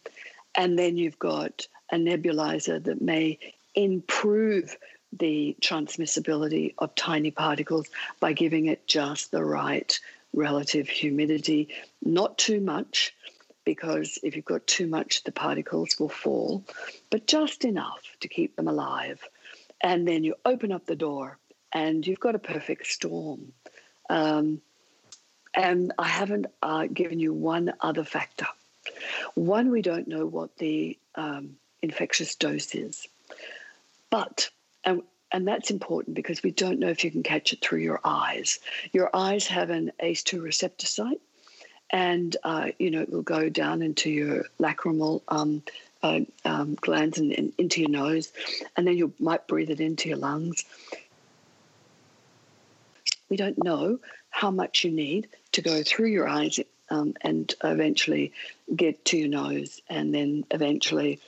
And 0.56 0.78
then 0.78 0.98
you've 0.98 1.20
got 1.20 1.68
a 1.91 1.95
nebulizer 1.95 2.84
that 2.84 3.02
may 3.02 3.40
improve 3.76 4.78
the 5.12 5.56
transmissibility 5.62 6.74
of 6.78 6.94
tiny 6.95 7.32
particles 7.32 7.88
by 8.20 8.34
giving 8.34 8.68
it 8.68 8.88
just 8.88 9.32
the 9.32 9.44
right 9.44 10.00
relative 10.34 10.88
humidity, 10.88 11.70
not 12.04 12.38
too 12.38 12.60
much, 12.60 13.14
because 13.65 14.19
if 14.23 14.35
you've 14.35 14.45
got 14.45 14.65
too 14.68 14.88
much, 14.88 15.23
the 15.23 15.31
particles 15.31 15.99
will 15.99 16.10
fall, 16.10 16.64
but 17.10 17.27
just 17.27 17.65
enough 17.65 18.03
to 18.22 18.27
keep 18.27 18.56
them 18.56 18.68
alive. 18.68 19.27
And 19.81 20.07
then 20.07 20.23
you 20.23 20.35
open 20.45 20.72
up 20.72 20.85
the 20.85 20.95
door 20.95 21.38
and 21.72 22.06
you've 22.06 22.19
got 22.19 22.35
a 22.35 22.40
perfect 22.40 22.88
storm. 22.88 23.53
Um, 24.10 24.61
and 25.53 25.94
I 25.98 26.07
haven't 26.07 26.48
uh, 26.61 26.88
given 26.88 27.19
you 27.19 27.34
one 27.34 27.73
other 27.80 28.03
factor. 28.03 28.48
One, 29.35 29.72
we 29.72 29.81
don't 29.81 30.07
know 30.07 30.26
what 30.26 30.57
the 30.57 30.98
um, 31.15 31.57
infectious 31.81 32.35
dose 32.35 32.73
is. 32.73 33.07
But, 34.10 34.49
and, 34.84 35.03
and 35.31 35.48
that's 35.48 35.72
important 35.72 36.15
because 36.15 36.44
we 36.44 36.52
don't 36.52 36.80
know 36.80 36.90
if 36.90 37.03
you 37.03 37.11
can 37.11 37.23
catch 37.23 37.53
it 37.53 37.61
through 37.61 37.80
your 37.80 37.99
eyes. 38.03 38.60
Your 38.91 39.10
eyes 39.14 39.48
have 39.48 39.69
an 39.69 39.91
ACE2 40.02 40.41
receptor 40.41 40.85
site, 40.85 41.22
and 41.94 42.36
uh, 42.44 42.70
you 42.80 42.91
know 42.91 43.02
it 43.02 43.11
will 43.11 43.22
go 43.22 43.48
down 43.48 43.82
into 43.82 44.10
your 44.10 44.45
lacrimal 44.60 45.22
um, 45.30 45.61
uh, 46.02 46.22
um, 46.44 46.76
glands 46.76 47.20
and, 47.20 47.32
and, 47.32 47.53
into 47.57 47.80
your 47.80 47.90
nose, 47.90 48.34
and 48.76 48.86
then 48.86 48.98
you 48.98 49.14
might 49.20 49.48
breathe 49.48 49.70
it 49.70 49.80
into 49.80 50.10
your 50.10 50.18
lungs. 50.18 50.65
We 53.30 53.38
don't 53.38 53.64
know 53.64 53.99
how 54.30 54.52
much 54.52 54.84
you 54.84 54.91
need 54.91 55.30
to 55.53 55.61
go 55.61 55.84
through 55.84 56.07
your 56.07 56.28
eyes 56.28 56.60
um, 56.90 57.14
and 57.22 57.53
eventually 57.64 58.34
get 58.76 59.06
to 59.06 59.18
your 59.18 59.30
nose 59.30 59.82
and 59.90 60.14
then 60.14 60.45
eventually 60.52 61.20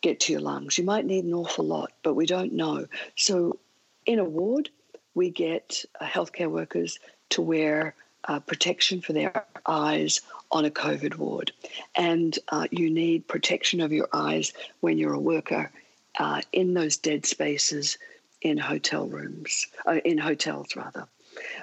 get 0.00 0.20
to 0.20 0.32
your 0.32 0.40
lungs. 0.42 0.78
You 0.78 0.84
might 0.84 1.04
need 1.04 1.24
an 1.24 1.34
awful 1.34 1.64
lot, 1.64 1.92
but 2.02 2.14
we 2.14 2.26
don't 2.26 2.52
know. 2.52 2.86
So, 3.16 3.58
in 4.06 4.18
a 4.18 4.24
ward, 4.24 4.68
we 5.14 5.30
get 5.30 5.84
uh, 6.00 6.04
healthcare 6.04 6.50
workers 6.50 6.98
to 7.30 7.42
wear 7.42 7.94
uh, 8.24 8.40
protection 8.40 9.00
for 9.00 9.12
their 9.12 9.44
eyes 9.66 10.20
on 10.50 10.64
a 10.64 10.70
COVID 10.70 11.16
ward. 11.16 11.52
And 11.94 12.38
uh, 12.48 12.66
you 12.70 12.90
need 12.90 13.28
protection 13.28 13.80
of 13.80 13.92
your 13.92 14.08
eyes 14.12 14.52
when 14.80 14.98
you're 14.98 15.14
a 15.14 15.20
worker 15.20 15.70
uh, 16.18 16.42
in 16.52 16.74
those 16.74 16.96
dead 16.96 17.26
spaces 17.26 17.98
in 18.42 18.58
hotel 18.58 19.06
rooms, 19.06 19.66
uh, 19.86 20.00
in 20.04 20.18
hotels 20.18 20.74
rather. 20.76 21.06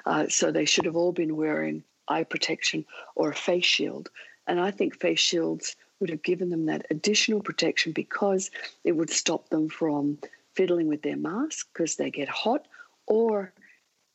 Uh, 0.05 0.27
so 0.29 0.51
they 0.51 0.65
should 0.65 0.85
have 0.85 0.95
all 0.95 1.11
been 1.11 1.35
wearing 1.35 1.84
eye 2.07 2.23
protection 2.23 2.85
or 3.15 3.31
a 3.31 3.35
face 3.35 3.65
shield. 3.65 4.09
And 4.47 4.59
I 4.59 4.71
think 4.71 4.99
face 4.99 5.19
shields 5.19 5.75
would 5.99 6.09
have 6.09 6.23
given 6.23 6.49
them 6.49 6.67
that 6.67 6.85
additional 6.89 7.41
protection 7.41 7.91
because 7.91 8.51
it 8.84 8.93
would 8.93 9.09
stop 9.09 9.49
them 9.49 9.67
from 9.67 10.19
fiddling 10.53 10.88
with 10.88 11.01
their 11.01 11.17
mask 11.17 11.67
because 11.73 11.95
they 11.95 12.09
get 12.09 12.29
hot, 12.29 12.67
or 13.05 13.53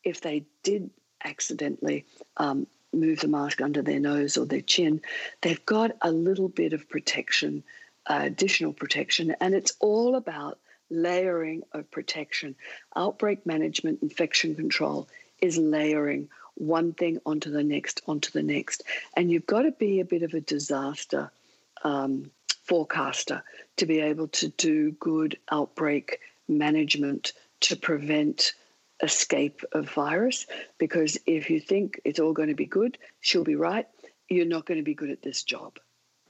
if 0.04 0.20
they 0.20 0.44
did 0.62 0.90
accidentally 1.24 2.04
um, 2.36 2.66
move 2.92 3.20
the 3.20 3.28
mask 3.28 3.60
under 3.60 3.82
their 3.82 4.00
nose 4.00 4.36
or 4.36 4.46
their 4.46 4.60
chin, 4.60 5.00
they've 5.40 5.64
got 5.66 5.92
a 6.02 6.10
little 6.10 6.48
bit 6.48 6.72
of 6.72 6.88
protection, 6.88 7.62
uh, 8.06 8.20
additional 8.22 8.72
protection, 8.72 9.34
and 9.40 9.54
it's 9.54 9.72
all 9.80 10.14
about 10.16 10.58
layering 10.90 11.62
of 11.72 11.90
protection. 11.90 12.54
Outbreak 12.94 13.46
management, 13.46 14.02
infection 14.02 14.54
control 14.54 15.08
is 15.40 15.56
layering 15.56 16.28
one 16.54 16.92
thing 16.92 17.18
onto 17.24 17.50
the 17.50 17.64
next, 17.64 18.02
onto 18.06 18.30
the 18.30 18.42
next. 18.42 18.82
And 19.16 19.30
you've 19.30 19.46
got 19.46 19.62
to 19.62 19.72
be 19.72 20.00
a 20.00 20.04
bit 20.04 20.22
of 20.22 20.34
a 20.34 20.40
disaster 20.40 21.30
um, 21.82 22.30
forecaster 22.64 23.42
to 23.76 23.86
be 23.86 24.00
able 24.00 24.28
to 24.28 24.48
do 24.48 24.92
good 24.92 25.38
outbreak 25.50 26.20
management 26.48 27.32
to 27.60 27.76
prevent 27.76 28.52
escape 29.02 29.62
of 29.72 29.90
virus 29.90 30.46
because 30.78 31.18
if 31.26 31.50
you 31.50 31.60
think 31.60 32.00
it's 32.04 32.20
all 32.20 32.32
going 32.32 32.48
to 32.48 32.54
be 32.54 32.66
good, 32.66 32.98
she'll 33.20 33.44
be 33.44 33.56
right, 33.56 33.86
you're 34.28 34.46
not 34.46 34.66
going 34.66 34.78
to 34.78 34.84
be 34.84 34.94
good 34.94 35.10
at 35.10 35.22
this 35.22 35.42
job. 35.42 35.78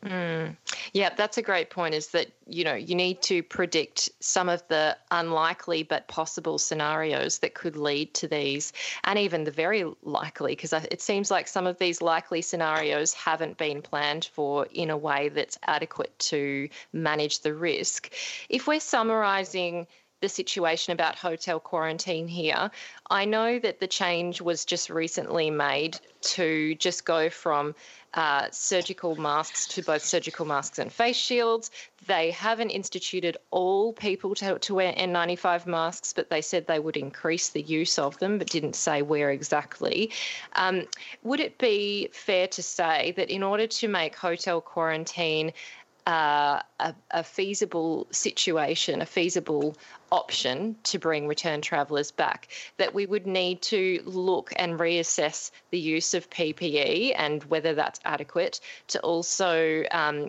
Mm. 0.05 0.57
Yeah, 0.93 1.11
that's 1.17 1.39
a 1.39 1.43
great 1.43 1.71
point. 1.71 1.95
Is 1.95 2.09
that 2.09 2.27
you 2.47 2.65
know 2.65 2.75
you 2.75 2.97
need 2.97 3.23
to 3.23 3.43
predict 3.43 4.11
some 4.19 4.49
of 4.49 4.67
the 4.67 4.97
unlikely 5.13 5.85
but 5.85 6.09
possible 6.09 6.59
scenarios 6.59 7.39
that 7.39 7.55
could 7.55 7.77
lead 7.77 8.13
to 8.15 8.27
these, 8.27 8.73
and 9.05 9.17
even 9.17 9.45
the 9.45 9.53
very 9.53 9.85
likely, 10.03 10.53
because 10.53 10.73
it 10.73 11.01
seems 11.01 11.31
like 11.31 11.47
some 11.47 11.69
of 11.69 11.79
these 11.79 12.03
likely 12.03 12.43
scenarios 12.43 13.13
haven't 13.13 13.59
been 13.59 13.81
planned 13.81 14.29
for 14.33 14.67
in 14.73 14.91
a 14.91 14.97
way 14.97 15.29
that's 15.29 15.57
adequate 15.69 16.19
to 16.19 16.69
manage 16.93 17.41
the 17.41 17.55
risk. 17.55 18.13
If 18.49 18.67
we're 18.67 18.81
summarising 18.81 19.87
the 20.23 20.29
situation 20.29 20.93
about 20.93 21.17
hotel 21.17 21.61
quarantine 21.61 22.27
here. 22.27 22.71
I 23.11 23.27
know 23.27 23.59
that 23.59 23.81
the 23.81 23.87
change 23.87 24.41
was 24.41 24.65
just 24.65 24.89
recently 24.89 25.51
made 25.51 25.99
to 26.23 26.75
just 26.77 27.05
go 27.05 27.29
from 27.29 27.75
uh, 28.15 28.47
surgical 28.51 29.17
masks 29.17 29.67
to 29.67 29.83
both 29.83 30.05
surgical 30.05 30.45
masks 30.45 30.79
and 30.79 30.93
face 30.93 31.17
shields. 31.17 31.71
They 32.07 32.31
haven't 32.31 32.71
instituted 32.71 33.37
all 33.51 33.93
people 33.95 34.35
to, 34.37 34.59
to 34.59 34.75
wear 34.75 34.93
N95 34.93 35.67
masks, 35.67 36.13
but 36.13 36.29
they 36.29 36.43
said 36.43 36.67
they 36.67 36.79
would 36.79 36.97
increase 36.97 37.49
the 37.49 37.63
use 37.63 37.99
of 37.99 38.19
them, 38.19 38.39
but 38.39 38.49
didn't 38.49 38.77
say 38.77 39.03
where 39.03 39.31
exactly. 39.31 40.11
Um, 40.55 40.87
would 41.23 41.41
it 41.41 41.59
be 41.59 42.11
fair 42.13 42.49
to 42.49 42.63
say 42.63 43.13
that 43.17 43.31
in 43.31 43.43
order 43.43 43.67
to 43.67 43.89
make 43.89 44.15
hotel 44.15 44.61
quarantine 44.61 45.53
uh, 46.07 46.61
a, 46.81 46.95
a, 47.13 47.23
feasible 47.23 48.07
situation, 48.11 49.03
a 49.03 49.07
feasible 49.07 49.77
option 50.11 50.77
to 50.83 50.99
bring 50.99 51.29
return 51.29 51.61
travellers 51.61 52.11
back, 52.11 52.49
that 52.77 52.93
we 52.93 53.07
would 53.07 53.27
need 53.27 53.63
to 53.63 54.03
look 54.05 54.53
and 54.57 54.79
reassess 54.79 55.51
the 55.71 55.79
use 55.79 56.15
of 56.15 56.29
PPE 56.31 57.15
and 57.17 57.45
whether 57.45 57.75
that's 57.75 58.01
adequate 58.05 58.61
to 58.89 59.01
also 59.01 59.85
um, 59.93 60.29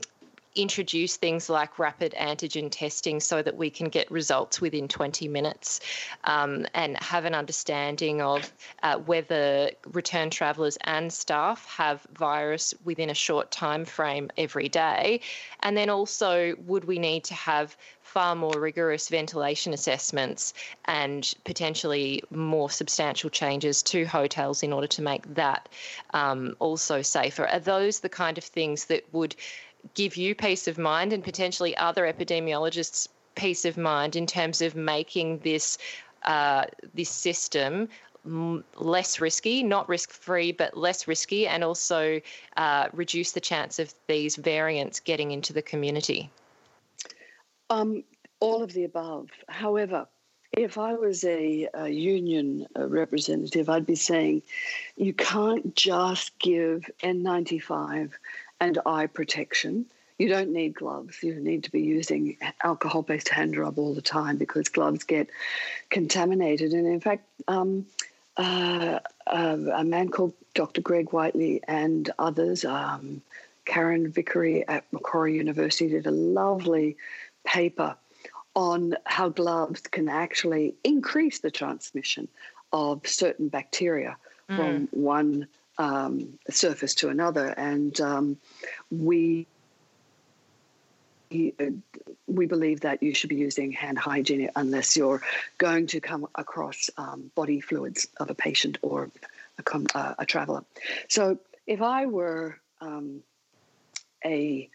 introduce 0.55 1.17
things 1.17 1.49
like 1.49 1.79
rapid 1.79 2.13
antigen 2.19 2.69
testing 2.69 3.19
so 3.19 3.41
that 3.41 3.57
we 3.57 3.69
can 3.69 3.89
get 3.89 4.09
results 4.11 4.61
within 4.61 4.87
20 4.87 5.27
minutes 5.27 5.79
um, 6.25 6.65
and 6.73 6.97
have 6.97 7.25
an 7.25 7.33
understanding 7.33 8.21
of 8.21 8.51
uh, 8.83 8.97
whether 8.97 9.71
return 9.91 10.29
travellers 10.29 10.77
and 10.83 11.11
staff 11.11 11.65
have 11.65 12.05
virus 12.13 12.73
within 12.83 13.09
a 13.09 13.13
short 13.13 13.51
time 13.51 13.85
frame 13.85 14.29
every 14.37 14.69
day. 14.69 15.19
And 15.61 15.75
then 15.75 15.89
also, 15.89 16.55
would 16.65 16.85
we 16.85 16.99
need 16.99 17.23
to 17.25 17.33
have 17.33 17.75
far 18.01 18.35
more 18.35 18.59
rigorous 18.59 19.09
ventilation 19.09 19.73
assessments 19.73 20.53
and 20.85 21.33
potentially 21.45 22.21
more 22.29 22.69
substantial 22.69 23.29
changes 23.29 23.81
to 23.81 24.05
hotels 24.05 24.61
in 24.61 24.71
order 24.71 24.87
to 24.87 25.01
make 25.01 25.33
that 25.33 25.67
um, 26.13 26.55
also 26.59 27.01
safer? 27.01 27.47
Are 27.47 27.59
those 27.59 28.01
the 28.01 28.09
kind 28.09 28.37
of 28.37 28.43
things 28.43 28.85
that 28.85 29.03
would 29.13 29.35
give 29.93 30.17
you 30.17 30.35
peace 30.35 30.67
of 30.67 30.77
mind 30.77 31.13
and 31.13 31.23
potentially 31.23 31.75
other 31.77 32.03
epidemiologists 32.11 33.07
peace 33.35 33.65
of 33.65 33.77
mind 33.77 34.15
in 34.15 34.27
terms 34.27 34.61
of 34.61 34.75
making 34.75 35.39
this 35.39 35.77
uh, 36.23 36.65
this 36.93 37.09
system 37.09 37.89
less 38.25 39.19
risky, 39.19 39.63
not 39.63 39.89
risk 39.89 40.11
free, 40.11 40.51
but 40.51 40.77
less 40.77 41.07
risky, 41.07 41.45
and 41.45 41.63
also 41.63 42.21
uh, 42.55 42.87
reduce 42.93 43.33
the 43.33 43.41
chance 43.41 43.79
of 43.79 43.93
these 44.07 44.37
variants 44.37 44.99
getting 44.99 45.31
into 45.31 45.51
the 45.51 45.61
community? 45.61 46.29
Um, 47.69 48.03
all 48.39 48.63
of 48.63 48.71
the 48.73 48.85
above. 48.85 49.29
However, 49.49 50.07
if 50.53 50.77
I 50.77 50.93
was 50.93 51.23
a, 51.23 51.67
a 51.73 51.89
union 51.89 52.67
uh, 52.77 52.87
representative, 52.87 53.69
I'd 53.69 53.85
be 53.85 53.95
saying 53.95 54.43
you 54.95 55.13
can't 55.13 55.75
just 55.75 56.37
give 56.39 56.89
N95 57.01 58.11
and 58.63 58.79
eye 58.85 59.07
protection. 59.07 59.85
You 60.17 60.29
don't 60.29 60.51
need 60.51 60.75
gloves. 60.75 61.21
You 61.23 61.35
need 61.35 61.63
to 61.65 61.71
be 61.71 61.81
using 61.81 62.37
alcohol 62.63 63.01
based 63.01 63.29
hand 63.29 63.57
rub 63.57 63.79
all 63.79 63.93
the 63.93 64.01
time 64.01 64.37
because 64.37 64.69
gloves 64.69 65.03
get 65.03 65.29
contaminated. 65.89 66.71
And 66.71 66.87
in 66.87 66.99
fact, 66.99 67.27
um, 67.47 67.85
uh, 68.37 68.99
uh, 69.27 69.57
a 69.73 69.83
man 69.83 70.09
called 70.09 70.33
Dr. 70.53 70.81
Greg 70.81 71.11
Whiteley 71.11 71.61
and 71.67 72.09
others, 72.19 72.63
um, 72.63 73.21
Karen 73.65 74.11
Vickery 74.11 74.67
at 74.67 74.85
Macquarie 74.91 75.35
University, 75.35 75.89
did 75.89 76.05
a 76.05 76.11
lovely 76.11 76.97
paper 77.43 77.95
on 78.55 78.95
how 79.05 79.29
gloves 79.29 79.81
can 79.81 80.09
actually 80.09 80.75
increase 80.83 81.39
the 81.39 81.51
transmission 81.51 82.27
of 82.71 83.05
certain 83.07 83.47
bacteria 83.47 84.15
mm. 84.49 84.55
from 84.55 84.87
one 84.91 85.47
um, 85.77 86.39
surface 86.49 86.95
to 86.95 87.09
another, 87.09 87.47
and 87.47 87.99
um, 88.01 88.37
we 88.91 89.47
we 92.27 92.45
believe 92.45 92.81
that 92.81 93.01
you 93.01 93.13
should 93.13 93.29
be 93.29 93.35
using 93.35 93.71
hand 93.71 93.97
hygiene 93.97 94.49
unless 94.55 94.95
you're 94.95 95.21
going 95.57 95.87
to 95.87 95.99
come 95.99 96.27
across 96.35 96.89
um, 96.97 97.31
body 97.35 97.59
fluids 97.59 98.07
of 98.17 98.29
a 98.29 98.35
patient 98.35 98.77
or 98.81 99.09
a, 99.57 99.97
uh, 99.97 100.15
a 100.19 100.25
traveler. 100.25 100.63
So 101.07 101.39
if 101.65 101.81
I 101.81 102.05
were 102.05 102.59
um, 102.81 103.23
a 104.23 104.69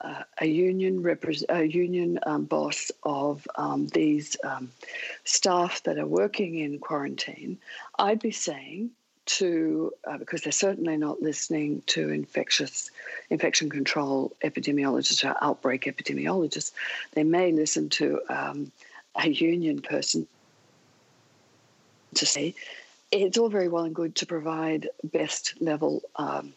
uh, 0.00 0.24
a 0.40 0.46
union 0.46 1.02
repre- 1.02 1.44
a 1.48 1.64
union 1.64 2.18
um, 2.26 2.44
boss 2.44 2.90
of 3.04 3.46
um, 3.54 3.86
these 3.86 4.36
um, 4.42 4.72
staff 5.22 5.80
that 5.84 5.96
are 5.96 6.06
working 6.06 6.58
in 6.58 6.80
quarantine, 6.80 7.58
I'd 7.96 8.18
be 8.18 8.32
saying 8.32 8.90
to 9.38 9.92
uh, 10.06 10.18
because 10.18 10.42
they're 10.42 10.52
certainly 10.52 10.96
not 10.96 11.22
listening 11.22 11.82
to 11.86 12.10
infectious 12.10 12.90
infection 13.30 13.70
control 13.70 14.32
epidemiologists 14.42 15.24
or 15.24 15.34
outbreak 15.40 15.84
epidemiologists. 15.84 16.72
They 17.12 17.24
may 17.24 17.50
listen 17.52 17.88
to 17.90 18.20
um, 18.28 18.72
a 19.14 19.28
union 19.28 19.80
person 19.80 20.26
to 22.14 22.26
say 22.26 22.54
it's 23.10 23.38
all 23.38 23.48
very 23.48 23.68
well 23.68 23.84
and 23.84 23.94
good 23.94 24.16
to 24.16 24.26
provide 24.26 24.88
best 25.04 25.54
level 25.60 26.02
um, 26.16 26.52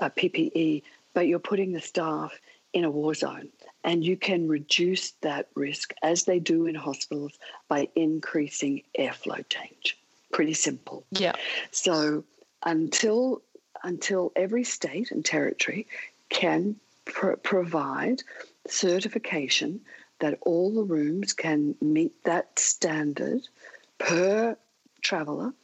uh, 0.00 0.10
PPE, 0.10 0.82
but 1.14 1.28
you're 1.28 1.38
putting 1.38 1.72
the 1.72 1.80
staff 1.80 2.38
in 2.72 2.84
a 2.84 2.90
war 2.90 3.14
zone. 3.14 3.48
And 3.84 4.04
you 4.04 4.16
can 4.16 4.48
reduce 4.48 5.12
that 5.20 5.48
risk, 5.54 5.94
as 6.02 6.24
they 6.24 6.40
do 6.40 6.66
in 6.66 6.74
hospitals, 6.74 7.38
by 7.68 7.88
increasing 7.94 8.82
airflow 8.98 9.48
change 9.48 9.96
pretty 10.36 10.52
simple. 10.52 11.02
Yeah. 11.12 11.32
So 11.70 12.22
until 12.62 13.40
until 13.82 14.32
every 14.36 14.64
state 14.64 15.10
and 15.10 15.24
territory 15.24 15.86
can 16.28 16.76
pr- 17.06 17.40
provide 17.42 18.22
certification 18.68 19.80
that 20.18 20.38
all 20.42 20.74
the 20.74 20.82
rooms 20.82 21.32
can 21.32 21.74
meet 21.80 22.12
that 22.24 22.58
standard 22.58 23.48
per 23.96 24.58
traveller 25.00 25.54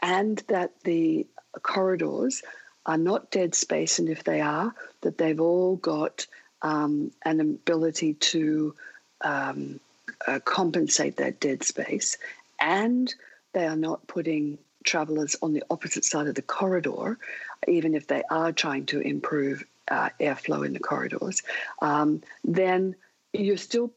and 0.00 0.38
that 0.46 0.70
the 0.84 1.26
corridors 1.62 2.44
are 2.86 2.98
not 2.98 3.32
dead 3.32 3.52
space 3.56 3.98
and 3.98 4.08
if 4.08 4.22
they 4.22 4.40
are 4.40 4.72
that 5.00 5.18
they've 5.18 5.40
all 5.40 5.74
got 5.74 6.24
um, 6.62 7.10
an 7.24 7.40
ability 7.40 8.14
to 8.14 8.76
um, 9.22 9.80
uh, 10.28 10.38
compensate 10.44 11.16
that 11.16 11.40
dead 11.40 11.64
space 11.64 12.16
and 12.60 13.12
they 13.54 13.66
are 13.66 13.76
not 13.76 14.06
putting 14.06 14.58
travellers 14.84 15.34
on 15.42 15.52
the 15.52 15.64
opposite 15.70 16.04
side 16.04 16.26
of 16.26 16.34
the 16.34 16.42
corridor, 16.42 17.18
even 17.66 17.94
if 17.94 18.06
they 18.06 18.22
are 18.30 18.52
trying 18.52 18.86
to 18.86 19.00
improve 19.00 19.64
uh, 19.88 20.10
airflow 20.20 20.64
in 20.64 20.72
the 20.72 20.78
corridors, 20.78 21.42
um, 21.80 22.22
then 22.44 22.94
you're 23.32 23.56
still 23.56 23.92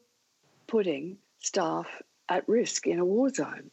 putting 0.66 1.16
staff 1.40 1.86
at 2.28 2.48
risk 2.48 2.86
in 2.86 2.98
a 2.98 3.04
war 3.04 3.30
zone 3.30 3.70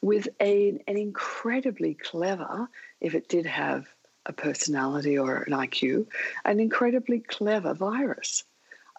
with 0.00 0.28
a, 0.40 0.80
an 0.86 0.96
incredibly 0.96 1.94
clever, 1.94 2.68
if 3.00 3.14
it 3.14 3.28
did 3.28 3.46
have 3.46 3.86
a 4.26 4.32
personality 4.32 5.18
or 5.18 5.42
an 5.42 5.52
IQ, 5.52 6.06
an 6.44 6.60
incredibly 6.60 7.20
clever 7.20 7.74
virus. 7.74 8.44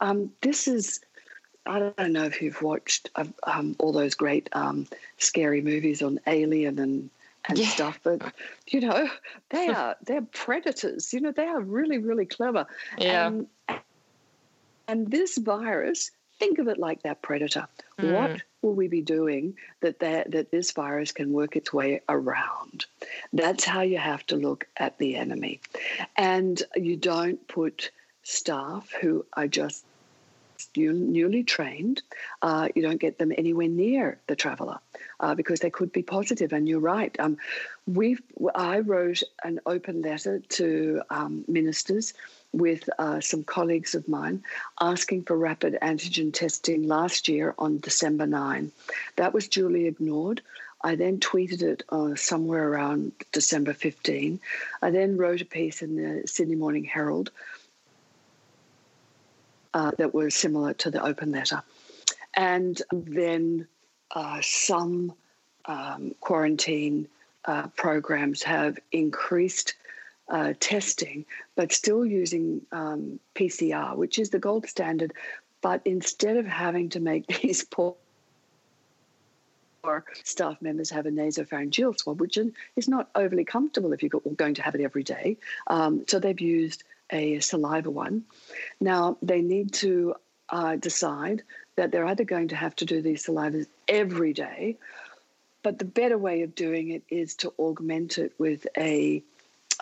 Um, 0.02 0.32
this 0.42 0.68
is 0.68 1.00
I 1.66 1.80
don't 1.80 2.12
know 2.12 2.24
if 2.24 2.42
you've 2.42 2.62
watched 2.62 3.10
um, 3.44 3.76
all 3.80 3.94
those 3.94 4.16
great 4.16 4.50
um, 4.54 4.88
scary 5.18 5.62
movies 5.62 6.02
on 6.02 6.20
Alien 6.28 6.80
and 6.80 7.10
and 7.46 7.58
yeah. 7.58 7.68
stuff, 7.68 8.00
but 8.04 8.22
you 8.68 8.82
know 8.82 9.10
they 9.50 9.68
are 9.70 9.96
they're 10.04 10.22
predators. 10.22 11.14
You 11.14 11.22
know 11.22 11.32
they 11.32 11.46
are 11.46 11.62
really 11.62 11.98
really 11.98 12.26
clever. 12.26 12.66
Yeah. 12.98 13.28
And, 13.28 13.48
and 14.88 15.10
this 15.10 15.38
virus, 15.38 16.12
think 16.40 16.60
of 16.60 16.68
it 16.68 16.78
like 16.78 17.04
that 17.04 17.22
predator. 17.22 17.68
Mm. 17.98 18.14
What 18.14 18.42
will 18.62 18.74
we 18.74 18.88
be 18.88 19.02
doing 19.02 19.56
that 19.82 20.00
that 20.00 20.32
that 20.32 20.52
this 20.52 20.72
virus 20.72 21.12
can 21.12 21.32
work 21.32 21.56
its 21.56 21.72
way 21.72 22.02
around? 22.10 22.86
That's 23.32 23.64
how 23.64 23.82
you 23.82 23.98
have 23.98 24.26
to 24.28 24.36
look 24.36 24.68
at 24.78 24.98
the 24.98 25.16
enemy, 25.16 25.62
and 26.18 26.62
you 26.76 26.98
don't 26.98 27.46
put 27.48 27.92
staff 28.24 28.92
who 29.02 29.26
are 29.34 29.48
just 29.48 29.86
newly 30.76 31.44
trained, 31.44 32.02
uh, 32.42 32.70
you 32.76 32.82
don't 32.82 33.00
get 33.00 33.18
them 33.18 33.32
anywhere 33.38 33.68
near 33.68 34.20
the 34.28 34.36
traveller 34.36 34.80
uh, 35.20 35.36
because 35.36 35.60
they 35.60 35.70
could 35.70 35.92
be 35.92 36.04
positive. 36.04 36.54
And 36.54 36.68
you're 36.68 36.80
right. 36.80 37.16
Um, 37.20 37.38
we've 37.88 38.22
I 38.56 38.80
wrote 38.80 39.24
an 39.44 39.60
open 39.66 40.02
letter 40.02 40.40
to 40.40 41.02
um, 41.10 41.46
ministers 41.48 42.14
with 42.52 42.88
uh, 43.00 43.20
some 43.20 43.44
colleagues 43.44 43.96
of 43.96 44.08
mine 44.08 44.44
asking 44.80 45.24
for 45.24 45.38
rapid 45.38 45.78
antigen 45.82 46.32
testing 46.32 46.88
last 46.88 47.28
year 47.28 47.56
on 47.58 47.80
December 47.80 48.28
9. 48.28 48.72
That 49.16 49.34
was 49.34 49.48
duly 49.48 49.88
ignored. 49.88 50.42
I 50.84 50.96
then 50.96 51.20
tweeted 51.20 51.62
it 51.62 51.84
uh, 51.90 52.16
somewhere 52.16 52.68
around 52.68 53.14
December 53.32 53.74
15. 53.74 54.40
I 54.82 54.90
then 54.92 55.18
wrote 55.18 55.42
a 55.42 55.46
piece 55.46 55.82
in 55.82 55.96
the 55.96 56.28
Sydney 56.28 56.56
Morning 56.56 56.84
Herald 56.84 57.32
uh, 59.74 59.92
that 59.98 60.14
were 60.14 60.30
similar 60.30 60.74
to 60.74 60.92
the 60.92 61.04
open 61.04 61.32
letter. 61.32 61.64
And 62.34 62.82
then 62.92 63.68
uh, 64.12 64.40
some 64.42 65.14
um, 65.66 66.16
quarantine 66.20 67.08
uh, 67.46 67.68
programs 67.70 68.44
have 68.44 68.80
increased 68.92 69.76
uh, 70.30 70.54
testing, 70.60 71.26
but 71.56 71.72
still 71.72 72.06
using 72.06 72.62
um, 72.72 73.20
PCR, 73.36 73.96
which 73.96 74.18
is 74.20 74.30
the 74.30 74.40
gold 74.40 74.68
standard. 74.68 75.14
But 75.62 75.82
instead 75.86 76.38
of 76.38 76.46
having 76.46 76.90
to 76.90 77.00
make 77.00 77.28
these 77.42 77.64
poor 77.64 77.96
staff 80.24 80.62
members 80.62 80.90
have 80.90 81.06
a 81.06 81.12
nasopharyngeal 81.12 82.00
swab, 82.00 82.22
which 82.22 82.38
is 82.76 82.88
not 82.88 83.10
overly 83.16 83.44
comfortable 83.44 83.92
if 83.92 84.02
you're 84.02 84.22
going 84.38 84.54
to 84.54 84.62
have 84.62 84.76
it 84.76 84.82
every 84.82 85.04
day. 85.04 85.38
Um, 85.68 86.06
so 86.08 86.20
they've 86.20 86.40
used 86.40 86.84
a 87.10 87.40
saliva 87.40 87.90
one. 87.90 88.24
Now, 88.80 89.18
they 89.22 89.42
need 89.42 89.74
to 89.76 90.16
uh, 90.50 90.76
decide 90.76 91.44
that 91.76 91.92
they're 91.92 92.06
either 92.06 92.24
going 92.24 92.50
to 92.50 92.56
have 92.56 92.76
to 92.78 92.86
do 92.86 93.02
these 93.02 93.26
salivas 93.26 93.68
every 93.88 94.34
day, 94.34 94.78
but 95.64 95.80
the 95.80 95.86
better 95.86 96.18
way 96.18 96.44
of 96.44 96.56
doing 96.56 96.92
it 96.92 97.04
is 97.10 97.36
to 97.36 97.54
augment 97.58 98.18
it 98.18 98.34
with 98.38 98.68
a 98.78 99.24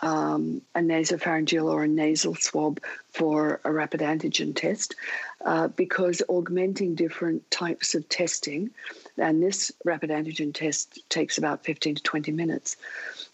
um, 0.00 0.62
a 0.74 0.80
nasopharyngeal 0.80 1.70
or 1.70 1.84
a 1.84 1.88
nasal 1.88 2.34
swab 2.34 2.80
for 3.10 3.60
a 3.64 3.72
rapid 3.72 4.00
antigen 4.00 4.54
test 4.54 4.96
uh, 5.44 5.68
because 5.68 6.22
augmenting 6.28 6.94
different 6.94 7.48
types 7.50 7.94
of 7.94 8.08
testing, 8.08 8.70
and 9.16 9.42
this 9.42 9.72
rapid 9.84 10.10
antigen 10.10 10.54
test 10.54 11.08
takes 11.08 11.38
about 11.38 11.64
15 11.64 11.96
to 11.96 12.02
20 12.02 12.32
minutes, 12.32 12.76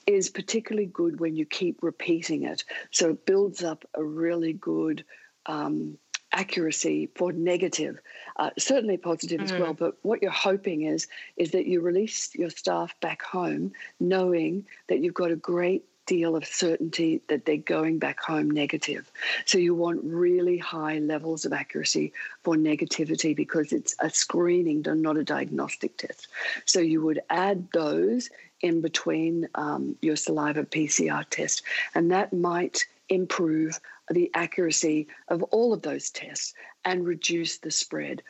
is 0.06 0.30
particularly 0.30 0.86
good 0.86 1.20
when 1.20 1.36
you 1.36 1.44
keep 1.44 1.82
repeating 1.82 2.44
it. 2.44 2.64
So 2.90 3.10
it 3.10 3.26
builds 3.26 3.62
up 3.62 3.84
a 3.94 4.02
really 4.04 4.52
good. 4.52 5.04
Um, 5.46 5.98
accuracy 6.30 7.08
for 7.14 7.32
negative, 7.32 7.98
uh, 8.36 8.50
certainly 8.58 8.98
positive 8.98 9.40
mm-hmm. 9.40 9.54
as 9.54 9.60
well. 9.60 9.72
But 9.72 9.96
what 10.02 10.20
you're 10.20 10.30
hoping 10.30 10.82
is 10.82 11.08
is 11.38 11.52
that 11.52 11.66
you 11.66 11.80
release 11.80 12.34
your 12.34 12.50
staff 12.50 12.94
back 13.00 13.22
home, 13.22 13.72
knowing 13.98 14.66
that 14.88 14.98
you've 14.98 15.14
got 15.14 15.30
a 15.30 15.36
great 15.36 15.84
deal 16.08 16.34
of 16.34 16.44
certainty 16.46 17.20
that 17.28 17.44
they're 17.44 17.58
going 17.58 17.98
back 17.98 18.18
home 18.18 18.50
negative. 18.50 19.12
So 19.44 19.58
you 19.58 19.74
want 19.74 20.00
really 20.02 20.56
high 20.56 20.98
levels 20.98 21.44
of 21.44 21.52
accuracy 21.52 22.14
for 22.42 22.56
negativity 22.56 23.36
because 23.36 23.72
it's 23.72 23.94
a 24.00 24.08
screening, 24.08 24.82
not 24.86 25.18
a 25.18 25.22
diagnostic 25.22 25.98
test. 25.98 26.26
So 26.64 26.80
you 26.80 27.02
would 27.02 27.20
add 27.28 27.68
those 27.72 28.30
in 28.62 28.80
between 28.80 29.48
um, 29.54 29.96
your 30.00 30.16
saliva 30.16 30.64
PCR 30.64 31.24
test, 31.28 31.62
and 31.94 32.10
that 32.10 32.32
might 32.32 32.86
improve 33.10 33.78
the 34.10 34.30
accuracy 34.34 35.06
of 35.28 35.42
all 35.44 35.72
of 35.72 35.82
those 35.82 36.10
tests 36.10 36.54
and 36.84 37.06
reduce 37.06 37.58
the 37.58 37.70
spread. 37.70 38.22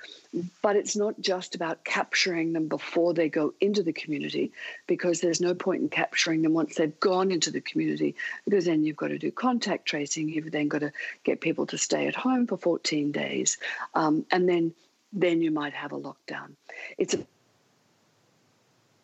But 0.63 0.77
it's 0.77 0.97
not 0.97 1.21
just 1.21 1.55
about 1.55 1.85
capturing 1.85 2.53
them 2.53 2.69
before 2.69 3.15
they 3.15 3.29
go 3.29 3.55
into 3.61 3.83
the 3.83 3.93
community, 3.93 4.53
because 4.87 5.21
there's 5.21 5.41
no 5.41 5.55
point 5.55 5.83
in 5.83 5.89
capturing 5.89 6.43
them 6.43 6.55
once 6.55 6.75
they've 6.75 6.99
gone 7.01 7.31
into 7.31 7.51
the 7.51 7.61
community, 7.61 8.17
because 8.45 8.65
then 8.65 8.85
you've 8.85 8.97
got 8.97 9.09
to 9.09 9.19
do 9.19 9.31
contact 9.31 9.87
tracing. 9.87 10.29
You've 10.29 10.51
then 10.51 10.69
got 10.69 10.81
to 10.81 10.93
get 11.25 11.41
people 11.41 11.67
to 11.67 11.79
stay 11.79 12.07
at 12.07 12.17
home 12.17 12.47
for 12.47 12.57
14 12.57 13.13
days, 13.13 13.59
um, 13.95 14.25
and 14.31 14.49
then 14.49 14.75
then 15.13 15.41
you 15.41 15.51
might 15.51 15.73
have 15.73 15.93
a 15.93 15.99
lockdown. 15.99 16.53
It's 16.99 17.17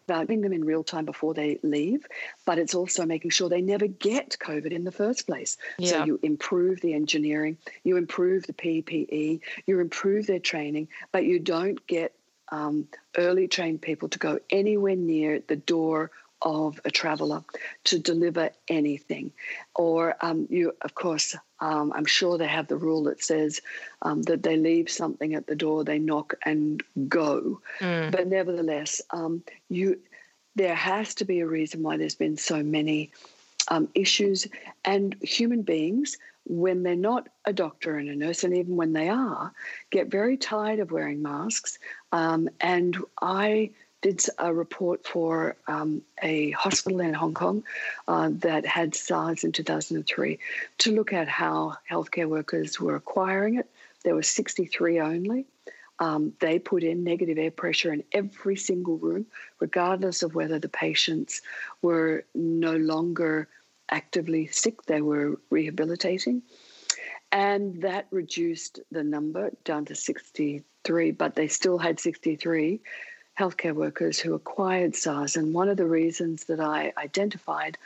about 0.04 0.28
them 0.28 0.52
in 0.52 0.64
real 0.64 0.84
time 0.84 1.04
before 1.04 1.34
they 1.34 1.58
leave, 1.62 2.06
but 2.44 2.58
it's 2.58 2.74
also 2.74 3.04
making 3.04 3.30
sure 3.30 3.48
they 3.48 3.62
never 3.62 3.86
get 3.86 4.36
COVID 4.40 4.72
in 4.72 4.84
the 4.84 4.92
first 4.92 5.26
place. 5.26 5.56
Yeah. 5.78 5.90
So 5.90 6.04
you 6.04 6.20
improve 6.22 6.80
the 6.80 6.94
engineering, 6.94 7.58
you 7.82 7.96
improve 7.96 8.46
the 8.46 8.52
PPE, 8.52 9.40
you 9.66 9.80
improve 9.80 10.26
their 10.26 10.38
training, 10.38 10.88
but 11.12 11.24
you 11.24 11.38
don't 11.38 11.84
get 11.86 12.14
um, 12.50 12.86
early 13.16 13.48
trained 13.48 13.82
people 13.82 14.08
to 14.10 14.18
go 14.18 14.38
anywhere 14.50 14.96
near 14.96 15.40
the 15.46 15.56
door 15.56 16.10
of 16.44 16.78
a 16.84 16.90
traveller 16.90 17.42
to 17.84 17.98
deliver 17.98 18.50
anything. 18.68 19.32
Or 19.74 20.14
um, 20.20 20.46
you, 20.50 20.72
of 20.82 20.94
course, 20.94 21.34
um, 21.60 21.92
I'm 21.94 22.04
sure 22.04 22.36
they 22.36 22.46
have 22.46 22.68
the 22.68 22.76
rule 22.76 23.04
that 23.04 23.22
says 23.22 23.60
um, 24.02 24.22
that 24.22 24.42
they 24.42 24.56
leave 24.56 24.90
something 24.90 25.34
at 25.34 25.46
the 25.46 25.56
door, 25.56 25.82
they 25.82 25.98
knock 25.98 26.34
and 26.44 26.82
go. 27.08 27.60
Mm. 27.80 28.12
But 28.12 28.28
nevertheless, 28.28 29.00
um, 29.10 29.42
you 29.68 29.98
there 30.56 30.74
has 30.74 31.16
to 31.16 31.24
be 31.24 31.40
a 31.40 31.46
reason 31.46 31.82
why 31.82 31.96
there's 31.96 32.14
been 32.14 32.36
so 32.36 32.62
many 32.62 33.10
um, 33.68 33.88
issues, 33.94 34.46
and 34.84 35.16
human 35.22 35.62
beings. 35.62 36.16
When 36.46 36.82
they're 36.82 36.94
not 36.94 37.30
a 37.46 37.54
doctor 37.54 37.96
and 37.96 38.10
a 38.10 38.14
nurse, 38.14 38.44
and 38.44 38.54
even 38.54 38.76
when 38.76 38.92
they 38.92 39.08
are, 39.08 39.50
get 39.90 40.10
very 40.10 40.36
tired 40.36 40.78
of 40.78 40.92
wearing 40.92 41.22
masks. 41.22 41.78
Um, 42.12 42.50
and 42.60 42.98
I 43.22 43.70
did 44.04 44.22
a 44.38 44.52
report 44.52 45.06
for 45.06 45.56
um, 45.66 46.02
a 46.22 46.50
hospital 46.50 47.00
in 47.00 47.14
Hong 47.14 47.32
Kong 47.32 47.64
uh, 48.06 48.28
that 48.40 48.66
had 48.66 48.94
SARS 48.94 49.44
in 49.44 49.52
2003 49.52 50.38
to 50.78 50.92
look 50.94 51.14
at 51.14 51.26
how 51.26 51.78
healthcare 51.90 52.28
workers 52.28 52.78
were 52.78 52.96
acquiring 52.96 53.54
it. 53.54 53.70
There 54.02 54.14
were 54.14 54.22
63 54.22 55.00
only. 55.00 55.46
Um, 55.98 56.34
they 56.38 56.58
put 56.58 56.82
in 56.82 57.02
negative 57.02 57.38
air 57.38 57.50
pressure 57.50 57.94
in 57.94 58.04
every 58.12 58.56
single 58.56 58.98
room, 58.98 59.24
regardless 59.58 60.22
of 60.22 60.34
whether 60.34 60.58
the 60.58 60.68
patients 60.68 61.40
were 61.80 62.26
no 62.34 62.76
longer 62.76 63.48
actively 63.88 64.48
sick, 64.48 64.82
they 64.82 65.00
were 65.00 65.40
rehabilitating. 65.48 66.42
And 67.32 67.80
that 67.80 68.08
reduced 68.10 68.80
the 68.92 69.02
number 69.02 69.52
down 69.64 69.86
to 69.86 69.94
63, 69.94 71.12
but 71.12 71.36
they 71.36 71.48
still 71.48 71.78
had 71.78 71.98
63 71.98 72.82
healthcare 73.38 73.74
workers 73.74 74.18
who 74.18 74.34
acquired 74.34 74.94
SARS. 74.94 75.36
And 75.36 75.54
one 75.54 75.68
of 75.68 75.76
the 75.76 75.86
reasons 75.86 76.44
that 76.44 76.60
I 76.60 76.92
identified, 76.96 77.76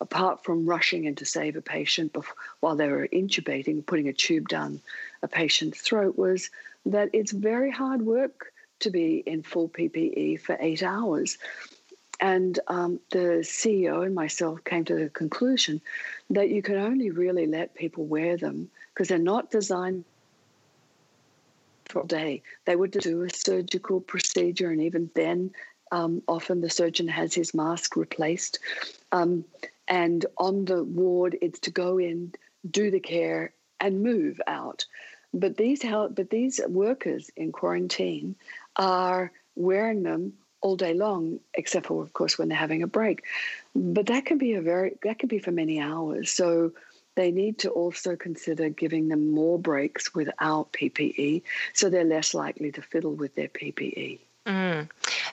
apart 0.00 0.44
from 0.44 0.66
rushing 0.66 1.04
in 1.04 1.14
to 1.16 1.24
save 1.24 1.56
a 1.56 1.62
patient 1.62 2.12
before, 2.12 2.36
while 2.60 2.76
they 2.76 2.88
were 2.88 3.08
intubating, 3.08 3.84
putting 3.84 4.08
a 4.08 4.12
tube 4.12 4.48
down 4.48 4.80
a 5.22 5.28
patient's 5.28 5.80
throat, 5.80 6.16
was 6.16 6.50
that 6.86 7.10
it's 7.12 7.32
very 7.32 7.70
hard 7.70 8.02
work 8.02 8.52
to 8.80 8.90
be 8.90 9.22
in 9.26 9.42
full 9.42 9.68
PPE 9.68 10.40
for 10.40 10.56
eight 10.60 10.82
hours. 10.82 11.38
And 12.18 12.58
um, 12.68 13.00
the 13.10 13.40
CEO 13.42 14.04
and 14.04 14.14
myself 14.14 14.64
came 14.64 14.84
to 14.86 14.94
the 14.94 15.10
conclusion 15.10 15.82
that 16.30 16.48
you 16.48 16.62
can 16.62 16.76
only 16.76 17.10
really 17.10 17.46
let 17.46 17.74
people 17.74 18.06
wear 18.06 18.38
them 18.38 18.70
because 18.94 19.08
they're 19.08 19.18
not 19.18 19.50
designed 19.50 20.04
day. 22.06 22.42
They 22.64 22.76
would 22.76 22.90
do 22.90 23.22
a 23.22 23.30
surgical 23.30 24.00
procedure, 24.00 24.70
and 24.70 24.82
even 24.82 25.10
then, 25.14 25.52
um, 25.92 26.22
often 26.28 26.60
the 26.60 26.70
surgeon 26.70 27.08
has 27.08 27.34
his 27.34 27.54
mask 27.54 27.96
replaced. 27.96 28.58
Um, 29.12 29.44
and 29.88 30.26
on 30.38 30.64
the 30.64 30.82
ward, 30.82 31.38
it's 31.40 31.60
to 31.60 31.70
go 31.70 31.98
in, 31.98 32.32
do 32.68 32.90
the 32.90 33.00
care, 33.00 33.52
and 33.80 34.02
move 34.02 34.40
out. 34.46 34.84
But 35.32 35.56
these 35.56 35.82
but 35.82 36.30
these 36.30 36.60
workers 36.66 37.30
in 37.36 37.52
quarantine 37.52 38.36
are 38.76 39.32
wearing 39.54 40.02
them 40.02 40.32
all 40.62 40.76
day 40.76 40.94
long, 40.94 41.38
except 41.54 41.86
for, 41.86 42.02
of 42.02 42.12
course, 42.12 42.38
when 42.38 42.48
they're 42.48 42.58
having 42.58 42.82
a 42.82 42.86
break. 42.86 43.22
But 43.74 44.06
that 44.06 44.24
can 44.24 44.38
be 44.38 44.54
a 44.54 44.62
very 44.62 44.96
that 45.02 45.18
can 45.18 45.28
be 45.28 45.38
for 45.38 45.52
many 45.52 45.80
hours. 45.80 46.30
So 46.30 46.72
they 47.16 47.32
need 47.32 47.58
to 47.58 47.70
also 47.70 48.14
consider 48.14 48.68
giving 48.68 49.08
them 49.08 49.30
more 49.30 49.58
breaks 49.58 50.14
without 50.14 50.72
PPE 50.72 51.42
so 51.72 51.90
they're 51.90 52.04
less 52.04 52.34
likely 52.34 52.70
to 52.72 52.82
fiddle 52.82 53.14
with 53.14 53.34
their 53.34 53.48
PPE. 53.48 54.20
Mm. 54.46 54.88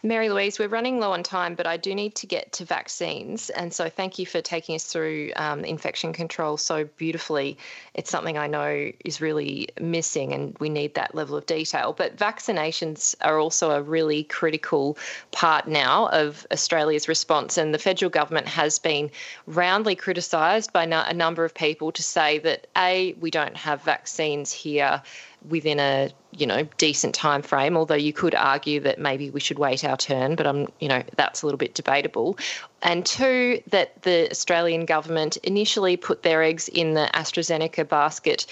Mary 0.05 0.27
Louise, 0.27 0.59
we're 0.59 0.67
running 0.67 0.99
low 0.99 1.13
on 1.13 1.23
time, 1.23 1.55
but 1.55 1.65
I 1.65 1.77
do 1.77 1.95
need 1.95 2.15
to 2.15 2.27
get 2.27 2.51
to 2.53 2.65
vaccines. 2.65 3.49
And 3.49 3.73
so 3.73 3.87
thank 3.87 4.19
you 4.19 4.25
for 4.25 4.41
taking 4.41 4.75
us 4.75 4.83
through 4.83 5.31
um, 5.37 5.63
infection 5.63 6.11
control 6.11 6.57
so 6.57 6.83
beautifully. 6.97 7.57
It's 7.93 8.11
something 8.11 8.37
I 8.37 8.47
know 8.47 8.91
is 9.05 9.21
really 9.21 9.69
missing, 9.79 10.33
and 10.33 10.57
we 10.59 10.67
need 10.67 10.95
that 10.95 11.15
level 11.15 11.37
of 11.37 11.45
detail. 11.45 11.93
But 11.93 12.17
vaccinations 12.17 13.15
are 13.21 13.39
also 13.39 13.71
a 13.71 13.81
really 13.81 14.25
critical 14.25 14.97
part 15.31 15.69
now 15.69 16.09
of 16.09 16.45
Australia's 16.51 17.07
response. 17.07 17.57
And 17.57 17.73
the 17.73 17.79
federal 17.79 18.09
government 18.09 18.49
has 18.49 18.79
been 18.79 19.09
roundly 19.47 19.95
criticised 19.95 20.73
by 20.73 20.83
a 20.83 21.13
number 21.13 21.45
of 21.45 21.53
people 21.53 21.93
to 21.93 22.03
say 22.03 22.39
that, 22.39 22.67
A, 22.75 23.13
we 23.21 23.31
don't 23.31 23.55
have 23.55 23.81
vaccines 23.83 24.51
here 24.51 25.01
within 25.49 25.79
a 25.79 26.09
you 26.31 26.47
know 26.47 26.63
decent 26.77 27.13
time 27.13 27.41
frame 27.41 27.77
although 27.77 27.93
you 27.93 28.13
could 28.13 28.33
argue 28.35 28.79
that 28.79 28.99
maybe 28.99 29.29
we 29.29 29.39
should 29.39 29.59
wait 29.59 29.83
our 29.83 29.97
turn 29.97 30.35
but 30.35 30.47
i'm 30.47 30.67
you 30.79 30.87
know 30.87 31.03
that's 31.15 31.41
a 31.41 31.45
little 31.45 31.57
bit 31.57 31.75
debatable 31.75 32.37
and 32.81 33.05
two 33.05 33.61
that 33.67 34.01
the 34.03 34.29
australian 34.31 34.85
government 34.85 35.37
initially 35.37 35.97
put 35.97 36.23
their 36.23 36.41
eggs 36.41 36.67
in 36.69 36.93
the 36.93 37.09
astrazeneca 37.13 37.87
basket 37.87 38.45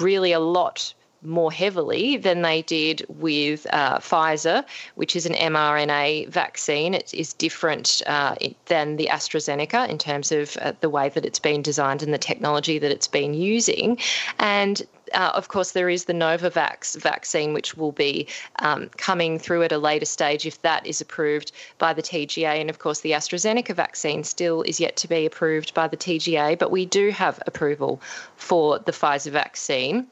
really 0.00 0.32
a 0.32 0.40
lot 0.40 0.94
more 1.22 1.52
heavily 1.52 2.16
than 2.16 2.42
they 2.42 2.62
did 2.62 3.04
with 3.08 3.66
uh, 3.72 3.98
Pfizer, 3.98 4.64
which 4.96 5.14
is 5.16 5.26
an 5.26 5.34
mRNA 5.34 6.28
vaccine. 6.28 6.94
It 6.94 7.14
is 7.14 7.32
different 7.32 8.02
uh, 8.06 8.34
than 8.66 8.96
the 8.96 9.08
AstraZeneca 9.10 9.88
in 9.88 9.98
terms 9.98 10.32
of 10.32 10.56
uh, 10.56 10.72
the 10.80 10.90
way 10.90 11.08
that 11.10 11.24
it's 11.24 11.38
been 11.38 11.62
designed 11.62 12.02
and 12.02 12.12
the 12.12 12.18
technology 12.18 12.78
that 12.78 12.90
it's 12.90 13.08
been 13.08 13.34
using. 13.34 13.98
And 14.38 14.82
uh, 15.14 15.32
of 15.34 15.48
course, 15.48 15.72
there 15.72 15.88
is 15.88 16.04
the 16.04 16.12
Novavax 16.12 17.00
vaccine, 17.00 17.52
which 17.52 17.76
will 17.76 17.92
be 17.92 18.28
um, 18.58 18.88
coming 18.96 19.38
through 19.38 19.62
at 19.62 19.72
a 19.72 19.78
later 19.78 20.06
stage 20.06 20.46
if 20.46 20.60
that 20.62 20.86
is 20.86 21.00
approved 21.00 21.52
by 21.78 21.92
the 21.92 22.02
TGA. 22.02 22.60
And 22.60 22.70
of 22.70 22.78
course, 22.78 23.00
the 23.00 23.12
AstraZeneca 23.12 23.74
vaccine 23.74 24.24
still 24.24 24.62
is 24.62 24.80
yet 24.80 24.96
to 24.96 25.08
be 25.08 25.26
approved 25.26 25.74
by 25.74 25.88
the 25.88 25.96
TGA, 25.96 26.58
but 26.58 26.70
we 26.70 26.86
do 26.86 27.10
have 27.10 27.42
approval 27.46 28.00
for 28.36 28.78
the 28.78 28.92
Pfizer 28.92 29.30
vaccine. 29.30 30.06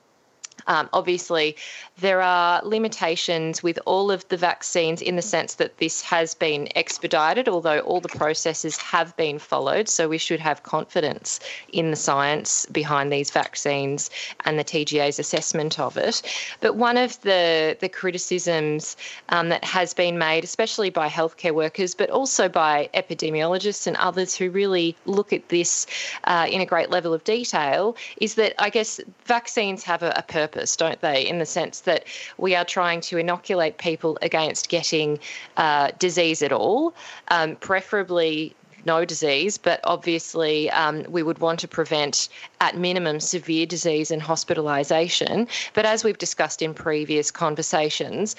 Um, 0.66 0.88
obviously, 0.92 1.56
there 1.98 2.22
are 2.22 2.62
limitations 2.64 3.62
with 3.62 3.78
all 3.86 4.10
of 4.10 4.26
the 4.28 4.36
vaccines 4.36 5.02
in 5.02 5.16
the 5.16 5.22
sense 5.22 5.54
that 5.54 5.78
this 5.78 6.02
has 6.02 6.34
been 6.34 6.68
expedited, 6.76 7.48
although 7.48 7.80
all 7.80 8.00
the 8.00 8.08
processes 8.08 8.76
have 8.78 9.16
been 9.16 9.38
followed. 9.38 9.88
So 9.88 10.08
we 10.08 10.18
should 10.18 10.40
have 10.40 10.62
confidence 10.62 11.40
in 11.72 11.90
the 11.90 11.96
science 11.96 12.66
behind 12.66 13.12
these 13.12 13.30
vaccines 13.30 14.10
and 14.44 14.58
the 14.58 14.64
TGA's 14.64 15.18
assessment 15.18 15.78
of 15.78 15.96
it. 15.96 16.22
But 16.60 16.76
one 16.76 16.96
of 16.96 17.20
the, 17.22 17.76
the 17.80 17.88
criticisms 17.88 18.96
um, 19.28 19.48
that 19.50 19.64
has 19.64 19.94
been 19.94 20.18
made, 20.18 20.44
especially 20.44 20.90
by 20.90 21.08
healthcare 21.08 21.54
workers, 21.54 21.94
but 21.94 22.10
also 22.10 22.48
by 22.48 22.88
epidemiologists 22.94 23.86
and 23.86 23.96
others 23.96 24.34
who 24.34 24.50
really 24.50 24.96
look 25.06 25.32
at 25.32 25.48
this 25.48 25.86
uh, 26.24 26.46
in 26.50 26.60
a 26.60 26.66
great 26.66 26.90
level 26.90 27.12
of 27.12 27.24
detail, 27.24 27.96
is 28.20 28.34
that 28.34 28.54
I 28.58 28.70
guess 28.70 29.00
vaccines 29.24 29.84
have 29.84 30.02
a, 30.02 30.12
a 30.16 30.22
purpose, 30.22 30.49
don't 30.76 31.00
they? 31.00 31.26
In 31.26 31.38
the 31.38 31.46
sense 31.46 31.80
that 31.80 32.04
we 32.38 32.54
are 32.54 32.64
trying 32.64 33.00
to 33.02 33.18
inoculate 33.18 33.78
people 33.78 34.18
against 34.22 34.68
getting 34.68 35.18
uh, 35.56 35.90
disease 35.98 36.42
at 36.42 36.52
all, 36.52 36.94
um, 37.28 37.56
preferably 37.56 38.54
no 38.86 39.04
disease, 39.04 39.58
but 39.58 39.80
obviously 39.84 40.70
um, 40.70 41.04
we 41.08 41.22
would 41.22 41.38
want 41.38 41.60
to 41.60 41.68
prevent, 41.68 42.28
at 42.60 42.76
minimum, 42.76 43.20
severe 43.20 43.66
disease 43.66 44.10
and 44.10 44.22
hospitalisation. 44.22 45.48
But 45.74 45.84
as 45.84 46.04
we've 46.04 46.18
discussed 46.18 46.62
in 46.62 46.74
previous 46.74 47.30
conversations, 47.30 48.36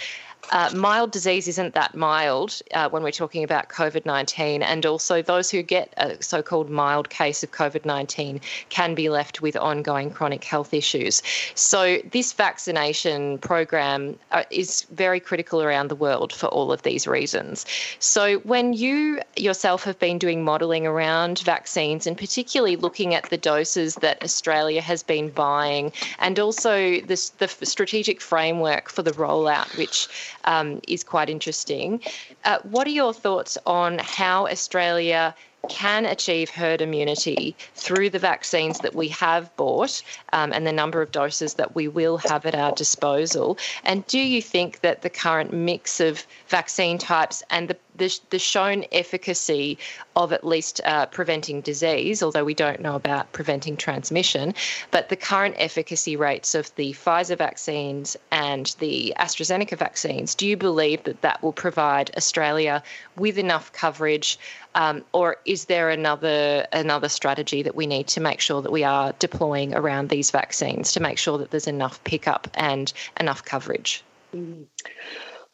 uh, 0.52 0.70
mild 0.76 1.12
disease 1.12 1.48
isn't 1.48 1.74
that 1.76 1.96
mild 1.96 2.62
uh, 2.74 2.90
when 2.90 3.04
we're 3.04 3.12
talking 3.12 3.44
about 3.44 3.70
COVID 3.70 4.06
19, 4.06 4.62
and 4.62 4.86
also 4.86 5.22
those 5.22 5.50
who 5.50 5.62
get 5.62 5.94
a 5.98 6.22
so 6.22 6.42
called 6.42 6.70
mild 6.70 7.10
case 7.10 7.44
of 7.44 7.52
COVID 7.52 7.86
19 7.86 8.42
can 8.70 8.96
be 8.96 9.10
left 9.10 9.42
with 9.42 9.56
ongoing 9.56 10.12
chronic 10.12 10.44
health 10.44 10.74
issues. 10.74 11.22
So, 11.56 12.00
this 12.12 12.34
vaccination 12.34 13.38
program 13.38 14.18
uh, 14.32 14.44
is 14.50 14.84
very 14.92 15.20
critical 15.20 15.62
around 15.62 15.90
the 15.90 15.96
world 15.96 16.34
for 16.34 16.48
all 16.48 16.72
of 16.72 16.82
these 16.82 17.08
reasons. 17.08 17.66
So, 18.00 18.40
when 18.40 18.74
you 18.74 19.22
yourself 19.38 19.84
have 19.84 20.00
been 20.00 20.18
doing 20.18 20.44
modelling 20.44 20.86
around 20.86 21.40
vaccines 21.40 22.08
and 22.08 22.18
particularly 22.18 22.76
looking 22.76 23.14
at 23.14 23.30
the 23.30 23.38
doses 23.38 23.96
that 23.96 24.22
Australia 24.24 24.82
has 24.82 25.04
been 25.04 25.30
buying 25.30 25.92
and 26.20 26.40
also 26.40 27.00
this, 27.02 27.30
the 27.30 27.48
strategic 27.48 28.20
framework 28.22 28.90
for 28.90 29.02
the 29.02 29.12
rollout, 29.12 29.78
which 29.78 30.08
um, 30.46 30.82
is 30.88 31.04
quite 31.04 31.30
interesting. 31.30 32.02
Uh, 32.46 32.60
what 32.64 32.88
are 32.88 32.92
your 32.92 33.14
thoughts 33.14 33.58
on 33.66 34.00
how 34.00 34.48
Australia 34.48 35.36
can 35.70 36.06
achieve 36.06 36.50
herd 36.50 36.82
immunity 36.82 37.56
through 37.76 38.10
the 38.10 38.20
vaccines 38.20 38.80
that 38.80 38.96
we 38.96 39.08
have 39.10 39.56
bought 39.58 40.02
um, 40.34 40.52
and 40.54 40.66
the 40.66 40.72
number 40.72 41.02
of 41.02 41.12
doses 41.12 41.56
that 41.56 41.76
we 41.76 41.88
will 41.88 42.18
have 42.18 42.46
at 42.46 42.56
our 42.56 42.72
disposal? 42.74 43.58
And 43.84 44.06
do 44.08 44.20
you 44.20 44.42
think 44.42 44.82
that 44.82 45.02
the 45.02 45.10
current 45.10 45.54
mix 45.54 46.00
of 46.00 46.26
vaccine 46.48 46.98
types 46.98 47.44
and 47.50 47.68
the 47.68 47.78
the, 47.96 48.20
the 48.30 48.40
shown 48.40 48.86
efficacy 48.92 49.78
of 50.16 50.34
at 50.34 50.46
least 50.46 50.82
uh, 50.86 51.06
preventing 51.08 51.62
disease, 51.62 52.24
although 52.24 52.44
we 52.44 52.54
don't 52.54 52.80
know 52.82 52.96
about 52.96 53.32
preventing 53.32 53.78
transmission, 53.78 54.54
but 54.92 55.10
the 55.10 55.16
current 55.16 55.56
efficacy 55.58 56.16
rates 56.16 56.56
of 56.56 56.74
the 56.76 56.94
Pfizer 56.94 57.38
vaccines 57.38 58.18
and 58.32 58.76
the 58.80 59.14
AstraZeneca 59.18 59.78
vaccines, 59.78 60.36
do 60.36 60.48
you 60.48 60.58
believe 60.58 61.04
that 61.04 61.22
that 61.22 61.44
will 61.44 61.54
provide 61.54 62.12
Australia 62.18 62.82
with 63.18 63.38
enough 63.38 63.72
coverage, 63.74 64.40
um, 64.76 65.04
or 65.12 65.38
is 65.46 65.66
there 65.66 65.90
another 65.90 66.68
another 66.72 67.10
strategy 67.10 67.64
that 67.64 67.76
we 67.76 67.88
need 67.88 68.08
to 68.08 68.22
make 68.22 68.40
sure 68.40 68.62
that 68.62 68.72
we 68.72 68.84
are 68.84 69.14
deploying 69.20 69.74
around 69.76 70.10
these 70.10 70.32
vaccines 70.32 70.92
to 70.94 71.00
make 71.00 71.18
sure 71.18 71.38
that 71.38 71.52
there's 71.52 71.68
enough 71.68 72.04
pickup 72.04 72.48
and 72.54 72.94
enough 73.20 73.44
coverage? 73.44 74.04
Mm. 74.36 74.66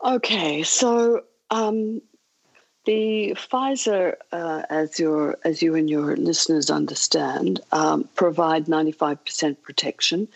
Okay, 0.04 0.64
so 0.64 1.24
um, 1.50 2.02
the 2.86 3.36
Pfizer, 3.36 4.16
uh, 4.32 4.64
as 4.70 5.00
your 5.00 5.38
as 5.44 5.62
you 5.62 5.76
and 5.76 5.90
your 5.90 6.16
listeners 6.16 6.70
understand, 6.70 7.60
um, 7.72 8.08
provide 8.16 8.68
ninety 8.68 8.92
five 8.92 9.24
percent 9.26 9.62
protection 9.64 10.28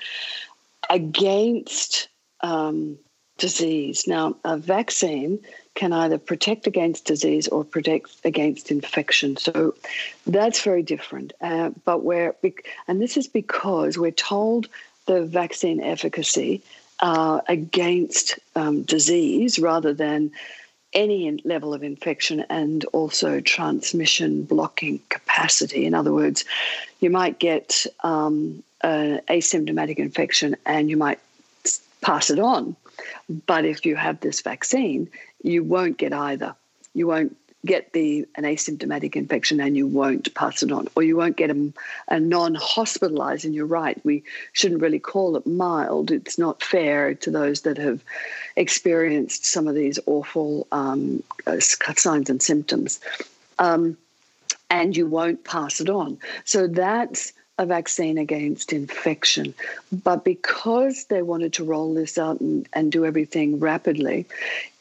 against 0.89 2.09
um, 2.41 2.97
disease. 3.37 4.07
Now, 4.07 4.35
a 4.43 4.57
vaccine 4.57 5.39
can 5.73 5.93
either 5.93 6.17
protect 6.17 6.67
against 6.67 7.05
disease 7.05 7.47
or 7.47 7.63
protect 7.63 8.11
against 8.25 8.71
infection. 8.71 9.37
So 9.37 9.73
that's 10.27 10.61
very 10.61 10.83
different. 10.83 11.33
Uh, 11.41 11.71
but 11.85 12.03
where, 12.03 12.35
and 12.87 13.01
this 13.01 13.17
is 13.17 13.27
because 13.27 13.97
we're 13.97 14.11
told 14.11 14.67
the 15.05 15.23
vaccine 15.23 15.81
efficacy 15.81 16.61
uh, 16.99 17.41
against 17.47 18.37
um, 18.55 18.83
disease 18.83 19.59
rather 19.59 19.93
than 19.93 20.31
any 20.93 21.39
level 21.45 21.73
of 21.73 21.83
infection 21.83 22.45
and 22.49 22.83
also 22.85 23.39
transmission 23.39 24.43
blocking 24.43 24.99
capacity. 25.09 25.85
In 25.85 25.93
other 25.93 26.11
words, 26.11 26.43
you 26.99 27.09
might 27.09 27.39
get 27.39 27.85
um, 28.03 28.61
an 28.81 29.21
asymptomatic 29.29 29.97
infection 29.97 30.57
and 30.65 30.89
you 30.89 30.97
might 30.97 31.19
pass 32.01 32.29
it 32.29 32.39
on. 32.39 32.75
But 33.47 33.65
if 33.65 33.85
you 33.85 33.95
have 33.95 34.19
this 34.19 34.41
vaccine, 34.41 35.09
you 35.43 35.63
won't 35.63 35.97
get 35.97 36.13
either. 36.13 36.55
You 36.93 37.07
won't 37.07 37.37
get 37.65 37.93
the 37.93 38.27
an 38.35 38.43
asymptomatic 38.43 39.15
infection 39.15 39.59
and 39.59 39.77
you 39.77 39.85
won't 39.85 40.33
pass 40.33 40.63
it 40.63 40.71
on, 40.71 40.87
or 40.95 41.03
you 41.03 41.15
won't 41.15 41.37
get 41.37 41.51
a, 41.51 41.73
a 42.07 42.19
non-hospitalized. 42.19 43.45
And 43.45 43.53
you're 43.53 43.65
right, 43.65 44.03
we 44.03 44.23
shouldn't 44.53 44.81
really 44.81 44.99
call 44.99 45.35
it 45.35 45.45
mild. 45.45 46.11
It's 46.11 46.37
not 46.37 46.63
fair 46.63 47.13
to 47.15 47.31
those 47.31 47.61
that 47.61 47.77
have 47.77 48.03
experienced 48.55 49.45
some 49.45 49.67
of 49.67 49.75
these 49.75 49.99
awful 50.07 50.67
um, 50.71 51.23
uh, 51.45 51.59
signs 51.59 52.29
and 52.29 52.41
symptoms. 52.41 52.99
Um, 53.59 53.97
and 54.69 54.95
you 54.95 55.05
won't 55.05 55.43
pass 55.43 55.81
it 55.81 55.89
on. 55.89 56.17
So 56.45 56.65
that's 56.65 57.33
a 57.57 57.65
vaccine 57.65 58.17
against 58.17 58.73
infection. 58.73 59.53
But 59.91 60.23
because 60.23 61.05
they 61.05 61.21
wanted 61.21 61.53
to 61.53 61.63
roll 61.63 61.93
this 61.93 62.17
out 62.17 62.39
and, 62.39 62.67
and 62.73 62.91
do 62.91 63.05
everything 63.05 63.59
rapidly, 63.59 64.25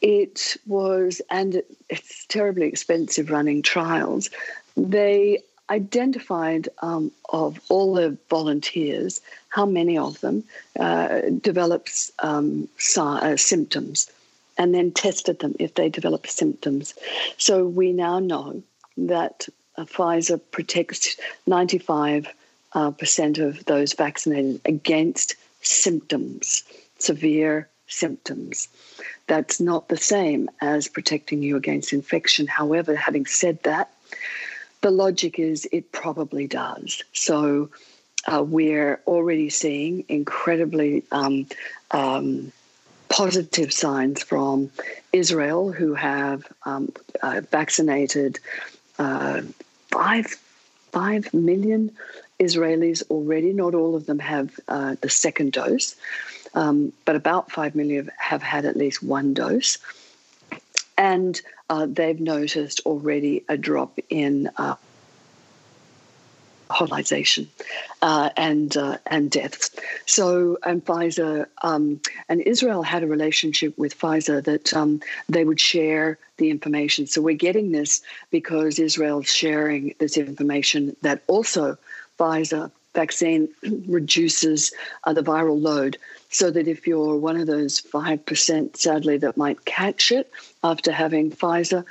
it 0.01 0.57
was, 0.65 1.21
and 1.29 1.61
it's 1.89 2.25
terribly 2.25 2.67
expensive 2.67 3.29
running 3.29 3.61
trials, 3.61 4.29
they 4.75 5.43
identified 5.69 6.67
um, 6.81 7.11
of 7.29 7.59
all 7.69 7.93
the 7.93 8.17
volunteers 8.29 9.21
how 9.49 9.65
many 9.65 9.97
of 9.97 10.19
them 10.21 10.43
uh, 10.79 11.21
developed 11.41 12.11
um, 12.19 12.67
uh, 12.97 13.37
symptoms 13.37 14.11
and 14.57 14.75
then 14.75 14.91
tested 14.91 15.39
them 15.39 15.55
if 15.59 15.75
they 15.75 15.89
developed 15.89 16.29
symptoms. 16.29 16.93
So 17.37 17.65
we 17.65 17.93
now 17.93 18.19
know 18.19 18.61
that 18.97 19.47
uh, 19.77 19.85
Pfizer 19.85 20.39
protects 20.51 21.17
95 21.47 22.27
uh, 22.73 22.91
percent 22.91 23.37
of 23.37 23.63
those 23.65 23.93
vaccinated 23.93 24.61
against 24.65 25.35
symptoms, 25.61 26.63
severe 26.99 27.67
symptoms. 27.87 28.67
That's 29.27 29.59
not 29.59 29.89
the 29.89 29.97
same 29.97 30.49
as 30.61 30.87
protecting 30.87 31.43
you 31.43 31.55
against 31.57 31.93
infection. 31.93 32.47
However, 32.47 32.95
having 32.95 33.25
said 33.25 33.61
that, 33.63 33.91
the 34.81 34.91
logic 34.91 35.39
is 35.39 35.67
it 35.71 35.91
probably 35.91 36.47
does. 36.47 37.03
So 37.13 37.69
uh, 38.27 38.43
we're 38.43 39.01
already 39.07 39.49
seeing 39.49 40.05
incredibly 40.07 41.03
um, 41.11 41.47
um, 41.91 42.51
positive 43.09 43.71
signs 43.73 44.23
from 44.23 44.71
Israel, 45.11 45.71
who 45.71 45.93
have 45.93 46.45
um, 46.65 46.91
uh, 47.21 47.41
vaccinated 47.51 48.39
uh, 48.97 49.41
five 49.89 50.35
five 50.91 51.33
million 51.33 51.91
Israelis 52.41 53.03
already. 53.09 53.53
Not 53.53 53.75
all 53.75 53.95
of 53.95 54.05
them 54.05 54.19
have 54.19 54.59
uh, 54.67 54.95
the 55.01 55.09
second 55.09 55.53
dose, 55.53 55.95
um, 56.53 56.91
but 57.05 57.15
about 57.15 57.51
5 57.51 57.75
million 57.75 58.09
have 58.17 58.41
had 58.41 58.65
at 58.65 58.75
least 58.75 59.03
one 59.03 59.33
dose. 59.33 59.77
And 60.97 61.39
uh, 61.69 61.87
they've 61.89 62.19
noticed 62.19 62.81
already 62.85 63.43
a 63.47 63.57
drop 63.57 63.97
in 64.09 64.49
uh, 64.57 64.75
hospitalization 66.71 67.49
uh, 68.01 68.29
and 68.37 68.75
uh, 68.77 68.97
and 69.05 69.29
deaths. 69.29 69.69
So 70.05 70.57
and 70.63 70.83
Pfizer 70.83 71.47
um, 71.63 72.01
and 72.29 72.41
Israel 72.41 72.83
had 72.83 73.03
a 73.03 73.07
relationship 73.07 73.77
with 73.77 73.97
Pfizer 73.99 74.43
that 74.43 74.73
um, 74.73 75.01
they 75.29 75.43
would 75.43 75.59
share 75.59 76.17
the 76.37 76.49
information. 76.49 77.07
So 77.07 77.21
we're 77.21 77.35
getting 77.35 77.71
this 77.71 78.01
because 78.31 78.79
Israel's 78.79 79.31
sharing 79.31 79.93
this 79.99 80.17
information 80.17 80.95
that 81.01 81.21
also 81.27 81.77
Pfizer 82.21 82.71
vaccine 82.93 83.49
reduces 83.87 84.71
uh, 85.05 85.13
the 85.13 85.23
viral 85.23 85.59
load 85.59 85.97
so 86.29 86.51
that 86.51 86.67
if 86.67 86.85
you're 86.85 87.17
one 87.17 87.37
of 87.37 87.47
those 87.47 87.81
5%, 87.81 88.77
sadly, 88.77 89.17
that 89.17 89.37
might 89.37 89.65
catch 89.65 90.11
it 90.11 90.31
after 90.63 90.91
having 90.91 91.31
Pfizer, 91.31 91.83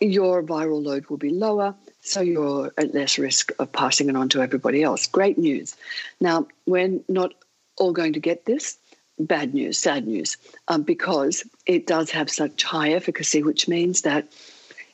your 0.00 0.42
viral 0.42 0.84
load 0.84 1.06
will 1.06 1.16
be 1.16 1.30
lower, 1.30 1.74
so 2.00 2.20
you're 2.20 2.72
at 2.76 2.94
less 2.94 3.16
risk 3.16 3.52
of 3.58 3.72
passing 3.72 4.08
it 4.08 4.16
on 4.16 4.28
to 4.30 4.42
everybody 4.42 4.82
else. 4.82 5.06
Great 5.06 5.38
news. 5.38 5.76
Now, 6.20 6.48
we're 6.66 7.00
not 7.08 7.32
all 7.78 7.92
going 7.92 8.14
to 8.14 8.20
get 8.20 8.44
this. 8.44 8.76
Bad 9.20 9.54
news, 9.54 9.78
sad 9.78 10.08
news, 10.08 10.36
um, 10.66 10.82
because 10.82 11.44
it 11.66 11.86
does 11.86 12.10
have 12.10 12.28
such 12.28 12.64
high 12.64 12.90
efficacy, 12.94 13.44
which 13.44 13.68
means 13.68 14.02
that 14.02 14.26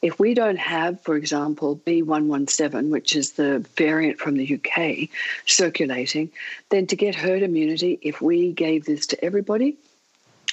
if 0.02 0.18
we 0.18 0.34
don't 0.34 0.58
have, 0.58 1.00
for 1.02 1.16
example, 1.16 1.80
B117, 1.86 2.88
which 2.88 3.14
is 3.14 3.32
the 3.32 3.58
variant 3.76 4.18
from 4.18 4.36
the 4.36 4.54
UK 4.54 5.08
circulating, 5.46 6.30
then 6.70 6.86
to 6.86 6.96
get 6.96 7.14
herd 7.14 7.42
immunity, 7.42 7.98
if 8.00 8.22
we 8.22 8.52
gave 8.52 8.86
this 8.86 9.06
to 9.08 9.24
everybody 9.24 9.76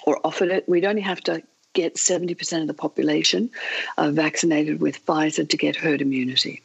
or 0.03 0.19
offered 0.25 0.49
it, 0.49 0.67
we'd 0.67 0.85
only 0.85 1.01
have 1.01 1.21
to 1.21 1.41
get 1.73 1.95
70% 1.95 2.61
of 2.61 2.67
the 2.67 2.73
population 2.73 3.49
uh, 3.97 4.11
vaccinated 4.11 4.81
with 4.81 5.05
Pfizer 5.05 5.47
to 5.47 5.57
get 5.57 5.75
herd 5.75 6.01
immunity. 6.01 6.61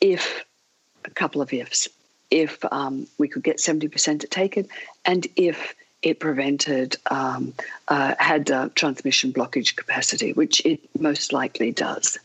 If, 0.00 0.44
a 1.04 1.10
couple 1.10 1.42
of 1.42 1.52
ifs, 1.52 1.88
if 2.30 2.64
um, 2.70 3.08
we 3.18 3.26
could 3.26 3.42
get 3.42 3.56
70% 3.56 4.20
to 4.20 4.26
take 4.28 4.56
it, 4.56 4.68
and 5.04 5.26
if 5.34 5.74
it 6.02 6.18
prevented, 6.18 6.96
um, 7.10 7.52
uh, 7.88 8.14
had 8.18 8.50
uh, 8.50 8.68
transmission 8.74 9.32
blockage 9.32 9.76
capacity, 9.76 10.32
which 10.32 10.64
it 10.64 10.80
most 10.98 11.32
likely 11.32 11.72
does. 11.72 12.18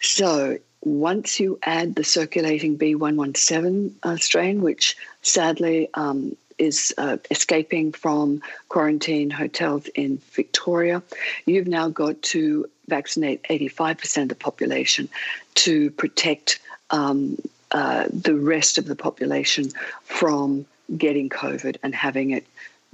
So 0.00 0.58
once 0.82 1.40
you 1.40 1.58
add 1.62 1.94
the 1.94 2.04
circulating 2.04 2.78
B117 2.78 3.92
uh, 4.02 4.16
strain, 4.16 4.62
which 4.62 4.96
sadly 5.22 5.88
um, 5.94 6.36
is 6.58 6.94
uh, 6.98 7.18
escaping 7.30 7.92
from 7.92 8.40
quarantine 8.68 9.30
hotels 9.30 9.86
in 9.88 10.18
Victoria, 10.32 11.02
you've 11.44 11.66
now 11.66 11.88
got 11.88 12.22
to 12.22 12.68
vaccinate 12.88 13.42
85% 13.44 14.22
of 14.22 14.28
the 14.28 14.34
population 14.34 15.08
to 15.56 15.90
protect 15.90 16.60
um, 16.90 17.36
uh, 17.72 18.06
the 18.10 18.34
rest 18.34 18.78
of 18.78 18.86
the 18.86 18.94
population 18.94 19.70
from 20.04 20.66
getting 20.96 21.28
COVID 21.28 21.78
and 21.82 21.94
having 21.94 22.30
it 22.30 22.46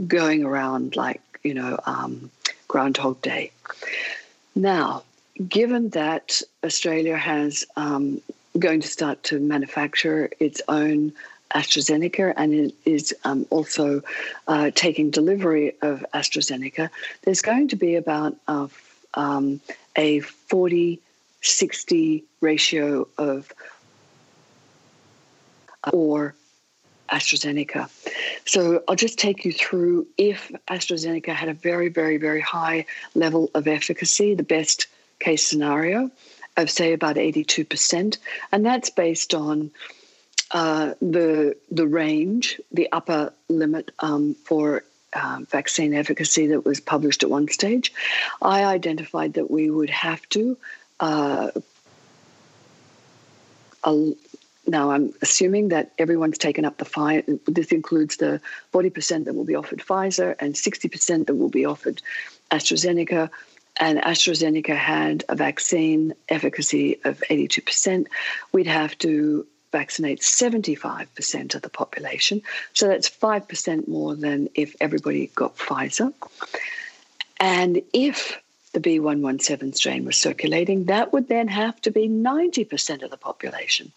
going 0.07 0.45
around 0.45 0.97
like, 0.97 1.21
you 1.43 1.55
know, 1.55 1.79
um, 1.87 2.31
Groundhog 2.69 3.21
Day. 3.23 3.53
Now, 4.55 5.03
given 5.49 5.91
that 5.91 6.41
Australia 6.65 7.17
has 7.17 7.65
um, 7.77 8.21
going 8.59 8.81
to 8.81 8.89
start 8.89 9.23
to 9.25 9.39
manufacture 9.39 10.31
its 10.39 10.61
own 10.69 11.13
AstraZeneca 11.55 12.33
and 12.37 12.55
it 12.55 12.75
is 12.85 13.15
um, 13.25 13.47
also 13.51 14.03
uh, 14.49 14.71
taking 14.75 15.11
delivery 15.11 15.75
of 15.83 16.05
AstraZeneca, 16.15 16.89
there's 17.23 17.43
going 17.43 17.69
to 17.69 17.77
be 17.77 17.95
about 17.97 18.37
a, 18.49 18.69
um, 19.15 19.61
a 19.97 20.21
40 20.21 21.01
60 21.43 22.25
ratio 22.41 23.09
of 23.19 23.53
or 25.93 26.35
AstraZeneca. 27.11 27.91
So 28.45 28.83
I'll 28.89 28.97
just 28.97 29.19
take 29.19 29.45
you 29.45 29.53
through 29.53 30.07
if 30.19 30.51
AstraZeneca 30.69 31.35
had 31.35 31.49
a 31.49 31.55
very, 31.55 31.89
very, 31.89 32.17
very 32.17 32.41
high 32.41 32.87
level 33.15 33.51
of 33.55 33.67
efficacy, 33.67 34.35
the 34.35 34.43
best 34.43 34.87
case 35.21 35.47
scenario 35.47 36.11
of, 36.57 36.71
say, 36.71 36.93
about 36.93 37.17
82%. 37.17 38.19
And 38.51 38.67
that's 38.67 38.91
based 38.91 39.35
on 39.35 39.71
uh, 40.51 40.95
the, 41.01 41.57
the 41.71 41.87
range, 41.87 42.61
the 42.73 42.91
upper 42.93 43.33
limit 43.49 43.91
um, 44.01 44.35
for 44.45 44.85
uh, 45.15 45.41
vaccine 45.49 45.95
efficacy 45.95 46.49
that 46.49 46.65
was 46.65 46.81
published 46.81 47.23
at 47.23 47.31
one 47.31 47.49
stage. 47.49 47.93
I 48.41 48.65
identified 48.65 49.35
that 49.35 49.51
we 49.51 49.71
would 49.71 49.91
have 49.91 50.27
to. 50.31 50.57
Uh, 51.01 51.51
now, 54.73 54.91
I'm 54.91 55.13
assuming 55.21 55.69
that 55.69 55.93
everyone's 55.99 56.39
taken 56.39 56.65
up 56.65 56.79
the 56.79 56.87
fire. 56.87 57.23
This 57.47 57.71
includes 57.73 58.17
the 58.17 58.41
40% 58.73 59.27
that 59.27 59.35
will 59.35 59.45
be 59.45 59.55
offered 59.55 59.81
Pfizer 59.81 60.35
and 60.41 60.55
60% 60.55 61.27
that 61.27 61.35
will 61.35 61.51
be 61.51 61.67
offered 61.67 62.01
AstraZeneca. 62.51 63.29
And 63.77 63.99
AstraZeneca 63.99 64.75
had 64.75 65.25
a 65.29 65.37
vaccine 65.37 66.15
efficacy 66.31 66.99
of 67.05 67.23
82%. 67.31 68.07
We'd 68.53 68.67
have 68.67 68.97
to 68.99 69.47
vaccinate 69.73 70.21
75% 70.21 71.55
of 71.55 71.63
the 71.63 71.69
population. 71.69 72.43
So 72.73 72.89
that's 72.89 73.11
5% 73.11 73.89
more 73.89 74.15
than 74.15 74.49
if 74.55 74.75
everybody 74.81 75.27
got 75.35 75.57
Pfizer. 75.59 76.15
And 77.39 77.83
if 77.93 78.41
the 78.73 78.81
B117 78.81 79.77
strain 79.77 80.07
was 80.07 80.17
circulating, 80.17 80.85
that 80.85 81.13
would 81.13 81.29
then 81.29 81.49
have 81.49 81.79
to 81.83 81.91
be 81.91 82.09
90% 82.09 83.03
of 83.03 83.11
the 83.11 83.19
population. 83.19 83.93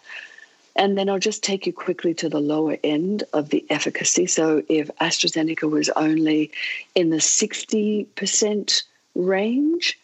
And 0.75 0.97
then 0.97 1.09
I'll 1.09 1.19
just 1.19 1.43
take 1.43 1.65
you 1.65 1.73
quickly 1.73 2.13
to 2.15 2.29
the 2.29 2.39
lower 2.39 2.77
end 2.83 3.23
of 3.33 3.49
the 3.49 3.65
efficacy. 3.69 4.25
So 4.27 4.63
if 4.67 4.89
AstraZeneca 4.99 5.69
was 5.69 5.89
only 5.89 6.51
in 6.95 7.09
the 7.09 7.17
60% 7.17 8.83
range, 9.15 9.99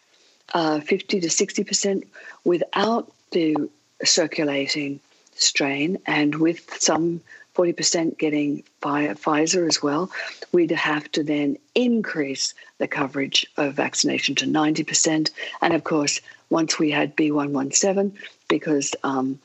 uh, 0.54 0.80
50 0.80 1.20
to 1.20 1.28
60% 1.28 2.04
without 2.44 3.12
the 3.32 3.56
circulating 4.04 5.00
strain 5.34 5.98
and 6.06 6.36
with 6.36 6.80
some 6.80 7.20
40% 7.54 8.16
getting 8.18 8.62
Pfizer 8.80 9.68
as 9.68 9.82
well, 9.82 10.10
we'd 10.52 10.70
have 10.70 11.10
to 11.12 11.22
then 11.22 11.58
increase 11.74 12.54
the 12.78 12.88
coverage 12.88 13.46
of 13.56 13.74
vaccination 13.74 14.34
to 14.36 14.46
90%. 14.46 15.30
And 15.60 15.74
of 15.74 15.84
course, 15.84 16.20
once 16.48 16.78
we 16.78 16.90
had 16.90 17.16
B117, 17.16 18.12
because 18.48 18.94
um, 19.04 19.38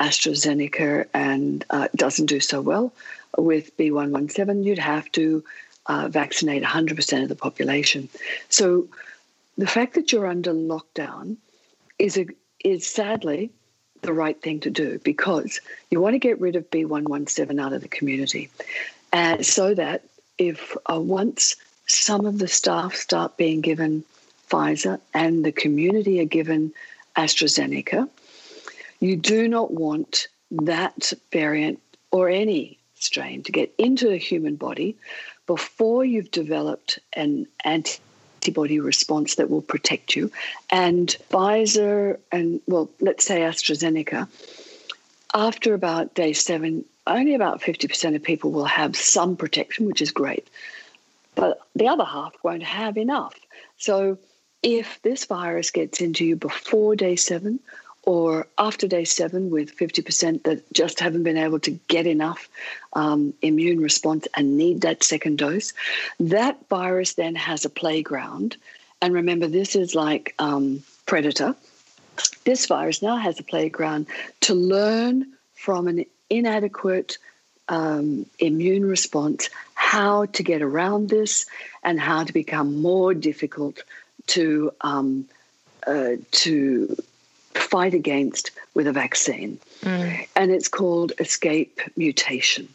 AstraZeneca 0.00 1.06
and 1.14 1.64
uh, 1.70 1.88
doesn't 1.94 2.26
do 2.26 2.40
so 2.40 2.60
well 2.60 2.92
with 3.38 3.76
B117, 3.76 4.64
you'd 4.64 4.78
have 4.78 5.10
to 5.12 5.44
uh, 5.86 6.08
vaccinate 6.08 6.62
100% 6.62 7.22
of 7.22 7.28
the 7.28 7.36
population. 7.36 8.08
So 8.48 8.88
the 9.56 9.66
fact 9.66 9.94
that 9.94 10.12
you're 10.12 10.26
under 10.26 10.52
lockdown 10.52 11.36
is 11.98 12.16
a, 12.16 12.26
is 12.64 12.86
sadly 12.86 13.50
the 14.02 14.12
right 14.12 14.40
thing 14.40 14.60
to 14.60 14.70
do 14.70 14.98
because 15.02 15.60
you 15.90 16.00
want 16.00 16.14
to 16.14 16.18
get 16.18 16.40
rid 16.40 16.56
of 16.56 16.70
B117 16.70 17.60
out 17.60 17.72
of 17.72 17.82
the 17.82 17.88
community, 17.88 18.50
and 19.12 19.44
so 19.44 19.74
that 19.74 20.04
if 20.38 20.76
uh, 20.90 21.00
once 21.00 21.56
some 21.86 22.26
of 22.26 22.38
the 22.38 22.48
staff 22.48 22.94
start 22.94 23.36
being 23.36 23.60
given 23.60 24.04
Pfizer 24.50 25.00
and 25.14 25.44
the 25.44 25.52
community 25.52 26.20
are 26.20 26.26
given 26.26 26.72
AstraZeneca, 27.16 28.08
you 29.00 29.16
do 29.16 29.48
not 29.48 29.72
want 29.72 30.28
that 30.50 31.12
variant 31.32 31.80
or 32.10 32.28
any 32.28 32.78
strain 32.94 33.42
to 33.42 33.52
get 33.52 33.72
into 33.78 34.08
the 34.08 34.16
human 34.16 34.56
body 34.56 34.96
before 35.46 36.04
you've 36.04 36.30
developed 36.30 36.98
an 37.12 37.46
antibody 37.64 38.80
response 38.80 39.36
that 39.36 39.50
will 39.50 39.62
protect 39.62 40.16
you. 40.16 40.30
And 40.70 41.14
Pfizer 41.30 42.18
and, 42.32 42.60
well, 42.66 42.90
let's 43.00 43.24
say 43.24 43.40
AstraZeneca, 43.40 44.28
after 45.34 45.74
about 45.74 46.14
day 46.14 46.32
seven, 46.32 46.84
only 47.06 47.34
about 47.34 47.60
50% 47.60 48.16
of 48.16 48.22
people 48.22 48.50
will 48.50 48.64
have 48.64 48.96
some 48.96 49.36
protection, 49.36 49.86
which 49.86 50.02
is 50.02 50.10
great. 50.10 50.48
But 51.34 51.60
the 51.74 51.88
other 51.88 52.04
half 52.04 52.34
won't 52.42 52.62
have 52.62 52.96
enough. 52.96 53.34
So 53.76 54.18
if 54.62 55.00
this 55.02 55.26
virus 55.26 55.70
gets 55.70 56.00
into 56.00 56.24
you 56.24 56.34
before 56.34 56.96
day 56.96 57.14
seven 57.14 57.60
or 58.06 58.46
after 58.56 58.86
day 58.86 59.04
seven 59.04 59.50
with 59.50 59.76
50% 59.76 60.44
that 60.44 60.72
just 60.72 61.00
haven't 61.00 61.24
been 61.24 61.36
able 61.36 61.58
to 61.60 61.72
get 61.88 62.06
enough 62.06 62.48
um, 62.92 63.34
immune 63.42 63.80
response 63.80 64.28
and 64.34 64.56
need 64.56 64.80
that 64.82 65.02
second 65.02 65.38
dose, 65.38 65.74
that 66.20 66.56
virus 66.68 67.14
then 67.14 67.34
has 67.34 67.64
a 67.64 67.70
playground. 67.70 68.56
And 69.02 69.12
remember, 69.12 69.48
this 69.48 69.74
is 69.74 69.94
like 69.94 70.34
um, 70.38 70.82
Predator. 71.04 71.56
This 72.44 72.66
virus 72.66 73.02
now 73.02 73.16
has 73.16 73.38
a 73.40 73.42
playground 73.42 74.06
to 74.42 74.54
learn 74.54 75.26
from 75.54 75.88
an 75.88 76.06
inadequate 76.30 77.18
um, 77.68 78.24
immune 78.38 78.84
response 78.84 79.50
how 79.74 80.26
to 80.26 80.42
get 80.44 80.62
around 80.62 81.08
this 81.08 81.44
and 81.82 81.98
how 81.98 82.22
to 82.22 82.32
become 82.32 82.80
more 82.80 83.12
difficult 83.12 83.82
to 84.28 84.72
um, 84.80 85.28
uh, 85.86 86.16
to 86.30 86.96
fight 87.58 87.94
against 87.94 88.50
with 88.74 88.86
a 88.86 88.92
vaccine. 88.92 89.58
Mm. 89.82 90.28
And 90.36 90.50
it's 90.50 90.68
called 90.68 91.12
escape 91.18 91.80
mutation. 91.96 92.68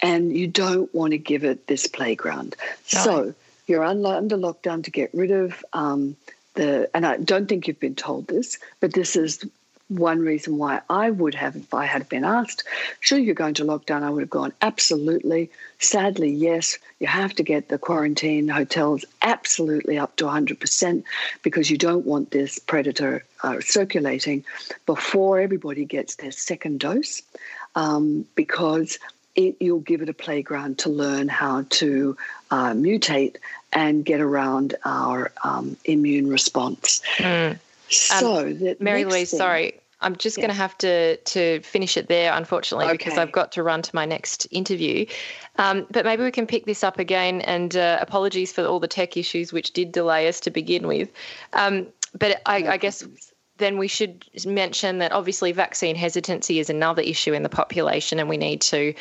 And 0.00 0.36
you 0.36 0.46
don't 0.46 0.94
want 0.94 1.12
to 1.12 1.18
give 1.18 1.44
it 1.44 1.66
this 1.66 1.86
playground. 1.86 2.56
No. 2.94 3.00
So 3.02 3.34
you're 3.66 3.84
under 3.84 4.36
lockdown 4.36 4.84
to 4.84 4.90
get 4.90 5.10
rid 5.14 5.30
of 5.30 5.64
um, 5.72 6.16
the, 6.54 6.90
and 6.94 7.06
I 7.06 7.16
don't 7.16 7.48
think 7.48 7.66
you've 7.66 7.80
been 7.80 7.94
told 7.94 8.26
this, 8.26 8.58
but 8.80 8.92
this 8.92 9.16
is 9.16 9.44
one 9.88 10.20
reason 10.20 10.58
why 10.58 10.80
I 10.90 11.10
would 11.10 11.34
have, 11.34 11.54
if 11.56 11.72
I 11.72 11.84
had 11.84 12.08
been 12.08 12.24
asked, 12.24 12.64
sure, 13.00 13.18
you're 13.18 13.34
going 13.34 13.54
to 13.54 13.64
lockdown, 13.64 14.02
I 14.02 14.10
would 14.10 14.22
have 14.22 14.30
gone, 14.30 14.52
absolutely. 14.60 15.50
Sadly, 15.78 16.30
yes, 16.30 16.78
you 16.98 17.06
have 17.06 17.34
to 17.34 17.42
get 17.42 17.68
the 17.68 17.78
quarantine 17.78 18.48
hotels 18.48 19.04
absolutely 19.22 19.98
up 19.98 20.16
to 20.16 20.24
100% 20.24 21.04
because 21.42 21.70
you 21.70 21.78
don't 21.78 22.06
want 22.06 22.30
this 22.30 22.58
predator 22.58 23.24
uh, 23.42 23.60
circulating 23.60 24.44
before 24.86 25.38
everybody 25.38 25.84
gets 25.84 26.16
their 26.16 26.32
second 26.32 26.80
dose 26.80 27.22
um, 27.76 28.26
because 28.34 28.98
it, 29.36 29.56
you'll 29.60 29.80
give 29.80 30.02
it 30.02 30.08
a 30.08 30.14
playground 30.14 30.78
to 30.78 30.88
learn 30.88 31.28
how 31.28 31.64
to 31.68 32.16
uh, 32.50 32.70
mutate 32.70 33.36
and 33.72 34.04
get 34.04 34.20
around 34.20 34.74
our 34.84 35.30
um, 35.44 35.76
immune 35.84 36.28
response. 36.28 37.02
Mm. 37.18 37.58
So, 37.88 38.46
um, 38.48 38.76
Mary 38.80 39.04
Louise, 39.04 39.30
thing, 39.30 39.38
sorry, 39.38 39.80
I'm 40.00 40.16
just 40.16 40.36
yeah. 40.36 40.42
going 40.42 40.50
to 40.50 40.56
have 40.56 40.76
to 40.78 41.16
to 41.16 41.60
finish 41.60 41.96
it 41.96 42.08
there, 42.08 42.32
unfortunately, 42.32 42.86
okay. 42.86 42.96
because 42.96 43.16
I've 43.16 43.32
got 43.32 43.52
to 43.52 43.62
run 43.62 43.82
to 43.82 43.94
my 43.94 44.04
next 44.04 44.46
interview. 44.50 45.06
Um, 45.56 45.86
but 45.90 46.04
maybe 46.04 46.22
we 46.22 46.30
can 46.30 46.46
pick 46.46 46.66
this 46.66 46.84
up 46.84 46.98
again. 46.98 47.40
And 47.42 47.76
uh, 47.76 47.98
apologies 48.00 48.52
for 48.52 48.64
all 48.64 48.80
the 48.80 48.88
tech 48.88 49.16
issues 49.16 49.52
which 49.52 49.72
did 49.72 49.92
delay 49.92 50.28
us 50.28 50.40
to 50.40 50.50
begin 50.50 50.86
with. 50.86 51.10
Um, 51.54 51.86
but 52.18 52.42
I, 52.46 52.60
no 52.60 52.70
I 52.70 52.76
guess 52.76 53.06
then 53.58 53.78
we 53.78 53.88
should 53.88 54.26
mention 54.44 54.98
that 54.98 55.12
obviously 55.12 55.52
vaccine 55.52 55.96
hesitancy 55.96 56.58
is 56.58 56.68
another 56.68 57.00
issue 57.00 57.32
in 57.32 57.42
the 57.42 57.48
population, 57.48 58.18
and 58.18 58.28
we 58.28 58.36
need 58.36 58.60
to 58.62 58.92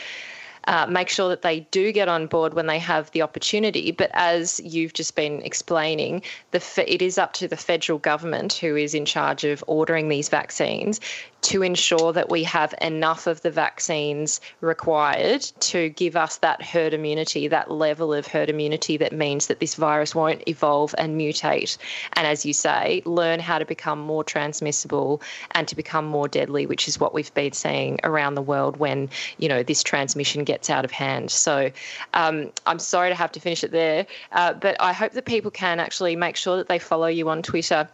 uh, 0.67 0.85
make 0.87 1.09
sure 1.09 1.29
that 1.29 1.41
they 1.41 1.61
do 1.71 1.91
get 1.91 2.07
on 2.07 2.27
board 2.27 2.53
when 2.53 2.67
they 2.67 2.79
have 2.79 3.11
the 3.11 3.21
opportunity. 3.21 3.91
But 3.91 4.11
as 4.13 4.59
you've 4.63 4.93
just 4.93 5.15
been 5.15 5.41
explaining, 5.41 6.21
the 6.51 6.63
it 6.87 7.01
is 7.01 7.17
up 7.17 7.33
to 7.33 7.47
the 7.47 7.57
federal 7.57 7.99
government 7.99 8.53
who 8.53 8.75
is 8.75 8.93
in 8.93 9.05
charge 9.05 9.43
of 9.43 9.63
ordering 9.67 10.09
these 10.09 10.29
vaccines 10.29 10.99
to 11.45 11.61
ensure 11.61 12.11
that 12.11 12.29
we 12.31 12.43
have 12.43 12.73
enough 12.81 13.27
of 13.27 13.41
the 13.41 13.51
vaccines 13.51 14.41
required 14.61 15.43
to 15.59 15.89
give 15.89 16.15
us 16.15 16.37
that 16.37 16.59
herd 16.63 16.91
immunity, 16.91 17.47
that 17.47 17.69
level 17.69 18.15
of 18.15 18.25
herd 18.25 18.49
immunity 18.49 18.97
that 18.97 19.13
means 19.13 19.45
that 19.45 19.59
this 19.59 19.75
virus 19.75 20.15
won't 20.15 20.41
evolve 20.47 20.95
and 20.97 21.21
mutate. 21.21 21.77
And 22.13 22.25
as 22.25 22.47
you 22.47 22.53
say, 22.53 23.03
learn 23.05 23.39
how 23.39 23.59
to 23.59 23.65
become 23.65 23.99
more 23.99 24.23
transmissible 24.23 25.21
and 25.51 25.67
to 25.67 25.75
become 25.75 26.05
more 26.05 26.27
deadly, 26.27 26.65
which 26.65 26.87
is 26.87 26.99
what 26.99 27.13
we've 27.13 27.33
been 27.35 27.53
seeing 27.53 27.99
around 28.03 28.33
the 28.33 28.41
world 28.41 28.77
when, 28.77 29.07
you 29.37 29.47
know, 29.47 29.61
this 29.61 29.83
transmission 29.83 30.45
gets 30.45 30.54
out 30.69 30.85
of 30.85 30.91
hand. 30.91 31.31
So 31.31 31.71
um, 32.13 32.51
I'm 32.65 32.79
sorry 32.79 33.09
to 33.09 33.15
have 33.15 33.31
to 33.33 33.39
finish 33.39 33.63
it 33.63 33.71
there, 33.71 34.05
uh, 34.31 34.53
but 34.53 34.75
I 34.79 34.93
hope 34.93 35.13
that 35.13 35.25
people 35.25 35.51
can 35.51 35.79
actually 35.79 36.15
make 36.15 36.35
sure 36.35 36.57
that 36.57 36.67
they 36.67 36.79
follow 36.79 37.07
you 37.07 37.29
on 37.29 37.41
Twitter 37.41 37.87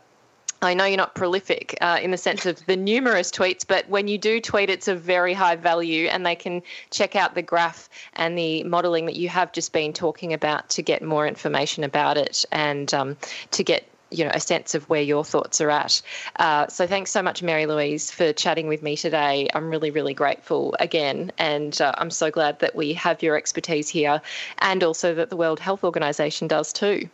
I 0.63 0.75
know 0.75 0.85
you're 0.85 0.97
not 0.97 1.15
prolific 1.15 1.75
uh, 1.81 1.97
in 2.01 2.11
the 2.11 2.17
sense 2.17 2.45
of 2.45 2.63
the 2.67 2.75
numerous 2.75 3.31
tweets, 3.31 3.65
but 3.67 3.89
when 3.89 4.07
you 4.07 4.19
do 4.19 4.39
tweet, 4.39 4.69
it's 4.69 4.87
of 4.87 5.01
very 5.01 5.33
high 5.33 5.55
value, 5.55 6.07
and 6.07 6.23
they 6.23 6.35
can 6.35 6.61
check 6.91 7.15
out 7.15 7.33
the 7.33 7.41
graph 7.41 7.89
and 8.13 8.37
the 8.37 8.63
modelling 8.63 9.07
that 9.07 9.15
you 9.15 9.27
have 9.29 9.51
just 9.53 9.73
been 9.73 9.91
talking 9.91 10.33
about 10.33 10.69
to 10.69 10.83
get 10.83 11.01
more 11.01 11.25
information 11.25 11.83
about 11.83 12.15
it 12.17 12.45
and 12.51 12.93
um, 12.93 13.17
to 13.51 13.63
get 13.63 13.90
you 14.11 14.23
know 14.23 14.31
a 14.33 14.39
sense 14.39 14.75
of 14.75 14.87
where 14.89 15.01
your 15.01 15.23
thoughts 15.23 15.61
are 15.61 15.71
at. 15.71 16.01
Uh, 16.37 16.67
so 16.67 16.85
thanks 16.85 17.11
so 17.11 17.21
much, 17.21 17.41
Mary 17.41 17.65
Louise, 17.65 18.11
for 18.11 18.33
chatting 18.33 18.67
with 18.67 18.83
me 18.83 18.95
today. 18.95 19.47
I'm 19.53 19.69
really 19.69 19.91
really 19.91 20.13
grateful 20.13 20.75
again, 20.79 21.31
and 21.37 21.79
uh, 21.81 21.93
I'm 21.97 22.11
so 22.11 22.29
glad 22.29 22.59
that 22.59 22.75
we 22.75 22.93
have 22.93 23.23
your 23.23 23.35
expertise 23.35 23.89
here, 23.89 24.21
and 24.59 24.83
also 24.83 25.13
that 25.15 25.29
the 25.29 25.37
World 25.37 25.59
Health 25.59 25.83
Organization 25.83 26.47
does 26.47 26.73
too. 26.73 27.09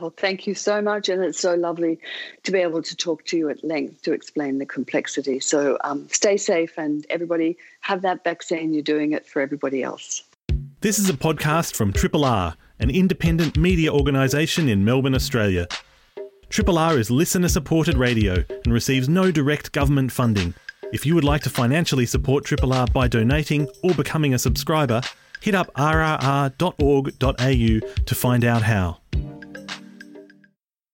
Oh, 0.00 0.10
thank 0.10 0.46
you 0.46 0.54
so 0.54 0.80
much. 0.80 1.08
And 1.08 1.22
it's 1.22 1.38
so 1.38 1.54
lovely 1.54 1.98
to 2.44 2.52
be 2.52 2.58
able 2.60 2.82
to 2.82 2.96
talk 2.96 3.24
to 3.26 3.36
you 3.36 3.50
at 3.50 3.62
length 3.62 4.02
to 4.02 4.12
explain 4.12 4.58
the 4.58 4.66
complexity. 4.66 5.40
So 5.40 5.78
um, 5.84 6.08
stay 6.08 6.36
safe 6.36 6.78
and 6.78 7.06
everybody 7.10 7.56
have 7.80 8.02
that 8.02 8.24
vaccine. 8.24 8.72
You're 8.72 8.82
doing 8.82 9.12
it 9.12 9.26
for 9.26 9.42
everybody 9.42 9.82
else. 9.82 10.22
This 10.80 10.98
is 10.98 11.08
a 11.08 11.14
podcast 11.14 11.76
from 11.76 11.92
Triple 11.92 12.24
R, 12.24 12.56
an 12.78 12.90
independent 12.90 13.56
media 13.56 13.92
organisation 13.92 14.68
in 14.68 14.84
Melbourne, 14.84 15.14
Australia. 15.14 15.66
Triple 16.48 16.78
R 16.78 16.98
is 16.98 17.10
listener 17.10 17.48
supported 17.48 17.96
radio 17.96 18.44
and 18.64 18.72
receives 18.72 19.08
no 19.08 19.30
direct 19.30 19.72
government 19.72 20.12
funding. 20.12 20.54
If 20.92 21.04
you 21.04 21.14
would 21.14 21.24
like 21.24 21.42
to 21.42 21.50
financially 21.50 22.06
support 22.06 22.44
Triple 22.44 22.72
R 22.72 22.86
by 22.86 23.08
donating 23.08 23.68
or 23.82 23.94
becoming 23.94 24.34
a 24.34 24.38
subscriber, 24.38 25.00
hit 25.40 25.54
up 25.54 25.72
rrr.org.au 25.74 26.54
to 28.06 28.14
find 28.14 28.44
out 28.44 28.62
how. 28.62 28.98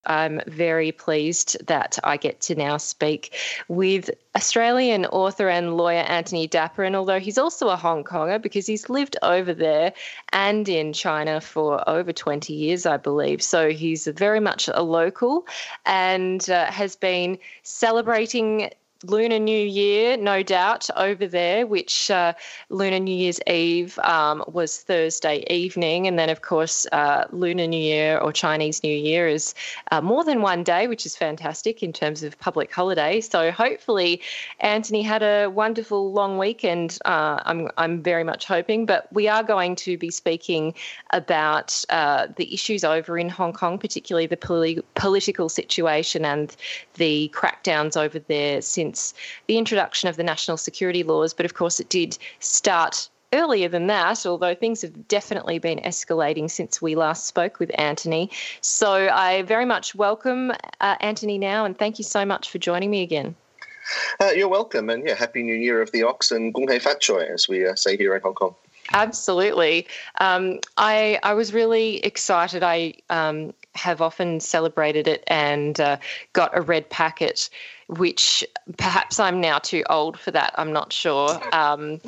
I'm 0.07 0.41
very 0.47 0.93
pleased 0.93 1.67
that 1.67 1.99
I 2.05 2.17
get 2.17 2.41
to 2.43 2.55
now 2.55 2.77
speak 2.79 3.37
with 3.69 4.11
Australian 4.37 5.07
author 5.07 5.49
and 5.49 5.77
lawyer 5.77 6.01
Antony 6.01 6.49
Dapiran. 6.49 6.89
And 6.89 6.97
although 6.97 7.21
he's 7.21 7.39
also 7.39 7.69
a 7.69 7.77
Hong 7.77 8.05
Konger 8.05 8.41
because 8.41 8.67
he's 8.67 8.89
lived 8.89 9.17
over 9.23 9.53
there 9.53 9.93
and 10.33 10.69
in 10.69 10.93
China 10.93 11.41
for 11.41 11.89
over 11.89 12.13
20 12.13 12.53
years, 12.53 12.87
I 12.87 12.97
believe. 12.97 13.43
So 13.43 13.71
he's 13.71 14.07
very 14.07 14.41
much 14.41 14.69
a 14.73 14.83
local 14.83 15.47
and 15.85 16.49
uh, 16.49 16.67
has 16.67 16.97
been 16.97 17.39
celebrating 17.63 18.71
Lunar 19.07 19.39
New 19.39 19.67
Year, 19.67 20.19
no 20.19 20.43
doubt, 20.43 20.91
over 20.95 21.27
there, 21.27 21.67
which 21.67 22.11
uh, 22.11 22.35
Lunar 22.69 22.99
New 22.99 23.15
Year's 23.15 23.41
Eve 23.47 23.99
um, 24.01 24.45
was 24.47 24.83
Thursday 24.83 25.43
evening. 25.49 26.07
And 26.07 26.19
then, 26.19 26.29
of 26.29 26.43
course, 26.43 26.87
uh, 26.93 27.25
Lunar 27.31 27.67
New 27.67 27.81
Year 27.81 28.19
or 28.19 28.31
Chinese 28.31 28.83
New 28.83 28.95
Year 28.95 29.27
is 29.27 29.55
uh, 29.91 30.03
more 30.03 30.23
than 30.23 30.43
one 30.43 30.65
day, 30.65 30.87
which 30.87 31.07
is 31.07 31.17
fantastic 31.17 31.83
in 31.83 31.95
terms 31.95 32.23
of 32.23 32.39
public 32.41 32.71
holiday. 32.71 33.23
So 33.23 33.51
hopefully, 33.51 34.21
Antony 34.61 35.01
had 35.01 35.23
a 35.23 35.49
wonderful 35.49 36.13
long 36.13 36.37
weekend. 36.37 36.99
Uh, 37.07 37.41
I'm, 37.47 37.71
I'm 37.79 38.03
very 38.03 38.25
much 38.25 38.45
hoping. 38.45 38.85
But 38.85 39.11
we 39.15 39.29
are 39.29 39.43
going 39.43 39.77
to 39.77 39.97
be 39.97 40.11
speaking 40.11 40.75
about 41.15 41.83
uh, 41.89 42.27
the 42.37 42.53
issues 42.53 42.85
over 42.85 43.17
in 43.17 43.31
Hong 43.31 43.55
Kong, 43.55 43.79
particularly 43.79 44.27
the 44.27 44.37
poli- 44.37 44.83
political 44.95 45.49
situation 45.49 46.27
and 46.27 46.55
the 46.95 47.33
crackdowns 47.35 47.97
over 47.97 48.19
there 48.19 48.61
since 48.61 48.90
since 48.91 49.15
the 49.47 49.57
introduction 49.57 50.09
of 50.09 50.17
the 50.17 50.25
national 50.25 50.57
security 50.57 51.03
laws. 51.05 51.33
But 51.33 51.47
of 51.47 51.55
course, 51.55 51.79
it 51.79 51.89
did 51.89 52.19
start 52.41 53.09
earlier 53.33 53.69
than 53.69 53.87
that, 53.87 54.27
although 54.27 54.57
things 54.57 54.83
have 54.83 55.07
definitely 55.07 55.61
been 55.61 55.79
escalating 55.79 56.51
since 56.51 56.83
we 56.83 56.97
last 56.97 57.29
spoke 57.29 57.61
with 57.61 57.71
Antony. 57.79 58.31
So 58.61 59.09
I 59.09 59.43
very 59.43 59.65
much 59.65 59.95
welcome 59.95 60.51
uh, 60.81 60.97
Antony 61.01 61.39
now, 61.39 61.65
and 61.65 61.79
thank 61.79 61.99
you 61.99 62.05
so 62.05 62.25
much 62.25 62.51
for 62.51 62.59
joining 62.59 62.91
me 62.91 63.03
again. 63.03 63.37
Uh, 64.21 64.31
you're 64.35 64.49
welcome, 64.49 64.91
and 64.91 65.07
yeah, 65.07 65.15
Happy 65.15 65.45
New 65.45 65.55
Year 65.55 65.81
of 65.81 65.93
the 65.93 66.03
Ox 66.03 66.33
and 66.33 66.53
Gung 66.53 66.69
Hei 66.69 66.81
Fat 66.81 67.01
Choi, 67.01 67.25
as 67.33 67.49
we 67.49 67.67
uh, 67.67 67.77
say 67.77 67.97
here 67.97 68.17
in 68.17 68.23
Hong 68.23 68.35
Kong. 68.35 68.55
Absolutely. 68.93 69.87
Um, 70.21 70.59
I 70.77 71.21
I 71.23 71.35
was 71.35 71.53
really 71.53 71.99
excited. 71.99 72.65
I 72.65 72.95
um, 73.09 73.55
have 73.75 74.01
often 74.01 74.41
celebrated 74.41 75.07
it 75.07 75.25
and 75.27 75.81
uh, 75.81 75.97
got 76.33 76.57
a 76.57 76.61
red 76.61 76.89
packet 76.91 77.49
which 77.89 78.45
perhaps 78.77 79.19
I'm 79.19 79.41
now 79.41 79.59
too 79.59 79.83
old 79.91 80.19
for 80.19 80.31
that. 80.31 80.55
I'm 80.57 80.73
not 80.73 80.93
sure. 80.93 81.41
Um, 81.53 82.01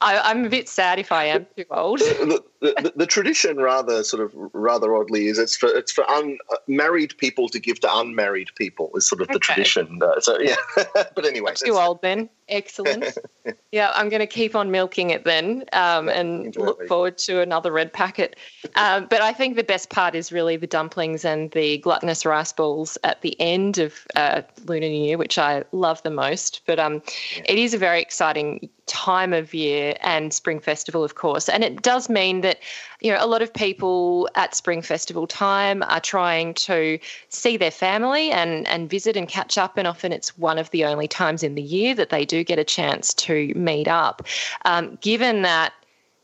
I, 0.00 0.30
am 0.30 0.46
a 0.46 0.48
bit 0.48 0.68
sad 0.68 0.98
if 0.98 1.12
I 1.12 1.24
am 1.24 1.46
too 1.56 1.66
old. 1.70 1.98
the, 1.98 2.42
the, 2.60 2.92
the, 2.96 3.06
tradition, 3.06 3.58
rather 3.58 4.02
sort 4.02 4.22
of 4.22 4.32
rather 4.54 4.96
oddly, 4.96 5.26
is 5.26 5.38
it's 5.38 5.54
for 5.54 5.68
it's 5.68 5.92
for 5.92 6.04
unmarried 6.08 7.16
people 7.18 7.48
to 7.50 7.58
give 7.58 7.80
to 7.80 7.88
unmarried 7.92 8.48
people. 8.56 8.90
Is 8.94 9.06
sort 9.06 9.20
of 9.20 9.28
the 9.28 9.34
okay. 9.34 9.54
tradition. 9.54 10.00
Uh, 10.02 10.18
so 10.20 10.38
yeah, 10.40 10.56
but 10.94 11.26
anyway, 11.26 11.52
too 11.54 11.76
old 11.76 12.00
then. 12.00 12.30
Excellent. 12.50 13.16
yeah, 13.72 13.92
I'm 13.94 14.08
going 14.08 14.20
to 14.20 14.26
keep 14.26 14.56
on 14.56 14.70
milking 14.70 15.10
it 15.10 15.24
then, 15.24 15.64
um, 15.72 16.08
and 16.08 16.54
look 16.56 16.86
forward 16.88 17.16
to 17.18 17.40
another 17.40 17.70
red 17.70 17.92
packet. 17.92 18.36
Um, 18.74 19.06
but 19.08 19.22
I 19.22 19.32
think 19.32 19.56
the 19.56 19.64
best 19.64 19.88
part 19.88 20.14
is 20.14 20.32
really 20.32 20.56
the 20.56 20.66
dumplings 20.66 21.24
and 21.24 21.50
the 21.52 21.78
gluttonous 21.78 22.26
rice 22.26 22.52
balls 22.52 22.98
at 23.04 23.22
the 23.22 23.40
end 23.40 23.78
of 23.78 24.06
uh, 24.16 24.42
Lunar 24.66 24.88
New 24.88 25.04
Year, 25.04 25.16
which 25.16 25.38
I 25.38 25.64
love 25.72 26.02
the 26.02 26.10
most. 26.10 26.62
But 26.66 26.78
um, 26.78 27.02
yeah. 27.36 27.44
it 27.46 27.58
is 27.58 27.72
a 27.72 27.78
very 27.78 28.02
exciting 28.02 28.68
time 28.90 29.32
of 29.32 29.54
year 29.54 29.94
and 30.00 30.34
Spring 30.34 30.58
Festival, 30.58 31.04
of 31.04 31.14
course, 31.14 31.48
and 31.48 31.62
it 31.62 31.80
does 31.80 32.08
mean 32.08 32.40
that 32.40 32.58
you 33.00 33.12
know 33.12 33.18
a 33.20 33.26
lot 33.26 33.40
of 33.40 33.54
people 33.54 34.28
at 34.34 34.54
Spring 34.54 34.82
Festival 34.82 35.28
time 35.28 35.84
are 35.84 36.00
trying 36.00 36.54
to 36.54 36.98
see 37.28 37.56
their 37.56 37.70
family 37.70 38.32
and 38.32 38.66
and 38.66 38.90
visit 38.90 39.16
and 39.16 39.28
catch 39.28 39.56
up, 39.56 39.78
and 39.78 39.86
often 39.86 40.12
it's 40.12 40.36
one 40.36 40.58
of 40.58 40.70
the 40.70 40.84
only 40.84 41.06
times 41.06 41.44
in 41.44 41.54
the 41.54 41.62
year 41.62 41.94
that 41.94 42.10
they 42.10 42.24
do 42.24 42.39
get 42.44 42.58
a 42.58 42.64
chance 42.64 43.14
to 43.14 43.52
meet 43.54 43.88
up. 43.88 44.22
Um, 44.64 44.98
given 45.00 45.42
that 45.42 45.72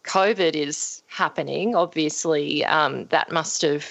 COVID 0.05 0.55
is 0.55 1.03
happening, 1.09 1.75
obviously 1.75 2.65
um, 2.65 3.07
that 3.07 3.33
must 3.33 3.63
have 3.63 3.87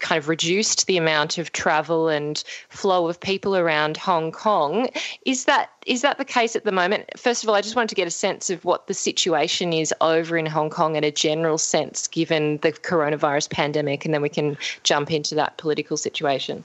kind 0.00 0.18
of 0.18 0.28
reduced 0.28 0.86
the 0.86 0.96
amount 0.96 1.38
of 1.38 1.52
travel 1.52 2.08
and 2.08 2.42
flow 2.70 3.06
of 3.06 3.20
people 3.20 3.54
around 3.56 3.96
Hong 3.98 4.32
Kong. 4.32 4.88
Is 5.24 5.44
that 5.44 5.70
is 5.86 6.02
that 6.02 6.18
the 6.18 6.24
case 6.24 6.56
at 6.56 6.64
the 6.64 6.72
moment? 6.72 7.04
First 7.16 7.42
of 7.42 7.48
all, 7.48 7.54
I 7.54 7.60
just 7.60 7.76
wanted 7.76 7.90
to 7.90 7.94
get 7.94 8.08
a 8.08 8.10
sense 8.10 8.50
of 8.50 8.64
what 8.64 8.86
the 8.86 8.94
situation 8.94 9.72
is 9.72 9.94
over 10.00 10.36
in 10.36 10.46
Hong 10.46 10.70
Kong 10.70 10.96
in 10.96 11.04
a 11.04 11.10
general 11.10 11.58
sense, 11.58 12.08
given 12.08 12.58
the 12.58 12.72
coronavirus 12.72 13.50
pandemic, 13.50 14.04
and 14.04 14.12
then 14.12 14.22
we 14.22 14.28
can 14.28 14.56
jump 14.82 15.12
into 15.12 15.34
that 15.36 15.58
political 15.58 15.96
situation. 15.96 16.64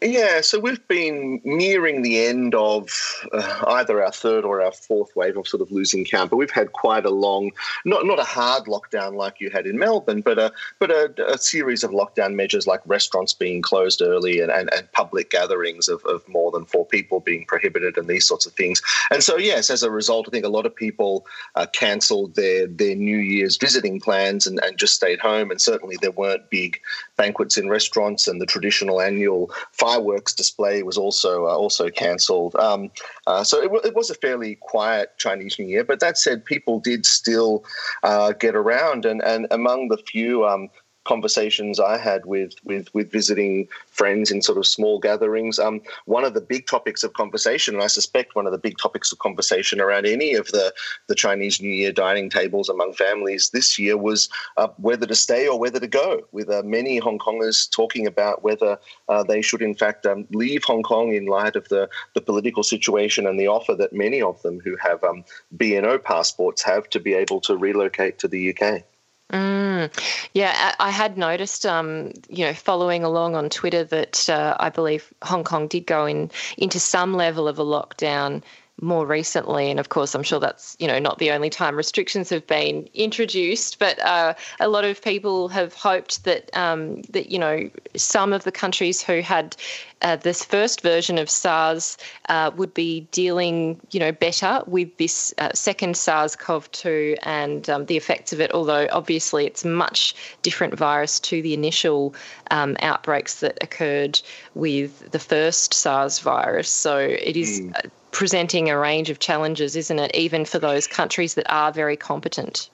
Yeah, 0.00 0.42
so 0.42 0.60
we've 0.60 0.86
been 0.86 1.40
nearing 1.42 2.02
the 2.02 2.24
end 2.24 2.54
of 2.54 2.88
uh, 3.32 3.64
either 3.66 4.04
our 4.04 4.12
third 4.12 4.44
or 4.44 4.62
our 4.62 4.70
fourth 4.70 5.16
wave 5.16 5.36
of 5.36 5.48
sort 5.48 5.60
of 5.60 5.72
losing 5.72 6.04
count, 6.04 6.30
but 6.30 6.36
we've 6.36 6.52
had 6.52 6.72
quite 6.72 7.04
a 7.04 7.10
long, 7.10 7.50
not 7.84 8.06
not 8.06 8.20
a 8.20 8.24
hard 8.24 8.66
lockdown 8.66 9.16
like 9.16 9.40
you 9.40 9.50
had 9.50 9.66
in 9.66 9.76
Melbourne, 9.76 10.20
but 10.20 10.38
a 10.38 10.52
but 10.78 10.92
a, 10.92 11.12
a 11.26 11.36
series 11.36 11.82
of 11.82 11.90
lockdown 11.90 12.34
measures 12.34 12.64
like 12.64 12.80
restaurants 12.86 13.32
being 13.32 13.60
closed 13.60 14.00
early 14.00 14.38
and, 14.38 14.52
and, 14.52 14.72
and 14.72 14.90
public 14.92 15.30
gatherings 15.30 15.88
of, 15.88 16.00
of 16.04 16.26
more 16.28 16.52
than 16.52 16.64
four 16.64 16.86
people 16.86 17.18
being 17.18 17.44
prohibited 17.46 17.98
and 17.98 18.06
these 18.06 18.26
sorts 18.26 18.46
of 18.46 18.52
things. 18.52 18.80
And 19.10 19.24
so, 19.24 19.36
yes, 19.36 19.68
as 19.68 19.82
a 19.82 19.90
result, 19.90 20.28
I 20.28 20.30
think 20.30 20.44
a 20.44 20.48
lot 20.48 20.64
of 20.64 20.76
people 20.76 21.26
uh, 21.56 21.66
cancelled 21.72 22.36
their 22.36 22.68
their 22.68 22.94
New 22.94 23.18
Year's 23.18 23.56
visiting 23.56 23.98
plans 23.98 24.46
and, 24.46 24.60
and 24.62 24.78
just 24.78 24.94
stayed 24.94 25.18
home. 25.18 25.50
And 25.50 25.60
certainly 25.60 25.96
there 26.00 26.12
weren't 26.12 26.50
big 26.50 26.80
banquets 27.16 27.58
in 27.58 27.68
restaurants 27.68 28.28
and 28.28 28.40
the 28.40 28.46
traditional 28.46 29.00
annual 29.00 29.50
fireworks 29.88 30.34
display 30.34 30.82
was 30.82 30.98
also 30.98 31.46
uh, 31.46 31.56
also 31.56 31.88
cancelled. 31.88 32.54
Um, 32.56 32.90
uh, 33.26 33.42
so 33.42 33.58
it, 33.58 33.64
w- 33.64 33.82
it, 33.84 33.94
was 33.94 34.10
a 34.10 34.14
fairly 34.14 34.56
quiet 34.56 35.16
Chinese 35.16 35.58
New 35.58 35.66
Year. 35.66 35.84
But 35.84 36.00
that 36.00 36.18
said, 36.18 36.44
people 36.44 36.78
did 36.78 37.06
still 37.06 37.64
uh, 38.02 38.32
get 38.32 38.54
around, 38.54 39.06
and 39.06 39.22
and 39.22 39.46
among 39.50 39.88
the 39.88 39.96
few 39.96 40.46
um, 40.46 40.68
conversations 41.08 41.80
I 41.80 41.96
had 41.96 42.26
with 42.26 42.54
with 42.64 42.92
with 42.94 43.10
visiting 43.10 43.66
friends 43.86 44.30
in 44.30 44.42
sort 44.42 44.58
of 44.58 44.66
small 44.66 45.00
gatherings. 45.00 45.58
Um, 45.58 45.80
one 46.04 46.24
of 46.24 46.34
the 46.34 46.40
big 46.40 46.66
topics 46.66 47.02
of 47.02 47.14
conversation, 47.14 47.74
and 47.74 47.82
I 47.82 47.86
suspect 47.86 48.36
one 48.36 48.46
of 48.46 48.52
the 48.52 48.58
big 48.58 48.76
topics 48.76 49.10
of 49.10 49.18
conversation 49.18 49.80
around 49.80 50.06
any 50.06 50.34
of 50.34 50.48
the 50.48 50.72
the 51.06 51.14
Chinese 51.14 51.60
New 51.60 51.70
Year 51.70 51.92
dining 51.92 52.28
tables 52.28 52.68
among 52.68 52.92
families 52.92 53.50
this 53.50 53.78
year 53.78 53.96
was 53.96 54.28
uh, 54.58 54.68
whether 54.76 55.06
to 55.06 55.14
stay 55.14 55.48
or 55.48 55.58
whether 55.58 55.80
to 55.80 55.86
go. 55.86 56.20
With 56.32 56.50
uh, 56.50 56.62
many 56.62 56.98
Hong 56.98 57.18
Kongers 57.18 57.70
talking 57.70 58.06
about 58.06 58.44
whether 58.44 58.78
uh, 59.08 59.22
they 59.22 59.40
should 59.40 59.62
in 59.62 59.74
fact 59.74 60.04
um, 60.04 60.26
leave 60.30 60.62
Hong 60.64 60.82
Kong 60.82 61.14
in 61.14 61.26
light 61.26 61.56
of 61.56 61.68
the 61.68 61.88
the 62.14 62.20
political 62.20 62.62
situation 62.62 63.26
and 63.26 63.40
the 63.40 63.48
offer 63.48 63.74
that 63.76 63.94
many 63.94 64.20
of 64.20 64.40
them 64.42 64.60
who 64.60 64.76
have 64.76 65.02
um, 65.02 65.24
BNO 65.56 66.04
passports 66.04 66.62
have 66.62 66.90
to 66.90 67.00
be 67.00 67.14
able 67.14 67.40
to 67.40 67.56
relocate 67.56 68.18
to 68.18 68.28
the 68.28 68.54
UK. 68.54 68.84
Mm. 69.32 69.92
Yeah, 70.32 70.74
I 70.80 70.90
had 70.90 71.18
noticed, 71.18 71.66
um, 71.66 72.12
you 72.28 72.46
know, 72.46 72.54
following 72.54 73.04
along 73.04 73.36
on 73.36 73.50
Twitter 73.50 73.84
that 73.84 74.28
uh, 74.30 74.56
I 74.58 74.70
believe 74.70 75.12
Hong 75.22 75.44
Kong 75.44 75.68
did 75.68 75.86
go 75.86 76.06
in 76.06 76.30
into 76.56 76.80
some 76.80 77.14
level 77.14 77.46
of 77.46 77.58
a 77.58 77.64
lockdown 77.64 78.42
more 78.80 79.06
recently. 79.06 79.70
And 79.70 79.80
of 79.80 79.88
course, 79.88 80.14
I'm 80.14 80.22
sure 80.22 80.40
that's 80.40 80.76
you 80.78 80.86
know 80.86 80.98
not 80.98 81.18
the 81.18 81.30
only 81.30 81.50
time 81.50 81.76
restrictions 81.76 82.30
have 82.30 82.46
been 82.46 82.88
introduced, 82.94 83.78
but 83.78 83.98
uh, 84.04 84.34
a 84.60 84.68
lot 84.68 84.84
of 84.84 85.02
people 85.02 85.48
have 85.48 85.74
hoped 85.74 86.24
that 86.24 86.56
um, 86.56 87.02
that 87.10 87.30
you 87.30 87.38
know 87.38 87.70
some 87.96 88.32
of 88.32 88.44
the 88.44 88.52
countries 88.52 89.02
who 89.02 89.20
had 89.20 89.56
uh, 90.02 90.16
this 90.16 90.44
first 90.44 90.80
version 90.80 91.18
of 91.18 91.28
SARS 91.28 91.96
uh, 92.28 92.50
would 92.56 92.72
be 92.72 93.00
dealing, 93.10 93.80
you 93.90 93.98
know, 93.98 94.12
better 94.12 94.62
with 94.66 94.96
this 94.96 95.34
uh, 95.38 95.50
second 95.54 95.96
SARS-CoV-2 95.96 97.16
and 97.22 97.68
um, 97.68 97.86
the 97.86 97.96
effects 97.96 98.32
of 98.32 98.40
it. 98.40 98.52
Although 98.52 98.86
obviously 98.92 99.46
it's 99.46 99.64
much 99.64 100.14
different 100.42 100.74
virus 100.74 101.18
to 101.20 101.42
the 101.42 101.52
initial 101.52 102.14
um, 102.50 102.76
outbreaks 102.80 103.40
that 103.40 103.58
occurred 103.62 104.20
with 104.54 105.10
the 105.10 105.18
first 105.18 105.74
SARS 105.74 106.20
virus. 106.20 106.68
So 106.68 106.98
it 106.98 107.36
is. 107.36 107.60
Mm 107.60 107.90
presenting 108.10 108.70
a 108.70 108.78
range 108.78 109.10
of 109.10 109.18
challenges, 109.18 109.76
isn't 109.76 109.98
it? 109.98 110.14
Even 110.14 110.44
for 110.44 110.58
those 110.58 110.86
countries 110.86 111.34
that 111.34 111.50
are 111.52 111.72
very 111.72 111.96
competent. 111.96 112.70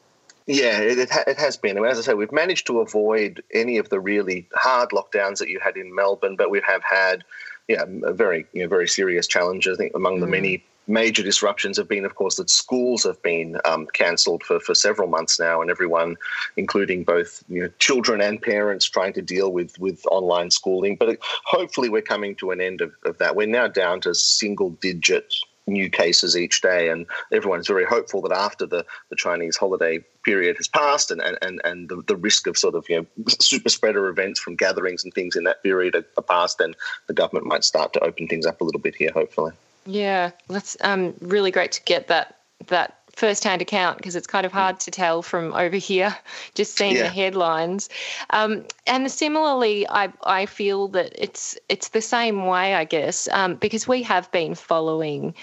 Yeah, 0.47 0.81
it, 0.81 0.99
it, 0.99 1.11
ha- 1.11 1.25
it 1.27 1.39
has 1.39 1.57
been. 1.57 1.79
I 1.79 1.81
mean, 1.81 1.91
as 1.91 1.99
I 1.99 2.03
say, 2.03 2.15
we've 2.15 2.33
managed 2.33 2.67
to 2.67 2.81
avoid 2.81 3.43
any 3.53 3.79
of 3.79 3.89
the 3.89 3.99
really 3.99 4.47
hard 4.55 4.91
lockdowns 4.91 5.39
that 5.39 5.49
you 5.49 5.59
had 5.59 5.77
in 5.77 5.95
Melbourne, 5.95 6.37
but 6.37 6.51
we 6.51 6.61
have 6.67 6.83
had, 6.83 7.25
yeah, 7.67 7.85
very, 7.89 8.47
you 8.53 8.63
know, 8.63 8.69
very 8.69 8.87
serious 8.87 9.27
challenges. 9.27 9.79
I 9.79 9.79
think 9.79 9.95
among 9.95 10.19
mm. 10.19 10.21
the 10.21 10.27
many 10.27 10.65
major 10.87 11.23
disruptions 11.23 11.77
have 11.77 11.89
been, 11.89 12.05
of 12.05 12.15
course, 12.15 12.37
that 12.37 12.51
schools 12.51 13.05
have 13.05 13.23
been 13.23 13.59
um, 13.65 13.87
cancelled 13.93 14.43
for, 14.43 14.61
for 14.61 14.75
several 14.75 15.09
months 15.09 15.39
now, 15.39 15.61
and 15.61 15.71
everyone, 15.71 16.17
including 16.57 17.05
both 17.05 17.43
you 17.49 17.63
know, 17.63 17.69
children 17.79 18.21
and 18.21 18.41
parents, 18.41 18.89
trying 18.89 19.13
to 19.15 19.23
deal 19.23 19.53
with 19.53 19.79
with 19.79 20.05
online 20.11 20.51
schooling. 20.51 20.97
But 20.97 21.19
hopefully, 21.45 21.89
we're 21.89 22.03
coming 22.03 22.35
to 22.37 22.51
an 22.51 22.61
end 22.61 22.81
of, 22.81 22.93
of 23.05 23.19
that. 23.19 23.37
We're 23.37 23.47
now 23.47 23.69
down 23.69 24.01
to 24.03 24.15
single 24.15 24.71
digit 24.71 25.35
new 25.67 25.89
cases 25.89 26.37
each 26.37 26.61
day, 26.61 26.91
and 26.91 27.07
everyone's 27.33 27.67
very 27.67 27.87
hopeful 27.87 28.21
that 28.23 28.33
after 28.33 28.67
the, 28.67 28.85
the 29.09 29.17
Chinese 29.17 29.57
holiday 29.57 30.05
period 30.25 30.57
has 30.57 30.69
passed 30.69 31.11
and, 31.11 31.21
and, 31.21 31.39
and 31.43 31.61
and 31.65 31.89
the, 31.89 32.03
the 32.07 32.17
risk 32.17 32.47
of 32.47 32.57
sort 32.57 32.75
of 32.75 32.87
you 32.89 32.97
know 32.97 33.07
super 33.41 33.69
spreader 33.69 34.09
events 34.09 34.41
from 34.41 34.57
gatherings 34.57 35.05
and 35.05 35.13
things 35.15 35.37
in 35.37 35.45
that 35.45 35.63
period 35.63 35.95
are, 35.95 36.05
are 36.17 36.23
past, 36.23 36.59
then 36.59 36.75
the 37.07 37.15
government 37.15 37.47
might 37.47 37.65
start 37.65 37.93
to 37.93 38.01
open 38.01 38.29
things 38.29 38.47
up 38.47 38.61
a 38.61 38.65
little 38.65 38.81
bit 38.81 38.95
here, 38.95 39.11
hopefully. 39.13 39.53
Yeah, 39.87 40.31
that's 40.49 40.77
um, 40.81 41.15
really 41.21 41.51
great 41.51 41.73
to 41.73 41.83
get 41.83 42.09
that 42.09 42.37
that 42.69 42.99
first-hand 43.17 43.63
account 43.63 43.97
because 43.97 44.17
it's 44.17 44.27
kind 44.27 44.45
of 44.45 44.53
hard 44.53 44.81
to 44.81 44.91
tell 44.91 45.23
from 45.23 45.53
over 45.55 45.77
here 45.77 46.17
just 46.55 46.77
seeing 46.77 46.97
yeah. 46.97 47.03
the 47.03 47.09
headlines 47.09 47.89
um, 48.31 48.65
and 48.87 49.11
similarly 49.11 49.87
I, 49.89 50.13
I 50.25 50.47
feel 50.47 50.89
that 50.89 51.13
it's 51.17 51.57
it's 51.69 51.91
the 51.91 52.01
same 52.01 52.47
way 52.47 52.75
i 52.75 52.85
guess 52.85 53.29
um, 53.29 53.55
because 53.55 53.87
we 53.87 54.03
have 54.03 54.31
been 54.33 54.55
following 54.57 55.35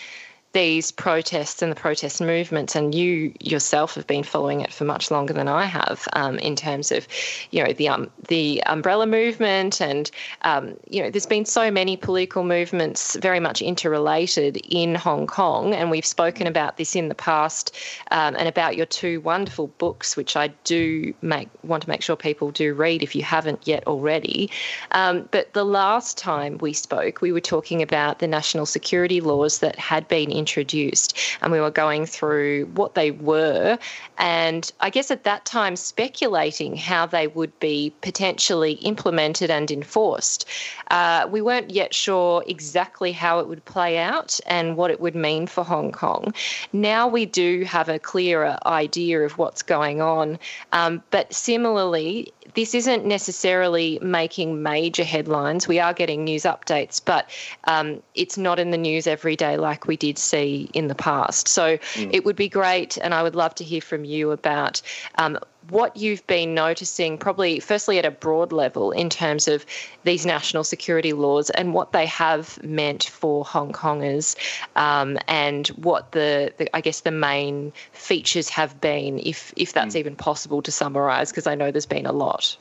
these 0.53 0.91
protests 0.91 1.61
and 1.61 1.71
the 1.71 1.75
protest 1.75 2.19
movements, 2.19 2.75
and 2.75 2.93
you 2.93 3.33
yourself 3.39 3.95
have 3.95 4.05
been 4.05 4.23
following 4.23 4.61
it 4.61 4.73
for 4.73 4.83
much 4.83 5.09
longer 5.09 5.33
than 5.33 5.47
I 5.47 5.65
have, 5.65 6.07
um, 6.13 6.37
in 6.39 6.55
terms 6.55 6.91
of, 6.91 7.07
you 7.51 7.63
know, 7.63 7.71
the 7.71 7.87
um, 7.87 8.11
the 8.27 8.61
umbrella 8.65 9.07
movement, 9.07 9.81
and 9.81 10.11
um, 10.41 10.75
you 10.89 11.01
know, 11.01 11.09
there's 11.09 11.25
been 11.25 11.45
so 11.45 11.71
many 11.71 11.95
political 11.95 12.43
movements 12.43 13.15
very 13.21 13.39
much 13.39 13.61
interrelated 13.61 14.57
in 14.69 14.95
Hong 14.95 15.25
Kong, 15.25 15.73
and 15.73 15.89
we've 15.89 16.05
spoken 16.05 16.47
about 16.47 16.75
this 16.75 16.95
in 16.95 17.07
the 17.07 17.15
past, 17.15 17.73
um, 18.11 18.35
and 18.35 18.47
about 18.47 18.75
your 18.75 18.85
two 18.85 19.21
wonderful 19.21 19.67
books, 19.77 20.17
which 20.17 20.35
I 20.35 20.49
do 20.65 21.13
make 21.21 21.47
want 21.63 21.83
to 21.83 21.89
make 21.89 22.01
sure 22.01 22.17
people 22.17 22.51
do 22.51 22.73
read 22.73 23.03
if 23.03 23.15
you 23.15 23.23
haven't 23.23 23.67
yet 23.67 23.87
already. 23.87 24.49
Um, 24.91 25.29
but 25.31 25.53
the 25.53 25.63
last 25.63 26.17
time 26.17 26.57
we 26.57 26.73
spoke, 26.73 27.21
we 27.21 27.31
were 27.31 27.39
talking 27.39 27.81
about 27.81 28.19
the 28.19 28.27
national 28.27 28.65
security 28.65 29.21
laws 29.21 29.59
that 29.59 29.79
had 29.79 30.07
been 30.09 30.40
introduced, 30.41 31.09
and 31.41 31.51
we 31.51 31.61
were 31.65 31.75
going 31.85 32.03
through 32.05 32.65
what 32.79 32.91
they 32.95 33.11
were, 33.11 33.77
and 34.17 34.63
I 34.79 34.89
guess 34.95 35.11
at 35.11 35.23
that 35.23 35.45
time 35.45 35.75
speculating 35.75 36.75
how 36.75 37.03
they 37.05 37.27
would 37.37 37.53
be 37.59 37.93
potentially 38.01 38.73
implemented 38.91 39.49
and 39.57 39.69
enforced. 39.71 40.41
Uh, 40.89 41.27
we 41.35 41.41
weren't 41.41 41.69
yet 41.71 41.93
sure 41.93 42.43
exactly 42.47 43.11
how 43.11 43.39
it 43.39 43.47
would 43.47 43.63
play 43.65 43.97
out 43.97 44.39
and 44.45 44.77
what 44.77 44.91
it 44.91 44.99
would 44.99 45.15
mean 45.15 45.47
for 45.47 45.63
Hong 45.63 45.91
Kong. 45.91 46.33
Now 46.73 47.07
we 47.07 47.25
do 47.25 47.63
have 47.75 47.87
a 47.89 47.99
clearer 47.99 48.57
idea 48.65 49.21
of 49.27 49.37
what's 49.37 49.63
going 49.63 50.01
on, 50.01 50.39
um, 50.71 51.01
but 51.11 51.33
similarly, 51.33 52.33
this 52.53 52.75
isn't 52.75 53.05
necessarily 53.05 53.99
making 54.01 54.61
major 54.61 55.03
headlines. 55.03 55.67
We 55.67 55.79
are 55.79 55.93
getting 55.93 56.23
news 56.23 56.43
updates, 56.43 56.99
but 57.03 57.29
um, 57.65 58.01
it's 58.15 58.37
not 58.37 58.59
in 58.59 58.71
the 58.71 58.77
news 58.77 59.07
every 59.07 59.35
day 59.35 59.57
like 59.57 59.87
we 59.87 59.95
did 59.95 60.17
see 60.31 60.69
in 60.73 60.87
the 60.87 60.95
past. 60.95 61.47
So 61.47 61.77
mm. 61.77 62.09
it 62.11 62.21
would 62.25 62.35
be 62.35 62.49
great, 62.49 62.97
and 63.03 63.13
I 63.13 63.21
would 63.23 63.35
love 63.35 63.53
to 63.55 63.63
hear 63.63 63.81
from 63.81 64.05
you 64.05 64.31
about 64.31 64.81
um, 65.15 65.37
what 65.69 65.95
you've 65.95 66.25
been 66.27 66.53
noticing, 66.53 67.17
probably 67.17 67.59
firstly 67.59 67.99
at 67.99 68.05
a 68.05 68.11
broad 68.11 68.51
level, 68.51 68.91
in 68.91 69.09
terms 69.09 69.47
of 69.47 69.65
these 70.03 70.25
national 70.25 70.63
security 70.63 71.13
laws 71.13 71.49
and 71.51 71.73
what 71.73 71.91
they 71.91 72.07
have 72.07 72.61
meant 72.63 73.03
for 73.03 73.45
Hong 73.45 73.71
Kongers, 73.71 74.35
um, 74.75 75.17
and 75.27 75.67
what 75.69 76.11
the, 76.11 76.53
the, 76.57 76.65
I 76.75 76.81
guess 76.81 77.01
the 77.01 77.11
main 77.11 77.71
features 77.93 78.49
have 78.49 78.79
been, 78.81 79.19
if 79.19 79.53
if 79.55 79.73
that's 79.73 79.95
mm. 79.95 79.99
even 79.99 80.15
possible 80.15 80.61
to 80.61 80.71
summarise, 80.71 81.31
because 81.31 81.47
I 81.47 81.55
know 81.55 81.71
there's 81.71 81.85
been 81.97 82.07
a 82.07 82.13
lot. 82.13 82.57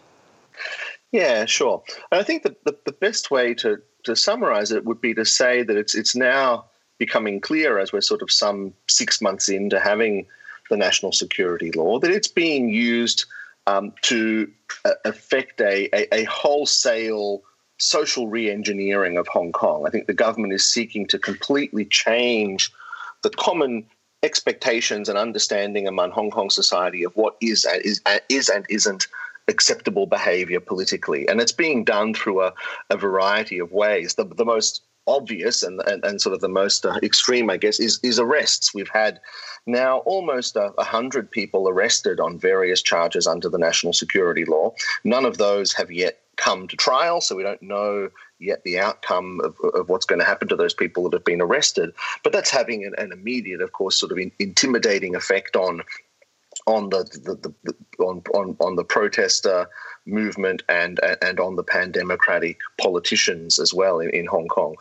Yeah, 1.13 1.47
sure. 1.47 1.83
I 2.13 2.23
think 2.23 2.43
the, 2.43 2.55
the, 2.65 2.77
the 2.85 2.93
best 2.93 3.31
way 3.31 3.55
to 3.55 3.79
to 4.05 4.15
summarise 4.15 4.73
it 4.77 4.85
would 4.85 5.01
be 5.01 5.15
to 5.15 5.25
say 5.25 5.65
that 5.65 5.77
it's 5.77 5.95
it's 5.95 6.15
now 6.15 6.67
becoming 7.01 7.41
clear 7.41 7.79
as 7.81 7.93
we're 7.93 8.01
sort 8.01 8.23
of 8.23 8.31
some 8.31 8.73
six 8.87 9.21
months 9.21 9.49
into 9.49 9.81
having 9.81 10.27
the 10.69 10.77
national 10.77 11.11
security 11.11 11.73
law 11.73 11.99
that 11.99 12.13
it's 12.13 12.29
being 12.29 12.69
used 12.69 13.25
um, 13.67 13.93
to 14.03 14.49
uh, 14.85 14.93
affect 15.05 15.61
a, 15.61 15.89
a, 15.93 16.15
a 16.15 16.25
wholesale 16.25 17.43
social 17.79 18.29
re-engineering 18.29 19.17
of 19.17 19.27
Hong 19.27 19.51
Kong. 19.51 19.87
I 19.87 19.91
think 19.91 20.07
the 20.07 20.13
government 20.15 20.53
is 20.53 20.71
seeking 20.71 21.07
to 21.09 21.19
completely 21.19 21.87
change 21.87 22.71
the 23.23 23.31
common 23.31 23.87
expectations 24.23 25.09
and 25.09 25.17
understanding 25.19 25.89
among 25.89 26.11
Hong 26.11 26.31
Kong 26.31 26.51
society 26.51 27.03
of 27.05 27.17
what 27.17 27.37
is 27.41 27.65
and 27.65 27.83
is, 27.83 28.01
is 28.29 28.51
and 28.51 28.67
isn't 28.69 29.09
acceptable 29.49 30.07
behavior 30.07 30.61
politically. 30.61 31.27
And 31.27 31.41
it's 31.41 31.53
being 31.53 31.83
done 31.85 32.13
through 32.13 32.43
a, 32.43 32.53
a 32.91 32.97
variety 32.97 33.59
of 33.59 33.73
ways. 33.73 34.15
The, 34.15 34.25
the 34.25 34.45
most 34.45 34.83
obvious 35.07 35.63
and, 35.63 35.81
and, 35.87 36.05
and 36.05 36.21
sort 36.21 36.35
of 36.35 36.41
the 36.41 36.49
most 36.49 36.87
uh, 36.87 36.99
extreme, 37.03 37.51
I 37.51 37.57
guess, 37.57 37.81
is, 37.81 37.99
is 38.03 38.19
arrests. 38.19 38.75
We've 38.75 38.89
had 38.89 39.21
now 39.67 39.99
almost 39.99 40.57
a 40.57 40.73
hundred 40.79 41.31
people 41.31 41.69
arrested 41.69 42.21
on 42.21 42.39
various 42.39 42.83
charges 42.83 43.27
under 43.27 43.49
the 43.49 43.59
national 43.59 43.93
security 43.93 44.45
law. 44.45 44.75
None 45.05 45.25
of 45.25 45.39
those 45.39 45.73
have 45.73 45.91
yet 45.91 46.21
come 46.37 46.67
to 46.69 46.77
trial, 46.77 47.21
so 47.21 47.37
we 47.37 47.43
don't 47.43 47.63
know 47.63 48.09
yet 48.39 48.63
the 48.65 48.79
outcome 48.79 49.41
of, 49.45 49.55
of 49.75 49.89
what's 49.89 50.07
going 50.07 50.19
to 50.19 50.25
happen 50.25 50.49
to 50.49 50.57
those 50.57 50.73
people 50.73 51.05
that 51.05 51.13
have 51.13 51.25
been 51.25 51.43
arrested. 51.43 51.93
But 52.25 52.33
that's 52.33 52.51
having 52.51 52.85
an, 52.85 52.95
an 52.97 53.13
immediate, 53.13 53.61
of 53.61 53.73
course, 53.73 54.01
sort 54.01 54.13
of 54.13 54.19
in, 54.19 54.33
intimidating 54.39 55.15
effect 55.15 55.57
on 55.57 55.83
on 56.67 56.91
the, 56.91 57.05
the, 57.25 57.53
the, 57.65 57.75
on, 58.05 58.23
on 58.35 58.57
on 58.61 58.77
the 58.77 58.85
protester 58.85 59.67
movement 60.07 60.63
and 60.69 61.01
and 61.23 61.41
on 61.41 61.57
the 61.57 61.63
pan 61.63 61.91
democratic 61.91 62.59
politicians 62.79 63.59
as 63.59 63.73
well 63.75 64.01
in, 64.01 64.11
in 64.11 64.27
Hong 64.27 64.49
Kong. 64.49 64.75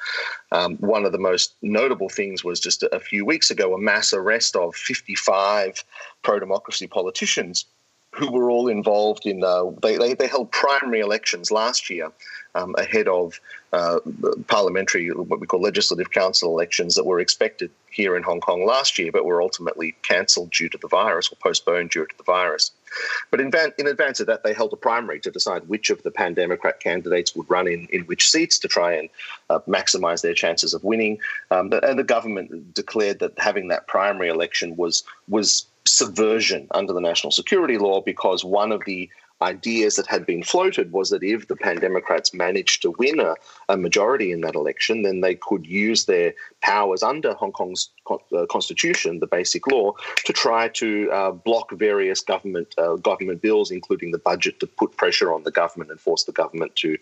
Um, 0.51 0.77
one 0.77 1.06
of 1.06 1.11
the 1.11 1.18
most 1.18 1.56
notable 1.61 2.10
things 2.10 2.43
was 2.43 2.60
just 2.60 2.84
a 2.84 2.99
few 2.99 3.26
weeks 3.26 3.51
ago 3.51 3.73
a 3.73 3.77
mass 3.77 4.14
arrest 4.14 4.56
of 4.56 4.76
55 4.76 5.84
pro 6.23 6.39
democracy 6.39 6.88
politicians 6.88 7.65
who 8.11 8.31
were 8.31 8.49
all 8.49 8.68
involved 8.68 9.26
in 9.26 9.44
uh, 9.44 9.65
they, 9.81 9.98
they, 9.98 10.14
they 10.14 10.27
held 10.27 10.52
primary 10.52 10.99
elections 10.99 11.52
last 11.52 11.90
year 11.90 12.11
um, 12.56 12.76
ahead 12.77 13.07
of 13.07 13.40
uh, 13.72 13.99
parliamentary, 14.48 15.10
what 15.10 15.40
we 15.40 15.45
call 15.45 15.61
legislative 15.61 16.10
council 16.10 16.52
elections 16.52 16.95
that 16.95 17.06
were 17.06 17.19
expected 17.19 17.69
here 17.91 18.15
in 18.15 18.23
Hong 18.23 18.40
Kong 18.40 18.65
last 18.65 18.98
year, 18.98 19.11
but 19.11 19.26
were 19.26 19.41
ultimately 19.41 19.95
cancelled 20.02 20.52
due 20.52 20.69
to 20.69 20.77
the 20.80 20.88
virus 20.88 21.31
or 21.31 21.36
postponed 21.36 21.91
due 21.91 22.06
to 22.06 22.18
the 22.18 22.23
virus. 22.23 22.72
But 23.30 23.40
in, 23.40 23.52
in, 23.77 23.86
advance 23.86 24.19
of 24.19 24.27
that, 24.27 24.44
they 24.44 24.53
held 24.53 24.73
a 24.73 24.77
primary 24.77 25.19
to 25.19 25.30
decide 25.30 25.68
which 25.68 25.91
of 25.91 26.02
the 26.02 26.10
pan 26.10 26.34
Democrat 26.34 26.80
candidates 26.80 27.36
would 27.36 27.49
run 27.49 27.68
in, 27.68 27.88
in 27.91 28.02
which 28.02 28.30
seats 28.31 28.57
to 28.60 28.68
try 28.68 28.94
and 28.94 29.10
uh, 29.52 29.60
maximise 29.68 30.23
their 30.23 30.34
chances 30.34 30.73
of 30.73 30.84
winning. 30.84 31.19
Um, 31.52 31.72
and 31.84 31.99
the 31.99 32.03
government 32.03 32.73
declared 32.73 33.19
that 33.19 33.38
having 33.38 33.68
that 33.68 33.88
primary 33.88 34.30
election 34.30 34.76
was 34.76 35.03
was 35.27 35.68
subversion 35.85 36.68
under 36.72 36.93
the 36.93 37.01
national 37.01 37.31
security 37.31 37.77
law 37.77 38.01
because 38.01 38.43
one 38.43 38.72
of 38.72 38.84
the 38.85 39.10
ideas 39.41 39.95
that 39.95 40.07
had 40.07 40.26
been 40.26 40.43
floated 40.43 40.91
was 40.91 41.10
that 41.10 41.23
if 41.23 41.47
the 41.47 41.56
Pan 41.56 41.77
Democrats 41.77 42.34
managed 42.34 42.81
to 42.81 42.93
win 42.99 43.19
a, 43.19 43.35
a, 43.69 43.77
majority 43.77 44.31
in 44.31 44.41
that 44.41 44.56
election, 44.56 45.03
then 45.03 45.22
they 45.22 45.35
could 45.35 45.65
use 45.65 46.06
their 46.06 46.34
powers 46.61 47.03
under 47.03 47.34
Hong 47.34 47.52
Kong's 47.52 47.90
uh, 48.10 48.45
constitution, 48.48 49.19
the 49.19 49.27
basic 49.27 49.68
law, 49.68 49.94
to 50.26 50.34
try 50.34 50.68
to 50.69 51.10
uh, 51.11 51.31
block 51.31 51.72
various 51.72 52.22
government 52.22 52.73
uh, 52.77 52.95
government 52.95 53.41
bills, 53.41 53.72
including 53.72 54.11
the 54.11 54.18
budget, 54.18 54.60
to 54.60 54.68
put 54.68 54.95
pressure 54.98 55.34
on 55.34 55.44
the 55.44 55.52
government 55.52 55.91
and 55.91 55.99
force 55.99 56.23
the 56.23 56.31
government 56.31 56.76
to 56.76 56.98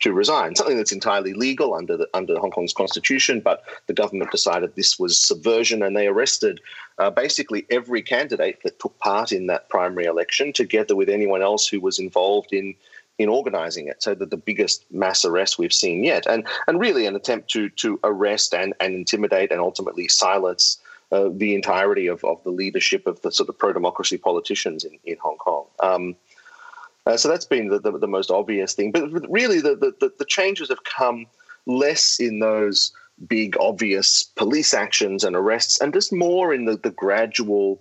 to 0.00 0.12
resign. 0.12 0.54
Something 0.54 0.76
that's 0.76 0.92
entirely 0.92 1.32
legal 1.32 1.74
under 1.74 1.96
the, 1.96 2.08
under 2.14 2.38
Hong 2.38 2.50
Kong's 2.50 2.72
constitution, 2.72 3.40
but 3.40 3.64
the 3.86 3.94
government 3.94 4.30
decided 4.30 4.74
this 4.74 4.98
was 4.98 5.18
subversion, 5.18 5.82
and 5.82 5.96
they 5.96 6.06
arrested 6.06 6.60
uh, 6.98 7.10
basically 7.10 7.66
every 7.70 8.02
candidate 8.02 8.58
that 8.62 8.78
took 8.78 8.98
part 8.98 9.32
in 9.32 9.46
that 9.46 9.68
primary 9.68 10.04
election, 10.04 10.52
together 10.52 10.94
with 10.94 11.08
anyone 11.08 11.42
else 11.42 11.66
who 11.66 11.80
was 11.80 11.98
involved 11.98 12.52
in 12.52 12.74
in 13.20 13.28
organising 13.28 13.86
it. 13.86 14.02
So 14.02 14.14
that 14.14 14.30
the 14.30 14.36
biggest 14.36 14.84
mass 14.90 15.24
arrest 15.24 15.58
we've 15.58 15.72
seen 15.72 16.02
yet, 16.02 16.26
and 16.26 16.46
and 16.66 16.80
really 16.80 17.06
an 17.06 17.14
attempt 17.14 17.50
to 17.50 17.68
to 17.68 18.00
arrest 18.02 18.54
and 18.54 18.72
and 18.80 18.94
intimidate 18.94 19.52
and 19.52 19.60
ultimately 19.60 20.08
silence. 20.08 20.78
Uh, 21.12 21.28
the 21.32 21.56
entirety 21.56 22.06
of, 22.06 22.22
of 22.22 22.40
the 22.44 22.50
leadership 22.50 23.04
of 23.08 23.20
the 23.22 23.32
sort 23.32 23.48
of 23.48 23.58
pro 23.58 23.72
democracy 23.72 24.16
politicians 24.16 24.84
in, 24.84 24.96
in 25.04 25.16
Hong 25.20 25.36
Kong. 25.38 25.66
Um, 25.80 26.14
uh, 27.04 27.16
so 27.16 27.28
that's 27.28 27.44
been 27.44 27.66
the, 27.66 27.80
the, 27.80 27.98
the, 27.98 28.06
most 28.06 28.30
obvious 28.30 28.74
thing. 28.74 28.92
But 28.92 29.28
really, 29.28 29.60
the, 29.60 29.74
the, 29.74 30.12
the 30.16 30.24
changes 30.24 30.68
have 30.68 30.84
come 30.84 31.26
less 31.66 32.20
in 32.20 32.38
those 32.38 32.92
big, 33.26 33.56
obvious 33.58 34.22
police 34.22 34.72
actions 34.72 35.24
and 35.24 35.34
arrests, 35.34 35.80
and 35.80 35.92
just 35.92 36.12
more 36.12 36.54
in 36.54 36.66
the, 36.66 36.76
the 36.76 36.92
gradual 36.92 37.80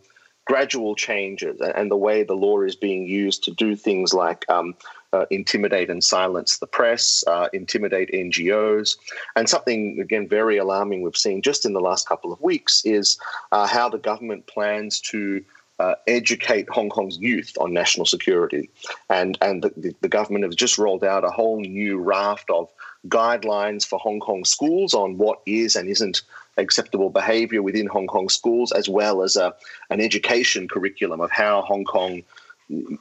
gradual 0.49 0.95
changes 0.95 1.61
and 1.61 1.91
the 1.91 1.95
way 1.95 2.23
the 2.23 2.33
law 2.33 2.59
is 2.61 2.75
being 2.75 3.05
used 3.05 3.43
to 3.43 3.51
do 3.51 3.75
things 3.75 4.15
like 4.15 4.49
um, 4.49 4.73
uh, 5.13 5.25
intimidate 5.29 5.89
and 5.89 6.03
silence 6.03 6.57
the 6.57 6.67
press, 6.67 7.23
uh, 7.27 7.49
intimidate 7.53 8.11
NGOs. 8.11 8.97
And 9.35 9.49
something, 9.49 9.99
again, 9.99 10.27
very 10.27 10.57
alarming 10.57 11.01
we've 11.01 11.17
seen 11.17 11.41
just 11.41 11.65
in 11.65 11.73
the 11.73 11.81
last 11.81 12.07
couple 12.07 12.31
of 12.31 12.41
weeks 12.41 12.83
is 12.85 13.17
uh, 13.51 13.67
how 13.67 13.89
the 13.89 13.99
government 13.99 14.47
plans 14.47 14.99
to. 15.01 15.43
Uh, 15.81 15.95
educate 16.07 16.67
Hong 16.69 16.89
Kong's 16.89 17.17
youth 17.19 17.53
on 17.57 17.71
national 17.71 18.05
security, 18.05 18.69
and 19.09 19.37
and 19.41 19.63
the, 19.63 19.95
the 20.01 20.09
government 20.09 20.43
has 20.43 20.53
just 20.53 20.77
rolled 20.77 21.05
out 21.05 21.23
a 21.23 21.29
whole 21.29 21.61
new 21.61 21.97
raft 21.97 22.49
of 22.49 22.67
guidelines 23.07 23.85
for 23.85 23.97
Hong 23.99 24.19
Kong 24.19 24.43
schools 24.43 24.93
on 24.93 25.17
what 25.17 25.39
is 25.45 25.77
and 25.77 25.87
isn't 25.87 26.21
acceptable 26.57 27.09
behavior 27.09 27.63
within 27.63 27.87
Hong 27.87 28.07
Kong 28.07 28.29
schools, 28.29 28.71
as 28.71 28.89
well 28.89 29.21
as 29.23 29.35
a, 29.35 29.53
an 29.89 30.01
education 30.01 30.67
curriculum 30.67 31.21
of 31.21 31.31
how 31.31 31.61
Hong 31.61 31.85
Kong 31.85 32.23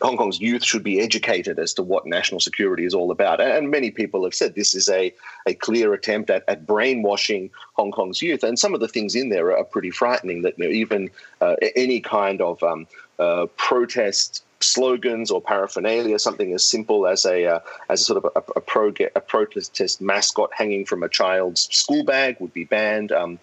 Hong 0.00 0.16
Kong's 0.16 0.40
youth 0.40 0.64
should 0.64 0.82
be 0.82 1.00
educated 1.00 1.58
as 1.58 1.74
to 1.74 1.82
what 1.82 2.06
national 2.06 2.40
security 2.40 2.84
is 2.84 2.94
all 2.94 3.10
about. 3.10 3.40
And 3.40 3.70
many 3.70 3.90
people 3.90 4.24
have 4.24 4.34
said 4.34 4.54
this 4.54 4.74
is 4.74 4.88
a, 4.88 5.12
a 5.46 5.54
clear 5.54 5.92
attempt 5.92 6.30
at, 6.30 6.44
at 6.48 6.66
brainwashing 6.66 7.50
Hong 7.74 7.92
Kong's 7.92 8.22
youth. 8.22 8.42
And 8.42 8.58
some 8.58 8.72
of 8.72 8.80
the 8.80 8.88
things 8.88 9.14
in 9.14 9.28
there 9.28 9.56
are 9.56 9.64
pretty 9.64 9.90
frightening 9.90 10.42
that 10.42 10.58
you 10.58 10.64
know, 10.64 10.70
even 10.70 11.10
uh, 11.42 11.56
any 11.76 12.00
kind 12.00 12.40
of 12.40 12.62
um, 12.62 12.86
uh, 13.18 13.46
protest 13.56 14.42
slogans 14.60 15.30
or 15.30 15.40
paraphernalia, 15.40 16.18
something 16.18 16.52
as 16.52 16.64
simple 16.64 17.06
as 17.06 17.24
a 17.24 17.44
uh, 17.46 17.60
as 17.88 18.00
a 18.00 18.04
sort 18.04 18.24
of 18.24 18.32
a, 18.34 18.42
a, 18.56 18.60
pro, 18.60 18.92
a 19.14 19.20
protest 19.20 20.00
mascot 20.00 20.50
hanging 20.52 20.84
from 20.84 21.02
a 21.02 21.08
child's 21.08 21.68
school 21.74 22.04
bag 22.04 22.36
would 22.40 22.52
be 22.52 22.64
banned. 22.64 23.12
Um, 23.12 23.38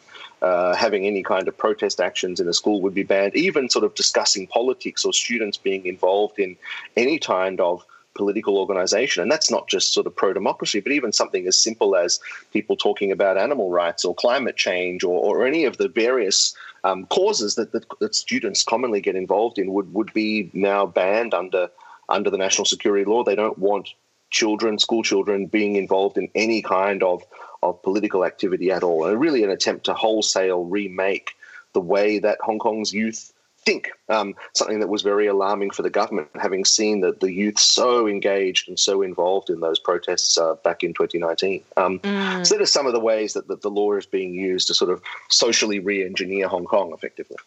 uh, 0.46 0.76
having 0.76 1.08
any 1.08 1.24
kind 1.24 1.48
of 1.48 1.58
protest 1.58 2.00
actions 2.00 2.40
in 2.40 2.48
a 2.48 2.54
school 2.54 2.80
would 2.82 2.94
be 2.94 3.02
banned. 3.02 3.36
Even 3.36 3.68
sort 3.68 3.84
of 3.84 3.96
discussing 3.96 4.46
politics 4.46 5.04
or 5.04 5.12
students 5.12 5.58
being 5.58 5.88
involved 5.88 6.38
in 6.38 6.56
any 6.96 7.18
kind 7.18 7.60
of 7.60 7.84
political 8.14 8.60
organization. 8.60 9.24
And 9.24 9.32
that's 9.32 9.50
not 9.50 9.68
just 9.68 9.92
sort 9.92 10.06
of 10.06 10.16
pro 10.16 10.34
democracy, 10.34 10.80
but 10.80 10.92
even 10.92 11.12
something 11.12 11.48
as 11.48 11.58
simple 11.58 11.96
as 11.96 12.20
people 12.54 12.78
talking 12.78 13.12
about 13.12 13.40
animal 13.40 13.72
rights 13.72 14.06
or 14.06 14.14
climate 14.14 14.56
change 14.56 15.04
or, 15.04 15.18
or 15.20 15.48
any 15.48 15.66
of 15.66 15.78
the 15.78 15.90
various 15.90 16.56
um, 16.84 17.08
causes 17.08 17.56
that, 17.56 17.72
that, 17.72 17.86
that, 18.00 18.14
students 18.14 18.62
commonly 18.62 19.02
get 19.02 19.16
involved 19.16 19.58
in 19.58 19.74
would, 19.74 19.92
would 19.96 20.14
be 20.14 20.52
now 20.54 20.86
banned 20.86 21.34
under 21.34 21.70
under 22.08 22.30
the 22.30 22.38
national 22.38 22.66
security 22.66 23.04
law. 23.04 23.24
They 23.24 23.36
don't 23.36 23.58
want 23.58 23.96
children, 24.30 24.78
school 24.78 25.02
children, 25.02 25.48
being 25.48 25.76
involved 25.76 26.18
in 26.18 26.30
any 26.36 26.62
kind 26.62 27.02
of, 27.02 27.24
of 27.70 27.82
political 27.84 28.26
activity 28.26 28.72
at 28.72 28.84
all. 28.84 29.06
And 29.06 29.20
really 29.20 29.44
an 29.44 29.50
attempt 29.50 29.86
to 29.86 29.94
wholesale 29.94 30.64
remake 30.64 31.32
the 31.74 31.82
way 31.82 32.20
that 32.20 32.38
Hong 32.42 32.60
Kong's 32.60 32.94
youth 32.94 33.34
think. 33.66 33.90
Um, 34.10 34.36
something 34.54 34.80
that 34.80 34.88
was 34.88 35.02
very 35.02 35.28
alarming 35.28 35.72
for 35.72 35.82
the 35.82 35.90
government, 35.90 36.30
having 36.40 36.66
seen 36.66 37.02
that 37.02 37.20
the 37.20 37.32
youth 37.32 37.60
so 37.60 38.08
engaged 38.08 38.70
and 38.70 38.80
so 38.80 39.02
involved 39.02 39.50
in 39.50 39.60
those 39.60 39.80
protests 39.80 40.38
uh, 40.38 40.56
back 40.64 40.84
in 40.84 40.94
2019. 40.94 41.64
Um, 41.76 42.00
mm. 42.00 42.46
So, 42.46 42.56
that 42.56 42.62
are 42.62 42.68
some 42.68 42.86
of 42.86 42.94
the 42.94 43.00
ways 43.00 43.34
that, 43.34 43.48
that 43.48 43.62
the 43.62 43.70
law 43.70 43.94
is 43.94 44.06
being 44.06 44.34
used 44.34 44.68
to 44.68 44.74
sort 44.74 44.92
of 44.92 45.02
socially 45.30 45.80
re 45.80 46.06
engineer 46.06 46.48
Hong 46.48 46.66
Kong 46.66 46.94
effectively. 46.94 47.38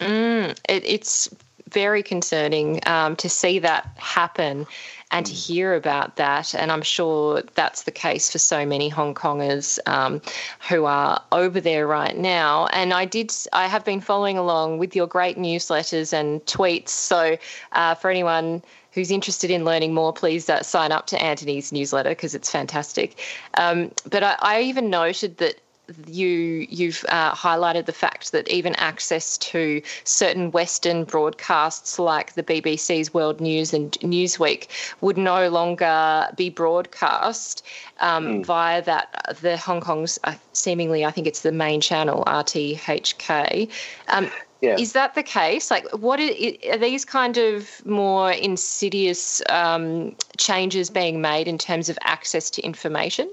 Mm, 0.00 0.58
it, 0.68 0.84
it's 0.84 1.28
very 1.70 2.02
concerning 2.02 2.80
um, 2.86 3.16
to 3.16 3.28
see 3.28 3.58
that 3.58 3.90
happen 3.96 4.66
and 5.10 5.26
to 5.26 5.32
mm. 5.32 5.46
hear 5.46 5.74
about 5.74 6.16
that. 6.16 6.54
And 6.54 6.72
I'm 6.72 6.82
sure 6.82 7.42
that's 7.54 7.82
the 7.82 7.90
case 7.90 8.30
for 8.30 8.38
so 8.38 8.66
many 8.66 8.88
Hong 8.88 9.14
Kongers 9.14 9.78
um, 9.86 10.20
who 10.68 10.84
are 10.84 11.22
over 11.32 11.60
there 11.60 11.86
right 11.86 12.16
now. 12.16 12.66
And 12.68 12.92
I 12.92 13.04
did, 13.04 13.32
I 13.52 13.66
have 13.66 13.84
been 13.84 14.00
following 14.00 14.38
along 14.38 14.78
with 14.78 14.96
your 14.96 15.06
great 15.06 15.36
newsletters 15.36 16.12
and 16.12 16.44
tweets. 16.46 16.88
So 16.90 17.36
uh, 17.72 17.94
for 17.94 18.10
anyone 18.10 18.62
who's 18.92 19.10
interested 19.10 19.50
in 19.50 19.64
learning 19.64 19.92
more, 19.92 20.12
please 20.12 20.48
uh, 20.48 20.62
sign 20.62 20.90
up 20.90 21.06
to 21.08 21.22
Antony's 21.22 21.70
newsletter 21.70 22.10
because 22.10 22.34
it's 22.34 22.50
fantastic. 22.50 23.20
Um, 23.54 23.92
but 24.10 24.22
I, 24.22 24.36
I, 24.40 24.62
even 24.62 24.88
noted 24.88 25.36
that 25.36 25.60
you 26.06 26.66
you've 26.68 27.04
uh, 27.08 27.32
highlighted 27.32 27.86
the 27.86 27.92
fact 27.92 28.32
that 28.32 28.48
even 28.48 28.74
access 28.76 29.38
to 29.38 29.82
certain 30.04 30.50
Western 30.50 31.04
broadcasts 31.04 31.98
like 31.98 32.34
the 32.34 32.42
BBC's 32.42 33.14
World 33.14 33.40
News 33.40 33.72
and 33.72 33.92
Newsweek 34.00 34.68
would 35.00 35.16
no 35.16 35.48
longer 35.48 36.28
be 36.36 36.50
broadcast 36.50 37.64
um, 38.00 38.26
mm. 38.26 38.46
via 38.46 38.82
that 38.82 39.36
the 39.40 39.56
Hong 39.56 39.80
Kong's 39.80 40.18
uh, 40.24 40.34
seemingly 40.52 41.04
I 41.04 41.10
think 41.10 41.26
it's 41.26 41.42
the 41.42 41.52
main 41.52 41.80
channel 41.80 42.24
RTHK. 42.26 43.70
Um, 44.08 44.30
yeah. 44.62 44.76
Is 44.78 44.94
that 44.94 45.14
the 45.14 45.22
case? 45.22 45.70
Like, 45.70 45.86
what 45.92 46.18
are, 46.18 46.30
are 46.72 46.78
these 46.78 47.04
kind 47.04 47.36
of 47.36 47.84
more 47.84 48.32
insidious 48.32 49.42
um, 49.50 50.16
changes 50.38 50.88
being 50.88 51.20
made 51.20 51.46
in 51.46 51.58
terms 51.58 51.90
of 51.90 51.98
access 52.02 52.48
to 52.50 52.62
information? 52.62 53.30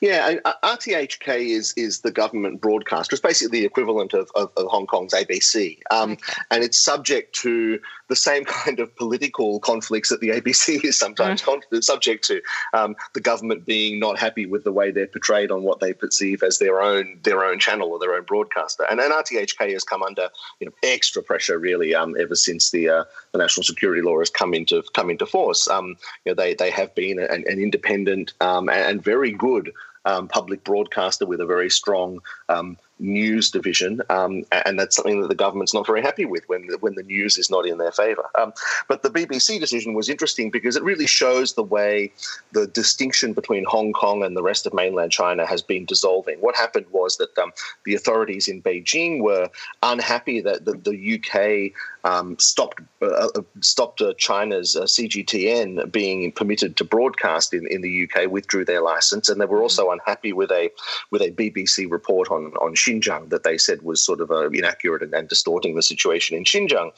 Yeah, 0.00 0.36
RTHK 0.62 1.48
is 1.48 1.74
is 1.76 2.00
the 2.00 2.10
government 2.10 2.60
broadcaster. 2.60 3.14
It's 3.14 3.22
basically 3.22 3.60
the 3.60 3.66
equivalent 3.66 4.14
of, 4.14 4.30
of, 4.34 4.50
of 4.56 4.66
Hong 4.66 4.86
Kong's 4.86 5.14
ABC, 5.14 5.78
um, 5.90 6.16
and 6.50 6.62
it's 6.62 6.78
subject 6.78 7.34
to 7.36 7.80
the 8.08 8.16
same 8.16 8.44
kind 8.44 8.80
of 8.80 8.94
political 8.96 9.60
conflicts 9.60 10.08
that 10.08 10.20
the 10.20 10.30
ABC 10.30 10.84
is 10.84 10.98
sometimes 10.98 11.42
mm. 11.42 11.44
con- 11.44 11.82
subject 11.82 12.24
to. 12.24 12.40
Um, 12.72 12.96
the 13.14 13.20
government 13.20 13.66
being 13.66 13.98
not 13.98 14.18
happy 14.18 14.46
with 14.46 14.64
the 14.64 14.72
way 14.72 14.90
they're 14.90 15.06
portrayed 15.06 15.50
on 15.50 15.62
what 15.62 15.80
they 15.80 15.92
perceive 15.92 16.42
as 16.42 16.58
their 16.58 16.80
own 16.80 17.18
their 17.22 17.44
own 17.44 17.58
channel 17.58 17.90
or 17.90 17.98
their 17.98 18.14
own 18.14 18.24
broadcaster, 18.24 18.84
and, 18.90 19.00
and 19.00 19.12
RTHK 19.12 19.72
has 19.72 19.84
come 19.84 20.02
under 20.02 20.28
you 20.60 20.66
know 20.66 20.72
extra 20.82 21.22
pressure 21.22 21.58
really 21.58 21.94
um, 21.94 22.16
ever 22.18 22.34
since 22.34 22.70
the 22.70 22.88
uh, 22.88 23.04
the 23.32 23.38
national 23.38 23.64
security 23.64 24.02
law 24.02 24.18
has 24.18 24.30
come 24.30 24.54
into 24.54 24.82
come 24.94 25.10
into 25.10 25.26
force. 25.26 25.68
Um, 25.68 25.96
you 26.24 26.32
know, 26.32 26.34
they 26.34 26.54
they 26.54 26.70
have 26.70 26.94
been 26.94 27.18
an, 27.18 27.44
an 27.46 27.60
independent 27.60 28.32
um, 28.40 28.68
and, 28.68 28.82
and, 28.88 29.04
very 29.04 29.30
good 29.30 29.72
um, 30.04 30.28
public 30.28 30.64
broadcaster 30.64 31.26
with 31.26 31.40
a 31.40 31.46
very 31.46 31.70
strong 31.70 32.20
um, 32.48 32.76
news 32.98 33.50
division, 33.50 34.02
um, 34.10 34.44
and 34.52 34.78
that's 34.78 34.96
something 34.96 35.20
that 35.20 35.28
the 35.28 35.34
government's 35.34 35.74
not 35.74 35.86
very 35.86 36.02
happy 36.02 36.24
with 36.24 36.44
when 36.48 36.68
when 36.80 36.94
the 36.94 37.02
news 37.02 37.38
is 37.38 37.50
not 37.50 37.66
in 37.66 37.78
their 37.78 37.92
favour. 37.92 38.24
Um, 38.38 38.52
but 38.88 39.02
the 39.02 39.10
BBC 39.10 39.60
decision 39.60 39.94
was 39.94 40.08
interesting 40.08 40.50
because 40.50 40.76
it 40.76 40.82
really 40.82 41.06
shows 41.06 41.54
the 41.54 41.62
way 41.62 42.12
the 42.52 42.66
distinction 42.66 43.32
between 43.32 43.64
Hong 43.64 43.92
Kong 43.92 44.22
and 44.22 44.36
the 44.36 44.42
rest 44.42 44.66
of 44.66 44.74
mainland 44.74 45.12
China 45.12 45.46
has 45.46 45.62
been 45.62 45.84
dissolving. 45.84 46.38
What 46.40 46.56
happened 46.56 46.86
was 46.90 47.16
that 47.18 47.36
um, 47.38 47.52
the 47.84 47.94
authorities 47.94 48.48
in 48.48 48.62
Beijing 48.62 49.20
were 49.22 49.48
unhappy 49.82 50.40
that 50.40 50.64
the, 50.64 50.72
the 50.72 51.14
UK 51.16 51.72
um, 52.04 52.38
stopped 52.38 52.80
uh, 53.02 53.28
uh, 53.34 53.42
stopped 53.60 54.00
uh, 54.00 54.14
China's 54.14 54.76
uh, 54.76 54.82
CGTN 54.82 55.90
being 55.90 56.32
permitted 56.32 56.76
to 56.76 56.84
broadcast 56.84 57.52
in, 57.52 57.66
in 57.68 57.80
the 57.80 58.08
UK, 58.08 58.30
withdrew 58.30 58.64
their 58.64 58.82
license, 58.82 59.28
and 59.28 59.40
they 59.40 59.46
were 59.46 59.62
also 59.62 59.90
unhappy 59.90 60.32
with 60.32 60.50
a 60.50 60.70
with 61.10 61.22
a 61.22 61.30
BBC 61.30 61.90
report 61.90 62.30
on 62.30 62.52
on 62.60 62.74
Xinjiang 62.74 63.30
that 63.30 63.42
they 63.42 63.58
said 63.58 63.82
was 63.82 64.02
sort 64.02 64.20
of 64.20 64.30
uh, 64.30 64.48
inaccurate 64.50 65.02
and, 65.02 65.14
and, 65.14 65.28
distorting 65.28 65.74
the 65.74 65.82
situation 65.82 66.36
in 66.36 66.44
Xinjiang. 66.44 66.90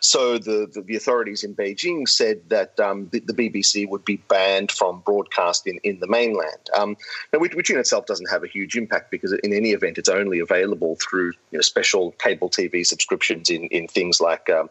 So 0.00 0.38
the, 0.38 0.68
the, 0.72 0.82
the 0.82 0.96
authorities 0.96 1.44
in 1.44 1.54
Beijing 1.54 2.08
said 2.08 2.40
that 2.48 2.78
um, 2.80 3.08
the, 3.12 3.20
the, 3.20 3.32
BBC 3.32 3.88
would 3.88 4.04
be 4.04 4.16
banned 4.16 4.72
from 4.72 5.00
broadcast 5.00 5.66
in, 5.66 5.78
in 5.84 6.00
the 6.00 6.06
mainland, 6.06 6.70
um, 6.76 6.96
now, 7.32 7.38
which, 7.38 7.54
which, 7.54 7.70
in 7.70 7.78
itself 7.78 8.06
doesn't 8.06 8.30
have 8.30 8.42
a 8.42 8.48
huge 8.48 8.76
impact 8.76 9.10
because 9.10 9.32
in 9.32 9.52
any 9.52 9.70
event 9.70 9.98
it's 9.98 10.08
only 10.08 10.38
available 10.40 10.96
through 10.96 11.32
you 11.50 11.58
know, 11.58 11.60
special 11.60 12.12
cable 12.12 12.48
TV 12.48 12.84
subscriptions 12.84 13.50
in, 13.50 13.64
in 13.64 13.86
things 13.86 14.20
like 14.20 14.45
um, 14.48 14.70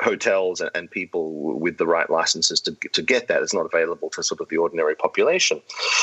hotels 0.00 0.60
and, 0.60 0.90
people 0.90 1.58
with 1.58 1.78
the 1.78 1.86
right 1.86 2.08
licenses 2.08 2.60
to, 2.60 2.72
to 2.92 3.02
get 3.02 3.28
that. 3.28 3.42
It's 3.42 3.52
not 3.52 3.66
available 3.66 4.08
to 4.10 4.22
sort 4.22 4.40
of 4.40 4.48
the 4.48 4.56
ordinary 4.56 4.94
population. 4.94 5.60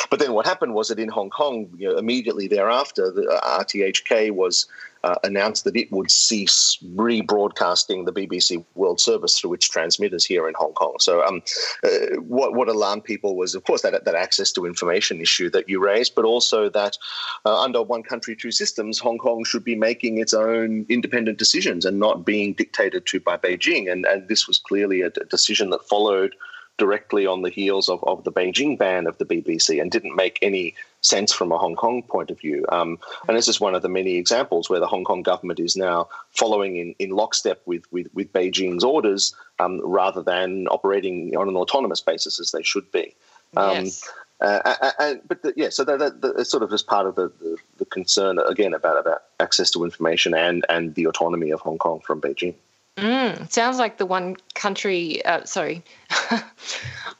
But 0.10 0.20
then 0.20 0.34
what 0.34 0.46
happened 0.46 0.74
was 0.74 0.90
that 0.90 1.00
in 1.00 1.10
Hong 1.10 1.30
Kong, 1.30 1.70
you 1.78 1.88
know, 1.88 1.98
immediately 1.98 2.48
thereafter, 2.48 3.12
the 3.12 3.42
RTHK 3.44 4.32
was 4.32 4.68
uh, 5.04 5.16
announced 5.24 5.64
that 5.66 5.76
it 5.76 5.92
would 5.92 6.10
cease 6.10 6.78
rebroadcasting 6.96 8.06
the 8.06 8.14
BBC 8.14 8.64
World 8.76 9.00
Service 9.00 9.40
through 9.40 9.54
its 9.54 9.68
transmitters 9.68 10.26
here 10.26 10.48
in 10.48 10.54
Hong 10.58 10.74
Kong. 10.74 10.96
So, 11.00 11.24
um, 11.24 11.42
uh, 11.84 12.18
what 12.22 12.56
what 12.56 12.70
alarmed 12.70 13.04
people 13.04 13.36
was, 13.36 13.56
of 13.56 13.64
course, 13.66 13.82
that 13.82 14.06
that 14.06 14.16
access 14.16 14.52
to 14.54 14.66
information 14.66 15.22
issue 15.22 15.50
that 15.50 15.68
you 15.68 15.84
raised, 15.84 16.16
but 16.16 16.26
also 16.26 16.70
that 16.70 16.98
uh, 17.46 17.62
under 17.62 17.82
one 17.82 18.04
country, 18.04 18.36
two 18.36 18.52
systems, 18.52 19.00
Hong 19.00 19.18
Kong 19.18 19.44
should 19.44 19.64
be 19.64 19.76
making 19.76 20.20
its 20.20 20.34
own 20.34 20.86
independent 20.90 21.38
decisions 21.38 21.86
and 21.86 22.00
not 22.00 22.26
being 22.26 22.54
dictated 22.54 23.06
to 23.08 23.20
by 23.20 23.38
Beijing. 23.38 23.92
And 23.92 24.06
and 24.06 24.28
this 24.28 24.48
was 24.48 24.60
clearly 24.60 25.02
a 25.02 25.10
decision 25.10 25.70
that 25.72 25.88
followed 25.88 26.36
directly 26.78 27.28
on 27.28 27.42
the 27.44 27.50
heels 27.50 27.88
of, 27.88 28.04
of 28.06 28.24
the 28.24 28.32
Beijing 28.32 28.78
ban 28.78 29.06
of 29.06 29.18
the 29.18 29.26
BBC 29.26 29.80
and 29.80 29.92
didn't 29.92 30.16
make 30.16 30.40
any 30.42 30.74
sense 31.04 31.34
from 31.34 31.52
a 31.52 31.58
Hong 31.58 31.76
Kong 31.76 32.02
point 32.02 32.32
of 32.32 32.40
view. 32.40 32.66
Um, 32.70 32.98
and 33.28 33.38
this 33.38 33.48
is 33.48 33.60
one 33.60 33.76
of 33.76 33.82
the 33.82 33.90
many 33.90 34.16
examples 34.16 34.70
where 34.70 34.80
the 34.80 34.88
Hong 34.88 35.04
Kong 35.04 35.22
government 35.22 35.60
is 35.60 35.76
now 35.76 36.08
following 36.32 36.78
in, 36.78 36.96
in 36.98 37.12
lockstep 37.12 37.62
with, 37.66 37.84
with, 37.92 38.08
with 38.14 38.32
Beijing's 38.34 38.84
orders 38.84 39.36
um, 39.60 39.82
rather 39.84 40.24
than 40.24 40.68
operating 40.70 41.36
on 41.36 41.50
an 41.50 41.58
autonomous 41.58 42.02
basis 42.02 42.40
as 42.40 42.52
they 42.52 42.64
should 42.64 42.90
be. 42.92 43.14
Um, 43.56 43.86
yes. 43.86 44.10
Uh, 44.42 44.92
and, 45.00 45.22
but 45.28 45.42
the, 45.44 45.54
yeah, 45.56 45.70
so 45.70 45.84
that, 45.84 46.00
that, 46.00 46.22
that, 46.22 46.36
it's 46.38 46.50
sort 46.50 46.64
of 46.64 46.70
just 46.70 46.88
part 46.88 47.06
of 47.06 47.16
the, 47.16 47.32
the, 47.40 47.58
the, 47.78 47.86
concern 47.86 48.40
again 48.40 48.74
about 48.74 48.98
about 48.98 49.24
access 49.40 49.72
to 49.72 49.86
information 49.86 50.34
and 50.34 50.66
and 50.68 50.96
the 50.96 51.06
autonomy 51.06 51.50
of 51.52 51.62
Hong 51.62 51.78
Kong 51.78 52.02
from 52.02 52.20
Beijing. 52.20 52.54
Mm, 52.98 53.50
sounds 53.50 53.78
like 53.78 54.00
the 54.00 54.06
one 54.06 54.36
country. 54.54 55.24
Uh, 55.24 55.46
sorry, 55.46 55.82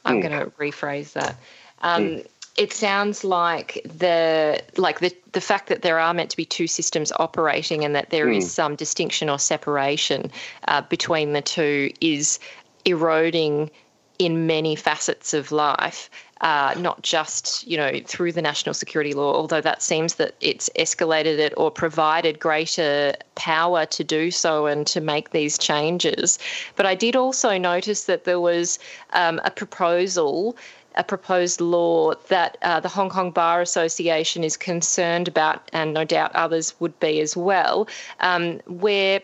I'm 0.04 0.20
mm. 0.20 0.22
going 0.22 0.32
to 0.32 0.50
rephrase 0.58 1.14
that. 1.14 1.36
Um, 1.80 2.02
mm 2.02 2.26
it 2.56 2.72
sounds 2.72 3.24
like 3.24 3.80
the 3.84 4.62
like 4.76 5.00
the 5.00 5.14
the 5.32 5.40
fact 5.40 5.68
that 5.68 5.82
there 5.82 5.98
are 5.98 6.14
meant 6.14 6.30
to 6.30 6.36
be 6.36 6.44
two 6.44 6.66
systems 6.66 7.12
operating 7.18 7.84
and 7.84 7.94
that 7.94 8.10
there 8.10 8.26
mm. 8.26 8.36
is 8.36 8.44
hmm. 8.44 8.48
some 8.48 8.76
distinction 8.76 9.28
or 9.28 9.38
separation 9.38 10.30
uh, 10.68 10.80
between 10.82 11.32
the 11.32 11.42
two 11.42 11.90
is 12.00 12.38
eroding 12.84 13.70
in 14.18 14.46
many 14.46 14.76
facets 14.76 15.34
of 15.34 15.50
life. 15.50 16.08
Uh, 16.40 16.74
not 16.78 17.00
just 17.00 17.66
you 17.66 17.76
know 17.76 18.00
through 18.06 18.30
the 18.30 18.42
national 18.42 18.74
security 18.74 19.14
law, 19.14 19.32
although 19.34 19.62
that 19.62 19.80
seems 19.80 20.16
that 20.16 20.34
it's 20.40 20.68
escalated 20.78 21.38
it 21.38 21.54
or 21.56 21.70
provided 21.70 22.38
greater 22.38 23.14
power 23.34 23.86
to 23.86 24.04
do 24.04 24.30
so 24.30 24.66
and 24.66 24.86
to 24.86 25.00
make 25.00 25.30
these 25.30 25.56
changes. 25.56 26.38
But 26.76 26.86
I 26.86 26.94
did 26.94 27.16
also 27.16 27.56
notice 27.56 28.04
that 28.04 28.24
there 28.24 28.40
was 28.40 28.78
um, 29.12 29.40
a 29.44 29.50
proposal 29.50 30.56
a 30.96 31.04
proposed 31.04 31.60
law 31.60 32.14
that 32.28 32.56
uh, 32.62 32.80
the 32.80 32.88
Hong 32.88 33.10
Kong 33.10 33.30
Bar 33.30 33.60
Association 33.60 34.44
is 34.44 34.56
concerned 34.56 35.28
about, 35.28 35.68
and 35.72 35.92
no 35.92 36.04
doubt 36.04 36.34
others 36.34 36.74
would 36.80 36.98
be 37.00 37.20
as 37.20 37.36
well, 37.36 37.88
um, 38.20 38.60
where 38.66 39.20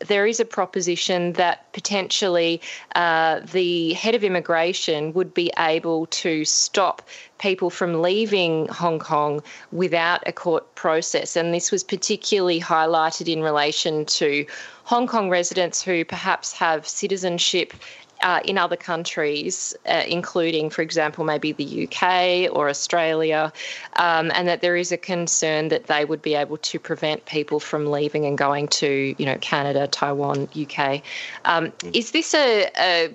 there 0.00 0.26
is 0.26 0.38
a 0.40 0.44
proposition 0.44 1.32
that 1.34 1.72
potentially 1.72 2.60
uh, 2.94 3.40
the 3.40 3.92
head 3.94 4.14
of 4.14 4.22
immigration 4.22 5.12
would 5.12 5.34
be 5.34 5.50
able 5.58 6.06
to 6.06 6.44
stop 6.44 7.02
people 7.38 7.70
from 7.70 8.02
leaving 8.02 8.68
Hong 8.68 8.98
Kong 8.98 9.42
without 9.72 10.22
a 10.26 10.32
court 10.32 10.74
process. 10.74 11.36
And 11.36 11.52
this 11.52 11.70
was 11.70 11.82
particularly 11.82 12.60
highlighted 12.60 13.32
in 13.32 13.42
relation 13.42 14.04
to 14.06 14.46
Hong 14.84 15.06
Kong 15.06 15.30
residents 15.30 15.82
who 15.82 16.04
perhaps 16.04 16.52
have 16.52 16.86
citizenship 16.86 17.74
uh, 18.22 18.40
in 18.44 18.58
other 18.58 18.76
countries, 18.76 19.76
uh, 19.86 20.02
including, 20.06 20.70
for 20.70 20.82
example, 20.82 21.24
maybe 21.24 21.52
the 21.52 21.86
UK 21.86 22.54
or 22.54 22.68
Australia, 22.68 23.52
um, 23.96 24.30
and 24.34 24.48
that 24.48 24.60
there 24.60 24.76
is 24.76 24.92
a 24.92 24.96
concern 24.96 25.68
that 25.68 25.86
they 25.86 26.04
would 26.04 26.22
be 26.22 26.34
able 26.34 26.56
to 26.58 26.78
prevent 26.78 27.24
people 27.26 27.60
from 27.60 27.86
leaving 27.86 28.24
and 28.26 28.36
going 28.38 28.68
to, 28.68 29.14
you 29.18 29.26
know, 29.26 29.36
Canada, 29.40 29.86
Taiwan, 29.86 30.48
UK. 30.60 31.02
Um, 31.44 31.72
is 31.92 32.10
this 32.12 32.34
a, 32.34 32.70
a 32.78 33.14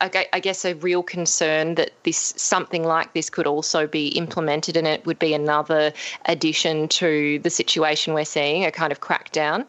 I 0.00 0.40
guess 0.40 0.64
a 0.64 0.74
real 0.74 1.02
concern 1.02 1.76
that 1.76 1.92
this 2.02 2.34
something 2.36 2.84
like 2.84 3.12
this 3.12 3.30
could 3.30 3.46
also 3.46 3.86
be 3.86 4.08
implemented, 4.08 4.76
and 4.76 4.86
it 4.86 5.06
would 5.06 5.18
be 5.18 5.34
another 5.34 5.92
addition 6.26 6.88
to 6.88 7.38
the 7.40 7.50
situation 7.50 8.14
we're 8.14 8.24
seeing, 8.24 8.64
a 8.64 8.72
kind 8.72 8.92
of 8.92 9.00
crackdown. 9.00 9.66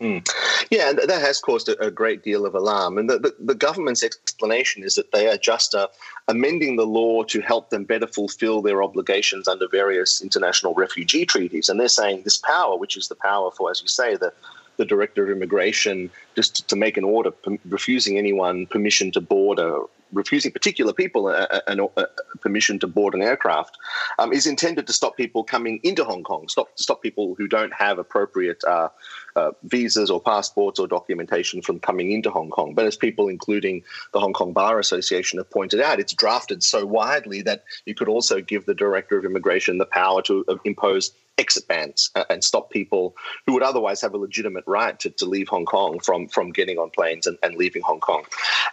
Mm. 0.00 0.28
Yeah, 0.70 0.90
and 0.90 0.98
that 0.98 1.20
has 1.20 1.38
caused 1.38 1.68
a, 1.68 1.90
great 1.90 2.24
deal 2.24 2.44
of 2.46 2.54
alarm. 2.54 2.98
And 2.98 3.08
the, 3.08 3.18
the, 3.18 3.34
the, 3.38 3.54
government's 3.54 4.02
explanation 4.02 4.82
is 4.82 4.96
that 4.96 5.12
they 5.12 5.28
are 5.28 5.36
just 5.36 5.74
uh, 5.74 5.86
amending 6.26 6.74
the 6.76 6.86
law 6.86 7.22
to 7.24 7.40
help 7.40 7.70
them 7.70 7.84
better 7.84 8.08
fulfill 8.08 8.60
their 8.60 8.82
obligations 8.82 9.46
under 9.46 9.68
various 9.68 10.20
international 10.20 10.74
refugee 10.74 11.24
treaties. 11.24 11.68
And 11.68 11.78
they're 11.78 11.88
saying 11.88 12.22
this 12.22 12.38
power, 12.38 12.76
which 12.76 12.96
is 12.96 13.06
the 13.06 13.14
power 13.14 13.52
for, 13.52 13.70
as 13.70 13.82
you 13.82 13.88
say, 13.88 14.16
the 14.16 14.32
the 14.76 14.84
director 14.84 15.24
of 15.24 15.30
immigration 15.30 16.10
just 16.34 16.68
to 16.68 16.76
make 16.76 16.96
an 16.96 17.04
order 17.04 17.32
refusing 17.68 18.18
anyone 18.18 18.66
permission 18.66 19.10
to 19.12 19.20
board 19.20 19.58
a 19.58 19.80
refusing 20.12 20.52
particular 20.52 20.92
people 20.92 21.28
a, 21.28 21.62
a, 21.66 21.76
a 21.96 22.06
permission 22.40 22.78
to 22.78 22.86
board 22.86 23.14
an 23.14 23.22
aircraft 23.22 23.76
um, 24.18 24.32
is 24.32 24.46
intended 24.46 24.86
to 24.86 24.92
stop 24.92 25.16
people 25.16 25.44
coming 25.44 25.80
into 25.82 26.04
Hong 26.04 26.22
Kong, 26.22 26.48
stop 26.48 26.74
to 26.76 26.82
stop 26.82 27.02
people 27.02 27.34
who 27.36 27.48
don't 27.48 27.72
have 27.74 27.98
appropriate 27.98 28.62
uh, 28.64 28.88
uh, 29.36 29.50
visas 29.64 30.10
or 30.10 30.20
passports 30.20 30.78
or 30.78 30.86
documentation 30.86 31.62
from 31.62 31.80
coming 31.80 32.12
into 32.12 32.30
Hong 32.30 32.50
Kong. 32.50 32.74
But 32.74 32.86
as 32.86 32.96
people, 32.96 33.28
including 33.28 33.82
the 34.12 34.20
Hong 34.20 34.32
Kong 34.32 34.52
Bar 34.52 34.78
Association, 34.78 35.38
have 35.38 35.50
pointed 35.50 35.80
out, 35.80 35.98
it's 35.98 36.12
drafted 36.12 36.62
so 36.62 36.86
widely 36.86 37.42
that 37.42 37.64
you 37.86 37.94
could 37.94 38.08
also 38.08 38.40
give 38.40 38.66
the 38.66 38.74
director 38.74 39.18
of 39.18 39.24
immigration 39.24 39.78
the 39.78 39.86
power 39.86 40.22
to 40.22 40.44
uh, 40.48 40.56
impose 40.64 41.12
exit 41.38 41.66
bans 41.66 42.10
uh, 42.14 42.24
and 42.30 42.44
stop 42.44 42.70
people 42.70 43.16
who 43.46 43.54
would 43.54 43.62
otherwise 43.62 44.00
have 44.00 44.14
a 44.14 44.18
legitimate 44.18 44.64
right 44.66 44.98
to, 45.00 45.10
to 45.10 45.26
leave 45.26 45.48
Hong 45.48 45.64
Kong 45.64 45.98
from, 45.98 46.28
from 46.28 46.50
getting 46.50 46.78
on 46.78 46.90
planes 46.90 47.26
and, 47.26 47.38
and 47.42 47.56
leaving 47.56 47.82
Hong 47.82 48.00
Kong. 48.00 48.24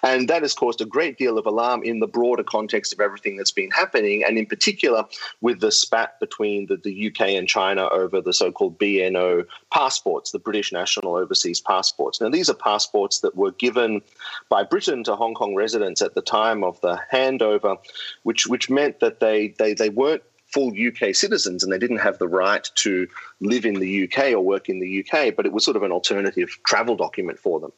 And 0.03 0.27
that 0.29 0.41
has 0.41 0.53
caused 0.53 0.81
a 0.81 0.85
great 0.85 1.17
deal 1.17 1.37
of 1.37 1.45
alarm 1.45 1.83
in 1.83 1.99
the 1.99 2.07
broader 2.07 2.43
context 2.43 2.93
of 2.93 2.99
everything 2.99 3.37
that's 3.37 3.51
been 3.51 3.71
happening, 3.71 4.23
and 4.23 4.37
in 4.37 4.45
particular 4.45 5.05
with 5.41 5.59
the 5.59 5.71
spat 5.71 6.19
between 6.19 6.67
the, 6.67 6.77
the 6.77 7.07
UK 7.07 7.29
and 7.29 7.47
China 7.47 7.87
over 7.89 8.21
the 8.21 8.33
so 8.33 8.51
called 8.51 8.79
BNO 8.79 9.45
passports, 9.71 10.31
the 10.31 10.39
British 10.39 10.71
National 10.71 11.15
Overseas 11.15 11.61
Passports. 11.61 12.21
Now, 12.21 12.29
these 12.29 12.49
are 12.49 12.55
passports 12.55 13.19
that 13.19 13.35
were 13.35 13.51
given 13.51 14.01
by 14.49 14.63
Britain 14.63 15.03
to 15.05 15.15
Hong 15.15 15.33
Kong 15.33 15.55
residents 15.55 16.01
at 16.01 16.15
the 16.15 16.21
time 16.21 16.63
of 16.63 16.79
the 16.81 16.99
handover, 17.11 17.77
which, 18.23 18.47
which 18.47 18.69
meant 18.69 18.99
that 18.99 19.19
they, 19.19 19.49
they, 19.57 19.73
they 19.73 19.89
weren't 19.89 20.23
full 20.51 20.73
UK 20.73 21.15
citizens 21.15 21.63
and 21.63 21.71
they 21.71 21.77
didn't 21.77 21.97
have 21.97 22.17
the 22.17 22.27
right 22.27 22.69
to 22.75 23.07
live 23.39 23.65
in 23.65 23.75
the 23.75 24.03
UK 24.03 24.31
or 24.33 24.41
work 24.41 24.69
in 24.69 24.79
the 24.79 25.05
UK, 25.05 25.35
but 25.35 25.45
it 25.45 25.53
was 25.53 25.63
sort 25.63 25.77
of 25.77 25.83
an 25.83 25.91
alternative 25.91 26.59
travel 26.65 26.95
document 26.95 27.39
for 27.39 27.59
them. 27.59 27.71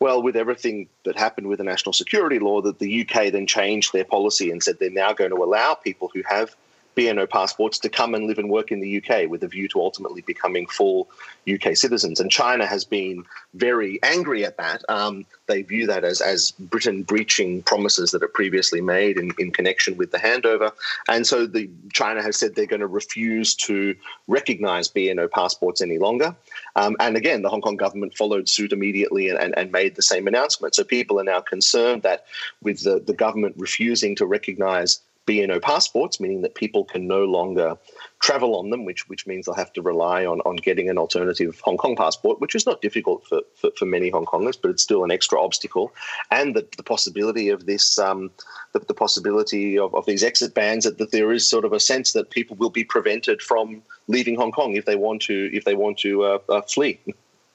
Well, 0.00 0.22
with 0.22 0.36
everything 0.36 0.88
that 1.04 1.18
happened 1.18 1.46
with 1.46 1.58
the 1.58 1.64
national 1.64 1.92
security 1.92 2.38
law, 2.38 2.60
that 2.62 2.78
the 2.78 3.02
UK 3.02 3.32
then 3.32 3.46
changed 3.46 3.92
their 3.92 4.04
policy 4.04 4.50
and 4.50 4.62
said 4.62 4.78
they're 4.78 4.90
now 4.90 5.12
going 5.12 5.30
to 5.30 5.42
allow 5.42 5.74
people 5.74 6.10
who 6.12 6.22
have 6.28 6.56
BNO 6.96 7.28
passports 7.28 7.78
to 7.80 7.90
come 7.90 8.14
and 8.14 8.26
live 8.26 8.38
and 8.38 8.48
work 8.48 8.72
in 8.72 8.80
the 8.80 8.96
UK 8.96 9.28
with 9.28 9.42
a 9.42 9.48
view 9.48 9.68
to 9.68 9.80
ultimately 9.80 10.22
becoming 10.22 10.66
full 10.66 11.08
UK 11.52 11.76
citizens. 11.76 12.20
And 12.20 12.30
China 12.30 12.66
has 12.66 12.84
been 12.84 13.24
very 13.54 14.00
angry 14.02 14.44
at 14.46 14.56
that. 14.56 14.82
Um, 14.88 15.26
they 15.46 15.62
view 15.62 15.86
that 15.86 16.04
as, 16.04 16.22
as 16.22 16.52
Britain 16.52 17.02
breaching 17.02 17.62
promises 17.62 18.10
that 18.12 18.22
it 18.22 18.32
previously 18.32 18.80
made 18.80 19.18
in, 19.18 19.30
in 19.38 19.52
connection 19.52 19.96
with 19.98 20.10
the 20.10 20.18
handover. 20.18 20.72
And 21.08 21.26
so 21.26 21.46
the 21.46 21.68
China 21.92 22.22
has 22.22 22.36
said 22.36 22.54
they're 22.54 22.66
going 22.66 22.80
to 22.80 22.86
refuse 22.86 23.54
to 23.56 23.94
recognize 24.26 24.88
BNO 24.88 25.30
passports 25.30 25.82
any 25.82 25.98
longer. 25.98 26.34
Um, 26.76 26.96
and 26.98 27.16
again, 27.16 27.42
the 27.42 27.50
Hong 27.50 27.60
Kong 27.60 27.76
government 27.76 28.16
followed 28.16 28.48
suit 28.48 28.72
immediately 28.72 29.28
and, 29.28 29.38
and, 29.38 29.56
and 29.58 29.70
made 29.70 29.96
the 29.96 30.02
same 30.02 30.26
announcement. 30.26 30.74
So 30.74 30.82
people 30.82 31.20
are 31.20 31.24
now 31.24 31.40
concerned 31.40 32.02
that 32.02 32.24
with 32.62 32.84
the, 32.84 33.00
the 33.00 33.14
government 33.14 33.54
refusing 33.58 34.16
to 34.16 34.26
recognize 34.26 35.00
BNO 35.26 35.60
passports, 35.60 36.20
meaning 36.20 36.42
that 36.42 36.54
people 36.54 36.84
can 36.84 37.08
no 37.08 37.24
longer 37.24 37.76
travel 38.20 38.56
on 38.56 38.70
them, 38.70 38.84
which 38.84 39.08
which 39.08 39.26
means 39.26 39.46
they'll 39.46 39.54
have 39.54 39.72
to 39.72 39.82
rely 39.82 40.24
on, 40.24 40.40
on 40.42 40.56
getting 40.56 40.88
an 40.88 40.98
alternative 40.98 41.60
Hong 41.64 41.76
Kong 41.76 41.96
passport, 41.96 42.40
which 42.40 42.54
is 42.54 42.64
not 42.64 42.80
difficult 42.80 43.26
for, 43.26 43.40
for, 43.56 43.70
for 43.76 43.86
many 43.86 44.08
Hong 44.08 44.24
Kongers, 44.24 44.56
but 44.60 44.70
it's 44.70 44.82
still 44.82 45.04
an 45.04 45.10
extra 45.10 45.40
obstacle. 45.40 45.92
And 46.30 46.54
the, 46.54 46.66
the 46.76 46.82
possibility 46.82 47.48
of 47.48 47.66
this, 47.66 47.98
um, 47.98 48.30
the, 48.72 48.78
the, 48.80 48.94
possibility 48.94 49.78
of, 49.78 49.94
of 49.94 50.06
these 50.06 50.22
exit 50.22 50.54
bans, 50.54 50.84
that, 50.84 50.98
that 50.98 51.10
there 51.10 51.32
is 51.32 51.48
sort 51.48 51.64
of 51.64 51.72
a 51.72 51.80
sense 51.80 52.12
that 52.12 52.30
people 52.30 52.56
will 52.56 52.70
be 52.70 52.84
prevented 52.84 53.42
from 53.42 53.82
leaving 54.06 54.36
Hong 54.36 54.52
Kong 54.52 54.76
if 54.76 54.84
they 54.84 54.96
want 54.96 55.22
to 55.22 55.50
if 55.52 55.64
they 55.64 55.74
want 55.74 55.98
to 55.98 56.22
uh, 56.22 56.38
uh, 56.48 56.62
flee. 56.62 57.00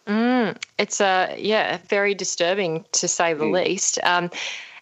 Mm, 0.08 0.58
it's 0.78 1.00
uh, 1.00 1.36
yeah, 1.38 1.78
very 1.88 2.16
disturbing 2.16 2.86
to 2.94 3.08
say 3.08 3.34
the 3.34 3.46
mm. 3.46 3.64
least. 3.64 4.00
Um, 4.04 4.30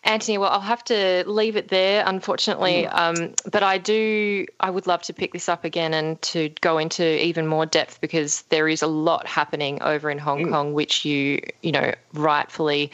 Antony, 0.04 0.38
well, 0.38 0.50
I'll 0.50 0.62
have 0.62 0.84
to 0.86 1.24
leave 1.28 1.56
it 1.56 1.68
there, 1.68 2.04
unfortunately. 2.06 2.88
Mm. 2.90 2.94
Um, 2.94 3.34
but 3.52 3.64
I 3.64 3.78
do, 3.78 4.46
I 4.60 4.70
would 4.70 4.88
love 4.88 5.02
to 5.04 5.14
pick 5.14 5.34
this 5.34 5.50
up 5.50 5.66
again 5.66 5.94
and 5.94 6.22
to 6.24 6.50
go 6.62 6.78
into 6.78 7.04
even 7.24 7.48
more 7.48 7.66
depth 7.66 8.00
because 8.00 8.44
there 8.44 8.68
is 8.70 8.82
a 8.82 8.88
lot 8.88 9.28
happening 9.28 9.82
over 9.82 10.10
in 10.10 10.18
Hong 10.18 10.46
mm. 10.46 10.52
Kong, 10.52 10.74
which 10.74 11.04
you, 11.04 11.42
you 11.62 11.72
know, 11.72 11.94
rightfully 12.14 12.92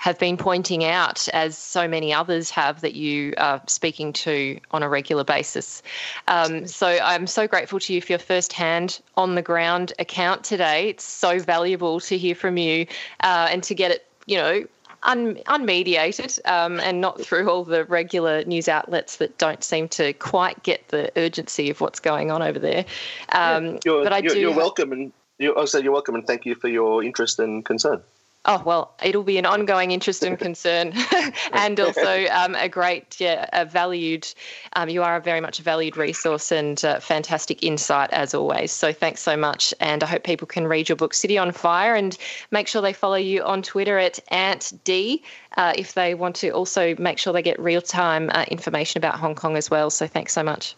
have 0.00 0.18
been 0.18 0.38
pointing 0.38 0.82
out, 0.82 1.28
as 1.28 1.58
so 1.58 1.86
many 1.86 2.10
others 2.10 2.48
have 2.48 2.80
that 2.80 2.94
you 2.94 3.34
are 3.36 3.60
speaking 3.66 4.14
to 4.14 4.58
on 4.70 4.82
a 4.82 4.88
regular 4.88 5.22
basis. 5.22 5.82
Um, 6.26 6.66
so 6.66 6.88
I'm 6.88 7.26
so 7.26 7.46
grateful 7.46 7.78
to 7.80 7.92
you 7.92 8.00
for 8.00 8.12
your 8.12 8.18
first 8.18 8.54
hand 8.54 9.00
on 9.18 9.34
the 9.34 9.42
ground 9.42 9.92
account 9.98 10.42
today. 10.42 10.88
It's 10.88 11.04
so 11.04 11.38
valuable 11.38 12.00
to 12.00 12.16
hear 12.16 12.34
from 12.34 12.56
you 12.56 12.86
uh, 13.22 13.48
and 13.50 13.62
to 13.64 13.74
get 13.74 13.90
it, 13.90 14.06
you 14.24 14.38
know, 14.38 14.64
un, 15.02 15.36
unmediated 15.46 16.38
um, 16.46 16.80
and 16.80 17.00
not 17.00 17.20
through 17.20 17.48
all 17.48 17.64
the 17.64 17.84
regular 17.84 18.44
news 18.44 18.68
outlets 18.68 19.16
that 19.16 19.36
don't 19.38 19.64
seem 19.64 19.88
to 19.88 20.12
quite 20.14 20.62
get 20.62 20.88
the 20.88 21.10
urgency 21.16 21.70
of 21.70 21.80
what's 21.80 22.00
going 22.00 22.30
on 22.30 22.42
over 22.42 22.58
there. 22.58 22.84
Um, 23.30 23.78
yeah, 23.84 24.00
but 24.02 24.12
I 24.12 24.18
you're, 24.18 24.34
do. 24.34 24.40
You're 24.40 24.56
welcome, 24.56 24.92
and 24.92 25.12
you 25.38 25.54
also 25.54 25.78
you're 25.78 25.92
welcome, 25.92 26.14
and 26.14 26.26
thank 26.26 26.46
you 26.46 26.54
for 26.54 26.68
your 26.68 27.02
interest 27.02 27.38
and 27.38 27.64
concern. 27.64 28.02
Oh 28.46 28.62
well, 28.64 28.94
it'll 29.04 29.22
be 29.22 29.36
an 29.36 29.44
ongoing 29.44 29.90
interest 29.90 30.22
and 30.22 30.38
concern, 30.38 30.94
and 31.52 31.78
also 31.80 32.24
um, 32.28 32.54
a 32.54 32.70
great, 32.70 33.20
yeah, 33.20 33.46
a 33.52 33.66
valued. 33.66 34.26
Um, 34.72 34.88
you 34.88 35.02
are 35.02 35.16
a 35.16 35.20
very 35.20 35.42
much 35.42 35.58
a 35.58 35.62
valued 35.62 35.98
resource 35.98 36.50
and 36.50 36.82
uh, 36.82 37.00
fantastic 37.00 37.62
insight 37.62 38.10
as 38.12 38.32
always. 38.32 38.72
So 38.72 38.94
thanks 38.94 39.20
so 39.20 39.36
much, 39.36 39.74
and 39.78 40.02
I 40.02 40.06
hope 40.06 40.24
people 40.24 40.46
can 40.46 40.66
read 40.66 40.88
your 40.88 40.96
book 40.96 41.12
City 41.12 41.36
on 41.36 41.52
Fire 41.52 41.94
and 41.94 42.16
make 42.50 42.66
sure 42.66 42.80
they 42.80 42.94
follow 42.94 43.16
you 43.16 43.42
on 43.42 43.60
Twitter 43.60 43.98
at 43.98 44.18
Ant 44.28 44.72
D 44.84 45.22
uh, 45.58 45.74
if 45.76 45.92
they 45.92 46.14
want 46.14 46.36
to 46.36 46.48
also 46.50 46.94
make 46.96 47.18
sure 47.18 47.34
they 47.34 47.42
get 47.42 47.60
real 47.60 47.82
time 47.82 48.30
uh, 48.32 48.46
information 48.48 48.96
about 48.98 49.16
Hong 49.16 49.34
Kong 49.34 49.58
as 49.58 49.70
well. 49.70 49.90
So 49.90 50.06
thanks 50.06 50.32
so 50.32 50.42
much. 50.42 50.76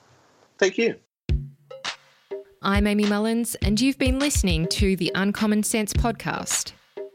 Thank 0.59 0.79
you. 0.79 0.97
I'm 2.61 2.89
Amy 2.89 3.07
Mullins, 3.07 3.55
and 3.57 3.81
you've 3.81 3.99
been 3.99 4.19
listening 4.19 4.67
to 4.69 4.97
the 4.97 5.13
Uncommon 5.15 5.63
Sense 5.63 5.93
podcast. 5.93 6.73